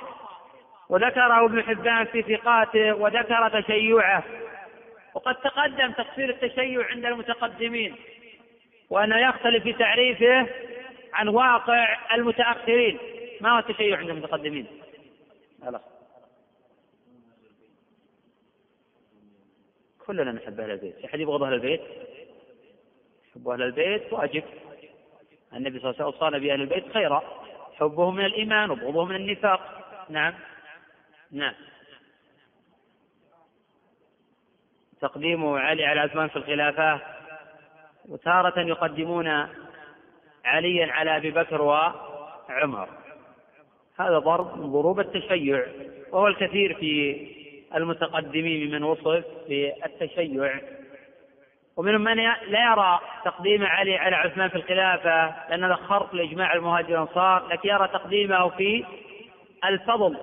وذكره 0.89 1.45
ابن 1.45 1.63
حبان 1.63 2.05
في 2.05 2.21
ثقاته 2.21 2.93
وذكر 2.93 3.61
تشيعه 3.61 4.23
وقد 5.13 5.35
تقدم 5.35 5.91
تفسير 5.91 6.29
التشيع 6.29 6.87
عند 6.89 7.05
المتقدمين 7.05 7.95
وأنه 8.89 9.17
يختلف 9.17 9.63
في 9.63 9.73
تعريفه 9.73 10.47
عن 11.13 11.27
واقع 11.27 11.97
المتأخرين 12.15 12.99
ما 13.41 13.55
هو 13.55 13.59
التشيع 13.59 13.97
عند 13.97 14.09
المتقدمين؟ 14.09 14.67
خلاص 15.65 15.81
كلنا 20.07 20.31
نحب 20.31 20.59
أهل 20.59 20.71
البيت 20.71 21.05
أحد 21.05 21.19
يبغض 21.19 21.43
أهل 21.43 21.53
البيت؟ 21.53 21.81
حب 23.35 23.49
أهل 23.49 23.61
البيت؟ 23.61 24.13
واجب. 24.13 24.43
النبي 25.55 25.79
صلى 25.79 25.89
الله 25.89 25.95
عليه 26.01 26.05
وسلم 26.05 26.05
أوصانا 26.05 26.37
بأهل 26.37 26.61
البيت 26.61 26.93
خيرا. 26.93 27.23
حبهم 27.79 28.15
من 28.15 28.25
الإيمان 28.25 28.71
وبغضهم 28.71 29.09
من 29.09 29.15
النفاق. 29.15 29.59
نعم. 30.09 30.33
نعم. 31.31 31.53
تقديم 35.01 35.45
علي 35.45 35.85
على 35.85 35.99
عثمان 35.99 36.27
في 36.27 36.35
الخلافة. 36.35 36.99
وتارة 38.09 38.59
يقدمون 38.59 39.47
عليا 40.45 40.91
على 40.91 41.17
أبي 41.17 41.31
بكر 41.31 41.61
وعمر. 41.61 42.89
هذا 43.99 44.19
ضرب 44.19 44.57
من 44.57 44.71
ضروب 44.71 44.99
التشيع. 44.99 45.65
وهو 46.11 46.27
الكثير 46.27 46.73
في 46.73 47.27
المتقدمين 47.75 48.69
ممن 48.69 48.83
وصف 48.83 49.25
بالتشيع 49.49 50.59
ومنهم 51.77 52.01
من 52.01 52.15
لا 52.47 52.71
يرى 52.71 52.99
تقديم 53.25 53.65
علي 53.65 53.97
على 53.97 54.15
عثمان 54.15 54.49
في 54.49 54.55
الخلافة 54.55 55.49
لأن 55.49 55.63
هذا 55.63 55.75
خرق 55.75 56.15
لإجماع 56.15 56.53
المهاجر 56.53 56.91
والأنصار 56.91 57.47
لكن 57.47 57.69
يرى 57.69 57.87
تقديمه 57.87 58.49
في 58.49 58.85
الفضل. 59.65 60.17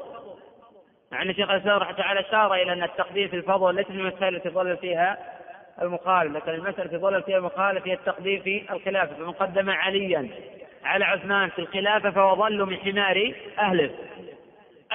مع 1.12 1.22
أن 1.22 1.30
الشيخ 1.30 1.50
الإسلام 1.50 1.78
رحمة 1.78 1.96
تعالى 1.96 2.20
أشار 2.20 2.54
إلى 2.54 2.72
أن 2.72 2.82
التقديم 2.82 3.28
في 3.28 3.36
الفضل 3.36 3.74
ليس 3.74 3.90
من 3.90 4.00
المسائل 4.00 4.36
التي 4.36 4.48
ظل 4.48 4.76
فيها 4.76 5.18
المخالف 5.82 6.36
لكن 6.36 6.50
المسألة 6.50 6.84
التي 6.84 6.96
ظل 6.96 7.22
فيها 7.22 7.38
المخالف 7.38 7.86
هي 7.86 7.94
التقديم 7.94 8.40
في 8.42 8.72
الخلافة. 8.72 9.14
فمن 9.14 9.32
قدم 9.32 9.70
عليا 9.70 10.28
على 10.84 11.04
عثمان 11.04 11.48
في 11.48 11.58
الخلافة 11.58 12.10
فهو 12.10 12.34
ضل 12.34 12.64
من 12.64 12.76
حمار 12.76 13.32
أهله. 13.58 13.90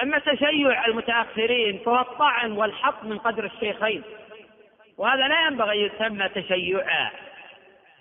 أما 0.02 0.18
تشيع 0.18 0.86
المتأخرين 0.86 1.78
فهو 1.78 2.00
الطعن 2.00 2.52
والحط 2.52 3.04
من 3.04 3.18
قدر 3.18 3.44
الشيخين. 3.44 4.02
وهذا 4.98 5.28
لا 5.28 5.46
ينبغي 5.46 5.82
يسمى 5.82 6.28
تشيعا. 6.28 7.10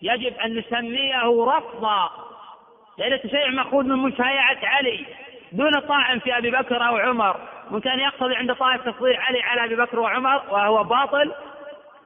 يجب 0.01 0.38
أن 0.38 0.57
نسميه 0.57 1.45
رفضا. 1.45 2.09
لأن 2.97 3.13
التشيع 3.13 3.49
مأخوذ 3.49 3.84
من 3.84 3.97
مشايعة 3.97 4.57
علي 4.63 5.05
دون 5.51 5.72
طاعن 5.72 6.19
في 6.19 6.38
أبي 6.38 6.51
بكر 6.51 6.88
أو 6.88 6.97
عمر. 6.97 7.39
ممكن 7.72 7.89
يقتضي 7.89 8.35
عند 8.35 8.53
طائف 8.53 8.81
تفضيل 8.81 9.15
علي 9.15 9.41
على 9.41 9.65
أبي 9.65 9.76
بكر 9.76 9.99
وعمر 9.99 10.41
وهو 10.49 10.84
باطل 10.84 11.34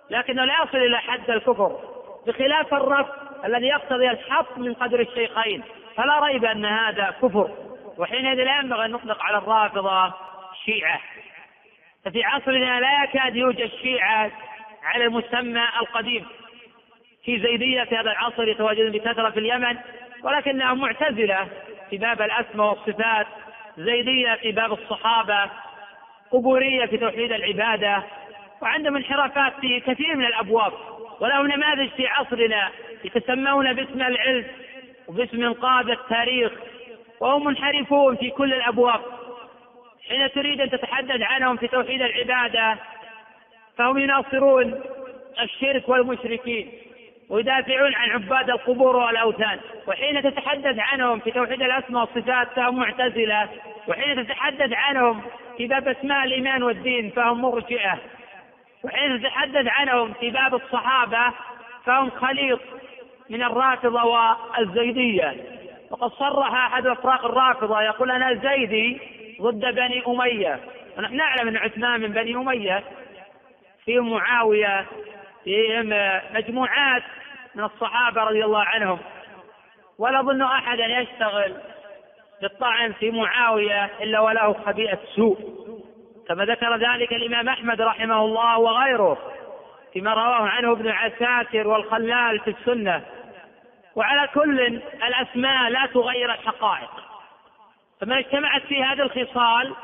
لكنه 0.10 0.46
لا 0.46 0.54
يصل 0.64 0.78
إلى 0.78 0.98
حد 0.98 1.30
الكفر. 1.30 1.80
بخلاف 2.28 2.74
الرفض 2.74 3.14
الذي 3.46 3.68
يقتضي 3.68 4.10
الحط 4.10 4.58
من 4.58 4.74
قدر 4.74 5.00
الشيخين 5.00 5.64
فلا 5.96 6.20
ريب 6.20 6.46
أن 6.46 6.66
هذا 6.66 7.16
كفر. 7.22 7.52
وحينئذ 7.98 8.44
لا 8.44 8.60
ينبغي 8.60 8.86
أن 8.86 8.92
نطلق 8.92 9.24
على 9.24 9.38
الرافضة 9.38 10.14
شيعة. 10.66 11.00
ففي 12.06 12.24
عصرنا 12.24 12.80
لا 12.80 13.04
يكاد 13.04 13.36
يوجد 13.36 13.70
شيعة 13.82 14.32
على 14.84 15.06
المسمى 15.06 15.68
القديم. 15.82 16.26
في 17.26 17.40
زيدية 17.40 17.84
في 17.84 17.96
هذا 17.96 18.12
العصر 18.12 18.48
يتواجدون 18.48 18.92
بكثرة 18.92 19.30
في 19.30 19.40
اليمن 19.40 19.78
ولكنهم 20.24 20.80
معتزلة 20.80 21.48
في 21.90 21.98
باب 21.98 22.22
الأسماء 22.22 22.68
والصفات 22.68 23.28
زيدية 23.78 24.36
في 24.36 24.52
باب 24.52 24.74
الصحابة 24.74 25.52
قبورية 26.32 26.86
في 26.86 26.98
توحيد 26.98 27.32
العبادة 27.32 28.04
وعندهم 28.62 28.96
انحرافات 28.96 29.54
في 29.62 29.80
كثير 29.80 30.16
من 30.16 30.26
الأبواب. 30.26 30.74
ولهم 31.20 31.48
نماذج 31.48 31.90
في 31.90 32.08
عصرنا 32.08 32.70
يتسمون 33.04 33.74
باسم 33.74 34.02
العلم 34.02 34.46
وباسم 35.08 35.44
انقاذ 35.44 35.90
التاريخ 35.90 36.52
وهم 37.20 37.46
منحرفون 37.46 38.16
في 38.16 38.30
كل 38.30 38.54
الأبواب. 38.54 39.02
حين 40.10 40.32
تريد 40.32 40.62
أن 40.62 40.70
تتحدث 40.70 41.22
عنهم 41.22 41.58
في 41.58 41.68
توحيد 41.68 42.02
العبادة 42.02 42.78
فهم 43.80 43.98
يناصرون 43.98 44.82
الشرك 45.42 45.90
والمشركين 45.90 46.72
ويدافعون 47.30 47.96
عن 47.96 48.10
عباد 48.10 48.50
القبور 48.50 48.96
والأوثان. 48.96 49.60
وحين 49.88 50.24
تتحدث 50.24 50.80
عنهم 50.80 51.20
في 51.20 51.32
توحيد 51.32 51.62
الأسماء 51.62 52.02
والصفات 52.02 52.48
فهم 52.56 52.80
معتزلة. 52.80 53.50
وحين 53.88 54.28
تتحدث 54.28 54.74
عنهم 54.74 55.22
في 55.58 55.68
باب 55.68 55.88
أسماء 55.88 56.26
الإيمان 56.26 56.64
والدين 56.64 57.10
فهم 57.10 57.42
مرجئة. 57.42 58.00
وحين 58.84 59.22
تتحدث 59.22 59.68
عنهم 59.68 60.14
في 60.14 60.30
باب 60.30 60.56
الصحابة 60.56 61.34
فهم 61.86 62.10
خليط 62.10 62.60
من 63.30 63.44
الرافضة 63.44 64.04
والزيدية. 64.04 65.36
وقد 65.92 66.12
صرح 66.12 66.54
أحد 66.54 66.86
أفراق 66.86 67.26
الرافضة 67.26 67.82
يقول 67.82 68.12
أنا 68.12 68.34
زيدي 68.34 69.02
ضد 69.42 69.76
بني 69.76 70.04
أمية. 70.08 70.60
ونحن 70.98 71.16
نعلم 71.16 71.48
أن 71.48 71.58
عثمان 71.58 72.02
من 72.02 72.12
بني 72.12 72.36
أمية. 72.36 72.84
في 73.90 74.00
معاوية 74.00 74.86
فيهم 75.44 75.90
مجموعات 76.34 77.04
من 77.56 77.64
الصحابة 77.64 78.24
رضي 78.24 78.46
الله 78.46 78.64
عنهم. 78.64 79.00
ولا 80.00 80.20
أظن 80.20 80.42
أحدا 80.42 80.86
يشتغل 80.86 81.54
بالطعن 82.42 82.94
في 82.94 83.12
معاوية 83.12 83.90
إلا 84.02 84.20
وله 84.20 84.54
خبيئة 84.66 85.00
سوء. 85.16 85.38
كما 86.28 86.46
ذكر 86.46 86.76
ذلك 86.76 87.14
الإمام 87.14 87.50
أحمد 87.50 87.82
رحمه 87.82 88.26
الله 88.26 88.60
وغيره 88.60 89.18
فيما 89.94 90.14
رواه 90.14 90.48
عنه 90.48 90.72
ابن 90.72 90.90
عساكر 90.90 91.68
والخلال 91.68 92.40
في 92.40 92.50
السنة. 92.50 93.04
وعلى 93.96 94.28
كل 94.34 94.82
الأسماء 95.08 95.70
لا 95.70 95.86
تغير 95.86 96.34
الحقائق. 96.34 96.92
فمن 98.02 98.18
اجتمعت 98.18 98.62
في 98.62 98.84
هذه 98.84 99.02
الخصال 99.02 99.76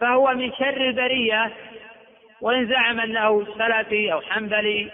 فهو 0.00 0.34
من 0.34 0.52
شر 0.52 0.76
البرية 0.76 1.52
وإن 2.40 2.66
زعم 2.66 3.00
أنه 3.00 3.46
سلفي 3.58 4.12
أو 4.12 4.20
حنبلي 4.20 4.90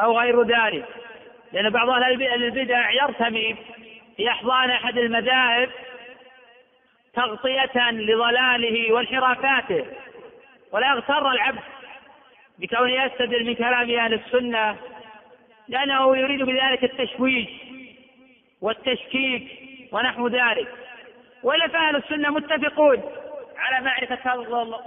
أو 0.00 0.18
غير 0.18 0.42
ذلك. 0.42 0.84
لأن 1.52 1.70
بعض 1.70 1.88
أهل 1.88 2.22
البدع 2.22 2.90
يرتمي 2.90 3.56
في 4.16 4.28
أحضان 4.28 4.70
أحد 4.70 4.98
المذاهب 4.98 5.70
تغطية 7.14 7.90
لضلاله 7.90 8.92
وانحرافاته 8.92 9.84
ولا 10.72 10.88
يغتر 10.88 11.30
العبد 11.30 11.62
بكونه 12.58 13.04
يستدل 13.04 13.46
من 13.46 13.54
كلام 13.54 13.90
أهل 13.90 14.14
السنة 14.14 14.76
لأنه 15.68 16.16
يريد 16.16 16.42
بذلك 16.42 16.84
التشويش 16.84 17.48
والتشكيك 18.60 19.48
ونحو 19.92 20.28
ذلك. 20.28 20.68
ولا 21.42 21.68
فأهل 21.68 21.96
السنة 21.96 22.30
متفقون 22.30 23.02
على 23.58 23.84
معرفة 23.84 24.30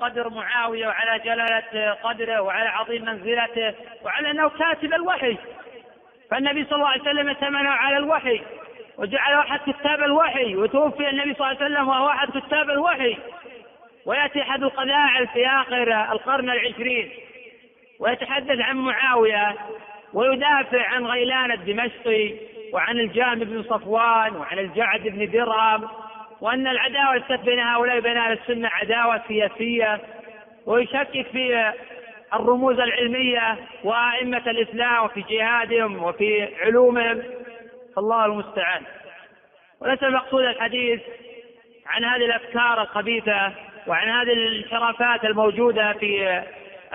قدر 0.02 0.30
معاوية 0.30 0.88
وعلى 0.88 1.20
جلالة 1.20 1.94
قدره 2.04 2.42
وعلى 2.42 2.70
عظيم 2.70 3.06
منزلته 3.06 3.74
وعلى 4.04 4.32
أنه 4.32 4.50
كاتب 4.50 4.94
الوحي. 4.94 5.38
فالنبي 6.32 6.66
صلى 6.66 6.76
الله 6.76 6.88
عليه 6.88 7.02
وسلم 7.02 7.28
ائتمنه 7.28 7.70
على 7.70 7.98
الوحي 7.98 8.42
وجعل 8.98 9.34
أحد 9.34 9.60
كتاب 9.60 10.04
الوحي 10.04 10.56
وتوفي 10.56 11.10
النبي 11.10 11.34
صلى 11.34 11.52
الله 11.52 11.64
عليه 11.64 11.66
وسلم 11.66 11.88
وهو 11.88 12.10
أحد 12.10 12.38
كتاب 12.38 12.70
الوحي. 12.70 13.18
ويأتي 14.06 14.42
أحد 14.42 14.64
القذاعل 14.64 15.28
في 15.28 15.48
آخر 15.48 16.12
القرن 16.12 16.50
العشرين 16.50 17.12
ويتحدث 18.00 18.60
عن 18.60 18.78
معاوية 18.78 19.56
ويدافع 20.14 20.88
عن 20.88 21.06
غيلان 21.06 21.52
الدمشقي 21.52 22.34
وعن 22.74 23.00
الجام 23.00 23.40
بن 23.40 23.64
صفوان 23.64 24.36
وعن 24.36 24.60
الجعد 24.60 25.02
بن 25.02 25.32
درهم 25.32 25.90
وأن 26.42 26.68
العداوة 26.68 27.16
التي 27.16 27.38
بين 27.38 27.60
هؤلاء 27.60 27.98
وبين 27.98 28.18
أهل 28.18 28.32
السنة 28.32 28.70
عداوة 28.74 29.22
سياسية 29.28 30.02
ويشكك 30.66 31.28
في 31.32 31.74
الرموز 32.34 32.80
العلمية 32.80 33.58
وأئمة 33.84 34.44
الإسلام 34.48 35.06
وفي 35.06 35.24
جهادهم 35.30 36.04
وفي 36.04 36.56
علومهم. 36.62 37.24
فالله 37.96 38.26
المستعان. 38.26 38.84
وليس 39.82 40.04
المقصود 40.04 40.44
الحديث 40.44 41.02
عن 41.88 42.04
هذه 42.04 42.26
الأفكار 42.26 42.82
الخبيثة 42.82 43.52
وعن 43.88 44.10
هذه 44.10 44.34
الانحرافات 44.34 45.26
الموجودة 45.26 45.94
في 45.94 46.42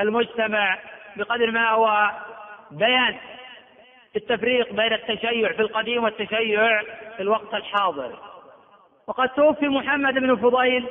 المجتمع 0.00 0.78
بقدر 1.16 1.50
ما 1.50 1.70
هو 1.70 2.10
بيان 2.70 3.14
التفريق 4.16 4.72
بين 4.72 4.92
التشيع 4.92 5.52
في 5.52 5.62
القديم 5.62 6.04
والتشيع 6.04 6.82
في 7.16 7.20
الوقت 7.22 7.54
الحاضر. 7.54 8.33
وقد 9.06 9.28
توفي 9.28 9.68
محمد 9.68 10.14
بن 10.14 10.36
فضيل 10.36 10.86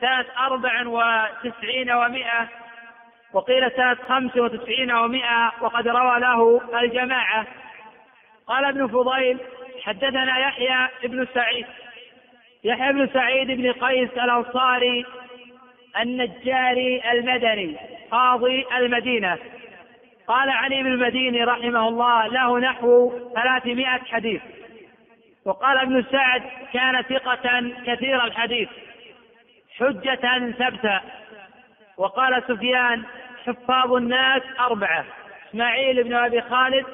سنة 0.00 0.24
أربع 0.38 0.86
وتسعين 0.86 1.90
ومائة 1.90 2.48
وقيل 3.32 3.70
سنة 3.72 3.94
خمس 3.94 4.36
وتسعين 4.36 4.92
ومائة 4.92 5.52
وقد 5.60 5.88
روى 5.88 6.20
له 6.20 6.60
الجماعة. 6.80 7.46
قال 8.46 8.64
ابن 8.64 8.86
فضيل 8.86 9.38
حدثنا 9.82 10.38
يحيى 10.38 10.88
بن 11.04 11.26
سعيد 11.34 11.66
يحيى 12.64 12.92
بن 12.92 13.08
سعيد 13.14 13.46
بن 13.46 13.72
قيس 13.72 14.10
الأنصاري 14.10 15.06
النجاري 16.00 17.02
المدني 17.12 17.76
قاضي 18.10 18.66
المدينة. 18.76 19.38
قال 20.28 20.50
علي 20.50 20.82
بن 20.82 20.92
المديني 20.92 21.44
رحمه 21.44 21.88
الله 21.88 22.26
له 22.26 22.58
نحو 22.58 23.12
ثلاثمائة 23.34 24.00
حديث. 24.04 24.42
وقال 25.46 25.78
ابن 25.78 26.04
سعد 26.12 26.42
كان 26.72 27.02
ثقة 27.02 27.72
كثير 27.86 28.24
الحديث 28.24 28.68
حجة 29.78 30.50
ثبتا 30.50 31.00
وقال 31.96 32.42
سفيان 32.48 33.02
حفاظ 33.46 33.92
الناس 33.92 34.42
أربعة 34.60 35.04
إسماعيل 35.48 36.04
بن 36.04 36.14
أبي 36.14 36.42
خالد 36.42 36.86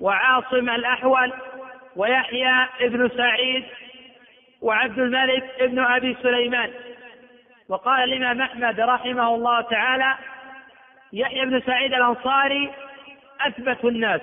وعاصم 0.00 0.70
الأحول 0.70 1.32
ويحيى 1.96 2.66
بن 2.80 3.08
سعيد 3.16 3.64
وعبد 4.60 4.98
الملك 4.98 5.44
بن 5.60 5.78
أبي 5.78 6.16
سليمان. 6.22 6.70
وقال 7.68 8.04
الإمام 8.04 8.40
أحمد 8.40 8.80
رحمه 8.80 9.34
الله 9.34 9.60
تعالى 9.60 10.14
يحيى 11.12 11.44
بن 11.44 11.60
سعيد 11.60 11.94
الأنصاري 11.94 12.70
أثبت 13.40 13.84
الناس. 13.84 14.20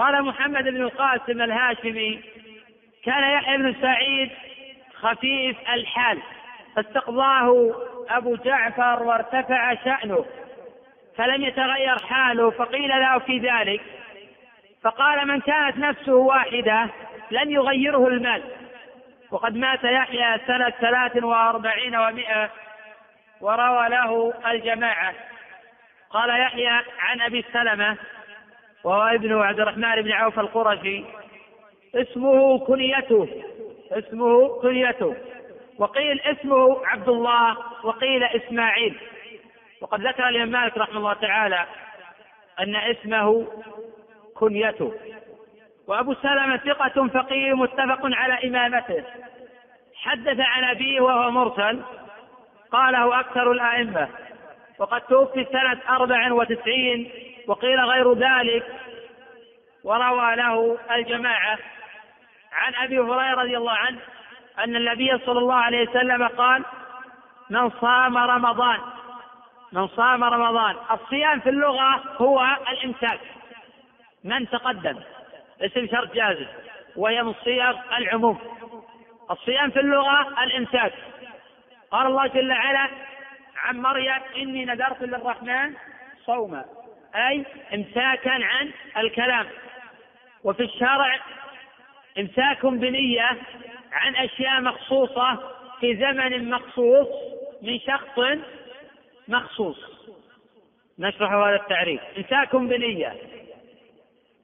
قال 0.00 0.22
محمد 0.22 0.64
بن 0.64 0.82
القاسم 0.82 1.42
الهاشمي 1.42 2.20
كان 3.04 3.32
يحيى 3.32 3.58
بن 3.58 3.74
سعيد 3.82 4.30
خفيف 4.94 5.56
الحال 5.72 6.18
فاستقضاه 6.76 7.74
أبو 8.10 8.36
جعفر 8.36 9.02
وارتفع 9.02 9.74
شأنه 9.74 10.24
فلم 11.16 11.44
يتغير 11.44 11.98
حاله 11.98 12.50
فقيل 12.50 12.88
له 12.88 13.18
في 13.18 13.38
ذلك 13.38 13.80
فقال 14.82 15.28
من 15.28 15.40
كانت 15.40 15.76
نفسه 15.76 16.14
واحدة 16.14 16.88
لن 17.30 17.50
يغيره 17.50 18.08
المال. 18.08 18.42
وقد 19.30 19.56
مات 19.56 19.84
يحيى 19.84 20.38
سنة 20.46 20.70
ثلاث 20.70 21.22
وأربعين 21.22 21.96
ومائة 21.96 22.50
وروى 23.40 23.88
له 23.88 24.34
الجماعة. 24.50 25.14
قال 26.10 26.40
يحيى 26.40 26.80
عن 26.98 27.20
أبي 27.20 27.44
سلمة 27.52 27.96
وهو 28.84 29.02
ابن 29.02 29.38
عبد 29.38 29.60
الرحمن 29.60 30.02
بن 30.02 30.12
عوف 30.12 30.38
القرشي. 30.38 31.04
اسمه 31.94 32.58
كنيته. 32.58 33.28
اسمه 33.92 34.60
كنيته. 34.62 35.16
وقيل 35.78 36.20
اسمه 36.20 36.86
عبد 36.86 37.08
الله 37.08 37.56
وقيل 37.84 38.24
إسماعيل. 38.24 38.98
وقد 39.80 40.00
ذكر 40.00 40.28
الإمام 40.28 40.48
مالك 40.48 40.78
رحمه 40.78 40.96
الله 40.96 41.12
تعالى 41.12 41.66
أن 42.60 42.76
اسمه 42.76 43.46
كنيته. 44.34 44.94
وأبو 45.86 46.14
سلمة 46.14 46.56
ثقة 46.56 47.08
فقيه 47.08 47.54
متفق 47.54 48.00
على 48.02 48.48
إمامته. 48.48 49.04
حدث 49.94 50.40
عن 50.40 50.64
أبيه 50.64 51.00
وهو 51.00 51.30
مرسل 51.30 51.80
قاله 52.72 53.20
أكثر 53.20 53.52
الأئمة. 53.52 54.08
وقد 54.78 55.00
توفي 55.00 55.46
سنة 55.52 55.80
أربع 55.88 56.32
وتسعين 56.32 57.10
وقيل 57.46 57.80
غير 57.80 58.12
ذلك 58.12 58.64
وروى 59.84 60.36
له 60.36 60.78
الجماعة 60.90 61.58
عن 62.52 62.74
أبي 62.74 62.98
هريرة 62.98 63.34
رضي 63.34 63.56
الله 63.56 63.72
عنه 63.72 63.98
أن 64.58 64.76
النبي 64.76 65.18
صلى 65.18 65.38
الله 65.38 65.54
عليه 65.54 65.88
وسلم 65.88 66.28
قال 66.28 66.64
من 67.50 67.70
صام 67.70 68.18
رمضان 68.18 68.80
من 69.72 69.88
صام 69.88 70.24
رمضان. 70.24 70.76
الصيام 70.90 71.40
في 71.40 71.48
اللغة 71.48 72.02
هو 72.16 72.56
الإمساك 72.70 73.20
من 74.24 74.48
تقدم. 74.48 74.96
اسم 75.60 75.86
شرط 75.86 76.14
جازم 76.14 76.46
وهي 76.96 77.22
من 77.22 77.34
صيغ 77.44 77.76
العموم. 77.98 78.38
الصيام 79.30 79.70
في 79.70 79.80
اللغة 79.80 80.42
الإمساك. 80.44 80.92
قال 81.90 82.06
الله 82.06 82.26
جل 82.26 82.52
وعلا 82.52 82.88
عن 83.56 83.80
مريم 83.80 84.22
إني 84.36 84.64
نذرت 84.64 85.02
للرحمن 85.02 85.74
صوما. 86.26 86.64
أي 87.14 87.44
إمساكا 87.74 88.30
عن 88.30 88.70
الكلام. 88.96 89.46
وفي 90.44 90.62
الشرع 90.62 91.18
إمساك 92.18 92.66
بنية 92.66 93.30
عن 93.92 94.16
أشياء 94.16 94.60
مخصوصة 94.60 95.52
في 95.80 95.96
زمن 95.96 96.50
مخصوص 96.50 97.08
من 97.62 97.78
شخص 97.78 98.38
مخصوص. 99.28 99.78
نشرح 100.98 101.32
هذا 101.32 101.56
التعريف. 101.56 102.00
إمساك 102.18 102.56
بنية. 102.56 103.16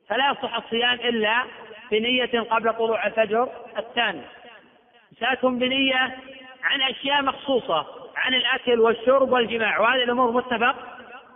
فلا 0.08 0.30
يصح 0.30 0.54
الصيام 0.54 0.94
إلا 0.94 1.44
بنية 1.90 2.40
قبل 2.40 2.74
طلوع 2.74 3.06
الفجر 3.06 3.48
الثاني. 3.78 4.22
إمساك 5.12 5.46
بنية 5.46 6.18
عن 6.62 6.82
أشياء 6.82 7.22
مخصوصة 7.22 7.86
عن 8.16 8.34
الأكل 8.34 8.80
والشرب 8.80 9.32
والجماع 9.32 9.80
وهذه 9.80 10.02
الأمور 10.02 10.30
متفق 10.30 10.76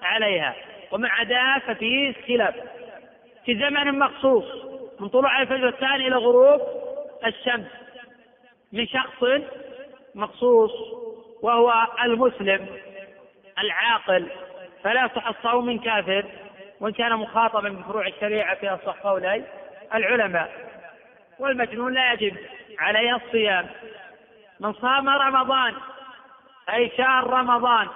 عليها. 0.02 0.54
ومن 0.90 1.06
عداه 1.06 1.58
ففيه 1.58 2.14
خلاف 2.28 2.54
في 3.44 3.54
زمن 3.58 3.98
مخصوص 3.98 4.44
من 5.00 5.08
طلوع 5.08 5.42
الفجر 5.42 5.68
الثاني 5.68 6.08
إلى 6.08 6.16
غروب 6.16 6.60
الشمس. 7.26 7.66
من 8.72 8.86
شخص 8.86 9.24
مخصوص 10.14 10.70
وهو 11.42 11.86
المسلم 12.04 12.66
العاقل. 13.58 14.26
فلا 14.84 15.04
يصح 15.04 15.26
الصوم 15.26 15.66
من 15.66 15.78
كافر 15.78 16.24
وإن 16.80 16.92
كان 16.92 17.16
مخاطبا 17.16 17.68
بفروع 17.68 18.06
الشريعة 18.06 18.54
في 18.54 18.68
أصح 18.68 18.96
قولي 18.96 19.44
العلماء. 19.94 20.70
والمجنون 21.38 21.94
لا 21.94 22.12
يجب 22.12 22.36
عليه 22.78 23.16
الصيام. 23.16 23.66
من 24.60 24.72
صام 24.72 25.08
رمضان 25.08 25.74
أي 26.70 26.90
شهر 26.96 27.26
رمضان 27.26 27.88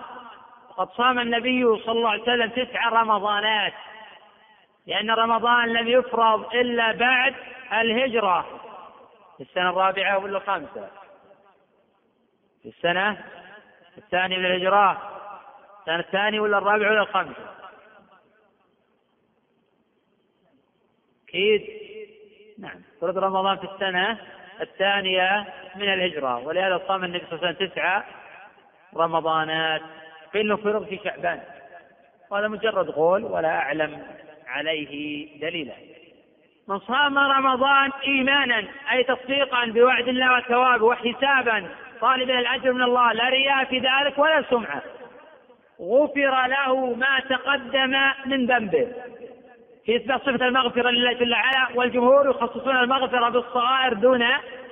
وقد 0.76 0.88
صام 0.96 1.18
النبي 1.18 1.64
صلى 1.64 1.92
الله 1.92 2.10
عليه 2.10 2.22
وسلم 2.22 2.50
تسع 2.50 2.88
رمضانات. 2.88 3.72
لأن 4.86 5.10
رمضان 5.10 5.68
لم 5.68 5.88
يفرض 5.88 6.54
إلا 6.54 6.92
بعد 6.92 7.34
الهجرة. 7.72 8.60
في 9.36 9.42
السنة 9.42 9.70
الرابعة 9.70 10.18
ولا 10.18 10.38
الخامسة؟ 10.38 10.90
في 12.62 12.68
السنة 12.68 13.24
الثانية 13.98 14.38
من 14.38 14.46
الهجرة؟ 14.46 15.10
السنة 15.80 15.98
الثانية 15.98 16.40
ولا 16.40 16.58
الرابعة 16.58 16.90
ولا 16.90 17.02
الخامسة؟ 17.02 17.54
أكيد. 21.28 21.62
نعم. 22.58 22.82
فرض 23.00 23.18
رمضان 23.18 23.56
في 23.56 23.64
السنة 23.64 24.18
الثانية 24.60 25.54
من 25.76 25.92
الهجرة. 25.92 26.38
ولهذا 26.38 26.82
صام 26.88 27.04
النبي 27.04 27.26
صلى 27.26 27.32
الله 27.32 27.46
عليه 27.46 27.56
وسلم 27.56 27.68
تسعة 27.68 28.04
رمضانات. 28.96 29.82
فإنه 30.34 30.56
فرض 30.56 30.86
في 30.86 31.00
شعبان. 31.04 31.40
وهذا 32.30 32.48
مجرد 32.48 32.90
قول 32.90 33.24
ولا 33.24 33.48
أعلم 33.48 34.02
عليه 34.46 35.28
دليلا. 35.40 35.74
من 36.68 36.78
صام 36.78 37.18
رمضان 37.18 37.90
إيمانا 38.06 38.64
أي 38.92 39.04
تصديقا 39.04 39.66
بوعد 39.66 40.08
الله 40.08 40.38
وثوابه 40.38 40.84
وحسابا 40.84 41.68
طالبا 42.00 42.38
الأجر 42.38 42.72
من 42.72 42.82
الله 42.82 43.12
لا 43.12 43.28
رياء 43.28 43.64
في 43.64 43.78
ذلك 43.78 44.18
ولا 44.18 44.42
سمعة. 44.50 44.82
غفر 45.80 46.46
له 46.46 46.94
ما 46.94 47.20
تقدم 47.20 47.96
من 48.26 48.46
ذنبه. 48.46 48.88
في 49.86 49.96
إثبات 49.96 50.20
صفة 50.20 50.46
المغفرة 50.46 50.90
لله 50.90 51.12
جل 51.12 51.32
وعلا 51.32 51.68
والجمهور 51.74 52.30
يخصصون 52.30 52.76
المغفرة 52.76 53.28
بالصغائر 53.28 53.94
دون 53.94 54.24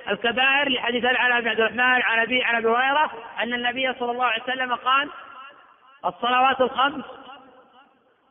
الكبائر 0.09 0.69
لحديث 0.69 1.05
العلاء 1.05 1.41
بن 1.41 1.47
عبد 1.47 1.59
الرحمن 1.59 1.79
عن 1.79 2.19
أبي 2.19 2.43
عن 2.43 2.55
أبي 2.55 2.67
هريرة 2.67 3.11
أن 3.39 3.53
النبي 3.53 3.93
صلى 3.99 4.11
الله 4.11 4.25
عليه 4.25 4.43
وسلم 4.43 4.75
قال 4.75 5.09
الصلوات 6.05 6.61
الخمس 6.61 7.05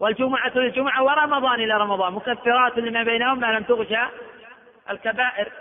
والجمعة 0.00 0.52
للجمعة 0.54 1.02
ورمضان 1.02 1.60
إلى 1.60 1.74
رمضان 1.74 2.12
مكفرات 2.12 2.78
لما 2.78 3.02
بينهم 3.02 3.40
ما 3.40 3.46
لم 3.46 3.62
تغشى 3.62 4.02
الكبائر. 4.90 5.52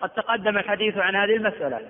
قد 0.00 0.08
تقدم 0.08 0.58
الحديث 0.58 0.98
عن 0.98 1.16
هذه 1.16 1.36
المسألة. 1.36 1.80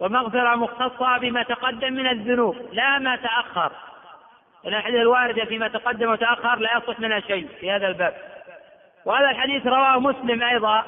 ومغفرة 0.00 0.54
مختصة 0.54 1.18
بما 1.18 1.42
تقدم 1.42 1.92
من 1.92 2.06
الذنوب 2.06 2.56
لا 2.72 2.98
ما 2.98 3.16
تأخر. 3.16 3.72
لأن 4.64 4.74
الحديث 4.74 5.00
الواردة 5.00 5.44
فيما 5.44 5.68
تقدم 5.68 6.10
وتأخر 6.10 6.58
لا 6.58 6.76
يصح 6.76 7.00
منها 7.00 7.20
شيء 7.20 7.48
في 7.60 7.70
هذا 7.70 7.86
الباب. 7.86 8.14
وهذا 9.04 9.30
الحديث 9.30 9.66
رواه 9.66 10.00
مسلم 10.00 10.42
أيضا 10.42 10.84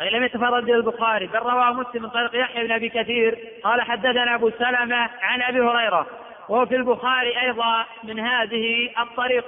أي 0.00 0.10
لم 0.10 0.24
يتفرد 0.24 0.64
به 0.64 0.74
البخاري 0.74 1.26
بل 1.26 1.38
رواه 1.38 1.72
مسلم 1.72 2.02
من 2.02 2.08
طريق 2.08 2.36
يحيى 2.36 2.64
بن 2.64 2.72
أبي 2.72 2.88
كثير 2.88 3.38
قال 3.64 3.82
حدثنا 3.82 4.34
أبو 4.34 4.50
سلمة 4.50 5.10
عن 5.20 5.42
أبي 5.42 5.60
هريرة 5.60 6.06
وهو 6.48 6.66
في 6.66 6.76
البخاري 6.76 7.40
أيضا 7.40 7.84
من 8.04 8.20
هذه 8.20 8.90
الطريق. 8.98 9.44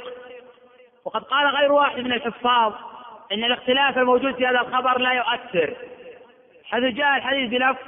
وقد 1.04 1.22
قال 1.22 1.46
غير 1.46 1.72
واحد 1.72 1.98
من 1.98 2.12
الحفاظ 2.12 2.72
إن 3.32 3.44
الاختلاف 3.44 3.98
الموجود 3.98 4.34
في 4.34 4.46
هذا 4.46 4.60
الخبر 4.60 4.98
لا 4.98 5.12
يؤثر. 5.12 5.76
حيث 6.64 6.84
جاء 6.84 7.16
الحديث 7.16 7.50
بلفظ 7.50 7.86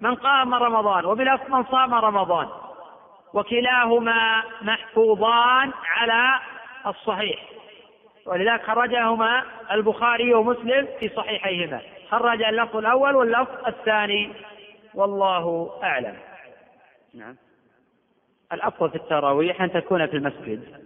من 0.00 0.14
قام 0.14 0.54
رمضان 0.54 1.04
وبلفظ 1.04 1.54
من 1.54 1.64
صام 1.64 1.94
رمضان. 1.94 2.48
وكلاهما 3.34 4.42
محفوظان 4.62 5.72
على 5.84 6.40
الصحيح. 6.86 7.40
ولذلك 8.26 8.62
خرجهما 8.62 9.44
البخاري 9.70 10.34
ومسلم 10.34 10.88
في 11.00 11.08
صحيحيهما. 11.08 11.80
خرج 12.10 12.42
اللفظ 12.42 12.76
الأول 12.76 13.16
واللفظ 13.16 13.66
الثاني. 13.66 14.32
والله 14.94 15.70
أعلم. 15.82 16.16
نعم. 17.14 17.36
الأفضل 18.52 18.90
في 18.90 18.96
التراويح 18.96 19.62
أن 19.62 19.72
تكون 19.72 20.06
في 20.06 20.16
المسجد 20.16 20.84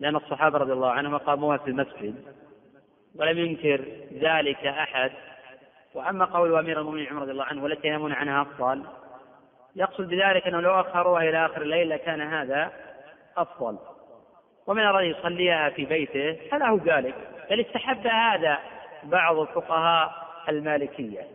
لأن 0.00 0.16
الصحابة 0.16 0.58
رضي 0.58 0.72
الله 0.72 0.90
عنهم 0.90 1.16
قاموها 1.16 1.56
في 1.56 1.70
المسجد 1.70 2.14
ولم 3.16 3.38
ينكر 3.38 3.84
ذلك 4.12 4.66
أحد. 4.66 5.10
وأما 5.94 6.24
قول 6.24 6.58
أمير 6.58 6.80
المؤمنين 6.80 7.06
عمر 7.06 7.22
رضي 7.22 7.30
الله 7.30 7.44
عنه 7.44 7.62
والتي 7.62 7.88
ينامون 7.88 8.12
عنها 8.12 8.42
أفضل 8.42 8.84
يقصد 9.76 10.08
بذلك 10.08 10.46
أنه 10.46 10.60
لو 10.60 10.80
أخروها 10.80 11.22
إلى 11.22 11.46
آخر 11.46 11.62
الليل 11.62 11.88
لكان 11.88 12.20
هذا 12.20 12.72
أفضل. 13.36 13.78
ومن 14.66 14.82
أراد 14.82 15.04
يصليها 15.04 15.70
في 15.70 15.84
بيته 15.84 16.38
فله 16.50 16.80
ذلك 16.84 17.14
بل 17.50 17.60
استحب 17.60 18.06
هذا 18.06 18.58
بعض 19.04 19.38
الفقهاء 19.38 20.28
المالكية. 20.48 21.26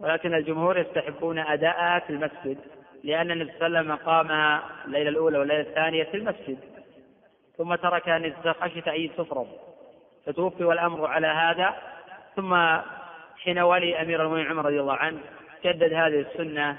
ولكن 0.00 0.34
الجمهور 0.34 0.78
يستحبون 0.78 1.38
أداءها 1.38 1.98
في 1.98 2.10
المسجد. 2.10 2.58
لأن 3.06 3.30
النبي 3.30 3.52
صلى 3.58 3.66
الله 3.66 3.78
عليه 3.78 3.88
وسلم 3.88 4.06
قامها 4.06 4.62
الليلة 4.84 5.08
الأولى 5.08 5.38
والليلة 5.38 5.60
الثانية 5.60 6.04
في 6.04 6.16
المسجد 6.16 6.58
ثم 7.58 7.74
تركها 7.74 8.16
النبي 8.16 8.52
خشية 8.52 8.96
أن 8.96 9.10
تفرض 9.16 9.48
فتوفي 10.26 10.64
والأمر 10.64 11.06
على 11.06 11.26
هذا. 11.26 11.74
ثم 12.36 12.56
حين 13.42 13.58
ولي 13.58 14.02
أمير 14.02 14.22
المؤمنين 14.22 14.46
عمر 14.46 14.64
رضي 14.64 14.80
الله 14.80 14.94
عنه 14.94 15.20
جدد 15.64 15.92
هذه 15.92 16.20
السنة 16.20 16.78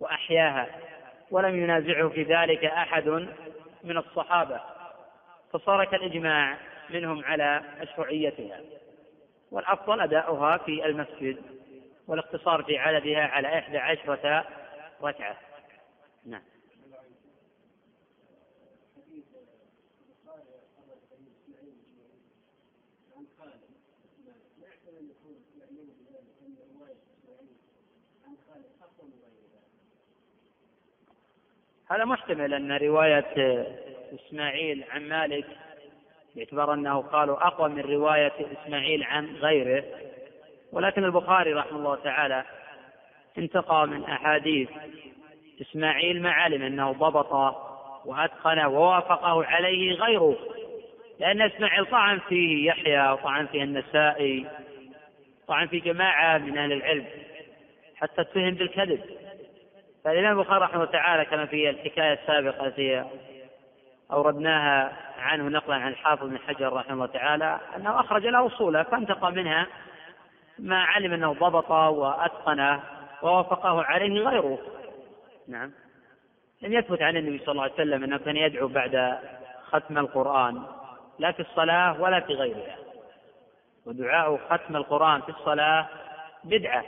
وأحياها 0.00 0.66
ولم 1.30 1.62
ينازعه 1.62 2.08
في 2.08 2.22
ذلك 2.22 2.64
أحد 2.64 3.08
من 3.84 3.98
الصحابة. 3.98 4.60
فصار 5.52 5.84
كالإجماع 5.84 6.56
منهم 6.90 7.24
على 7.24 7.62
مشروعيتها. 7.82 8.60
والأفضل 9.50 10.00
أداؤها 10.00 10.56
في 10.56 10.86
المسجد 10.86 11.36
والاقتصار 12.08 12.62
في 12.62 12.78
عددها 12.78 13.26
على 13.26 13.58
إحدى 13.58 13.78
عشرة 13.78 14.44
ركعة 15.04 15.36
نعم. 16.26 16.42
هذا 31.90 32.04
محتمل 32.04 32.54
أن 32.54 32.72
رواية 32.72 33.26
إسماعيل 34.14 34.84
عن 34.90 35.08
مالك 35.08 35.46
باعتبار 36.36 36.74
أنه 36.74 37.02
قالوا 37.02 37.46
أقوى 37.46 37.68
من 37.68 37.80
رواية 37.80 38.32
إسماعيل 38.52 39.02
عن 39.02 39.36
غيره 39.36 39.84
ولكن 40.72 41.04
البخاري 41.04 41.52
رحمه 41.52 41.78
الله 41.78 41.96
تعالى 41.96 42.44
انتقى 43.38 43.86
من 43.86 44.04
أحاديث 44.04 44.68
إسماعيل 45.60 46.22
ما 46.22 46.30
علم 46.30 46.62
أنه 46.62 46.92
ضبط 46.92 47.32
وأتقن 48.04 48.64
ووافقه 48.64 49.44
عليه 49.44 49.92
غيره 49.92 50.36
لأن 51.20 51.42
إسماعيل 51.42 51.86
طعن 51.86 52.18
فيه 52.18 52.68
يحيى 52.68 53.10
وطعن 53.10 53.46
فيه 53.46 53.62
النسائي 53.62 54.46
طعن 55.48 55.66
في 55.66 55.80
جماعة 55.80 56.38
من 56.38 56.58
أهل 56.58 56.72
العلم 56.72 57.06
حتى 57.96 58.20
اتهم 58.20 58.50
بالكذب. 58.50 59.00
فالإمام 60.04 60.38
البخاري 60.38 60.64
رحمه 60.64 60.76
الله 60.76 60.92
تعالى 60.92 61.24
كما 61.24 61.46
في 61.46 61.70
الحكاية 61.70 62.12
السابقة 62.12 62.66
التي 62.66 63.04
أوردناها 64.12 64.92
عنه 65.18 65.48
نقلا 65.48 65.74
عن 65.74 65.88
الحافظ 65.88 66.26
بن 66.26 66.38
حجر 66.38 66.72
رحمه 66.72 66.94
الله 66.94 67.06
تعالى 67.06 67.60
أنه 67.76 68.00
أخرج 68.00 68.26
له 68.26 68.46
أصوله 68.46 68.82
فانتقى 68.82 69.32
منها 69.32 69.66
ما 70.58 70.82
علم 70.82 71.12
أنه 71.12 71.32
ضبط 71.32 71.70
وأتقنه. 71.70 72.80
ووافقه 73.24 73.82
عليه 73.82 74.20
غيره 74.20 74.58
نعم. 75.48 75.72
لم 76.62 76.72
يثبت 76.72 77.02
عن 77.02 77.16
النبي 77.16 77.38
صلى 77.38 77.52
الله 77.52 77.62
عليه 77.62 77.72
وسلم 77.72 78.04
أنه 78.04 78.18
كان 78.18 78.36
يدعو 78.36 78.68
بعد 78.68 79.18
ختم 79.62 79.98
القرآن 79.98 80.62
لا 81.18 81.32
في 81.32 81.40
الصلاة 81.40 82.00
ولا 82.00 82.20
في 82.20 82.32
غيرها. 82.32 82.76
ودعاء 83.86 84.36
ختم 84.36 84.76
القرآن 84.76 85.20
في 85.20 85.28
الصلاة 85.28 85.88
بدعة. 86.44 86.84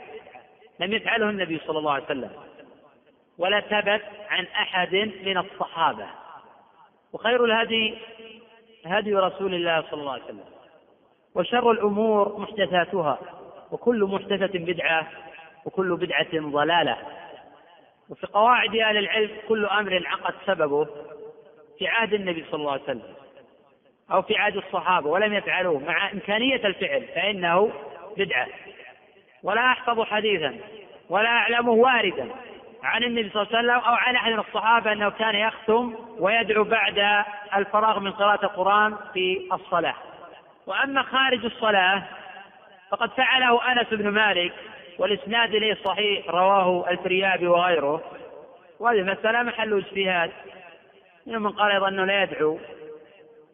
لم 0.79 0.93
يفعله 0.93 1.29
النبي 1.29 1.61
صلى 1.67 1.79
الله 1.79 1.91
عليه 1.91 2.05
وسلم. 2.05 2.31
ولا 3.37 3.59
ثبت 3.59 4.01
عن 4.29 4.45
أحد 4.45 4.95
من 5.23 5.37
الصحابة. 5.37 6.05
وخير 7.13 7.45
الهدي 7.45 7.97
هدي 8.85 9.15
رسول 9.15 9.55
الله 9.55 9.81
صلى 9.81 10.01
الله 10.01 10.11
عليه 10.11 10.23
وسلم. 10.23 10.45
وشر 11.35 11.71
الأمور 11.71 12.39
محدثاتها. 12.39 13.19
وكل 13.71 14.03
محدثة 14.03 14.59
بدعة. 14.59 15.07
وكل 15.67 15.95
بدعة 15.95 16.27
ضلالة. 16.33 16.97
وفي 18.09 18.27
قواعد 18.27 18.75
أهل 18.75 18.97
العلم 18.97 19.31
كل 19.47 19.65
أمر 19.65 20.03
عقد 20.05 20.33
سببه 20.45 20.87
في 21.79 21.87
عهد 21.87 22.13
النبي 22.13 22.45
صلى 22.51 22.59
الله 22.59 22.71
عليه 22.71 22.83
وسلم 22.83 23.13
أو 24.11 24.21
في 24.21 24.37
عهد 24.37 24.57
الصحابة 24.57 25.09
ولم 25.09 25.33
يفعلوه 25.33 25.79
مع 25.79 26.11
إمكانية 26.11 26.55
الفعل 26.67 27.07
فإنه 27.15 27.71
بدعة. 28.17 28.47
ولا 29.43 29.61
أحفظ 29.61 30.01
حديثا 30.01 30.57
ولا 31.09 31.29
أعلمه 31.29 31.71
واردا 31.71 32.29
عن 32.83 33.03
النبي 33.03 33.29
صلى 33.29 33.41
الله 33.41 33.57
عليه 33.57 33.59
وسلم 33.59 33.89
أو 33.89 33.95
عن 33.95 34.15
أحد 34.15 34.31
من 34.31 34.39
الصحابة 34.39 34.91
أنه 34.91 35.09
كان 35.09 35.35
يختم 35.35 35.95
ويدعو 36.19 36.63
بعد 36.63 37.25
الفراغ 37.55 37.99
من 37.99 38.11
قراءة 38.11 38.45
القرآن 38.45 38.95
في 39.13 39.49
الصلاة. 39.53 39.95
وأما 40.67 41.01
خارج 41.01 41.45
الصلاة 41.45 42.03
فقد 42.91 43.11
فعله 43.11 43.71
أنس 43.71 43.87
بن 43.91 44.09
مالك 44.09 44.53
والإسناد 44.99 45.55
إليه 45.55 45.73
صحيح 45.73 46.29
رواه 46.29 46.89
الفريابي 46.89 47.47
وغيره. 47.47 48.03
وهذه 48.79 48.99
المسألة 48.99 49.43
محل 49.43 49.77
اجتهاد. 49.77 50.31
منهم 51.25 51.43
من 51.43 51.51
قال 51.51 51.71
أيضا 51.71 51.87
أنه 51.87 52.05
لا 52.05 52.23
يدعو 52.23 52.59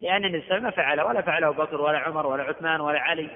لأن 0.02 0.24
النبي 0.24 0.60
ما 0.60 0.70
فعله 0.70 1.04
ولا 1.04 1.20
فعله 1.20 1.50
بكر 1.50 1.80
ولا 1.80 1.98
عمر 1.98 2.26
ولا 2.26 2.42
عثمان 2.42 2.80
ولا 2.80 3.00
علي. 3.00 3.28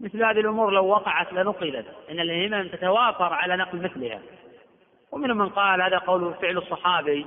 مثل 0.00 0.24
هذه 0.24 0.40
الأمور 0.40 0.70
لو 0.70 0.86
وقعت 0.86 1.32
لنقلت 1.32 1.86
إن 2.10 2.20
الهمم 2.20 2.68
تتوافر 2.68 3.32
على 3.32 3.56
نقل 3.56 3.82
مثلها. 3.82 4.20
ومنهم 5.12 5.38
من 5.38 5.48
قال 5.48 5.82
هذا 5.82 5.98
قول 5.98 6.34
فعل 6.34 6.58
الصحابي 6.58 7.26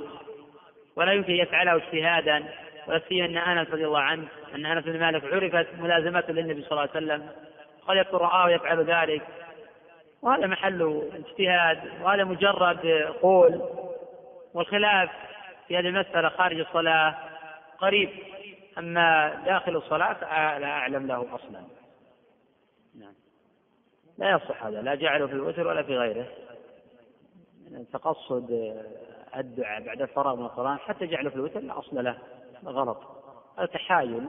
ولا 0.96 1.14
يمكن 1.14 1.34
يفعله 1.34 1.76
اجتهادا 1.76 2.44
ولا 2.88 3.02
سيما 3.10 3.26
أن 3.26 3.38
أنس 3.38 3.70
رضي 3.70 3.86
الله 3.86 4.00
عنه 4.00 4.28
أن 4.56 4.66
أنس 4.66 4.86
بن 4.86 5.00
مالك 5.00 5.24
عرفت 5.34 5.68
ملازمته 5.80 6.34
للنبي 6.34 6.62
صلى 6.62 6.72
الله 6.72 6.82
عليه 6.82 6.92
وسلم. 6.92 7.30
قد 7.88 7.98
يكون 7.98 8.20
رآه 8.20 8.50
يفعل 8.50 8.84
ذلك. 8.84 9.22
وهذا 10.22 10.48
محل 10.48 11.04
اجتهاد 11.14 12.02
وهذا 12.02 12.24
مجرد 12.24 12.80
قول 13.22 13.62
والخلاف 14.54 15.10
في 15.68 15.78
هذه 15.78 15.88
المسألة 15.88 16.30
خارج 16.30 16.60
الصلاة 16.60 17.16
قريب 17.78 18.10
أما 18.78 19.36
داخل 19.46 19.76
الصلاة 19.76 20.20
لا 20.60 20.68
أعلم 20.68 21.08
له 21.08 21.36
أصلا. 21.36 21.64
نعم. 23.00 23.14
لا 24.18 24.32
يصح 24.32 24.64
هذا 24.64 24.82
لا 24.82 24.96
جعله 24.96 25.28
في 25.28 25.34
الوتر 25.34 25.68
ولا 25.68 25.84
في 25.84 25.98
غيره. 25.98 26.28
تقصد 27.94 28.76
الدعاء 29.38 29.84
بعد 29.84 30.02
الفراغ 30.02 30.36
من 30.36 30.46
القرآن 30.46 30.78
حتى 30.78 31.06
جعله 31.06 31.30
في 31.30 31.36
الوتر 31.36 31.60
لا 31.60 31.80
أصل 31.80 32.04
له 32.04 32.18
غلط. 32.66 32.98
هذا 33.58 33.66
تحايل 33.66 34.26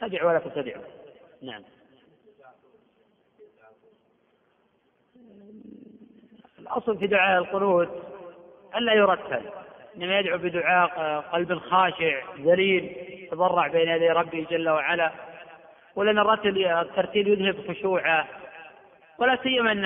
تدع 0.00 0.24
ولا 0.24 0.38
تتبع 0.38 0.76
نعم. 1.42 1.62
الأصل 6.76 6.98
في 6.98 7.06
دعاء 7.06 7.38
القنوت 7.38 7.88
ألا 8.76 8.92
يرتل 8.92 9.40
إنما 9.96 10.18
يدعو 10.18 10.38
بدعاء 10.38 11.20
قلب 11.20 11.58
خاشع 11.58 12.20
ذليل 12.40 12.96
تضرع 13.30 13.66
بين 13.66 13.88
يدي 13.88 14.08
ربه 14.08 14.46
جل 14.50 14.68
وعلا. 14.68 15.10
ولأن 15.96 16.18
الرتل 16.18 16.66
الترتيل 16.66 17.28
يذهب 17.28 17.68
خشوعه 17.68 18.26
ولا 19.18 19.38
سيما 19.42 19.72
أن 19.72 19.82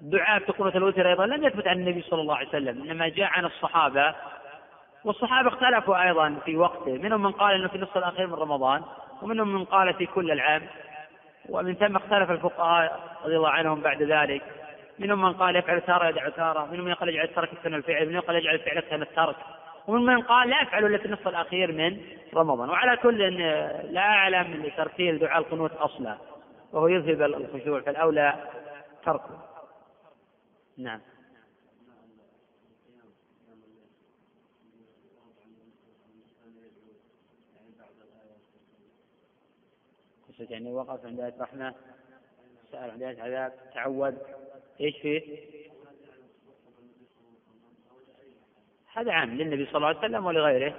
دعاء 0.00 0.38
في 0.38 0.52
قنوت 0.52 0.76
الوتر 0.76 1.08
أيضا 1.08 1.26
لم 1.26 1.44
يثبت 1.44 1.66
عن 1.66 1.76
النبي 1.76 2.02
صلى 2.02 2.20
الله 2.20 2.36
عليه 2.36 2.48
وسلم 2.48 2.82
إنما 2.82 3.08
جاء 3.08 3.30
عن 3.32 3.44
الصحابة. 3.44 4.14
والصحابة 5.04 5.48
اختلفوا 5.48 6.02
أيضا 6.02 6.36
في 6.44 6.56
وقته 6.56 6.92
منهم 6.92 7.22
من 7.22 7.32
قال 7.32 7.54
أنه 7.54 7.68
في 7.68 7.74
النصف 7.74 7.98
الأخير 7.98 8.26
من 8.26 8.34
رمضان 8.34 8.82
ومنهم 9.22 9.54
من 9.54 9.64
قال 9.64 9.94
في 9.94 10.06
كل 10.06 10.30
العام. 10.30 10.62
ومن 11.48 11.74
ثم 11.74 11.96
اختلف 11.96 12.30
الفقهاء 12.30 13.00
رضي 13.24 13.36
الله 13.36 13.50
عنهم 13.50 13.80
بعد 13.80 14.02
ذلك. 14.02 14.42
منهم 15.00 15.22
من 15.22 15.32
قال 15.32 15.56
يفعل 15.56 15.80
تارة 15.80 16.08
يدع 16.08 16.28
تارة 16.28 16.64
منهم 16.72 16.84
من 16.84 16.94
قال 16.94 17.08
يجعل 17.08 17.24
الترك 17.24 17.50
كان 17.64 17.74
الفعل 17.74 18.08
منهم 18.08 18.20
قال 18.20 18.36
يجعل 18.36 18.54
الفعل 18.54 18.80
كان 18.80 19.02
الترك 19.02 19.36
ومن 19.86 20.06
من 20.06 20.22
قال 20.22 20.48
لا 20.50 20.62
يفعل 20.62 20.86
إلا 20.86 20.98
في 20.98 21.04
النصف 21.04 21.28
الأخير 21.28 21.72
من 21.72 22.00
رمضان. 22.34 22.70
وعلى 22.70 22.96
كل 22.96 23.18
لا 23.92 24.00
أعلم 24.00 24.62
لترتيل 24.66 25.18
دعاء 25.18 25.38
القنوت 25.38 25.72
أصلا 25.72 26.18
وهو 26.72 26.88
يذهب 26.88 27.22
الخشوع 27.22 27.80
فالأولى 27.80 28.50
تركه 29.04 29.42
نعم. 30.78 31.00
يعني 40.50 40.72
وقف 40.72 41.06
عند 41.06 41.20
آية 41.20 41.34
رحمة 41.40 41.74
سأل 42.72 43.02
آية 43.02 43.22
عذاب 43.22 43.52
تعود؟ 43.74 44.18
إيش 44.80 45.00
فيه؟ 45.02 45.38
هذا 48.94 49.12
عام 49.12 49.30
للنبي 49.30 49.66
صلى 49.66 49.76
الله 49.76 49.86
عليه 49.86 49.98
وسلم 49.98 50.26
ولغيره. 50.26 50.74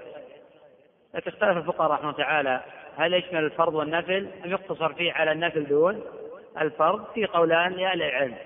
لكن 1.14 1.32
اختلف 1.32 1.58
الفقهاء 1.58 1.92
رحمه 1.92 2.10
الله 2.10 2.24
تعالى 2.24 2.64
هل 2.96 3.14
يشمل 3.14 3.44
الفرض 3.44 3.74
والنفل؟ 3.74 4.30
أم 4.46 4.52
يقتصر 4.52 4.94
فيه 4.94 5.12
على 5.12 5.32
النفل 5.32 5.68
دون 5.68 6.04
الفرض؟ 6.62 7.14
في 7.14 7.26
قولان 7.26 7.72
لأهل 7.72 8.02
العلم 8.02 8.38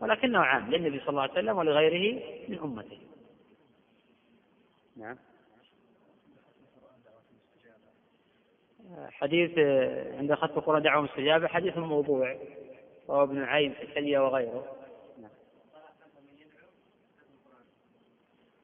ولكنه 0.00 0.38
عام 0.38 0.70
للنبي 0.70 1.00
صلى 1.00 1.08
الله 1.08 1.22
عليه 1.22 1.32
وسلم 1.32 1.58
ولغيره 1.58 2.22
من 2.48 2.58
أمته. 2.58 2.98
نعم. 4.96 5.16
حديث 9.10 9.58
عند 10.18 10.34
ختم 10.34 10.58
القرآن 10.58 10.82
دعوة 10.82 11.02
مستجابة 11.02 11.48
حديث 11.48 11.78
موضوع. 11.78 12.36
وهو 13.08 13.22
ابن 13.22 13.44
عين 13.44 13.74
الحلية 13.82 14.18
وغيره. 14.18 14.64
نعم. 15.22 15.30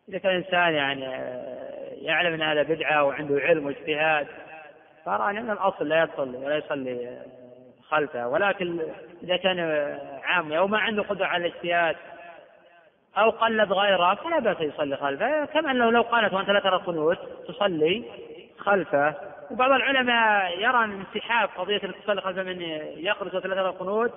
إذا 0.08 0.18
كان 0.18 0.36
الإنسان 0.36 0.74
يعني 0.74 1.04
يعلم 2.04 2.34
أن 2.34 2.42
هذا 2.42 2.62
بدعة 2.62 3.04
وعنده 3.04 3.40
علم 3.40 3.66
واجتهاد 3.66 4.26
فأرى 5.04 5.38
أن 5.38 5.50
الأصل 5.50 5.88
لا 5.88 6.02
يصلي 6.02 6.38
ولا 6.38 6.56
يصلي 6.56 7.22
خلفه. 7.82 8.28
ولكن 8.28 8.80
إذا 9.22 9.36
كان 9.36 9.60
عام 10.24 10.52
أو 10.52 10.66
ما 10.66 10.78
عنده 10.78 11.02
قدرة 11.02 11.26
على 11.26 11.46
الاجتهاد 11.46 11.96
أو 13.18 13.30
قلد 13.30 13.72
غيره 13.72 14.14
فلا 14.14 14.38
بأس 14.38 14.60
يصلي 14.60 14.96
خلفه. 14.96 15.44
كما 15.44 15.70
أنه 15.70 15.90
لو 15.90 16.02
قالت 16.02 16.32
وأنت 16.32 16.48
لا 16.48 16.60
ترى 16.60 16.76
القنوت 16.76 17.18
تصلي 17.48 18.04
خلفه. 18.58 19.31
وبعض 19.50 19.70
العلماء 19.70 20.58
يرى 20.58 20.86
من 20.86 21.04
انسحاب 21.14 21.48
أنك 21.68 21.94
تصلي 22.04 22.20
خلف 22.20 22.38
من 22.38 22.58
لا 22.96 23.40
ترى 23.40 23.68
القنوت 23.68 24.12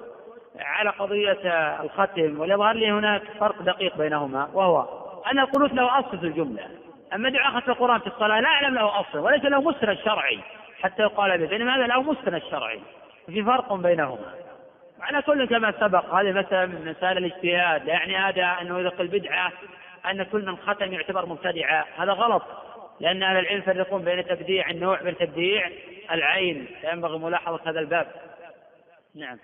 على 0.59 0.89
قضية 0.89 1.39
الختم 1.83 2.39
ويظهر 2.39 2.73
لي 2.73 2.91
هناك 2.91 3.21
فرق 3.39 3.61
دقيق 3.61 3.97
بينهما 3.97 4.49
وهو 4.53 5.05
أن 5.31 5.39
القنوت 5.39 5.73
له 5.73 5.99
أصل 5.99 6.19
في 6.19 6.25
الجملة. 6.25 6.69
أما 7.13 7.29
دعاء 7.29 7.59
ختم 7.59 7.71
القرآن 7.71 7.99
في 7.99 8.07
الصلاة 8.07 8.39
لا 8.39 8.47
أعلم 8.47 8.75
له 8.75 8.99
أصل 8.99 9.19
وليس 9.19 9.43
له 9.43 9.61
مستند 9.61 9.97
شرعي 9.97 10.39
حتى 10.81 11.01
يقال 11.01 11.37
به 11.37 11.47
بينما 11.47 11.75
هذا 11.75 11.87
له 11.87 12.01
مستند 12.01 12.41
شرعي. 12.51 12.79
في 13.27 13.43
فرق 13.43 13.73
بينهما. 13.73 14.33
على 15.01 15.21
كل 15.21 15.47
كما 15.47 15.71
سبق 15.71 16.13
هذه 16.13 16.31
مسألة 16.31 16.65
من 16.65 16.95
مسائل 16.97 17.17
الاجتهاد 17.17 17.85
لا 17.85 17.93
يعني 17.93 18.17
هذا 18.17 18.57
أنه 18.61 18.79
إذا 18.79 18.89
قل 18.89 19.07
بدعة 19.07 19.51
أن 20.11 20.23
كل 20.23 20.45
من 20.45 20.57
ختم 20.57 20.93
يعتبر 20.93 21.25
مبتدعا. 21.25 21.85
هذا 21.97 22.11
غلط. 22.11 22.43
لأن 22.99 23.23
أهل 23.23 23.37
العلم 23.37 23.59
يفرقون 23.59 24.03
بين 24.03 24.25
تبديع 24.25 24.69
النوع 24.69 25.01
وبين 25.01 25.17
تبديع 25.17 25.69
العين 26.11 26.67
فينبغي 26.81 27.19
ملاحظة 27.19 27.59
هذا 27.69 27.79
الباب. 27.79 28.07
نعم. 29.15 29.37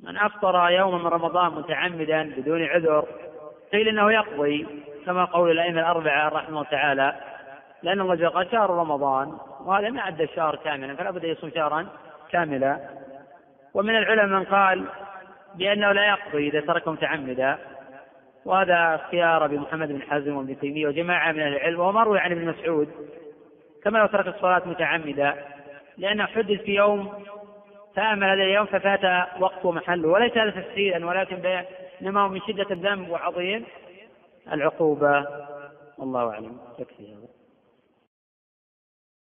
من 0.00 0.16
أفطر 0.16 0.70
يوما 0.70 0.98
من 0.98 1.06
رمضان 1.06 1.52
متعمدا 1.52 2.34
بدون 2.36 2.64
عذر 2.64 3.06
قيل 3.72 3.88
إنه 3.88 4.12
يقضي 4.12 4.66
كما 5.06 5.24
قول 5.24 5.50
الأئمة 5.50 5.80
الأربعة 5.80 6.28
رحمه 6.28 6.48
الله 6.48 6.62
تعالى 6.62 7.20
لأن 7.82 8.00
الله 8.00 8.28
قال 8.28 8.50
شهر 8.52 8.70
رمضان 8.70 9.38
وهذا 9.60 9.90
ما 9.90 10.02
عد 10.02 10.20
الشهر 10.20 10.56
كاملا 10.56 10.96
فلا 10.96 11.10
بد 11.10 11.24
يصوم 11.24 11.50
شهرا 11.50 11.86
كاملا. 12.30 12.80
ومن 13.74 13.96
العلماء 13.96 14.26
من 14.26 14.44
قال 14.44 14.84
بأنه 15.54 15.92
لا 15.92 16.06
يقضي 16.06 16.48
إذا 16.48 16.60
ترك 16.60 16.88
متعمدا. 16.88 17.58
وهذا 18.46 18.94
اختيار 18.94 19.44
أبي 19.44 19.58
محمد 19.58 19.88
بن 19.88 20.02
حزم 20.02 20.36
وابن 20.36 20.58
تيمية 20.58 20.86
وجماعة 20.86 21.32
من 21.32 21.40
أهل 21.40 21.52
العلم 21.56 21.80
وما 21.80 22.02
روي 22.02 22.18
عن 22.18 22.32
ابن 22.32 22.44
مسعود. 22.46 22.88
كما 23.84 23.98
لو 23.98 24.06
ترك 24.06 24.26
الصلاة 24.26 24.62
متعمدا 24.66 25.34
لأنه 25.98 26.26
حدث 26.26 26.60
في 26.60 26.74
يوم 26.74 27.24
فامل 27.96 28.24
هذا 28.24 28.42
اليوم 28.42 28.66
ففات 28.66 29.28
وقت 29.40 29.64
ومحله. 29.64 30.08
وليس 30.08 30.38
هذا 30.38 30.50
تفسيرا 30.50 31.06
ولكن 31.06 31.64
إنما 32.02 32.28
من 32.28 32.40
شدة 32.48 32.66
الذنب 32.70 33.08
وعظيم 33.08 33.64
العقوبة. 34.52 35.26
والله 35.98 36.30
أعلم. 36.30 36.58
يكفي 36.78 37.14
هذا 37.14 37.25